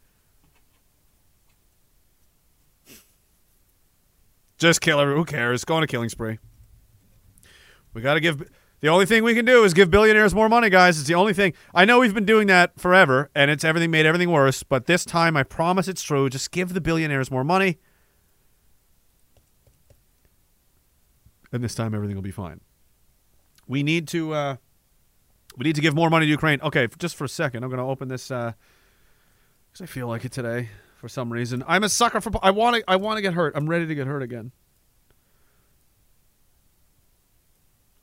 [4.57, 5.19] Just kill everyone.
[5.19, 5.65] Who cares?
[5.65, 6.40] Go on a killing spree.
[7.93, 8.49] We got to give.
[8.80, 10.98] The only thing we can do is give billionaires more money, guys.
[10.98, 11.53] It's the only thing.
[11.75, 14.64] I know we've been doing that forever, and it's everything made everything worse.
[14.64, 16.30] But this time, I promise it's true.
[16.30, 17.77] Just give the billionaires more money,
[21.51, 22.61] and this time everything will be fine.
[23.67, 24.33] We need to.
[24.33, 24.55] Uh,
[25.57, 26.61] we need to give more money to Ukraine.
[26.61, 28.53] Okay, just for a second, I'm going to open this because
[29.81, 31.63] I feel like it today for some reason.
[31.67, 32.31] I'm a sucker for.
[32.41, 32.83] I want to.
[32.88, 33.53] I want to get hurt.
[33.55, 34.51] I'm ready to get hurt again.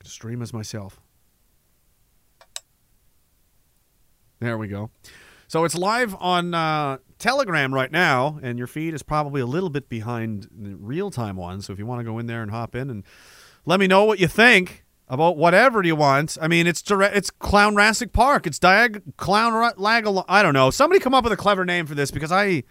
[0.03, 0.99] Stream as myself.
[4.39, 4.89] There we go.
[5.47, 9.69] So it's live on uh, Telegram right now, and your feed is probably a little
[9.69, 11.61] bit behind the real time one.
[11.61, 13.03] So if you want to go in there and hop in and
[13.65, 16.37] let me know what you think about whatever you want.
[16.41, 18.45] I mean, it's direct, it's Clown Rassic Park.
[18.45, 20.07] It's Diag Clown Ra- Lag.
[20.27, 20.69] I don't know.
[20.69, 22.63] Somebody come up with a clever name for this because I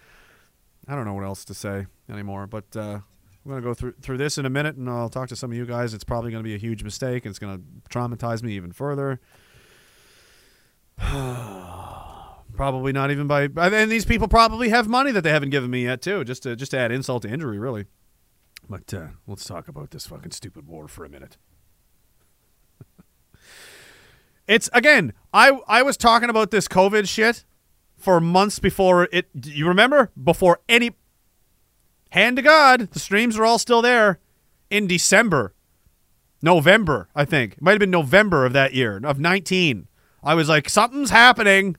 [0.87, 2.47] I don't know what else to say anymore.
[2.47, 3.01] But uh,
[3.45, 5.57] I'm gonna go through through this in a minute, and I'll talk to some of
[5.57, 5.95] you guys.
[5.95, 7.27] It's probably gonna be a huge mistake.
[7.27, 7.61] It's gonna
[7.91, 9.21] traumatize me even further.
[12.57, 13.49] probably not even by.
[13.57, 16.25] And these people probably have money that they haven't given me yet too.
[16.25, 17.87] Just to just to add insult to injury, really.
[18.69, 21.39] But uh, let's talk about this fucking stupid war for a minute.
[24.47, 25.15] it's again.
[25.33, 27.45] I I was talking about this COVID shit
[27.97, 29.29] for months before it.
[29.35, 30.93] You remember before any.
[32.13, 34.19] Hand to God, the streams are all still there
[34.71, 35.53] in December,
[36.41, 37.11] November.
[37.15, 39.89] I think it might have been November of that year of nineteen.
[40.23, 41.77] I was like, something's happening,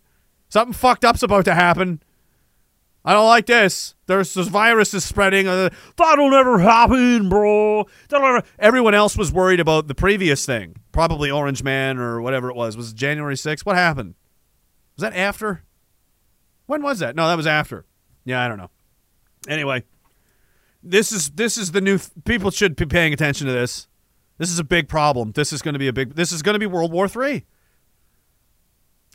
[0.47, 2.03] something fucked up's about to happen.
[3.09, 3.95] I don't like this.
[4.05, 5.47] There's this virus is spreading.
[5.47, 7.87] Uh, that'll never happen, bro.
[8.11, 8.43] Never.
[8.59, 12.77] Everyone else was worried about the previous thing, probably Orange Man or whatever it was.
[12.77, 13.65] Was it January 6th?
[13.65, 14.13] What happened?
[14.95, 15.63] Was that after?
[16.67, 17.15] When was that?
[17.15, 17.87] No, that was after.
[18.25, 18.69] Yeah, I don't know.
[19.47, 19.85] Anyway,
[20.83, 21.97] this is this is the new.
[21.97, 23.87] Th- people should be paying attention to this.
[24.37, 25.31] This is a big problem.
[25.31, 26.13] This is going to be a big.
[26.13, 27.47] This is going to be World War Three.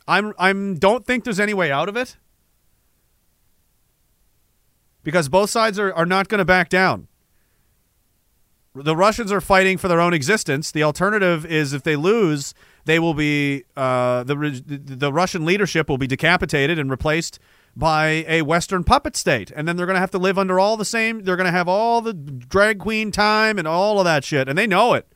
[0.05, 2.17] I'm I'm don't think there's any way out of it
[5.05, 7.07] because both sides are, are not going to back down.
[8.73, 10.69] The Russians are fighting for their own existence.
[10.69, 12.53] The alternative is if they lose,
[12.83, 14.35] they will be uh, the
[14.65, 17.39] the Russian leadership will be decapitated and replaced
[17.77, 20.75] by a Western puppet state, and then they're going to have to live under all
[20.75, 21.23] the same.
[21.23, 24.57] They're going to have all the drag queen time and all of that shit, and
[24.57, 25.07] they know it.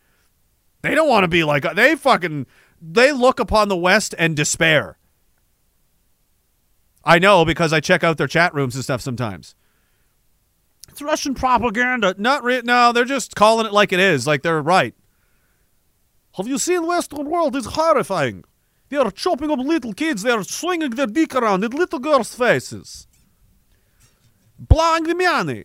[0.81, 2.45] They don't want to be like they fucking.
[2.81, 4.97] They look upon the West and despair.
[7.03, 9.55] I know because I check out their chat rooms and stuff sometimes.
[10.99, 12.13] It's Russian propaganda.
[12.17, 14.93] Not re- no, they're just calling it like it is, like they're right.
[16.33, 17.55] Have you seen Western world?
[17.55, 18.43] It's horrifying.
[18.89, 20.23] They are chopping up little kids.
[20.23, 23.07] They are swinging their dick around in little girls' faces,
[24.57, 25.63] blowing the money.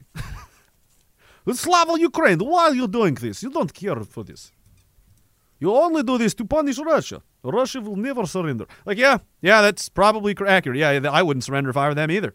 [1.53, 2.39] Slava Ukraine.
[2.39, 3.43] Why are you doing this?
[3.43, 4.53] You don't care for this.
[5.59, 7.23] You only do this to punish Russia.
[7.43, 8.67] Russia will never surrender.
[8.87, 10.79] Like, yeah, yeah, that's probably accurate.
[10.79, 12.35] Yeah, I wouldn't surrender if I were them either.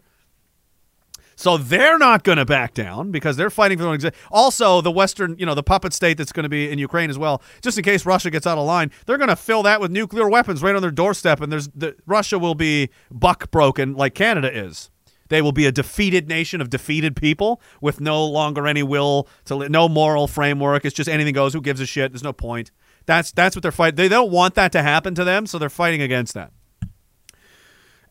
[1.40, 4.90] So they're not going to back down because they're fighting for their own Also, the
[4.90, 7.78] Western, you know, the puppet state that's going to be in Ukraine as well, just
[7.78, 10.62] in case Russia gets out of line, they're going to fill that with nuclear weapons
[10.62, 14.90] right on their doorstep, and there's the, Russia will be buck broken like Canada is.
[15.28, 19.54] They will be a defeated nation of defeated people with no longer any will to
[19.54, 20.84] li- no moral framework.
[20.84, 21.54] It's just anything goes.
[21.54, 22.12] Who gives a shit?
[22.12, 22.70] There's no point.
[23.06, 23.96] That's that's what they're fighting.
[23.96, 26.52] They don't want that to happen to them, so they're fighting against that.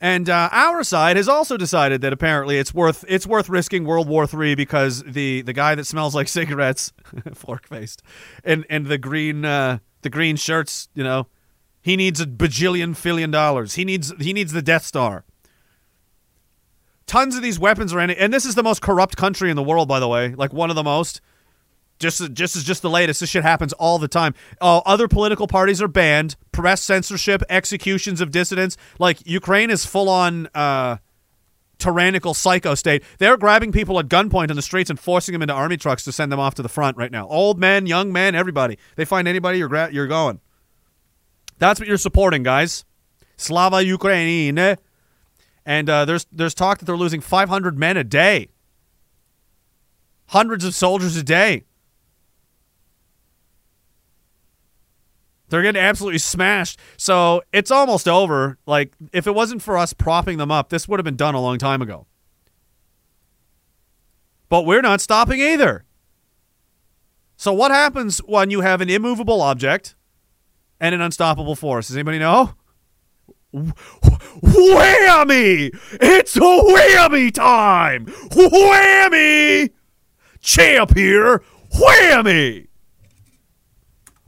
[0.01, 4.07] And uh, our side has also decided that apparently it's worth it's worth risking World
[4.07, 6.93] War III because the the guy that smells like cigarettes,
[7.33, 8.01] fork faced,
[8.43, 11.27] and and the green uh, the green shirts, you know,
[11.81, 13.75] he needs a bajillion billion dollars.
[13.75, 15.25] He needs he needs the Death Star.
[17.05, 19.55] Tons of these weapons are in it, and this is the most corrupt country in
[19.55, 20.33] the world, by the way.
[20.35, 21.21] Like one of the most.
[21.99, 23.19] Just, just is just the latest.
[23.19, 24.33] This shit happens all the time.
[24.61, 26.37] Uh, other political parties are banned.
[26.53, 28.77] Press censorship, executions of dissidents.
[28.99, 30.97] Like Ukraine is full on uh,
[31.77, 33.03] tyrannical psycho state.
[33.17, 36.11] They're grabbing people at gunpoint on the streets and forcing them into army trucks to
[36.11, 37.27] send them off to the front right now.
[37.27, 38.77] Old men, young men, everybody.
[38.95, 40.39] They find anybody, you're gra- you're going.
[41.57, 42.85] That's what you're supporting, guys.
[43.35, 44.77] Slava Ukraine.
[45.65, 48.49] And uh, there's there's talk that they're losing 500 men a day.
[50.27, 51.63] Hundreds of soldiers a day.
[55.49, 56.79] They're getting absolutely smashed.
[56.97, 58.57] So it's almost over.
[58.65, 61.41] Like, if it wasn't for us propping them up, this would have been done a
[61.41, 62.05] long time ago.
[64.47, 65.85] But we're not stopping either.
[67.37, 69.95] So, what happens when you have an immovable object
[70.79, 71.87] and an unstoppable force?
[71.87, 72.55] Does anybody know?
[74.43, 75.69] Whammy!
[76.01, 78.05] It's a whammy time!
[78.05, 79.71] Whammy!
[80.41, 81.43] Champ here!
[81.73, 82.68] Whammy!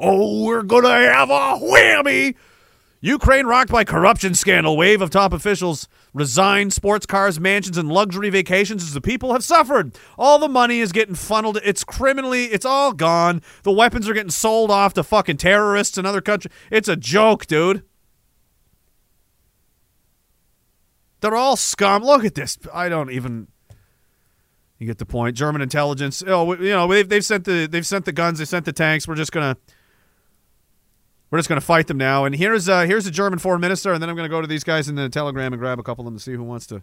[0.02, 2.36] Oh, we're gonna have a whammy!
[3.02, 4.78] Ukraine rocked by corruption scandal.
[4.78, 6.70] Wave of top officials resign.
[6.70, 9.96] Sports cars, mansions, and luxury vacations as the people have suffered.
[10.18, 11.60] All the money is getting funneled.
[11.64, 12.46] It's criminally.
[12.46, 13.42] It's all gone.
[13.64, 16.54] The weapons are getting sold off to fucking terrorists in other countries.
[16.70, 17.84] It's a joke, dude.
[21.22, 22.04] They're all scum.
[22.04, 22.58] Look at this.
[22.74, 23.48] I don't even.
[24.78, 25.36] You get the point.
[25.36, 26.24] German intelligence.
[26.26, 28.40] Oh, you know they've, they've sent the they've sent the guns.
[28.40, 29.08] They sent the tanks.
[29.08, 29.58] We're just gonna
[31.32, 32.26] we're just gonna fight them now.
[32.26, 33.94] And here's uh here's a German foreign minister.
[33.94, 36.04] And then I'm gonna go to these guys in the telegram and grab a couple
[36.04, 36.76] of them to see who wants to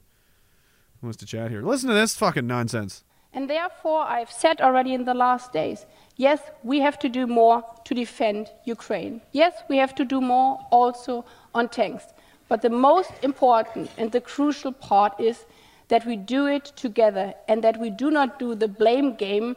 [1.00, 1.62] who wants to chat here.
[1.62, 3.04] Listen to this fucking nonsense.
[3.32, 5.86] And therefore, I've said already in the last days
[6.16, 9.20] yes, we have to do more to defend Ukraine.
[9.32, 12.04] Yes, we have to do more also on tanks.
[12.48, 15.44] But the most important and the crucial part is
[15.88, 19.56] that we do it together and that we do not do the blame game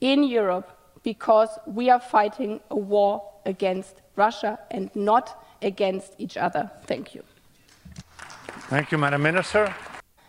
[0.00, 6.70] in Europe because we are fighting a war against Russia and not against each other.
[6.84, 7.22] Thank you.
[8.68, 9.74] Thank you, Madam Minister.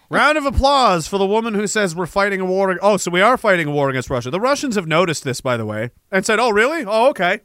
[0.10, 2.78] Round of applause for the woman who says we're fighting a war.
[2.82, 4.30] Oh, so we are fighting a war against Russia.
[4.30, 6.86] The Russians have noticed this, by the way, and said, "Oh, really?
[6.86, 7.40] Oh, okay."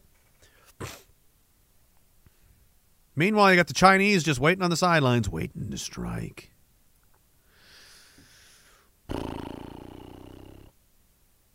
[3.17, 6.51] Meanwhile, you got the Chinese just waiting on the sidelines, waiting to strike.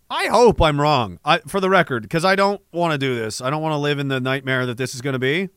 [0.09, 1.19] I hope I'm wrong.
[1.25, 3.41] I, for the record, because I don't want to do this.
[3.41, 5.49] I don't want to live in the nightmare that this is going to be.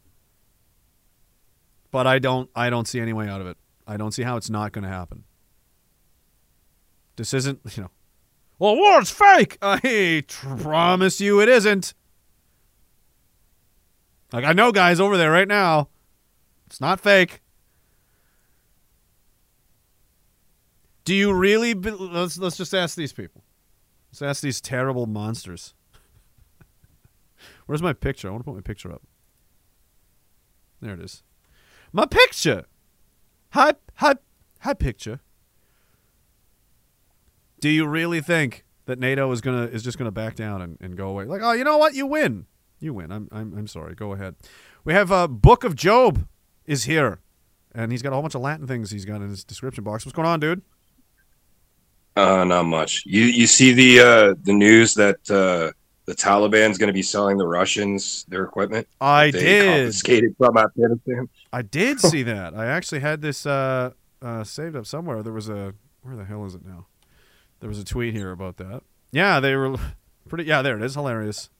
[1.90, 2.50] But I don't.
[2.54, 3.56] I don't see any way out of it.
[3.86, 5.24] I don't see how it's not going to happen.
[7.16, 7.90] This isn't, you know.
[8.58, 9.58] Well, war's fake.
[9.62, 11.94] I promise you, it isn't.
[14.32, 15.88] Like I know guys over there right now.
[16.66, 17.40] It's not fake.
[21.04, 21.74] Do you really?
[21.74, 23.44] Be- let's let's just ask these people.
[24.10, 25.74] Let's ask these terrible monsters.
[27.66, 28.28] Where's my picture?
[28.28, 29.02] I want to put my picture up.
[30.80, 31.22] There it is.
[31.92, 32.64] My picture.
[33.50, 34.14] Hi, hi,
[34.60, 35.20] hi, picture.
[37.60, 40.96] Do you really think that NATO is gonna is just gonna back down and, and
[40.96, 41.24] go away?
[41.24, 41.94] Like, oh, you know what?
[41.94, 42.46] You win.
[42.78, 43.10] You win.
[43.10, 43.94] I'm I'm I'm sorry.
[43.94, 44.36] Go ahead.
[44.84, 46.26] We have uh, Book of Job
[46.66, 47.20] is here,
[47.74, 50.04] and he's got a whole bunch of Latin things he's got in his description box.
[50.04, 50.62] What's going on, dude?
[52.16, 53.02] Uh, not much.
[53.06, 55.72] You you see the uh, the news that uh,
[56.06, 58.88] the Taliban's going to be selling the Russians their equipment.
[59.00, 59.76] I they did.
[59.84, 61.28] confiscated from Afghanistan.
[61.52, 62.54] I did see that.
[62.54, 63.90] I actually had this uh,
[64.22, 65.22] uh, saved up somewhere.
[65.22, 66.86] There was a where the hell is it now?
[67.60, 68.82] There was a tweet here about that.
[69.12, 69.76] Yeah, they were
[70.28, 70.44] pretty.
[70.44, 70.94] Yeah, there it is.
[70.94, 71.50] Hilarious.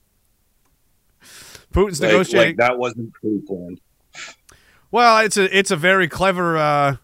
[1.73, 2.47] Putin's Like, negotiating.
[2.49, 3.79] like that wasn't pre-planned.
[4.89, 6.95] Well, it's a it's a very clever uh,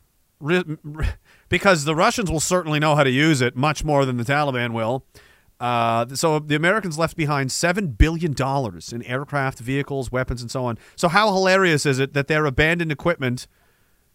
[1.49, 4.73] because the Russians will certainly know how to use it much more than the Taliban
[4.73, 5.05] will.
[5.59, 10.65] Uh, so the Americans left behind seven billion dollars in aircraft, vehicles, weapons, and so
[10.65, 10.77] on.
[10.95, 13.47] So how hilarious is it that their abandoned equipment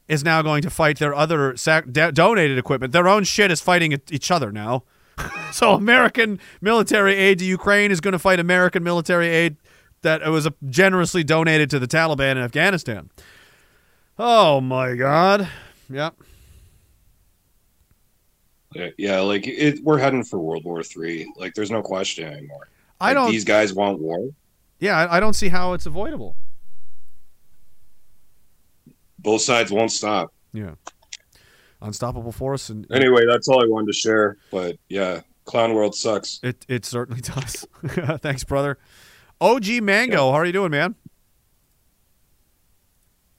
[0.09, 2.93] is now going to fight their other sac- donated equipment.
[2.93, 4.85] Their own shit is fighting each other now.
[5.53, 9.57] so American military aid to Ukraine is going to fight American military aid
[10.03, 13.11] that was generously donated to the Taliban in Afghanistan.
[14.19, 15.49] Oh my God!
[15.91, 16.15] Yep.
[16.15, 16.28] Yeah,
[18.97, 21.33] yeah, like it, we're heading for World War Three.
[21.37, 22.69] Like, there's no question anymore.
[23.01, 24.29] I Like, don't- These guys want war.
[24.81, 26.37] Yeah, I, I don't see how it's avoidable.
[29.19, 30.33] Both sides won't stop.
[30.53, 30.75] Yeah.
[31.81, 34.37] Unstoppable force and Anyway, that's all I wanted to share.
[34.51, 36.41] But yeah, Clown World sucks.
[36.43, 37.67] It it certainly does.
[38.21, 38.79] Thanks, brother.
[39.41, 40.95] OG Mango, how are you doing, man?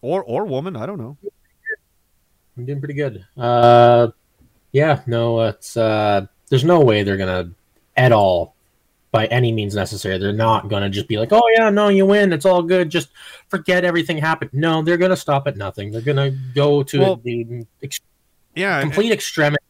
[0.01, 1.17] Or or woman, I don't know.
[2.58, 3.25] I'm doing pretty good.
[3.38, 4.08] Uh,
[4.72, 7.51] yeah, no, it's uh, there's no way they're gonna
[7.98, 8.56] at all,
[9.11, 10.17] by any means necessary.
[10.17, 13.09] They're not gonna just be like, oh yeah, no, you win, it's all good, just
[13.49, 14.51] forget everything happened.
[14.53, 15.91] No, they're gonna stop at nothing.
[15.91, 17.99] They're gonna go to Well, the ex-
[18.56, 19.64] yeah, complete extremity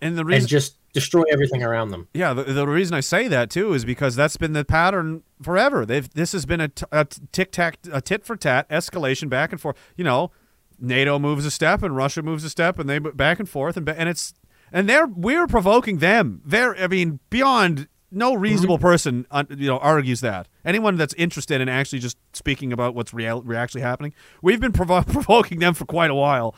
[0.00, 2.08] and the reason and just destroy everything around them.
[2.14, 5.84] Yeah, the, the reason I say that too is because that's been the pattern forever.
[5.84, 9.52] They've this has been a, t- a tic tac a tit for tat escalation back
[9.52, 9.76] and forth.
[9.96, 10.30] You know,
[10.84, 13.88] NATO moves a step and Russia moves a step, and they back and forth, and
[13.88, 14.34] and it's
[14.72, 16.42] and they're we're provoking them.
[16.44, 21.60] They're I mean beyond no reasonable person uh, you know argues that anyone that's interested
[21.60, 24.14] in actually just speaking about what's real, re- actually happening.
[24.40, 26.54] We've been provo- provoking them for quite a while,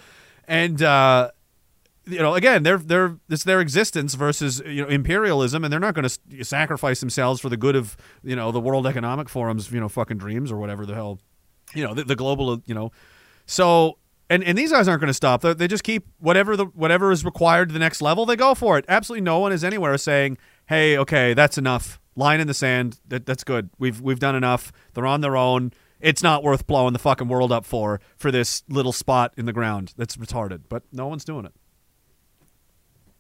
[0.47, 0.83] and.
[0.83, 1.31] uh
[2.09, 5.95] you know, again, they're they're it's their existence versus you know imperialism, and they're not
[5.95, 9.81] going to sacrifice themselves for the good of you know the World Economic Forum's you
[9.81, 11.19] know fucking dreams or whatever the hell,
[11.75, 12.93] you know the, the global you know,
[13.47, 13.99] so
[14.29, 15.43] and and these guys aren't going to stop.
[15.43, 18.27] They, they just keep whatever the whatever is required to the next level.
[18.27, 18.85] They go for it.
[18.89, 22.99] Absolutely, no one is anywhere saying, "Hey, okay, that's enough." Line in the sand.
[23.07, 23.71] That that's good.
[23.79, 24.73] We've we've done enough.
[24.95, 25.73] They're on their own.
[26.01, 29.53] It's not worth blowing the fucking world up for for this little spot in the
[29.53, 29.93] ground.
[29.97, 30.63] That's retarded.
[30.69, 31.53] But no one's doing it.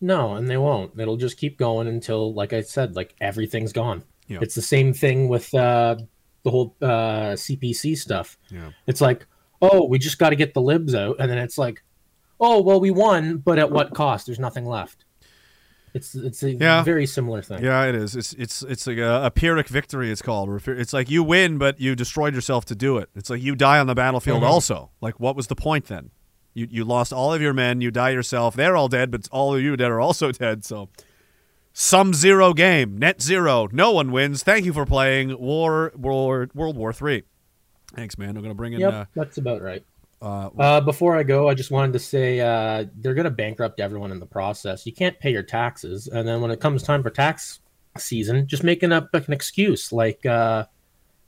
[0.00, 0.98] No, and they won't.
[0.98, 4.04] It'll just keep going until, like I said, like everything's gone.
[4.28, 4.38] Yeah.
[4.42, 5.96] It's the same thing with uh,
[6.42, 8.36] the whole uh, CPC stuff.
[8.50, 8.70] Yeah.
[8.86, 9.26] It's like,
[9.62, 11.82] oh, we just got to get the libs out, and then it's like,
[12.40, 14.26] oh, well, we won, but at what cost?
[14.26, 15.04] There's nothing left.
[15.94, 16.82] It's it's a Yeah.
[16.82, 17.64] very similar thing.
[17.64, 18.14] Yeah, it is.
[18.14, 20.10] It's it's it's like a, a pyrrhic victory.
[20.10, 20.50] It's called.
[20.68, 23.08] It's like you win, but you destroyed yourself to do it.
[23.14, 24.42] It's like you die on the battlefield.
[24.42, 24.46] Mhm.
[24.46, 26.10] Also, like what was the point then?
[26.52, 27.80] You you lost all of your men.
[27.80, 28.54] You die yourself.
[28.54, 30.66] They're all dead, but all of you dead are also dead.
[30.66, 30.90] So,
[31.72, 33.66] some zero game, net zero.
[33.72, 34.42] No one wins.
[34.42, 37.22] Thank you for playing War War World War Three.
[37.96, 38.36] Thanks, man.
[38.36, 38.80] I'm gonna bring in.
[38.80, 39.84] Yep, Uh, that's about right.
[40.22, 43.80] uh, Uh, before I go, I just wanted to say uh, they're going to bankrupt
[43.80, 44.86] everyone in the process.
[44.86, 47.60] You can't pay your taxes, and then when it comes time for tax
[47.98, 50.64] season, just making up an excuse, like uh,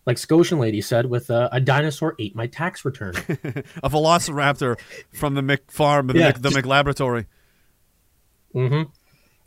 [0.07, 3.15] like Scotian lady said, with uh, a dinosaur ate my tax return.
[3.83, 4.79] a velociraptor
[5.13, 7.27] from the Mc farm, the, Yeah, Mc, the just- McLaboratory.
[8.55, 8.91] mm-hmm.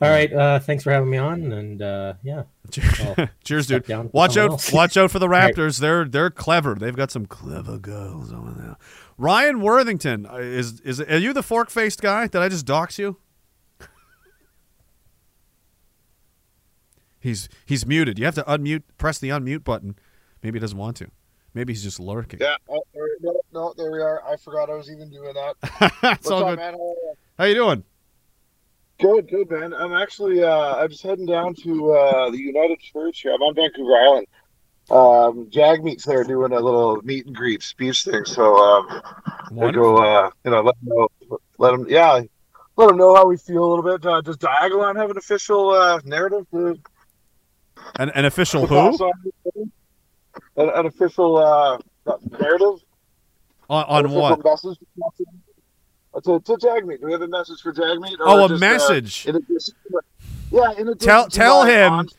[0.02, 2.44] All right, uh, thanks for having me on, and uh, yeah,
[3.44, 3.88] Cheers, dude.
[4.14, 4.50] Watch out!
[4.52, 4.72] else.
[4.74, 5.54] Watch out for the All right.
[5.54, 5.80] Raptors.
[5.80, 6.74] They're they're clever.
[6.74, 8.78] They've got some clever girls over there.
[9.20, 12.26] Ryan Worthington uh, is is are you the fork faced guy?
[12.26, 13.18] Did I just dox you?
[17.20, 18.18] he's he's muted.
[18.18, 18.82] You have to unmute.
[18.98, 19.96] Press the unmute button.
[20.42, 21.12] Maybe he doesn't want to.
[21.54, 22.40] Maybe he's just lurking.
[22.40, 24.24] Yeah, oh, there- no, no, there we are.
[24.28, 25.56] I forgot I was even doing that.
[25.62, 26.60] it's What's all up, good.
[26.60, 26.74] man?
[26.74, 27.14] How are you?
[27.38, 27.84] How you doing?
[29.02, 29.74] Good, good, man.
[29.74, 33.34] I'm actually, uh, I'm just heading down to uh, the United Church here.
[33.34, 34.28] I'm on Vancouver Island.
[34.92, 38.26] Um, Jagmeet's there doing a little meet and greet speech thing.
[38.26, 39.02] So um,
[39.60, 41.08] I go, uh, you know, let them know,
[41.58, 42.22] let them, yeah,
[42.76, 44.06] let them know how we feel a little bit.
[44.06, 46.46] Uh, does Diagolon have an official uh, narrative?
[46.52, 46.78] To,
[47.96, 49.12] An, an official who?
[50.58, 51.80] An, an official uh,
[52.40, 52.84] narrative?
[53.68, 54.46] on, on what?
[54.46, 54.78] Message
[56.16, 57.00] to, to Jagmeet.
[57.00, 58.18] Do we have a message for Jagmeet?
[58.20, 59.28] Oh, a just, uh, message.
[59.28, 59.76] in addition
[60.52, 62.10] yeah, in Tell tell him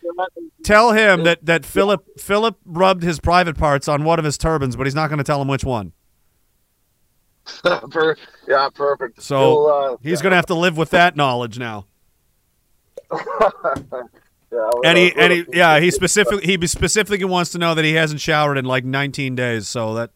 [0.64, 4.74] tell him that that Philip Philip rubbed his private parts on one of his turbans,
[4.74, 5.92] but he's not going to tell him which one.
[7.90, 8.16] Per-
[8.48, 9.20] yeah, perfect.
[9.20, 11.86] So uh, he's going to have to live with that knowledge now.
[13.12, 17.92] yeah, And he and he yeah he specifically he specifically wants to know that he
[17.92, 19.68] hasn't showered in like 19 days.
[19.68, 20.10] So that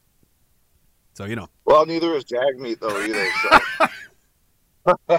[1.12, 1.48] so you know.
[1.66, 3.28] Well, neither is Jagmeet though either.
[3.42, 5.18] So.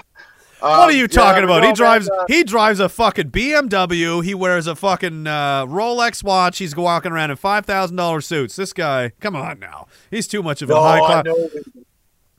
[0.60, 1.62] what are you talking about?
[1.64, 4.24] he drives man, uh, he drives a fucking BMW.
[4.24, 6.58] He wears a fucking uh, Rolex watch.
[6.58, 8.56] He's walking around in five thousand dollars suits.
[8.56, 11.24] This guy, come on now, he's too much of a No, high class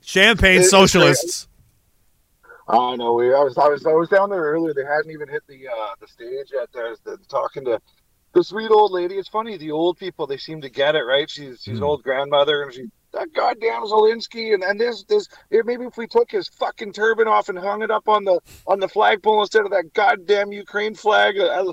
[0.02, 1.46] champagne it's socialists.
[2.68, 3.14] I know.
[3.14, 4.72] We, I was, I was, I was down there earlier.
[4.74, 6.68] They hadn't even hit the uh, the stage yet.
[6.72, 7.80] There's the, talking to
[8.32, 9.16] the sweet old lady.
[9.16, 9.56] It's funny.
[9.56, 11.28] The old people they seem to get it right.
[11.28, 11.82] She's she's Hmm.
[11.82, 16.06] an old grandmother, and she that goddamn Zelensky and, and this this maybe if we
[16.06, 19.64] took his fucking turban off and hung it up on the on the flagpole instead
[19.64, 21.36] of that goddamn Ukraine flag.
[21.38, 21.64] I,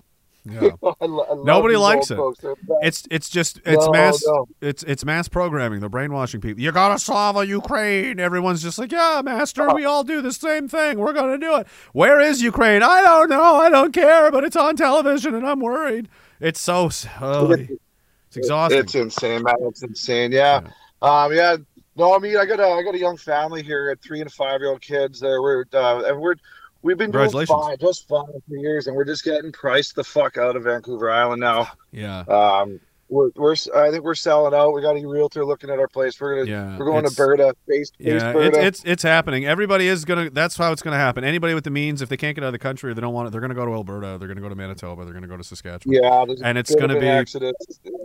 [0.49, 0.69] Yeah.
[1.01, 2.15] I lo- I love Nobody likes it.
[2.15, 2.39] folks.
[2.39, 2.79] They're best.
[2.81, 4.47] It's it's just it's No, mass no.
[4.61, 5.81] it's it's mass programming.
[5.81, 6.61] They're brainwashing people.
[6.63, 8.17] You gotta solve a Ukraine.
[8.19, 9.73] Everyone's just like, yeah, master.
[9.73, 10.99] We all do the same thing.
[10.99, 11.67] We're gonna do it.
[11.91, 12.81] Where is Ukraine?
[12.81, 13.57] I don't know.
[13.57, 14.31] I don't care.
[14.31, 16.07] But it's on television, and I'm worried.
[16.39, 18.79] It's so s- oh, it's exhausting.
[18.79, 19.55] It's insane, man.
[19.61, 20.31] It's insane.
[20.31, 20.61] Yeah.
[21.01, 21.33] Um.
[21.33, 21.57] Yeah.
[21.95, 23.97] No, I mean, I got a I got a young family here.
[24.03, 25.19] Three and five year old kids.
[25.19, 26.35] There, we're uh, and we're
[26.83, 30.37] we've been doing fine, just fine for years, and we're just getting priced the fuck
[30.37, 31.69] out of Vancouver Island now.
[31.91, 32.19] Yeah.
[32.21, 32.79] Um.
[33.09, 34.73] We're, we're I think we're selling out.
[34.73, 36.19] We got a realtor looking at our place.
[36.19, 38.47] We're gonna Yeah, we're going to Berta, base, base Yeah, Berta.
[38.59, 39.45] it's, it's it's happening.
[39.45, 40.29] Everybody is gonna.
[40.29, 41.23] That's how it's gonna happen.
[41.23, 43.13] Anybody with the means, if they can't get out of the country or they don't
[43.13, 44.17] want it, they're gonna go to Alberta.
[44.19, 45.05] They're gonna go to Manitoba.
[45.05, 45.95] They're gonna go to Saskatchewan.
[46.03, 47.57] yeah, and it's gonna be in it-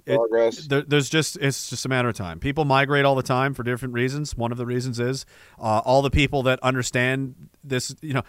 [0.06, 0.66] progress.
[0.66, 2.38] there, there's just it's just a matter of time.
[2.38, 4.36] People migrate all the time for different reasons.
[4.36, 5.26] One of the reasons is
[5.60, 7.94] uh, all the people that understand this.
[8.00, 8.22] You know,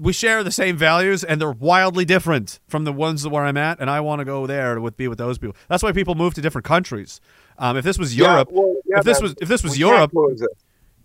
[0.00, 3.78] we share the same values, and they're wildly different from the ones where I'm at.
[3.80, 5.56] And I want to go there with be with those people.
[5.68, 7.20] That's why people move to different countries.
[7.58, 9.30] Um, if this was Yeah, Europe, well, yeah, if this man.
[9.30, 10.12] was if this was Europe,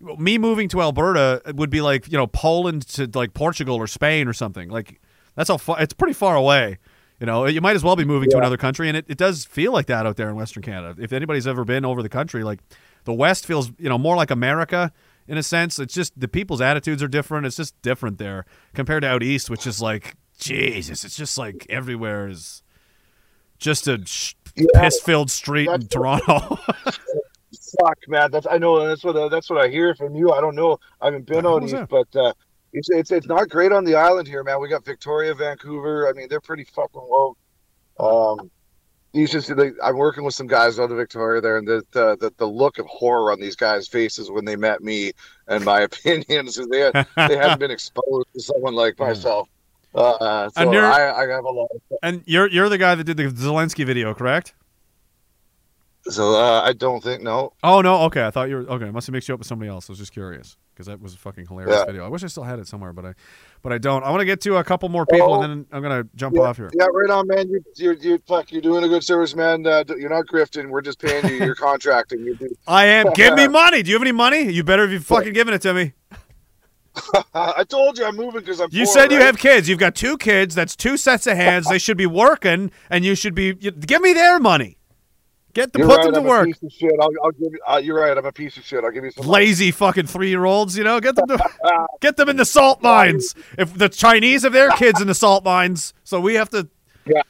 [0.00, 4.28] me moving to Alberta would be like you know Poland to like Portugal or Spain
[4.28, 4.68] or something.
[4.68, 5.00] Like
[5.34, 5.80] that's how far.
[5.80, 6.78] It's pretty far away.
[7.20, 9.44] You know, you might as well be moving to another country, and it, it does
[9.44, 11.02] feel like that out there in Western Canada.
[11.02, 12.60] If anybody's ever been over the country, like
[13.04, 14.92] the West feels, you know, more like America
[15.28, 15.78] in a sense.
[15.78, 17.46] It's just the people's attitudes are different.
[17.46, 21.04] It's just different there compared to out east, which is like Jesus.
[21.04, 22.62] It's just like everywhere is
[23.58, 24.34] just a sh-
[24.74, 26.58] piss-filled street in Toronto.
[27.80, 28.30] Fuck, man.
[28.30, 28.86] That's I know.
[28.86, 30.32] That's what that's what I hear from you.
[30.32, 30.78] I don't know.
[31.00, 31.88] I haven't been out east, that?
[31.88, 32.32] but uh,
[32.72, 34.60] it's, it's it's not great on the island here, man.
[34.60, 36.08] We got Victoria, Vancouver.
[36.08, 37.36] I mean, they're pretty fucking low.
[37.98, 38.50] Um,
[39.12, 42.16] you just like, I'm working with some guys out of Victoria there, and the, the
[42.20, 45.12] the the look of horror on these guys' faces when they met me
[45.46, 49.48] and my opinions, they had, they hadn't been exposed to someone like myself.
[49.94, 51.68] Uh, so And you're- I, I have a lot.
[51.74, 54.54] Of, and you're you're the guy that did the Zelensky video, correct?
[56.04, 57.52] so uh, I don't think no.
[57.62, 58.26] Oh no, okay.
[58.26, 58.86] I thought you were okay.
[58.86, 59.88] I must have mixed you up with somebody else.
[59.88, 61.84] I was just curious because that was a fucking hilarious Yeah.
[61.86, 62.04] video.
[62.04, 63.14] I wish I still had it somewhere, but I,
[63.62, 64.04] but I don't.
[64.04, 65.42] I want to get to a couple more people, Oh.
[65.42, 66.70] and then I'm gonna jump yeah, off here.
[66.72, 67.48] Yeah, right on, man.
[67.48, 69.66] You, you're, you're, fuck, you're doing a good service, man.
[69.66, 70.68] Uh, you're not grifting.
[70.68, 71.44] We're just paying you.
[71.44, 72.20] You're contracting.
[72.20, 72.48] You do.
[72.68, 73.12] I am.
[73.14, 73.82] Give me money.
[73.82, 74.52] Do you have any money?
[74.52, 75.94] You better be fucking giving it to me.
[77.34, 78.68] I told you I'm moving because I'm.
[78.70, 79.68] You poor, said you have kids.
[79.68, 80.54] You've got two kids.
[80.54, 81.68] That's two sets of hands.
[81.68, 83.56] they should be working, and you should be.
[83.58, 84.77] You, give me their money.
[85.54, 86.46] Get the You're put right, them to I'm work.
[86.46, 86.92] piece of shit.
[87.00, 87.58] I'll, I'll give you.
[87.66, 88.16] Uh, you're right.
[88.16, 88.84] I'm a piece of shit.
[88.84, 89.26] I'll give you some.
[89.26, 90.76] Lazy fucking three year olds.
[90.76, 91.38] You know, get them to
[92.00, 93.34] get them in the salt mines.
[93.56, 96.68] If the Chinese have their kids in the salt mines, so we have to.
[97.06, 97.22] Yeah,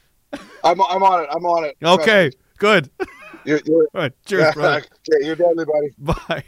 [0.63, 1.29] I'm, I'm on it.
[1.31, 1.77] I'm on it.
[1.81, 2.89] Okay, good.
[3.45, 4.77] You're, you're, All right, cheers, yeah, brother.
[5.13, 5.93] okay, you're deadly, buddy.
[5.97, 6.43] Bye.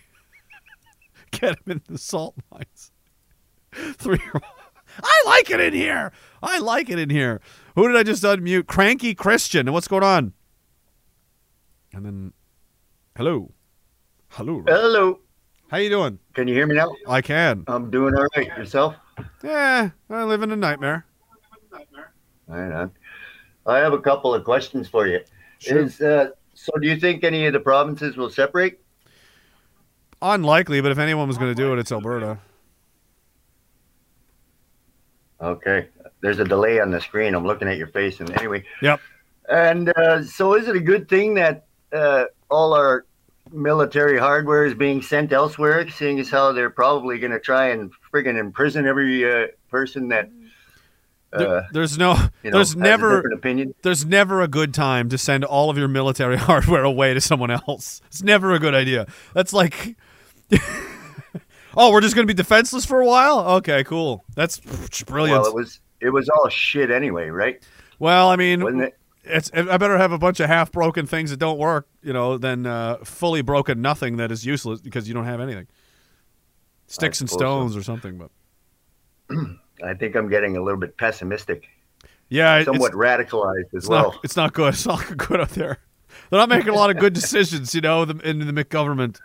[1.32, 2.92] Get him in the salt mines.
[3.74, 4.44] Three year old.
[5.02, 6.12] I like it in here.
[6.44, 7.40] I like it in here.
[7.76, 8.68] Who did I just unmute?
[8.68, 9.72] Cranky Christian.
[9.72, 10.34] What's going on?
[11.94, 12.34] And then,
[13.18, 13.52] hello,
[14.30, 15.20] hello, Hello.
[15.68, 16.20] How you doing?
[16.34, 16.94] Can you hear me now?
[17.08, 17.66] I can.
[17.68, 18.48] I'm doing all right.
[18.58, 18.96] Yourself?
[19.44, 21.06] Yeah, I live in a nightmare.
[22.48, 22.92] Right on.
[23.66, 25.20] I have a couple of questions for you.
[25.60, 25.80] Sure.
[25.80, 26.72] Is uh, so?
[26.82, 28.80] Do you think any of the provinces will separate?
[30.22, 32.40] Unlikely, but if anyone was going to do it, it's Alberta.
[35.42, 35.88] Okay.
[36.22, 37.36] There's a delay on the screen.
[37.36, 38.64] I'm looking at your face, and anyway.
[38.82, 39.02] Yep.
[39.50, 43.06] And uh, so, is it a good thing that uh, all our
[43.52, 47.92] military hardware is being sent elsewhere, seeing as how they're probably going to try and
[48.14, 50.30] friggin' imprison every uh, person that.
[51.34, 52.12] There- Uh, there's no,
[52.44, 53.24] you know, there's never,
[53.84, 57.52] there's never a good time to send all of your military hardware away to someone
[57.52, 58.02] else.
[58.08, 59.08] It's never a good idea.
[59.34, 59.96] That's like,
[61.78, 63.40] oh, we're just going to be defenseless for a while.
[63.58, 64.24] Okay, cool.
[64.36, 64.60] That's
[65.06, 65.42] brilliant.
[65.42, 67.62] Well, it was it was all shit anyway, right?
[68.00, 68.98] Well, I mean, Wasn't it?
[69.24, 72.38] It's I better have a bunch of half broken things that don't work, you know,
[72.38, 75.68] than uh, fully broken nothing that is useless because you don't have anything.
[76.88, 77.46] Sticks and suppose so.
[77.46, 78.32] stones or something, but
[79.84, 81.66] I think I'm getting a little bit pessimistic.
[82.30, 84.12] yeah, somewhat radicalized as it's well.
[84.12, 84.74] not it's not good.
[84.74, 85.80] It's not good out there.
[86.30, 89.20] They're not making a lot of good decisions, you know, the- in the McGovernment.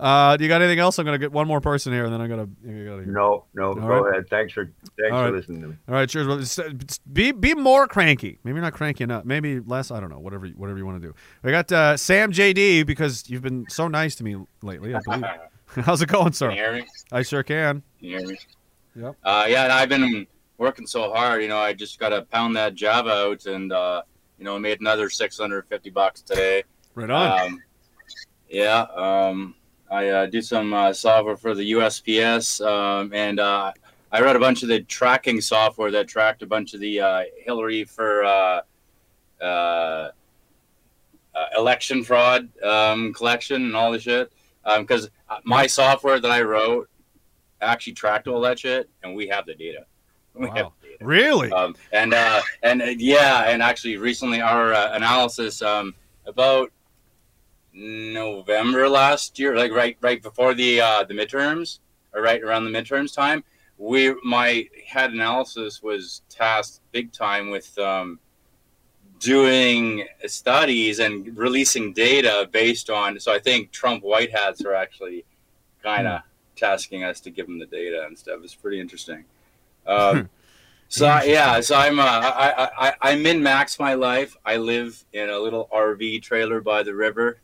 [0.00, 0.98] Uh, do you got anything else?
[0.98, 2.48] I'm gonna get one more person here, and then I gotta.
[2.66, 4.10] I gotta No, no, All go right.
[4.12, 4.28] ahead.
[4.30, 5.32] Thanks for thanks All for right.
[5.34, 5.76] listening to me.
[5.88, 6.26] All right, cheers.
[6.26, 8.38] Well, it's- it's- Be be more cranky.
[8.42, 9.26] Maybe not cranky enough.
[9.26, 9.90] Maybe less.
[9.90, 10.18] I don't know.
[10.18, 11.14] Whatever whatever you want to do.
[11.42, 14.94] We got uh, Sam JD because you've been so nice to me lately.
[14.94, 15.24] I believe.
[15.84, 16.48] How's it going, sir?
[16.48, 16.86] Can you hear me?
[17.12, 17.82] I sure can.
[18.00, 18.38] Can you hear me?
[18.96, 19.16] Yep.
[19.22, 20.26] Uh, yeah, and I've been
[20.58, 21.42] working so hard.
[21.42, 24.02] You know, I just got to pound that Java out, and uh,
[24.38, 26.64] you know, made another six hundred fifty bucks today.
[26.94, 27.40] Right on.
[27.40, 27.62] Um,
[28.48, 28.80] yeah.
[28.96, 29.54] Um,
[29.90, 33.72] I uh, do some uh, software for the USPS, um, and uh,
[34.12, 37.22] I read a bunch of the tracking software that tracked a bunch of the uh,
[37.44, 38.60] Hillary for uh,
[39.40, 40.10] uh, uh,
[41.56, 44.32] election fraud um, collection and all the shit.
[44.78, 45.10] Because
[45.44, 46.88] my software that I wrote
[47.60, 49.86] actually tracked all that shit, and we have the data.
[50.34, 50.72] We have Wow.
[51.00, 51.50] Really?
[51.50, 55.94] um, and uh, and uh, yeah, and actually recently our uh, analysis um,
[56.26, 56.70] about
[57.72, 61.78] November last year, like right right before the uh, the midterms,
[62.12, 63.44] or right around the midterms time,
[63.78, 68.18] we my head analysis was tasked big time with um,
[69.20, 73.20] doing studies and releasing data based on.
[73.20, 75.24] So I think Trump white hats are actually
[75.82, 76.22] kind of
[76.56, 78.40] tasking us to give them the data and stuff.
[78.42, 79.24] It's pretty interesting.
[79.86, 80.28] Um,
[80.88, 84.36] so yeah, so I'm uh, I, I I I min max my life.
[84.44, 87.38] I live in a little RV trailer by the river,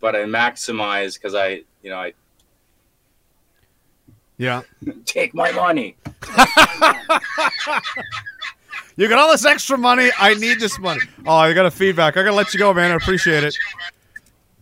[0.00, 2.12] but I maximize because I you know I
[4.38, 4.62] Yeah.
[5.04, 5.96] take my money.
[8.98, 10.10] You got all this extra money.
[10.18, 11.02] I need this money.
[11.26, 12.16] Oh, I got a feedback.
[12.16, 12.90] I gotta let you go, man.
[12.90, 13.54] I appreciate it.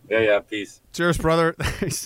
[0.09, 0.39] Yeah, yeah.
[0.39, 0.81] Peace.
[0.91, 1.55] Cheers, brother.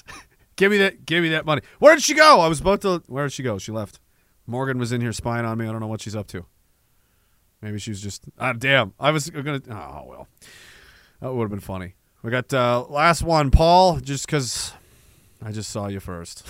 [0.56, 1.08] give me that.
[1.08, 1.64] Give me that money.
[1.80, 2.40] Where did she go?
[2.40, 3.02] I was about to.
[3.08, 3.58] Where did she go?
[3.58, 4.00] She left.
[4.46, 5.68] Morgan was in here spying on me.
[5.68, 6.46] I don't know what she's up to.
[7.64, 8.26] Maybe she was just.
[8.38, 8.94] Ah, damn.
[9.00, 9.62] I was gonna.
[9.68, 10.28] Oh well.
[11.22, 11.96] That would have been funny.
[12.22, 14.00] We got uh, last one, Paul.
[14.00, 14.74] Just because
[15.44, 16.44] I just saw you first.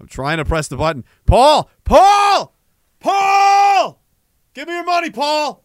[0.00, 1.04] I'm trying to press the button.
[1.26, 1.70] Paul.
[1.84, 2.54] Paul.
[3.00, 4.00] Paul.
[4.54, 5.64] Give me your money, Paul.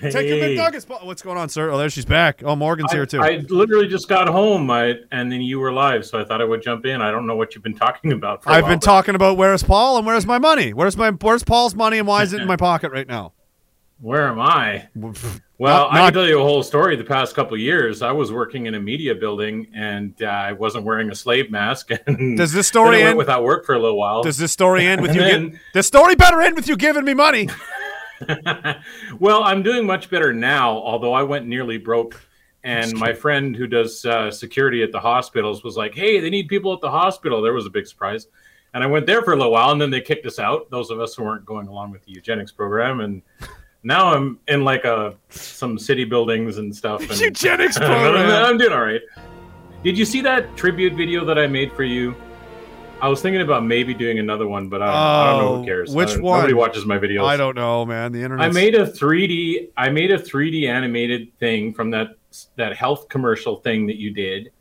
[0.00, 0.56] Take your Hey.
[0.56, 0.86] McNuggets.
[0.86, 1.00] Paul.
[1.02, 1.70] What's going on, sir?
[1.70, 2.42] Oh, there she's back.
[2.44, 3.20] Oh, Morgan's I, here too.
[3.20, 6.44] I literally just got home, I, and then you were live, so I thought I
[6.44, 7.00] would jump in.
[7.02, 8.44] I don't know what you've been talking about.
[8.44, 10.72] For a I've while, been but talking about where's Paul and where's my money?
[10.72, 13.32] Where's my where's Paul's money and why is it in my pocket right now?
[13.98, 14.88] Where am I?
[15.62, 16.96] Well, Not- I can tell you a whole story.
[16.96, 20.52] The past couple of years, I was working in a media building, and uh, I
[20.54, 21.90] wasn't wearing a slave mask.
[22.08, 24.24] And Does this story end- without work for a little while?
[24.24, 25.20] Does this story end with you?
[25.20, 27.48] then- the story better end with you giving me money.
[29.20, 32.20] well, I'm doing much better now, although I went nearly broke.
[32.64, 36.48] And my friend who does uh, security at the hospitals was like, "Hey, they need
[36.48, 38.26] people at the hospital." There was a big surprise,
[38.74, 40.70] and I went there for a little while, and then they kicked us out.
[40.70, 43.22] Those of us who weren't going along with the eugenics program, and
[43.82, 47.00] now I'm in like a some city buildings and stuff.
[47.10, 48.44] And Eugenics program.
[48.44, 49.00] I'm doing all right.
[49.84, 52.14] Did you see that tribute video that I made for you?
[53.00, 55.56] I was thinking about maybe doing another one, but I don't, I don't know Oh,
[55.58, 55.92] who cares.
[55.92, 56.38] which one?
[56.38, 57.24] Nobody watches my videos.
[57.24, 58.12] I don't know, man.
[58.12, 58.46] The internet.
[58.48, 59.70] I made a 3D.
[59.76, 62.10] I made a 3D animated thing from that
[62.56, 64.52] that health commercial thing that you did.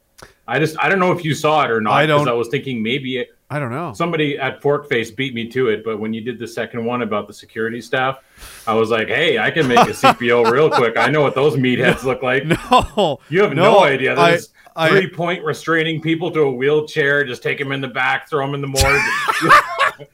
[0.48, 1.93] I just I don't know if you saw it or not.
[1.93, 3.92] I don't- I was thinking maybe it, I don't know.
[3.94, 5.84] somebody at Forkface beat me to it.
[5.84, 8.20] But when you did the second one about the security staff,
[8.66, 10.98] I was like, hey, I can make a CPO real quick.
[10.98, 12.44] I know what those meatheads look like.
[12.96, 14.18] No, you have no, no, idea.
[14.18, 17.90] I- There's I- three point restraining people to a wheelchair, just take them in the
[17.90, 18.84] back, throw them in the morgue.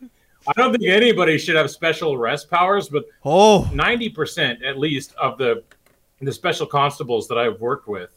[0.48, 5.38] I don't think anybody should have special arrest powers, but oh, 90% at least of
[5.38, 5.64] the
[6.22, 8.17] the special constables that I've worked with,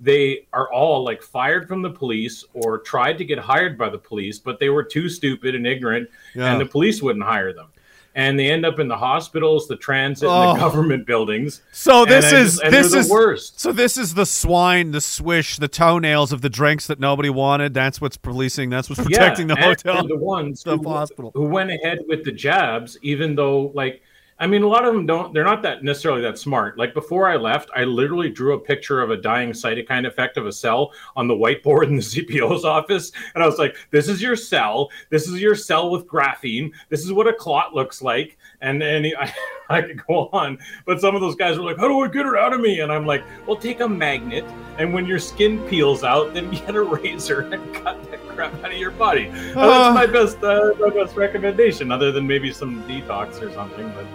[0.00, 3.98] they are all like fired from the police or tried to get hired by the
[3.98, 6.52] police, but they were too stupid and ignorant, Yeah.
[6.52, 7.66] and the police wouldn't hire them.
[8.14, 10.50] And they end up in the hospitals, the transit, Oh.
[10.50, 10.68] and the oh.
[10.68, 11.62] government buildings.
[11.72, 13.60] So this is just- and this is the worst.
[13.60, 17.74] So this is the swine, the swish, the toenails of the drinks that nobody wanted.
[17.74, 18.70] That's what's policing.
[18.70, 20.06] That's what's protecting Yeah, the hotel.
[20.08, 21.30] the ones the who, hospital.
[21.34, 24.02] who went ahead with the jabs, even though like
[24.40, 25.34] I mean, a lot of them don't.
[25.34, 26.78] They're not that necessarily that smart.
[26.78, 30.46] Like before I left, I literally drew a picture of a dying cytokine effect of
[30.46, 34.22] a cell on the whiteboard in the CPO's office, and I was like, "This is
[34.22, 34.90] your cell.
[35.10, 36.70] This is your cell with graphene.
[36.88, 39.34] This is what a clot looks like." And and he- I,
[39.70, 42.24] I could go on, but some of those guys were like, "How do I get
[42.24, 44.44] it out of me?" And I'm like, "Well, take a magnet,
[44.78, 48.70] and when your skin peels out, then get a razor and cut that crap out
[48.70, 52.84] of your body." Uh, that's my best uh, my best recommendation, other than maybe some
[52.84, 53.92] detox or something.
[53.96, 54.06] But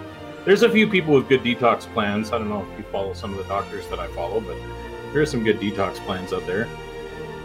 [0.44, 2.32] there's a few people with good detox plans.
[2.32, 4.56] I don't know if you follow some of the doctors that I follow, but
[5.12, 6.68] there's some good detox plans out there.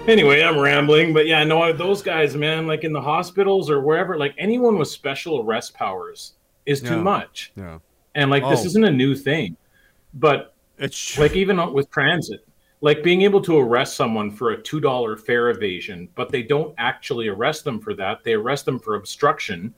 [0.07, 4.17] Anyway, I'm rambling, but yeah, no, those guys, man, like in the hospitals or wherever,
[4.17, 6.33] like anyone with special arrest powers
[6.65, 7.01] is too Yeah.
[7.03, 7.51] much.
[7.55, 7.79] Yeah.
[8.15, 8.65] And like this Oh.
[8.67, 9.55] isn't a new thing,
[10.15, 12.45] but it's like even with transit,
[12.81, 16.73] like being able to arrest someone for a two dollar fare evasion, but they don't
[16.77, 18.23] actually arrest them for that.
[18.23, 19.73] They arrest them for obstruction,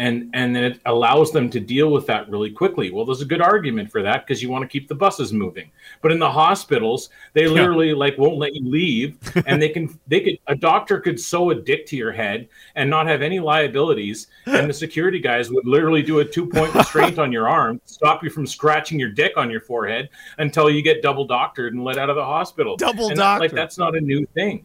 [0.00, 2.90] and and then it allows them to deal with that really quickly.
[2.90, 5.70] Well, there's a good argument for that because you want to keep the buses moving.
[6.00, 7.50] But in the hospitals, they Yeah.
[7.50, 11.50] literally like won't let you leave, and they can they could a doctor could sew
[11.50, 15.66] a dick to your head and not have any liabilities, and the security guys would
[15.66, 19.32] literally do a two point restraint on your arm, stop you from scratching your dick
[19.36, 22.74] on your forehead until you get double doctored and let out of the hospital.
[22.76, 24.64] Double And that- like that's not a new thing.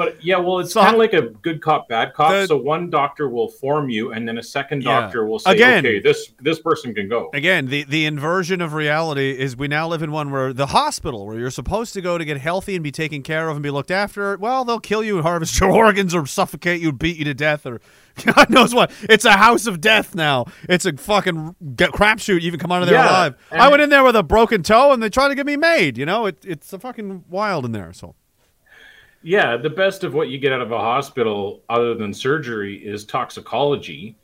[0.00, 2.30] But yeah, well, it's kind of like a good cop, bad cop.
[2.32, 4.98] The- so one doctor will form you, and then a second Yeah.
[5.02, 8.72] doctor will say, Again- "Okay, this this person can go." Again, the, the inversion of
[8.72, 12.16] reality is we now live in one where the hospital, where you're supposed to go
[12.16, 15.04] to get healthy and be taken care of and be looked after, well, they'll kill
[15.04, 17.82] you and harvest your organs or suffocate you, beat you to death, or
[18.24, 18.90] God knows what.
[19.02, 20.46] It's a house of death now.
[20.68, 22.40] It's a fucking crapshoot.
[22.40, 23.34] You even come out of there Yeah, alive.
[23.52, 25.98] I went in there with a broken toe and they tried to get me made.
[25.98, 27.92] You know, it, it's a fucking wild in there.
[27.92, 28.14] So
[29.22, 33.04] Yeah, the best of what you get out of a hospital, other than surgery, is
[33.04, 34.16] toxicology,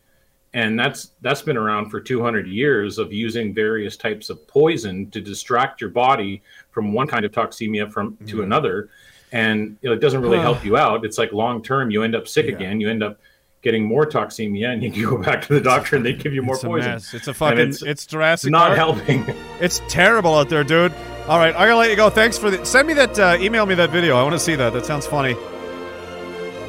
[0.54, 5.20] and that's that's been around for 200 years of using various types of poison to
[5.20, 8.44] distract your body from one kind of toxemia from to mm-hmm.
[8.44, 8.88] another,
[9.32, 11.04] and you know, it doesn't really help you out.
[11.04, 12.80] It's like long term, you end up sick again.
[12.80, 13.20] You end up
[13.60, 16.54] getting more toxemia, and you go back to the doctor, and they give you more
[16.54, 16.92] it's poison.
[16.92, 17.12] mess.
[17.12, 17.58] It's a fucking.
[17.58, 17.90] it's, drastic.
[17.90, 18.50] It's, Jurassic.
[18.50, 18.78] not Park.
[18.78, 19.36] helping.
[19.60, 20.94] It's terrible out there, dude.
[21.28, 22.08] All right, I gotta let you go.
[22.08, 22.64] Thanks for the.
[22.64, 23.18] Send me that.
[23.18, 24.16] Uh, email me that video.
[24.16, 24.72] I want to see that.
[24.72, 25.32] That sounds funny.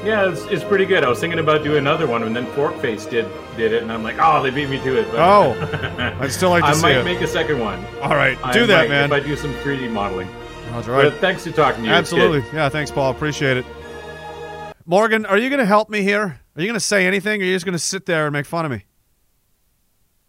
[0.04, 1.04] Yeah, it's, it's pretty good.
[1.04, 4.02] I was thinking about doing another one, and then Forkface did did it, and I'm
[4.02, 5.08] like, oh, they beat me to it.
[5.12, 6.72] But Oh, I'd still like to see.
[6.72, 7.04] I see might it.
[7.04, 7.86] make a second one.
[8.02, 9.06] All right, I do that, might, man.
[9.06, 10.30] If I do some 3D modeling.
[10.72, 11.12] That's right.
[11.12, 11.96] But thanks for talking to you.
[11.96, 12.20] It's good.
[12.20, 12.58] Absolutely.
[12.58, 13.12] Yeah, thanks, Paul.
[13.12, 13.66] Appreciate it.
[14.88, 16.22] Morgan, are you going to help me here?
[16.24, 18.34] Are you going to say anything, or are you just going to sit there and
[18.34, 18.86] make fun of me?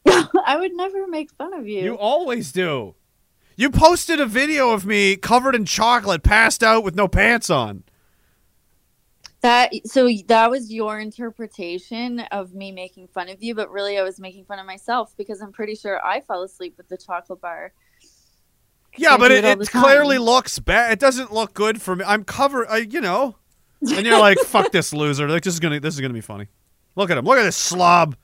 [0.46, 1.82] I would never make fun of you.
[1.82, 2.94] You always do.
[3.58, 7.82] You posted a video of me covered in chocolate, passed out with no pants on.
[9.40, 14.04] That so that was your interpretation of me making fun of you, but really I
[14.04, 17.40] was making fun of myself because I'm pretty sure I fell asleep with the chocolate
[17.40, 17.72] bar.
[18.96, 20.92] Yeah, but it, it it clearly looks bad.
[20.92, 22.04] It doesn't look good for me.
[22.06, 23.34] I'm covered, I, you know.
[23.80, 26.46] And you're like, "Fuck this loser!" Like this is gonna, this is gonna be funny.
[26.94, 27.24] Look at him.
[27.24, 28.14] Look at this slob.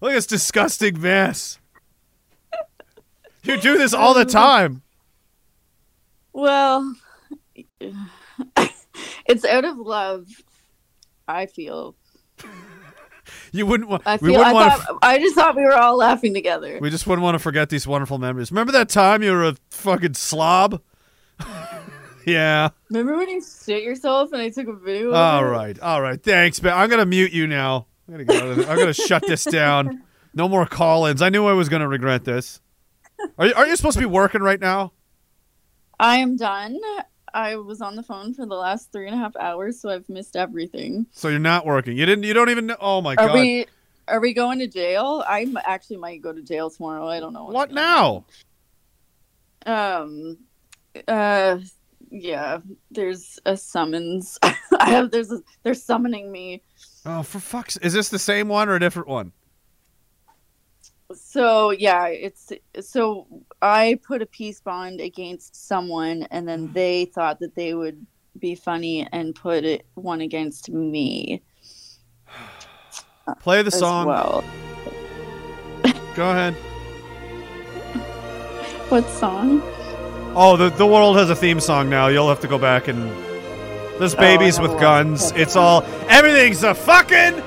[0.00, 1.59] Look at this disgusting mess.
[3.42, 4.82] You do this all the time.
[6.32, 6.94] Well,
[9.26, 10.26] it's out of love.
[11.26, 11.96] I feel.
[13.52, 14.02] You wouldn't want.
[14.06, 14.38] I we feel.
[14.38, 14.82] wouldn't I want.
[14.82, 14.98] thought.
[15.02, 16.78] I just thought we were all laughing together.
[16.80, 18.50] We just wouldn't want to forget these wonderful memories.
[18.50, 20.80] Remember that time you were a fucking slob?
[22.26, 22.70] yeah.
[22.90, 25.10] Remember when you shit yourself and I took a video?
[25.10, 25.48] of All it?
[25.48, 25.80] right.
[25.80, 26.22] All right.
[26.22, 26.76] Thanks, man.
[26.76, 27.86] I'm gonna mute you now.
[28.08, 28.68] I'm gonna get out of this.
[28.68, 30.02] I'm gonna shut this down.
[30.34, 31.22] No more call-ins.
[31.22, 32.60] I knew I was gonna regret this.
[33.38, 34.92] Are you, are you supposed to be working right now?
[35.98, 36.78] I am done.
[37.32, 40.08] I was on the phone for the last three and a half hours, so I've
[40.08, 41.06] missed everything.
[41.12, 41.96] So you're not working.
[41.96, 42.24] You didn't.
[42.24, 42.76] You don't even know.
[42.80, 43.34] Oh my are god.
[43.34, 43.66] we?
[44.08, 45.22] Are we going to jail?
[45.28, 47.06] I actually might go to jail tomorrow.
[47.06, 47.44] I don't know.
[47.44, 48.24] What now?
[49.66, 50.38] Um.
[51.06, 51.58] Uh.
[52.10, 52.58] Yeah.
[52.90, 54.38] There's a summons.
[54.42, 54.54] I
[54.90, 55.10] have.
[55.10, 55.30] There's.
[55.30, 56.62] A, they're summoning me.
[57.06, 57.76] Oh, for fuck's!
[57.78, 59.32] Is this the same one or a different one?
[61.12, 63.26] So yeah, it's so
[63.60, 66.74] I put a peace bond against someone, and then mm-hmm.
[66.74, 68.06] they thought that they would
[68.38, 71.42] be funny and put it one against me.
[73.40, 74.06] Play the song.
[74.06, 74.44] well.
[76.14, 76.54] Go ahead.
[78.90, 79.62] What song?
[80.34, 82.08] Oh, the the world has a theme song now.
[82.08, 83.08] You'll have to go back and
[84.00, 85.30] there's Oh, babies know with guns.
[85.36, 87.40] It's all everything's a fucking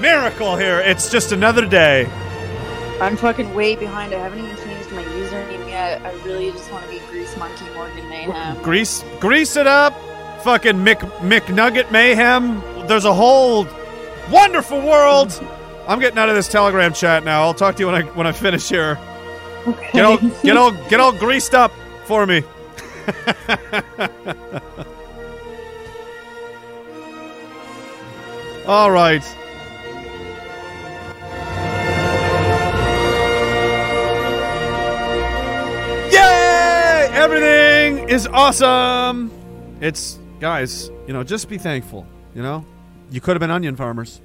[0.00, 0.80] miracle here.
[0.80, 2.10] It's just another day.
[3.00, 4.12] I'm fucking way behind.
[4.12, 6.02] I haven't even changed my username yet.
[6.02, 8.60] I really just want to be Grease Monkey Morgan Mayhem.
[8.62, 9.94] Grease grease it up.
[10.42, 12.60] Fucking Mick McNugget mayhem.
[12.88, 13.66] There's a whole
[14.30, 15.32] wonderful world.
[15.86, 17.42] I'm getting out of this Telegram chat now.
[17.42, 18.98] I'll talk to you when I when I finish here.
[19.66, 19.90] Okay.
[19.92, 21.70] Get all get all get all greased up
[22.04, 22.42] for me.
[28.66, 29.22] all right.
[37.18, 39.32] Everything is awesome.
[39.80, 42.06] It's guys, you know, just be thankful.
[42.32, 42.64] You know,
[43.10, 44.20] you could have been onion farmers.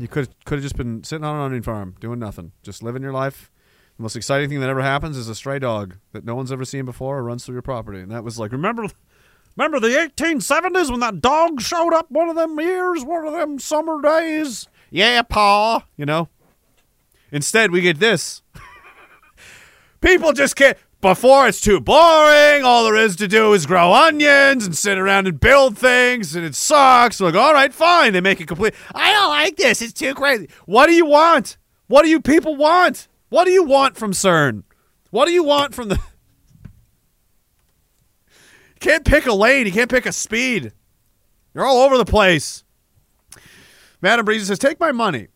[0.00, 3.02] You could could have just been sitting on an onion farm doing nothing, just living
[3.02, 3.52] your life.
[3.98, 6.64] The most exciting thing that ever happens is a stray dog that no one's ever
[6.64, 8.88] seen before runs through your property, and that was like, remember,
[9.56, 13.60] remember the 1870s when that dog showed up one of them years, one of them
[13.60, 14.66] summer days.
[14.90, 15.84] Yeah, paw.
[15.96, 16.28] You know.
[17.30, 18.42] Instead, we get this.
[20.00, 20.76] People just can't.
[21.04, 22.64] Before it's too boring.
[22.64, 26.46] All there is to do is grow onions and sit around and build things, and
[26.46, 27.20] it sucks.
[27.20, 28.14] Like, all right, fine.
[28.14, 28.72] They make it complete.
[28.94, 29.82] I don't like this.
[29.82, 30.48] It's too crazy.
[30.64, 31.58] What do you want?
[31.88, 33.06] What do you people want?
[33.28, 34.62] What do you want from CERN?
[35.10, 36.00] What do you want from the?
[38.26, 39.64] You can't pick a lane.
[39.64, 40.72] You can't pick a speed.
[41.54, 42.64] You're all over the place.
[44.02, 45.28] Madam Breezy says, "Take my money."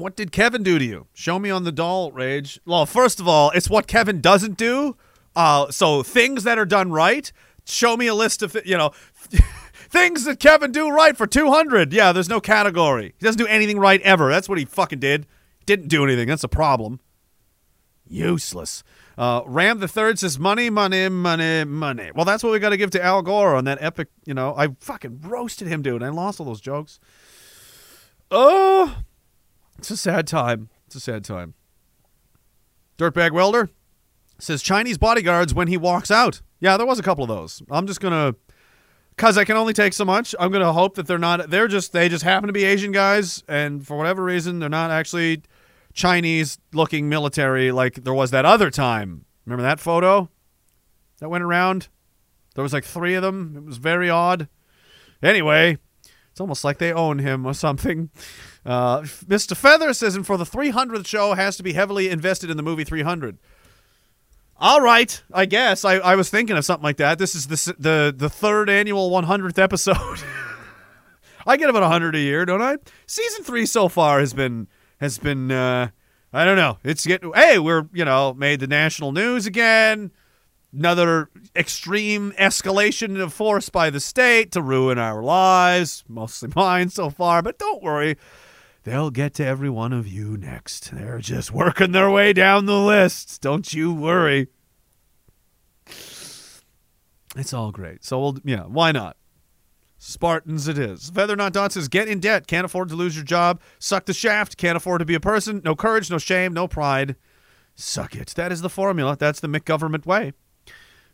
[0.00, 1.06] What did Kevin do to you?
[1.12, 2.58] Show me on the doll rage.
[2.64, 4.96] Well, first of all, it's what Kevin doesn't do.
[5.36, 7.30] Uh, so things that are done right.
[7.66, 8.92] Show me a list of you know
[9.90, 11.92] things that Kevin do right for two hundred.
[11.92, 13.14] Yeah, there's no category.
[13.18, 14.30] He doesn't do anything right ever.
[14.30, 15.26] That's what he fucking did.
[15.66, 16.26] Didn't do anything.
[16.26, 17.00] That's a problem.
[18.08, 18.82] Useless.
[19.18, 22.10] Uh, Ram the Third says money, money, money, money.
[22.14, 24.08] Well, that's what we got to give to Al Gore on that epic.
[24.24, 26.02] You know, I fucking roasted him, dude.
[26.02, 26.98] I lost all those jokes.
[28.30, 28.96] Oh,
[29.80, 30.68] it's a sad time.
[30.86, 31.54] It's a sad time.
[32.98, 33.70] Dirtbag Welder
[34.38, 36.42] says Chinese bodyguards when he walks out.
[36.60, 37.62] Yeah, there was a couple of those.
[37.70, 38.34] I'm just gonna,
[39.16, 40.34] cause I can only take so much.
[40.38, 41.48] I'm gonna hope that they're not.
[41.48, 44.90] They're just they just happen to be Asian guys, and for whatever reason, they're not
[44.90, 45.44] actually
[45.94, 49.24] Chinese looking military like there was that other time.
[49.46, 50.28] Remember that photo
[51.20, 51.88] that went around?
[52.54, 53.54] There was like three of them.
[53.56, 54.46] It was very odd.
[55.22, 55.78] Anyway,
[56.30, 58.10] it's almost like they own him or something.
[58.64, 59.56] Uh, Mr.
[59.56, 62.84] Feather says, and for the 300th show, has to be heavily invested in the movie
[62.84, 63.38] 300.
[64.58, 65.86] All right, I guess.
[65.86, 67.18] I, I was thinking of something like that.
[67.18, 69.96] This is the the the third annual 100th episode.
[71.46, 72.76] I get about 100 a year, don't I?
[73.06, 74.68] Season 3 so far has been
[75.00, 75.88] has been uh
[76.32, 76.76] I don't know.
[76.84, 80.10] It's getting hey, we're, you know, made the national news again.
[80.72, 87.08] Another extreme escalation of force by the state to ruin our lives, mostly mine so
[87.08, 88.16] far, but don't worry.
[88.82, 90.90] They'll get to every one of you next.
[90.92, 93.40] They're just working their way down the list.
[93.42, 94.48] Don't you worry.
[97.36, 98.04] It's all great.
[98.04, 99.16] So we'll yeah, why not?
[99.98, 101.10] Spartans it is.
[101.10, 103.60] Feather Not Dot says, get in debt, can't afford to lose your job.
[103.78, 105.60] Suck the shaft, can't afford to be a person.
[105.62, 107.16] No courage, no shame, no pride.
[107.74, 108.28] Suck it.
[108.28, 109.16] That is the formula.
[109.18, 110.32] That's the McGovernment way.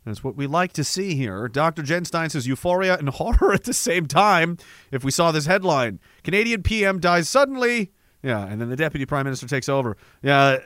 [0.07, 1.49] That's what we like to see here.
[1.49, 1.83] Dr.
[1.83, 4.57] Genstein says euphoria and horror at the same time.
[4.93, 7.91] If we saw this headline, Canadian PM dies suddenly.
[8.23, 9.97] Yeah, and then the deputy prime minister takes over.
[10.23, 10.59] Yeah,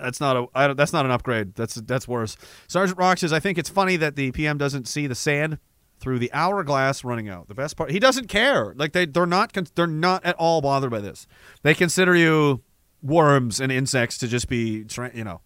[0.00, 1.54] that's not a I that's not an upgrade.
[1.54, 2.36] That's that's worse.
[2.68, 5.58] Sergeant Rock says I think it's funny that the PM doesn't see the sand
[5.98, 7.48] through the hourglass running out.
[7.48, 8.74] The best part, he doesn't care.
[8.76, 11.26] Like they they're not they're not at all bothered by this.
[11.62, 12.62] They consider you
[13.02, 14.84] worms and insects to just be
[15.14, 15.40] you know.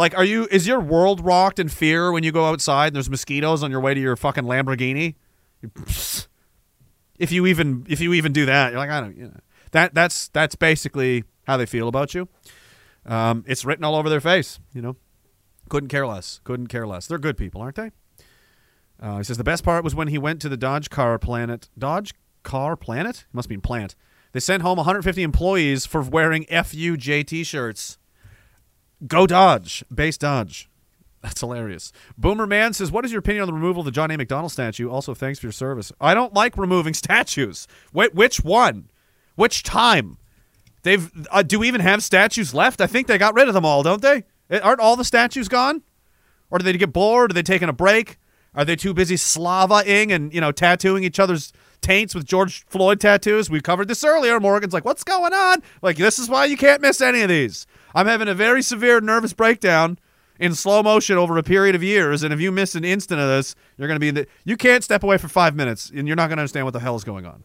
[0.00, 0.48] Like, are you?
[0.50, 3.80] Is your world rocked in fear when you go outside and there's mosquitoes on your
[3.80, 5.14] way to your fucking Lamborghini?
[7.18, 9.14] If you even if you even do that, you're like, I don't.
[9.14, 9.36] You know,
[9.72, 12.30] that that's that's basically how they feel about you.
[13.04, 14.58] Um, it's written all over their face.
[14.72, 14.96] You know,
[15.68, 16.40] couldn't care less.
[16.44, 17.06] Couldn't care less.
[17.06, 17.90] They're good people, aren't they?
[18.98, 21.68] Uh, he says the best part was when he went to the Dodge Car Planet.
[21.78, 23.96] Dodge Car Planet must mean plant.
[24.32, 27.98] They sent home 150 employees for wearing FUJ T-shirts.
[29.06, 30.68] Go Dodge, base Dodge.
[31.22, 31.92] That's hilarious.
[32.16, 34.16] Boomer Man says, "What is your opinion on the removal of the John A.
[34.16, 34.88] Macdonald statue?
[34.88, 35.92] Also, thanks for your service.
[36.00, 37.66] I don't like removing statues.
[37.92, 38.88] Wait, which one?
[39.36, 40.16] Which time?
[40.82, 42.80] They've uh, do we even have statues left?
[42.80, 44.24] I think they got rid of them all, don't they?
[44.48, 45.82] Eh, Aren't all the statues gone?
[46.50, 47.30] Or did they get bored?
[47.30, 48.18] Are they taking a break?
[48.54, 52.98] Are they too busy slava-ing and you know tattooing each other's taints with George Floyd
[52.98, 53.50] tattoos?
[53.50, 54.40] We covered this earlier.
[54.40, 57.66] Morgan's like, "What's going on?" Like, this is why you can't miss any of these.
[57.94, 59.98] I'm having a very severe nervous breakdown
[60.38, 63.28] in slow motion over a period of years, and if you miss an instant of
[63.28, 64.26] this, you're going to be in the.
[64.44, 66.80] You can't step away for five minutes, and you're not going to understand what the
[66.80, 67.44] hell is going on.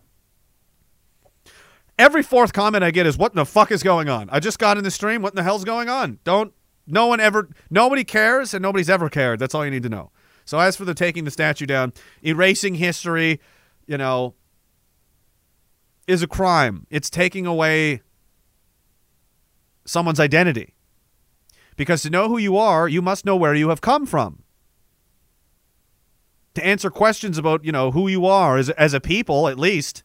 [1.98, 4.78] Every fourth comment I get is, "What the fuck is going on?" I just got
[4.78, 5.22] in the stream.
[5.22, 6.20] What in the hell's going on?
[6.24, 6.54] Don't.
[6.88, 7.50] No one ever.
[7.70, 9.40] Nobody cares, and nobody's ever cared.
[9.40, 10.12] That's all you need to know.
[10.46, 11.94] So as for the taking the statue down,
[12.24, 13.40] erasing history,
[13.88, 14.36] you know,
[16.08, 16.86] is a crime.
[16.90, 18.02] It's taking away
[19.86, 20.74] someone's identity.
[21.78, 24.44] Because to know who you are, you must know where you have come from.
[26.56, 30.04] To answer questions about, you know, who you are as, as a people, at least,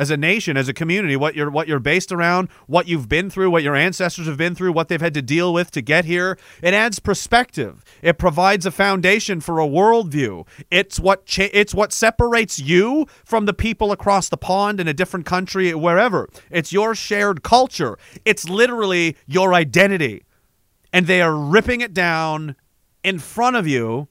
[0.00, 3.28] as a nation, as a community, what you're what you're based around, what you've been
[3.28, 6.06] through, what your ancestors have been through, what they've had to deal with to get
[6.06, 6.38] here.
[6.62, 7.84] It adds perspective.
[8.00, 10.46] It provides a foundation for a worldview.
[10.70, 14.94] It's what cha- it's what separates you from the people across the pond in a
[14.94, 16.30] different country, wherever.
[16.50, 17.98] It's your shared culture.
[18.24, 20.24] It's literally your identity,
[20.94, 22.56] and they are ripping it down
[23.04, 24.08] in front of you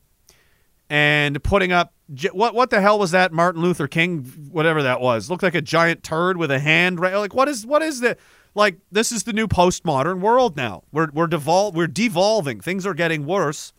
[0.89, 1.93] and putting up
[2.31, 5.61] what what the hell was that Martin Luther King whatever that was looked like a
[5.61, 8.17] giant turd with a hand right like what is what is the
[8.55, 10.83] Like this is the new postmodern world now.
[10.91, 12.59] We're we're devol- we're devolving.
[12.59, 13.73] Things are getting worse.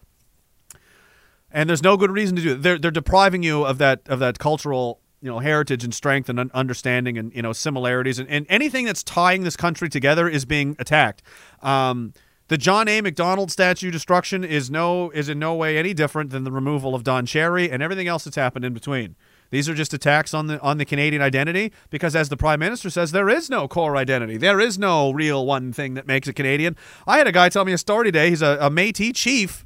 [1.51, 2.63] And there's no good reason to do it.
[2.63, 6.51] They're they're depriving you of that of that cultural, you know, heritage and strength and
[6.53, 10.77] understanding and you know similarities and, and anything that's tying this country together is being
[10.79, 11.23] attacked.
[11.63, 12.13] Um,
[12.51, 13.01] the John A.
[13.01, 17.05] Macdonald statue destruction is no is in no way any different than the removal of
[17.05, 19.15] Don Cherry and everything else that's happened in between.
[19.51, 22.91] These are just attacks on the on the Canadian identity because, as the Prime Minister
[22.91, 24.37] says, there is no core identity.
[24.37, 26.77] There is no real one thing that makes a Canadian.
[27.07, 28.31] I had a guy tell me a story today.
[28.31, 29.65] He's a, a Métis chief,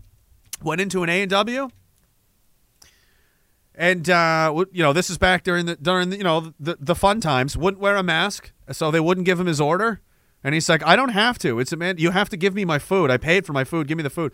[0.62, 1.22] went into an A
[3.74, 6.94] and uh, you know this is back during the during the, you know the the
[6.94, 7.56] fun times.
[7.56, 10.02] Wouldn't wear a mask, so they wouldn't give him his order.
[10.44, 11.58] And he's like, I don't have to.
[11.58, 11.96] It's a man.
[11.98, 13.10] You have to give me my food.
[13.10, 13.88] I paid for my food.
[13.88, 14.32] Give me the food.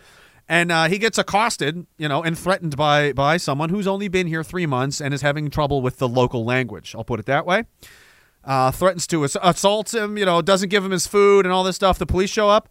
[0.49, 4.27] And uh, he gets accosted, you know, and threatened by by someone who's only been
[4.27, 6.93] here three months and is having trouble with the local language.
[6.97, 7.65] I'll put it that way.
[8.43, 11.63] Uh, threatens to ass- assault him, you know, doesn't give him his food and all
[11.63, 11.99] this stuff.
[11.99, 12.69] The police show up.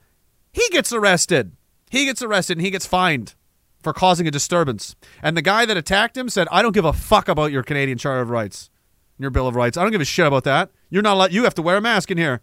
[0.52, 1.54] He gets arrested.
[1.90, 3.36] He gets arrested and he gets fined
[3.82, 4.98] for causing a disturbance.
[5.24, 7.98] And the guy that attacked him said, "I don't give a fuck about your Canadian
[7.98, 8.70] Charter of Rights,
[9.18, 9.78] your Bill of Rights.
[9.78, 10.72] I don't give a shit about that.
[10.90, 11.32] You're not allowed.
[11.32, 12.42] You have to wear a mask in here."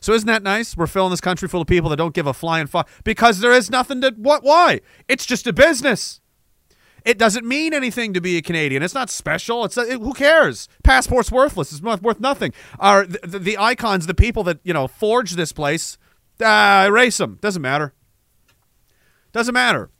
[0.00, 0.76] So isn't that nice?
[0.76, 3.52] We're filling this country full of people that don't give a flying fuck because there
[3.52, 4.80] is nothing to what why?
[5.08, 6.20] It's just a business.
[7.04, 8.82] It doesn't mean anything to be a Canadian.
[8.82, 9.64] It's not special.
[9.64, 10.68] It's it, who cares?
[10.82, 11.72] Passport's worthless.
[11.72, 12.52] It's not worth nothing.
[12.78, 15.96] Are the, the, the icons, the people that you know forged this place?
[16.40, 17.38] Uh, erase them.
[17.40, 17.94] Doesn't matter.
[19.32, 19.90] Doesn't matter.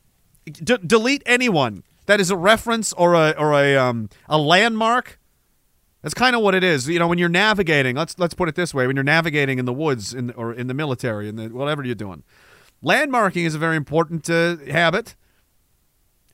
[0.45, 5.18] D- delete anyone that is a reference or a or a um a landmark.
[6.03, 6.89] That's kind of what it is.
[6.89, 9.65] You know, when you're navigating, let's let's put it this way: when you're navigating in
[9.65, 12.23] the woods in, or in the military, in the whatever you're doing,
[12.85, 15.17] landmarking is a very important uh, habit.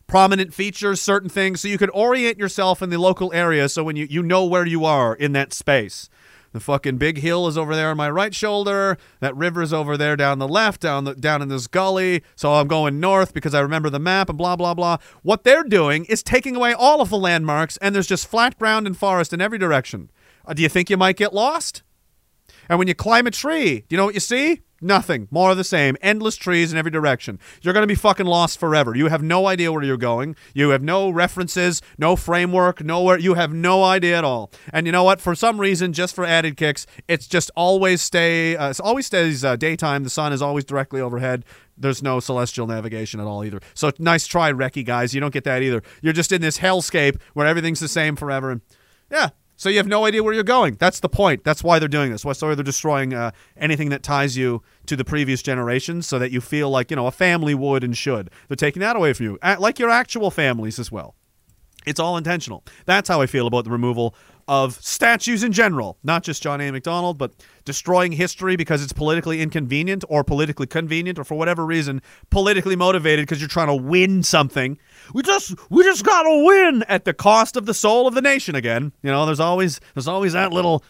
[0.07, 3.71] Prominent features, certain things, so you can orient yourself in the local area.
[3.71, 6.11] So when you you know where you are in that space.
[6.55, 8.97] The fucking big hill is over there on my right shoulder.
[9.19, 12.23] That river's over there down the left, down the down in this gully.
[12.37, 14.99] So I'm going north because I remember the map and blah blah blah.
[15.23, 18.87] What they're doing is taking away all of the landmarks, and there's just flat ground
[18.87, 20.13] and forest in every direction.
[20.47, 21.83] Uh, do you think you might get lost?
[22.69, 24.61] And when you climb a tree, do you know what you see?
[24.81, 25.29] Nothing.
[25.31, 25.97] More of the same.
[26.03, 27.39] Endless trees in every direction.
[27.63, 28.95] You're going to be fucking lost forever.
[28.95, 30.37] You have no idea where you're going.
[30.53, 33.19] You have no references, no framework, nowhere.
[33.19, 34.51] You have no idea at all.
[34.73, 35.21] And you know what?
[35.21, 38.57] For some reason, just for added kicks, it's just always stay.
[38.57, 40.05] Uh, always stays uh, daytime.
[40.05, 41.45] The sun is always directly overhead.
[41.77, 43.61] There's no celestial navigation at all either.
[43.75, 45.15] So nice try, Recce guys.
[45.15, 45.83] You don't get that either.
[46.03, 48.51] You're just in this hellscape where everything's the same forever.
[48.51, 48.61] And
[49.11, 50.77] yeah, so you have no idea where you're going.
[50.79, 51.45] That's the point.
[51.45, 52.25] That's why they're doing this.
[52.25, 56.41] Why they're destroying uh, anything that ties you to the previous generations, so that you
[56.41, 58.31] feel like you know a family would and should.
[58.49, 61.15] They're taking that away from you, like your actual families as well.
[61.87, 62.65] It's all intentional.
[62.87, 64.15] That's how I feel about the removal
[64.47, 66.71] of statues in general, not just John A.
[66.71, 67.33] Macdonald, but
[67.65, 73.23] destroying history because it's politically inconvenient or politically convenient or for whatever reason politically motivated
[73.23, 74.79] because you're trying to win something.
[75.13, 78.23] We just we just got to win at the cost of the soul of the
[78.23, 78.93] nation again.
[79.03, 80.83] You know, there's always there's always that little,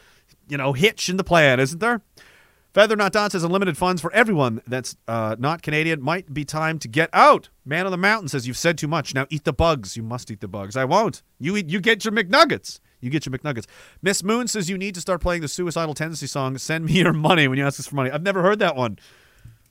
[0.49, 2.03] you know, hitch in the plan, isn't there?
[2.75, 6.03] Feather Not Dot says unlimited funds for everyone that's uh, not Canadian.
[6.03, 7.49] Might be time to get out.
[7.65, 9.15] Man on the Mountain says you've said too much.
[9.15, 9.97] Now eat the bugs.
[9.97, 10.77] You must eat the bugs.
[10.77, 11.23] I won't.
[11.39, 11.69] You eat.
[11.69, 12.81] You get your McNuggets.
[13.01, 13.67] You get your McNuggets.
[14.03, 16.59] Miss Moon says you need to start playing the suicidal tendency song.
[16.59, 18.11] Send me your money when you ask us for money.
[18.11, 18.99] I've never heard that one.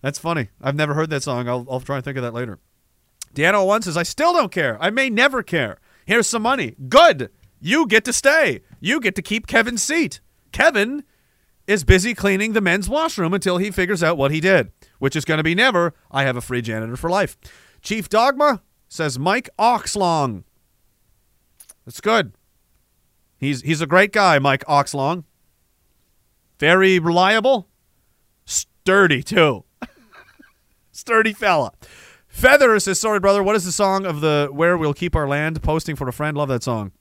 [0.01, 0.49] That's funny.
[0.61, 1.49] I've never heard that song.
[1.49, 2.59] I'll, I'll try and think of that later.
[3.33, 4.77] Deanna one says I still don't care.
[4.81, 5.79] I may never care.
[6.05, 6.75] Here's some money.
[6.89, 7.29] Good.
[7.59, 8.61] You get to stay.
[8.79, 10.19] You get to keep Kevin's seat.
[10.51, 11.03] Kevin
[11.65, 15.25] is busy cleaning the men's washroom until he figures out what he did, which is
[15.25, 15.93] going to be never.
[16.11, 17.37] I have a free janitor for life.
[17.81, 20.43] Chief Dogma says Mike Oxlong.
[21.85, 22.33] That's good.
[23.37, 25.23] He's he's a great guy, Mike Oxlong.
[26.59, 27.67] Very reliable,
[28.45, 29.65] sturdy too.
[30.91, 31.73] sturdy fella.
[32.33, 33.43] Feather says, "Sorry, brother.
[33.43, 36.35] What is the song of the Where We'll Keep Our Land?" Posting for a friend.
[36.35, 36.91] Love that song.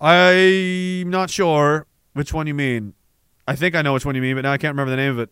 [0.00, 2.94] I'm not sure which one you mean.
[3.46, 5.10] I think I know which one you mean, but now I can't remember the name
[5.10, 5.30] of it.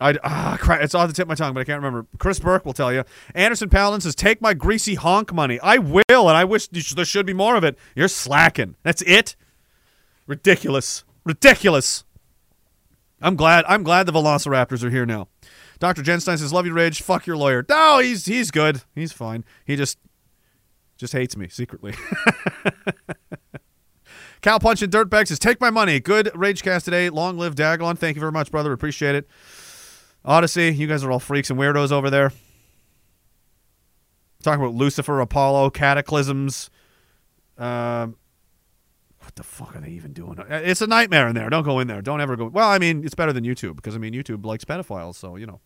[0.00, 0.80] I ah crap!
[0.80, 2.06] It's off the tip of my tongue, but I can't remember.
[2.18, 3.04] Chris Burke will tell you.
[3.34, 7.26] Anderson Paladin says, "Take my greasy honk money." I will, and I wish there should
[7.26, 7.78] be more of it.
[7.94, 8.74] You're slacking.
[8.82, 9.36] That's it.
[10.26, 11.04] Ridiculous.
[11.24, 12.04] Ridiculous.
[13.20, 13.64] I'm glad.
[13.66, 15.28] I'm glad the Velociraptors are here now.
[15.78, 16.02] Dr.
[16.02, 17.00] Jenstein says, "Love you, Rage.
[17.02, 18.82] Fuck your lawyer." No, he's he's good.
[18.94, 19.44] He's fine.
[19.64, 19.98] He just
[20.96, 21.94] just hates me secretly.
[24.42, 27.08] Cal Punch and Dirtbag says, "Take my money." Good Ragecast today.
[27.10, 27.96] Long live Dagon.
[27.96, 28.72] Thank you very much, brother.
[28.72, 29.28] Appreciate it.
[30.24, 32.32] Odyssey, you guys are all freaks and weirdos over there.
[34.42, 36.70] Talking about Lucifer, Apollo, cataclysms,
[37.58, 38.25] Um, what
[39.36, 40.38] the fuck are they even doing?
[40.40, 41.48] Uh, It's a nightmare in there.
[41.48, 42.02] Don't go in there.
[42.02, 42.46] Don't ever go.
[42.46, 45.46] Well, I mean, it's better than YouTube because I mean, YouTube likes pedophiles, so you
[45.46, 45.60] know.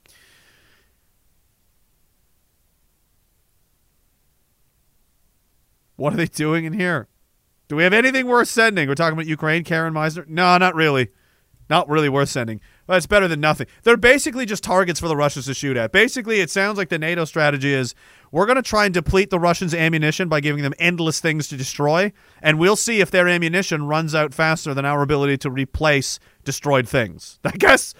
[5.96, 7.08] What are they doing in here?
[7.68, 8.88] Do we have anything worth sending?
[8.88, 10.26] We're talking about Ukraine, Karen Meisner.
[10.26, 11.10] No, not really.
[11.68, 12.60] Not really worth sending.
[12.96, 13.66] It's better than nothing.
[13.82, 15.92] They're basically just targets for the Russians to shoot at.
[15.92, 17.94] Basically, it sounds like the NATO strategy is
[18.32, 21.56] we're going to try and deplete the Russians' ammunition by giving them endless things to
[21.56, 22.12] destroy,
[22.42, 26.88] and we'll see if their ammunition runs out faster than our ability to replace destroyed
[26.88, 27.38] things.
[27.44, 27.94] I guess.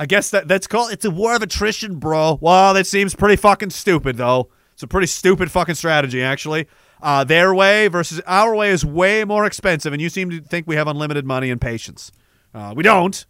[0.00, 0.92] I guess that that's called.
[0.92, 2.38] It's a war of attrition, bro.
[2.40, 4.48] Well, that seems pretty fucking stupid, though.
[4.74, 6.68] It's a pretty stupid fucking strategy, actually.
[7.02, 10.68] Uh, their way versus our way is way more expensive, and you seem to think
[10.68, 12.12] we have unlimited money and patience.
[12.54, 13.26] Uh, we don't.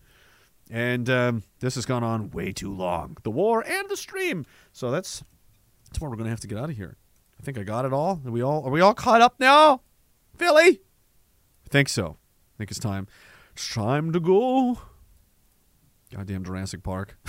[0.70, 3.16] And um, this has gone on way too long.
[3.22, 4.44] The war and the stream.
[4.72, 5.22] So that's
[5.86, 6.96] that's where we're gonna have to get out of here.
[7.40, 8.20] I think I got it all.
[8.24, 9.82] Are we all are we all caught up now?
[10.36, 10.80] Philly?
[11.66, 12.16] I think so.
[12.54, 13.06] I think it's time.
[13.52, 14.78] It's time to go.
[16.14, 17.16] Goddamn Jurassic Park.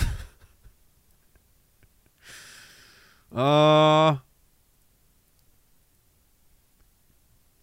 [3.34, 4.16] uh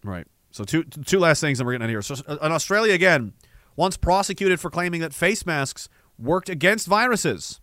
[0.04, 0.26] Right.
[0.50, 2.02] So two two last things, and we're getting out of here.
[2.02, 3.32] So uh, in Australia again,
[3.78, 7.60] once prosecuted for claiming that face masks worked against viruses.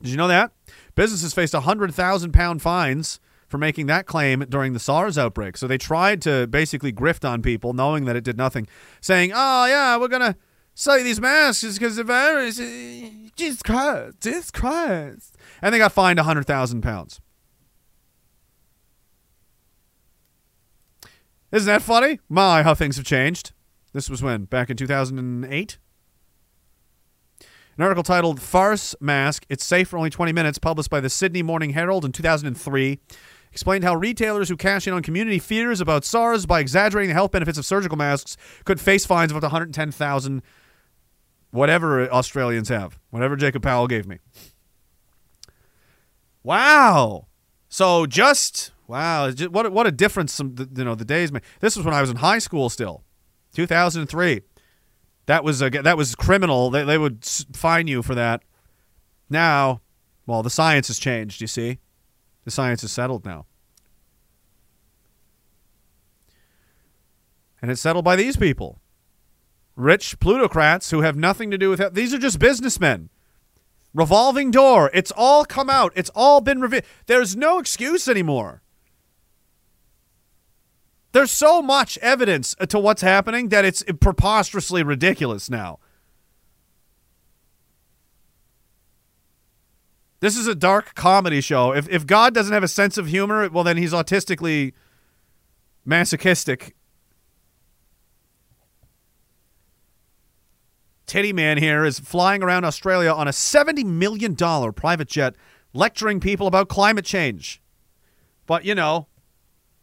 [0.00, 0.50] Did you know that?
[0.94, 5.58] Businesses faced hundred thousand pound fines for making that claim during the SARS outbreak.
[5.58, 8.66] So they tried to basically grift on people, knowing that it did nothing,
[9.02, 10.36] saying, "Oh yeah, we're gonna
[10.74, 15.92] sell you these masks because the virus." uh, Jesus Christ, Jesus Christ, and they got
[15.92, 17.20] fined hundred thousand pounds.
[21.52, 22.20] Isn't that funny?
[22.28, 23.52] My, how things have changed.
[23.96, 24.44] This was when?
[24.44, 25.78] Back in 2008?
[27.40, 31.42] An article titled Farce Mask It's Safe for Only 20 Minutes, published by the Sydney
[31.42, 33.00] Morning Herald in 2003,
[33.50, 37.30] explained how retailers who cash in on community fears about SARS by exaggerating the health
[37.30, 40.42] benefits of surgical masks could face fines of up to 110,000
[41.52, 44.18] whatever Australians have, whatever Jacob Powell gave me.
[46.42, 47.28] Wow.
[47.70, 51.44] So just wow, just, what what a difference some you know the days made.
[51.60, 53.05] This was when I was in high school still.
[53.56, 54.42] 2003.
[55.24, 56.70] That was a, that was criminal.
[56.70, 58.42] They they would fine you for that.
[59.28, 59.80] Now,
[60.26, 61.78] well, the science has changed, you see.
[62.44, 63.46] The science is settled now.
[67.60, 68.80] And it's settled by these people.
[69.74, 71.94] Rich plutocrats who have nothing to do with it.
[71.94, 73.08] These are just businessmen.
[73.94, 74.90] Revolving door.
[74.94, 75.92] It's all come out.
[75.96, 76.84] It's all been revealed.
[77.06, 78.62] There's no excuse anymore.
[81.12, 85.78] There's so much evidence to what's happening that it's preposterously ridiculous now.
[90.20, 91.72] This is a dark comedy show.
[91.72, 94.72] If if God doesn't have a sense of humor, well then he's autistically
[95.84, 96.74] masochistic.
[101.06, 104.34] Teddy Man here is flying around Australia on a $70 million
[104.72, 105.34] private jet
[105.72, 107.62] lecturing people about climate change.
[108.46, 109.06] But, you know,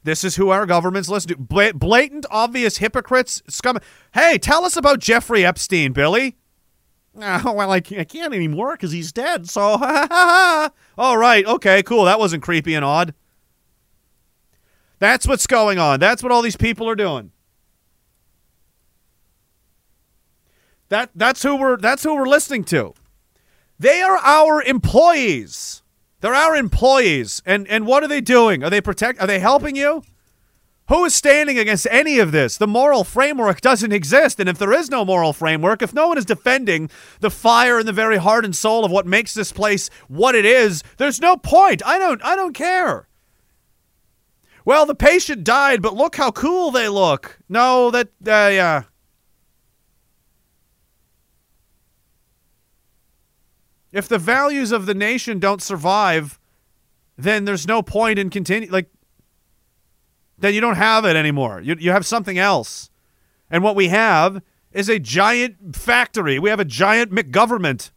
[0.04, 1.38] this is who our governments listen to.
[1.38, 3.42] Bla- blatant, obvious hypocrites.
[3.48, 3.80] Scum.
[4.14, 6.38] Hey, tell us about Jeffrey Epstein, Billy.
[7.16, 9.48] Oh, well, I can't, I can't anymore because he's dead.
[9.48, 9.62] So,
[10.98, 12.06] all right, okay, cool.
[12.06, 13.14] That wasn't creepy and odd.
[14.98, 16.00] That's what's going on.
[16.00, 17.32] That's what all these people are doing.
[20.90, 22.96] That that's who we're that's who we're listening to.
[23.78, 25.83] They are our employees.
[26.24, 27.42] They're our employees.
[27.46, 28.64] And and what are they doing?
[28.64, 30.04] Are they protect are they helping you?
[30.88, 32.56] Who is standing against any of this?
[32.56, 34.40] The moral framework doesn't exist.
[34.40, 37.86] And if there is no moral framework, if no one is defending the fire in
[37.86, 41.36] the very heart and soul of what makes this place what it is, there's no
[41.36, 41.86] point.
[41.86, 43.10] I don't I don't care.
[44.64, 47.38] Well, the patient died, but look how cool they look.
[47.50, 48.84] No, that uh, yeah.
[53.94, 56.40] If the values of the nation don't survive,
[57.16, 58.90] then there's no point in continue like
[60.40, 61.62] then you don't have it anymore.
[61.62, 62.90] You you have something else.
[63.52, 64.42] And what we have
[64.72, 66.40] is a giant factory.
[66.40, 67.92] We have a giant McGovernment.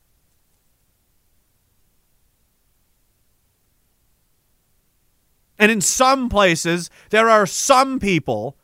[5.59, 8.59] And in some places, there are some people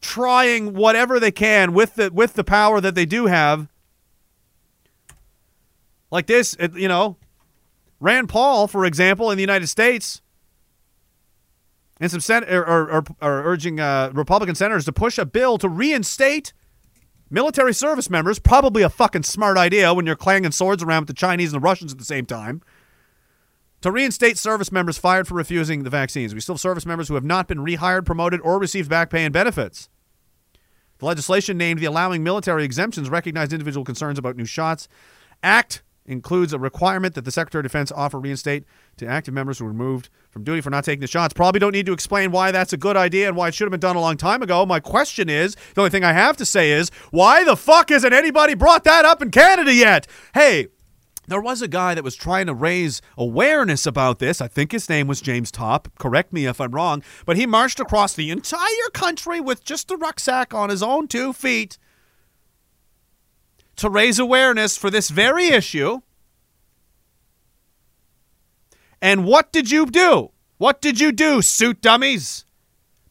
[0.00, 3.68] trying whatever they can with the with the power that they do have.
[6.16, 7.18] Like this, you know,
[8.00, 10.22] Rand Paul, for example, in the United States,
[12.00, 16.54] and some sen- or, urging uh, Republican senators to push a bill to reinstate
[17.28, 18.38] military service members.
[18.38, 21.66] Probably a fucking smart idea when you're clanging swords around with the Chinese and the
[21.66, 22.62] Russians at the same time.
[23.82, 26.32] To reinstate service members fired for refusing the vaccines.
[26.32, 29.24] We still have service members who have not been rehired, promoted, or received back pay
[29.24, 29.90] and benefits.
[30.96, 34.88] The legislation named the allowing military exemptions recognized individual concerns about new shots.
[35.42, 38.64] Act includes a requirement that the Secretary of Defense offer reinstate
[38.96, 41.34] to active members who were removed from duty for not taking the shots.
[41.34, 43.72] Probably don't need to explain why that's a good idea and why it should have
[43.72, 44.64] been done a long time ago.
[44.64, 48.12] My question is the only thing I have to say is why the fuck isn't
[48.12, 50.06] anybody brought that up in Canada yet?
[50.34, 50.68] Hey,
[51.28, 54.40] there was a guy that was trying to raise awareness about this.
[54.40, 55.88] I think his name was James Topp.
[55.98, 57.02] Correct me if I'm wrong.
[57.24, 61.32] But he marched across the entire country with just a rucksack on his own two
[61.32, 61.78] feet
[63.76, 66.00] to raise awareness for this very issue.
[69.00, 70.30] And what did you do?
[70.58, 72.44] What did you do, suit dummies?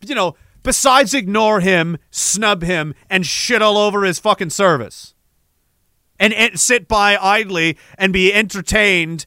[0.06, 5.14] You know, besides ignore him, snub him, and shit all over his fucking service.
[6.20, 9.26] And, and sit by idly and be entertained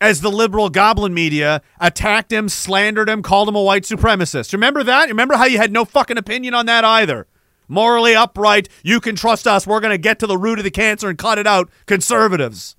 [0.00, 4.52] as the liberal goblin media attacked him, slandered him, called him a white supremacist.
[4.52, 5.08] Remember that?
[5.08, 7.26] Remember how you had no fucking opinion on that either?
[7.68, 9.66] Morally upright, you can trust us.
[9.66, 12.76] We're going to get to the root of the cancer and cut it out, conservatives.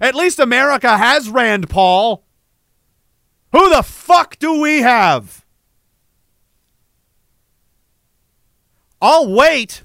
[0.00, 2.24] At least America has Rand Paul.
[3.52, 5.44] Who the fuck do we have?
[9.00, 9.82] I'll wait.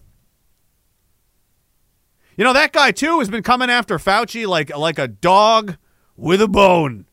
[2.38, 5.78] You know that guy too has been coming after Fauci like like a dog
[6.16, 7.07] with a bone.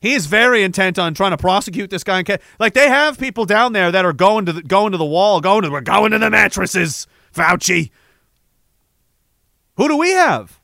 [0.00, 2.22] He is very intent on trying to prosecute this guy.
[2.60, 5.40] Like they have people down there that are going to the, going to the wall,
[5.40, 7.06] going to we're going to the mattresses.
[7.34, 7.90] Fauci.
[9.76, 10.60] Who do we have?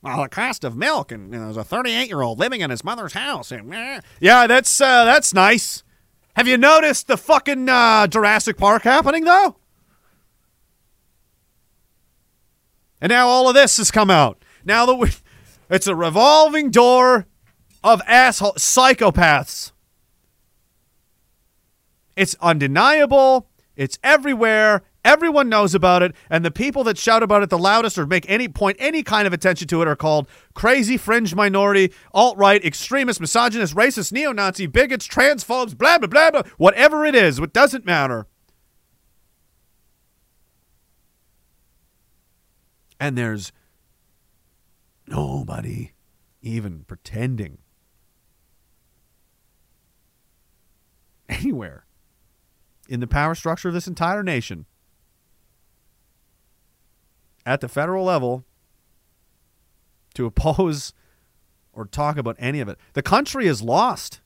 [0.00, 2.70] Well, the cost of milk, and you know, there's a 38 year old living in
[2.70, 3.50] his mother's house.
[3.50, 4.00] And, eh.
[4.20, 5.82] Yeah, that's uh, that's nice.
[6.36, 9.56] Have you noticed the fucking uh, Jurassic Park happening though?
[13.00, 14.42] And now all of this has come out.
[14.64, 15.10] Now that we,
[15.70, 17.26] it's a revolving door
[17.84, 19.72] of asshole psychopaths.
[22.16, 23.48] It's undeniable.
[23.76, 24.82] It's everywhere.
[25.04, 28.28] Everyone knows about it, and the people that shout about it the loudest or make
[28.28, 33.20] any point any kind of attention to it are called crazy fringe minority, alt-right, extremist,
[33.20, 36.42] misogynist, racist, neo-Nazi, bigots, transphobes, blah blah blah blah.
[36.58, 38.26] Whatever it is, what doesn't matter.
[43.00, 43.52] And there's
[45.08, 45.92] nobody
[46.42, 47.58] even pretending
[51.28, 51.84] anywhere
[52.88, 54.66] in the power structure of this entire nation
[57.44, 58.44] at the federal level
[60.14, 60.92] to oppose
[61.72, 62.78] or talk about any of it.
[62.94, 64.20] The country is lost.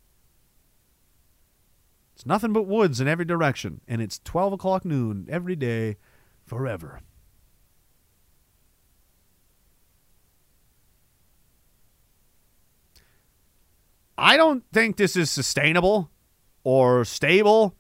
[2.15, 5.97] It's nothing but woods in every direction, and it's 12 o'clock noon every day
[6.45, 7.01] forever.
[14.23, 16.09] I don't think this is sustainable
[16.63, 17.75] or stable.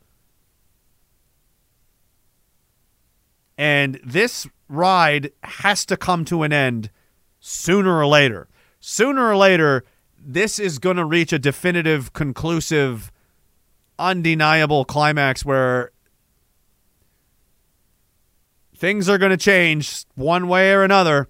[3.56, 6.90] And this ride has to come to an end
[7.38, 8.48] sooner or later.
[8.80, 9.84] Sooner or later,
[10.18, 13.12] this is going to reach a definitive, conclusive,
[13.96, 15.92] undeniable climax where
[18.76, 21.28] things are going to change one way or another.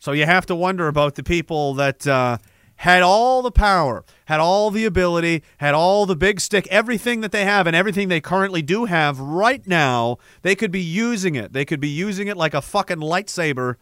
[0.00, 2.38] So you have to wonder about the people that uh,
[2.76, 7.32] had all the power, had all the ability, had all the big stick, everything that
[7.32, 10.16] they have and everything they currently do have right now.
[10.40, 11.52] They could be using it.
[11.52, 13.74] They could be using it like a fucking lightsaber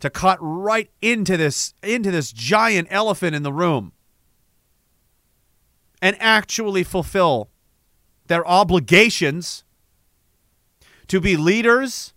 [0.00, 3.92] to cut right into this into this giant elephant in the room
[6.00, 7.50] and actually fulfill
[8.28, 9.64] their obligations
[11.08, 12.13] to be leaders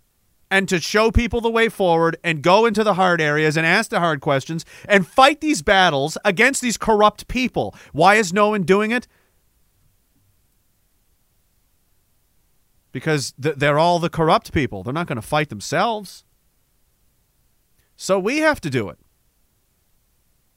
[0.50, 3.90] and to show people the way forward and go into the hard areas and ask
[3.90, 7.74] the hard questions and fight these battles against these corrupt people.
[7.92, 9.06] Why is no one doing it?
[12.92, 14.82] Because th- they're all the corrupt people.
[14.82, 16.24] They're not going to fight themselves.
[17.96, 18.98] So we have to do it.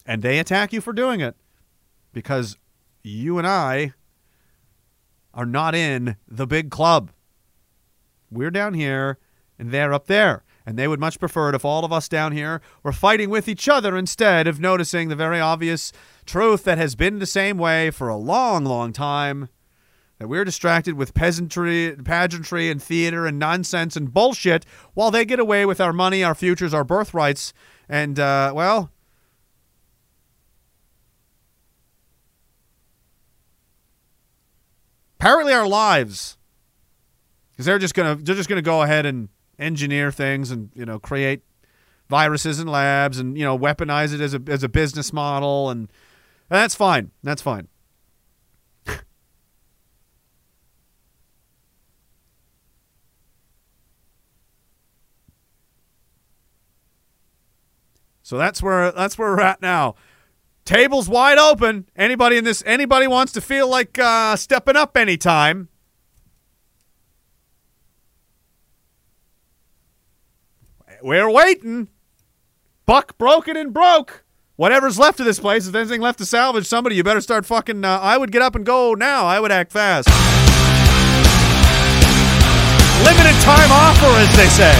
[0.05, 1.35] And they attack you for doing it
[2.13, 2.57] because
[3.03, 3.93] you and I
[5.33, 7.11] are not in the big club.
[8.29, 9.17] We're down here
[9.61, 10.43] and they're up there.
[10.65, 13.47] And they would much prefer it if all of us down here were fighting with
[13.47, 15.93] each other instead of noticing the very obvious
[16.25, 19.49] truth that has been the same way for a long, long time.
[20.17, 25.39] That we're distracted with peasantry, pageantry, and theater and nonsense and bullshit while they get
[25.39, 27.53] away with our money, our futures, our birthrights.
[27.87, 28.91] And, uh, well,
[35.19, 36.39] Apparently, our lives,
[37.51, 39.29] because they're just gonna they're just gonna go ahead and
[39.61, 41.41] engineer things and you know create
[42.09, 45.81] viruses in labs and you know weaponize it as a as a business model and,
[46.49, 47.11] and that's fine.
[47.23, 47.67] That's fine.
[58.23, 59.95] So that's where that's where we're at now.
[60.63, 61.89] Tables wide open.
[61.97, 65.67] Anybody in this anybody wants to feel like uh, stepping up anytime.
[71.03, 71.87] We're waiting.
[72.85, 74.23] Buck broken and broke.
[74.55, 77.83] Whatever's left of this place, if anything left to salvage, somebody, you better start fucking.
[77.83, 79.25] Uh, I would get up and go now.
[79.25, 80.07] I would act fast.
[83.01, 84.75] Limited time offer, as they say.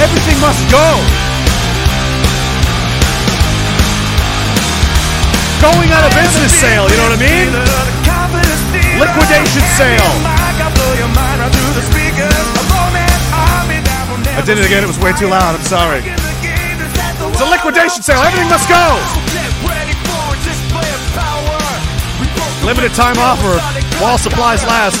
[0.00, 0.96] Everything must go.
[5.60, 7.52] Going out of business sale, you know what I mean?
[9.00, 10.12] Liquidation sale.
[14.34, 14.82] I did it again.
[14.82, 15.54] It was way too loud.
[15.54, 16.02] I'm sorry.
[16.02, 18.18] It's a liquidation sale.
[18.18, 18.84] Everything must go.
[22.66, 23.60] Limited time offer
[24.02, 24.98] while supplies last.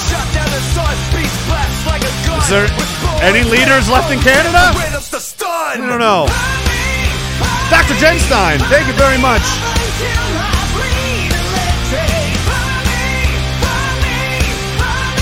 [2.44, 2.68] Is there
[3.24, 4.70] any leaders left in Canada?
[4.70, 6.30] I don't know.
[7.72, 7.96] Dr.
[7.98, 9.42] Genstein, thank you very much.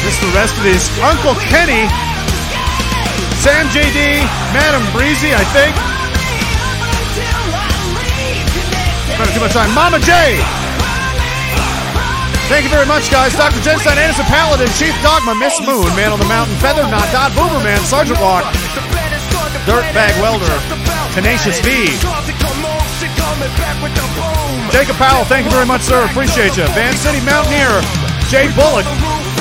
[0.02, 0.84] Just the rest of these.
[1.00, 1.86] Uncle Kenny,
[3.42, 4.22] Sam JD,
[4.54, 5.74] Madam Breezy, I think.
[9.18, 9.74] Spending too much time.
[9.74, 10.38] Mama J.
[12.46, 13.34] Thank you very much, guys.
[13.34, 13.58] Dr.
[13.66, 17.82] Jenstein, Anderson Paladin, Chief Dogma, Miss Moon, Man on the Mountain, Feather Knot, Dot Boomerman,
[17.82, 18.46] Sergeant Walk,
[19.66, 20.54] Dirtbag Welder,
[21.10, 21.98] Tenacious V.
[24.70, 26.06] Jacob Powell, thank you very much, sir.
[26.06, 26.62] Appreciate you.
[26.78, 27.82] Van City Mountaineer,
[28.30, 28.86] Jay Bullock,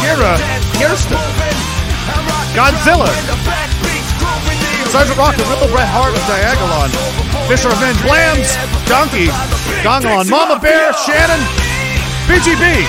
[0.01, 0.41] Kira,
[0.81, 1.21] Kirsten,
[2.57, 3.80] Godzilla,
[4.91, 6.91] Sergeant Rocket, Ripple Bret Hart of Diagolon,
[7.47, 8.51] Fisher Revenge, Blams,
[8.91, 9.31] Donkey,
[9.81, 11.39] Gongalon, Mama Bear, Shannon,
[12.27, 12.83] BGB,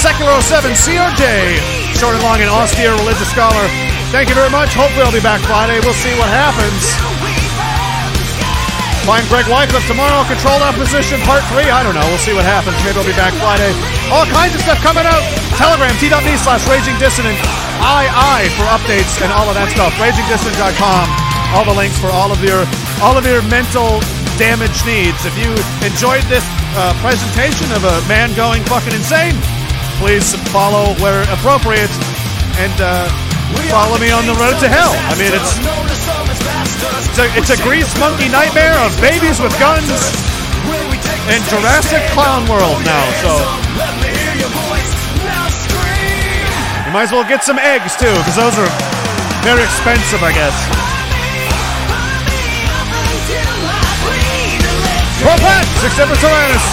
[0.00, 1.60] Secular 07, CRJ,
[1.96, 3.68] Short and Long and Austere Religious Scholar.
[4.10, 4.74] Thank you very much.
[4.74, 5.80] Hopefully I'll be back Friday.
[5.80, 7.33] We'll see what happens.
[9.04, 10.24] Find Greg Wycliffe tomorrow.
[10.24, 11.68] Controlled Opposition Part 3.
[11.68, 12.04] I don't know.
[12.08, 12.72] We'll see what happens.
[12.80, 13.68] Maybe I'll be back Friday.
[14.08, 15.20] All kinds of stuff coming out.
[15.60, 17.36] Telegram, t.me slash Raging Dissident.
[17.84, 19.92] II for updates and all of that stuff.
[20.00, 21.04] RagingDissident.com.
[21.52, 22.64] All the links for all of your
[23.04, 24.00] all of your mental
[24.40, 25.20] damage needs.
[25.28, 25.52] If you
[25.84, 26.42] enjoyed this
[26.72, 29.36] uh, presentation of a man going fucking insane,
[30.00, 31.92] please follow where appropriate
[32.58, 33.06] and uh,
[33.70, 34.94] follow me on the road to hell.
[35.10, 35.58] I mean, it's
[37.10, 39.90] it's a, it's a grease monkey nightmare of babies with guns
[41.30, 43.04] and Jurassic Clown World now.
[43.22, 43.30] So
[46.86, 48.70] you might as well get some eggs too, because those are
[49.42, 50.56] very expensive, I guess.
[55.24, 56.64] Propet, sic semper tyrannis.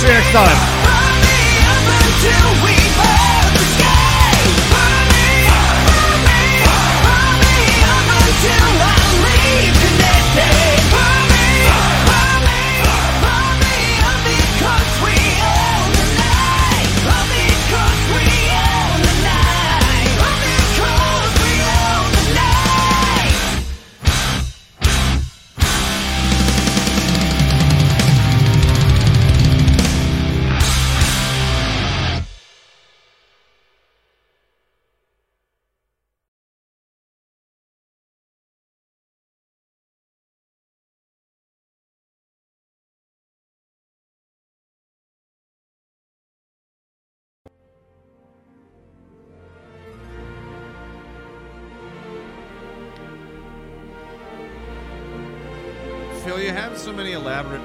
[0.00, 0.99] See you next time.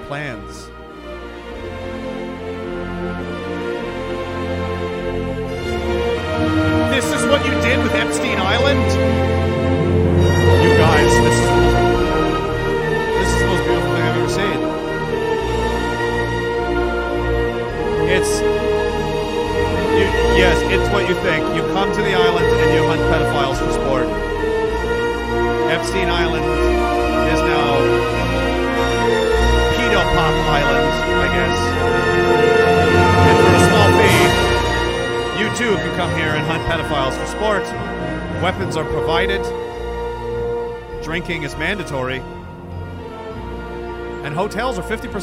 [0.09, 0.34] Elaborate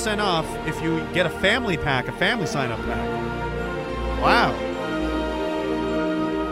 [0.02, 4.20] 20% off if you get a family pack, a family sign up pack.
[4.20, 4.52] Wow.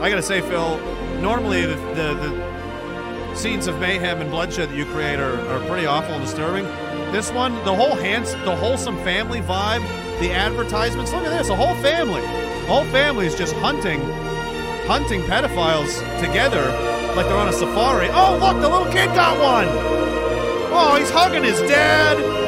[0.01, 0.79] I gotta say, Phil,
[1.20, 5.85] normally the, the, the scenes of mayhem and bloodshed that you create are, are pretty
[5.85, 6.65] awful and disturbing.
[7.11, 9.83] This one, the whole hands, the wholesome family vibe,
[10.20, 11.12] the advertisements.
[11.12, 12.25] Look at this, a whole family.
[12.67, 14.01] Whole family is just hunting,
[14.87, 16.62] hunting pedophiles together
[17.17, 18.09] like they're on a safari.
[18.12, 19.67] Oh, look, the little kid got one.
[20.73, 22.40] Oh, he's hugging his dad.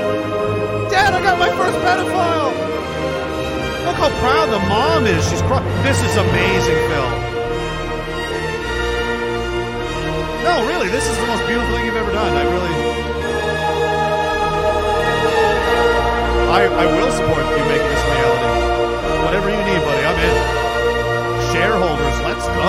[0.93, 2.53] Dad, I got my first pedophile!
[3.89, 5.25] Look how proud the mom is.
[5.25, 5.41] She's.
[5.81, 7.09] This is amazing, Phil.
[10.45, 12.37] No, really, this is the most beautiful thing you've ever done.
[12.37, 12.75] I really.
[16.53, 19.25] I, I will support you making this reality.
[19.25, 20.37] Whatever you need, buddy, I'm in.
[21.57, 22.69] Shareholders, let's go.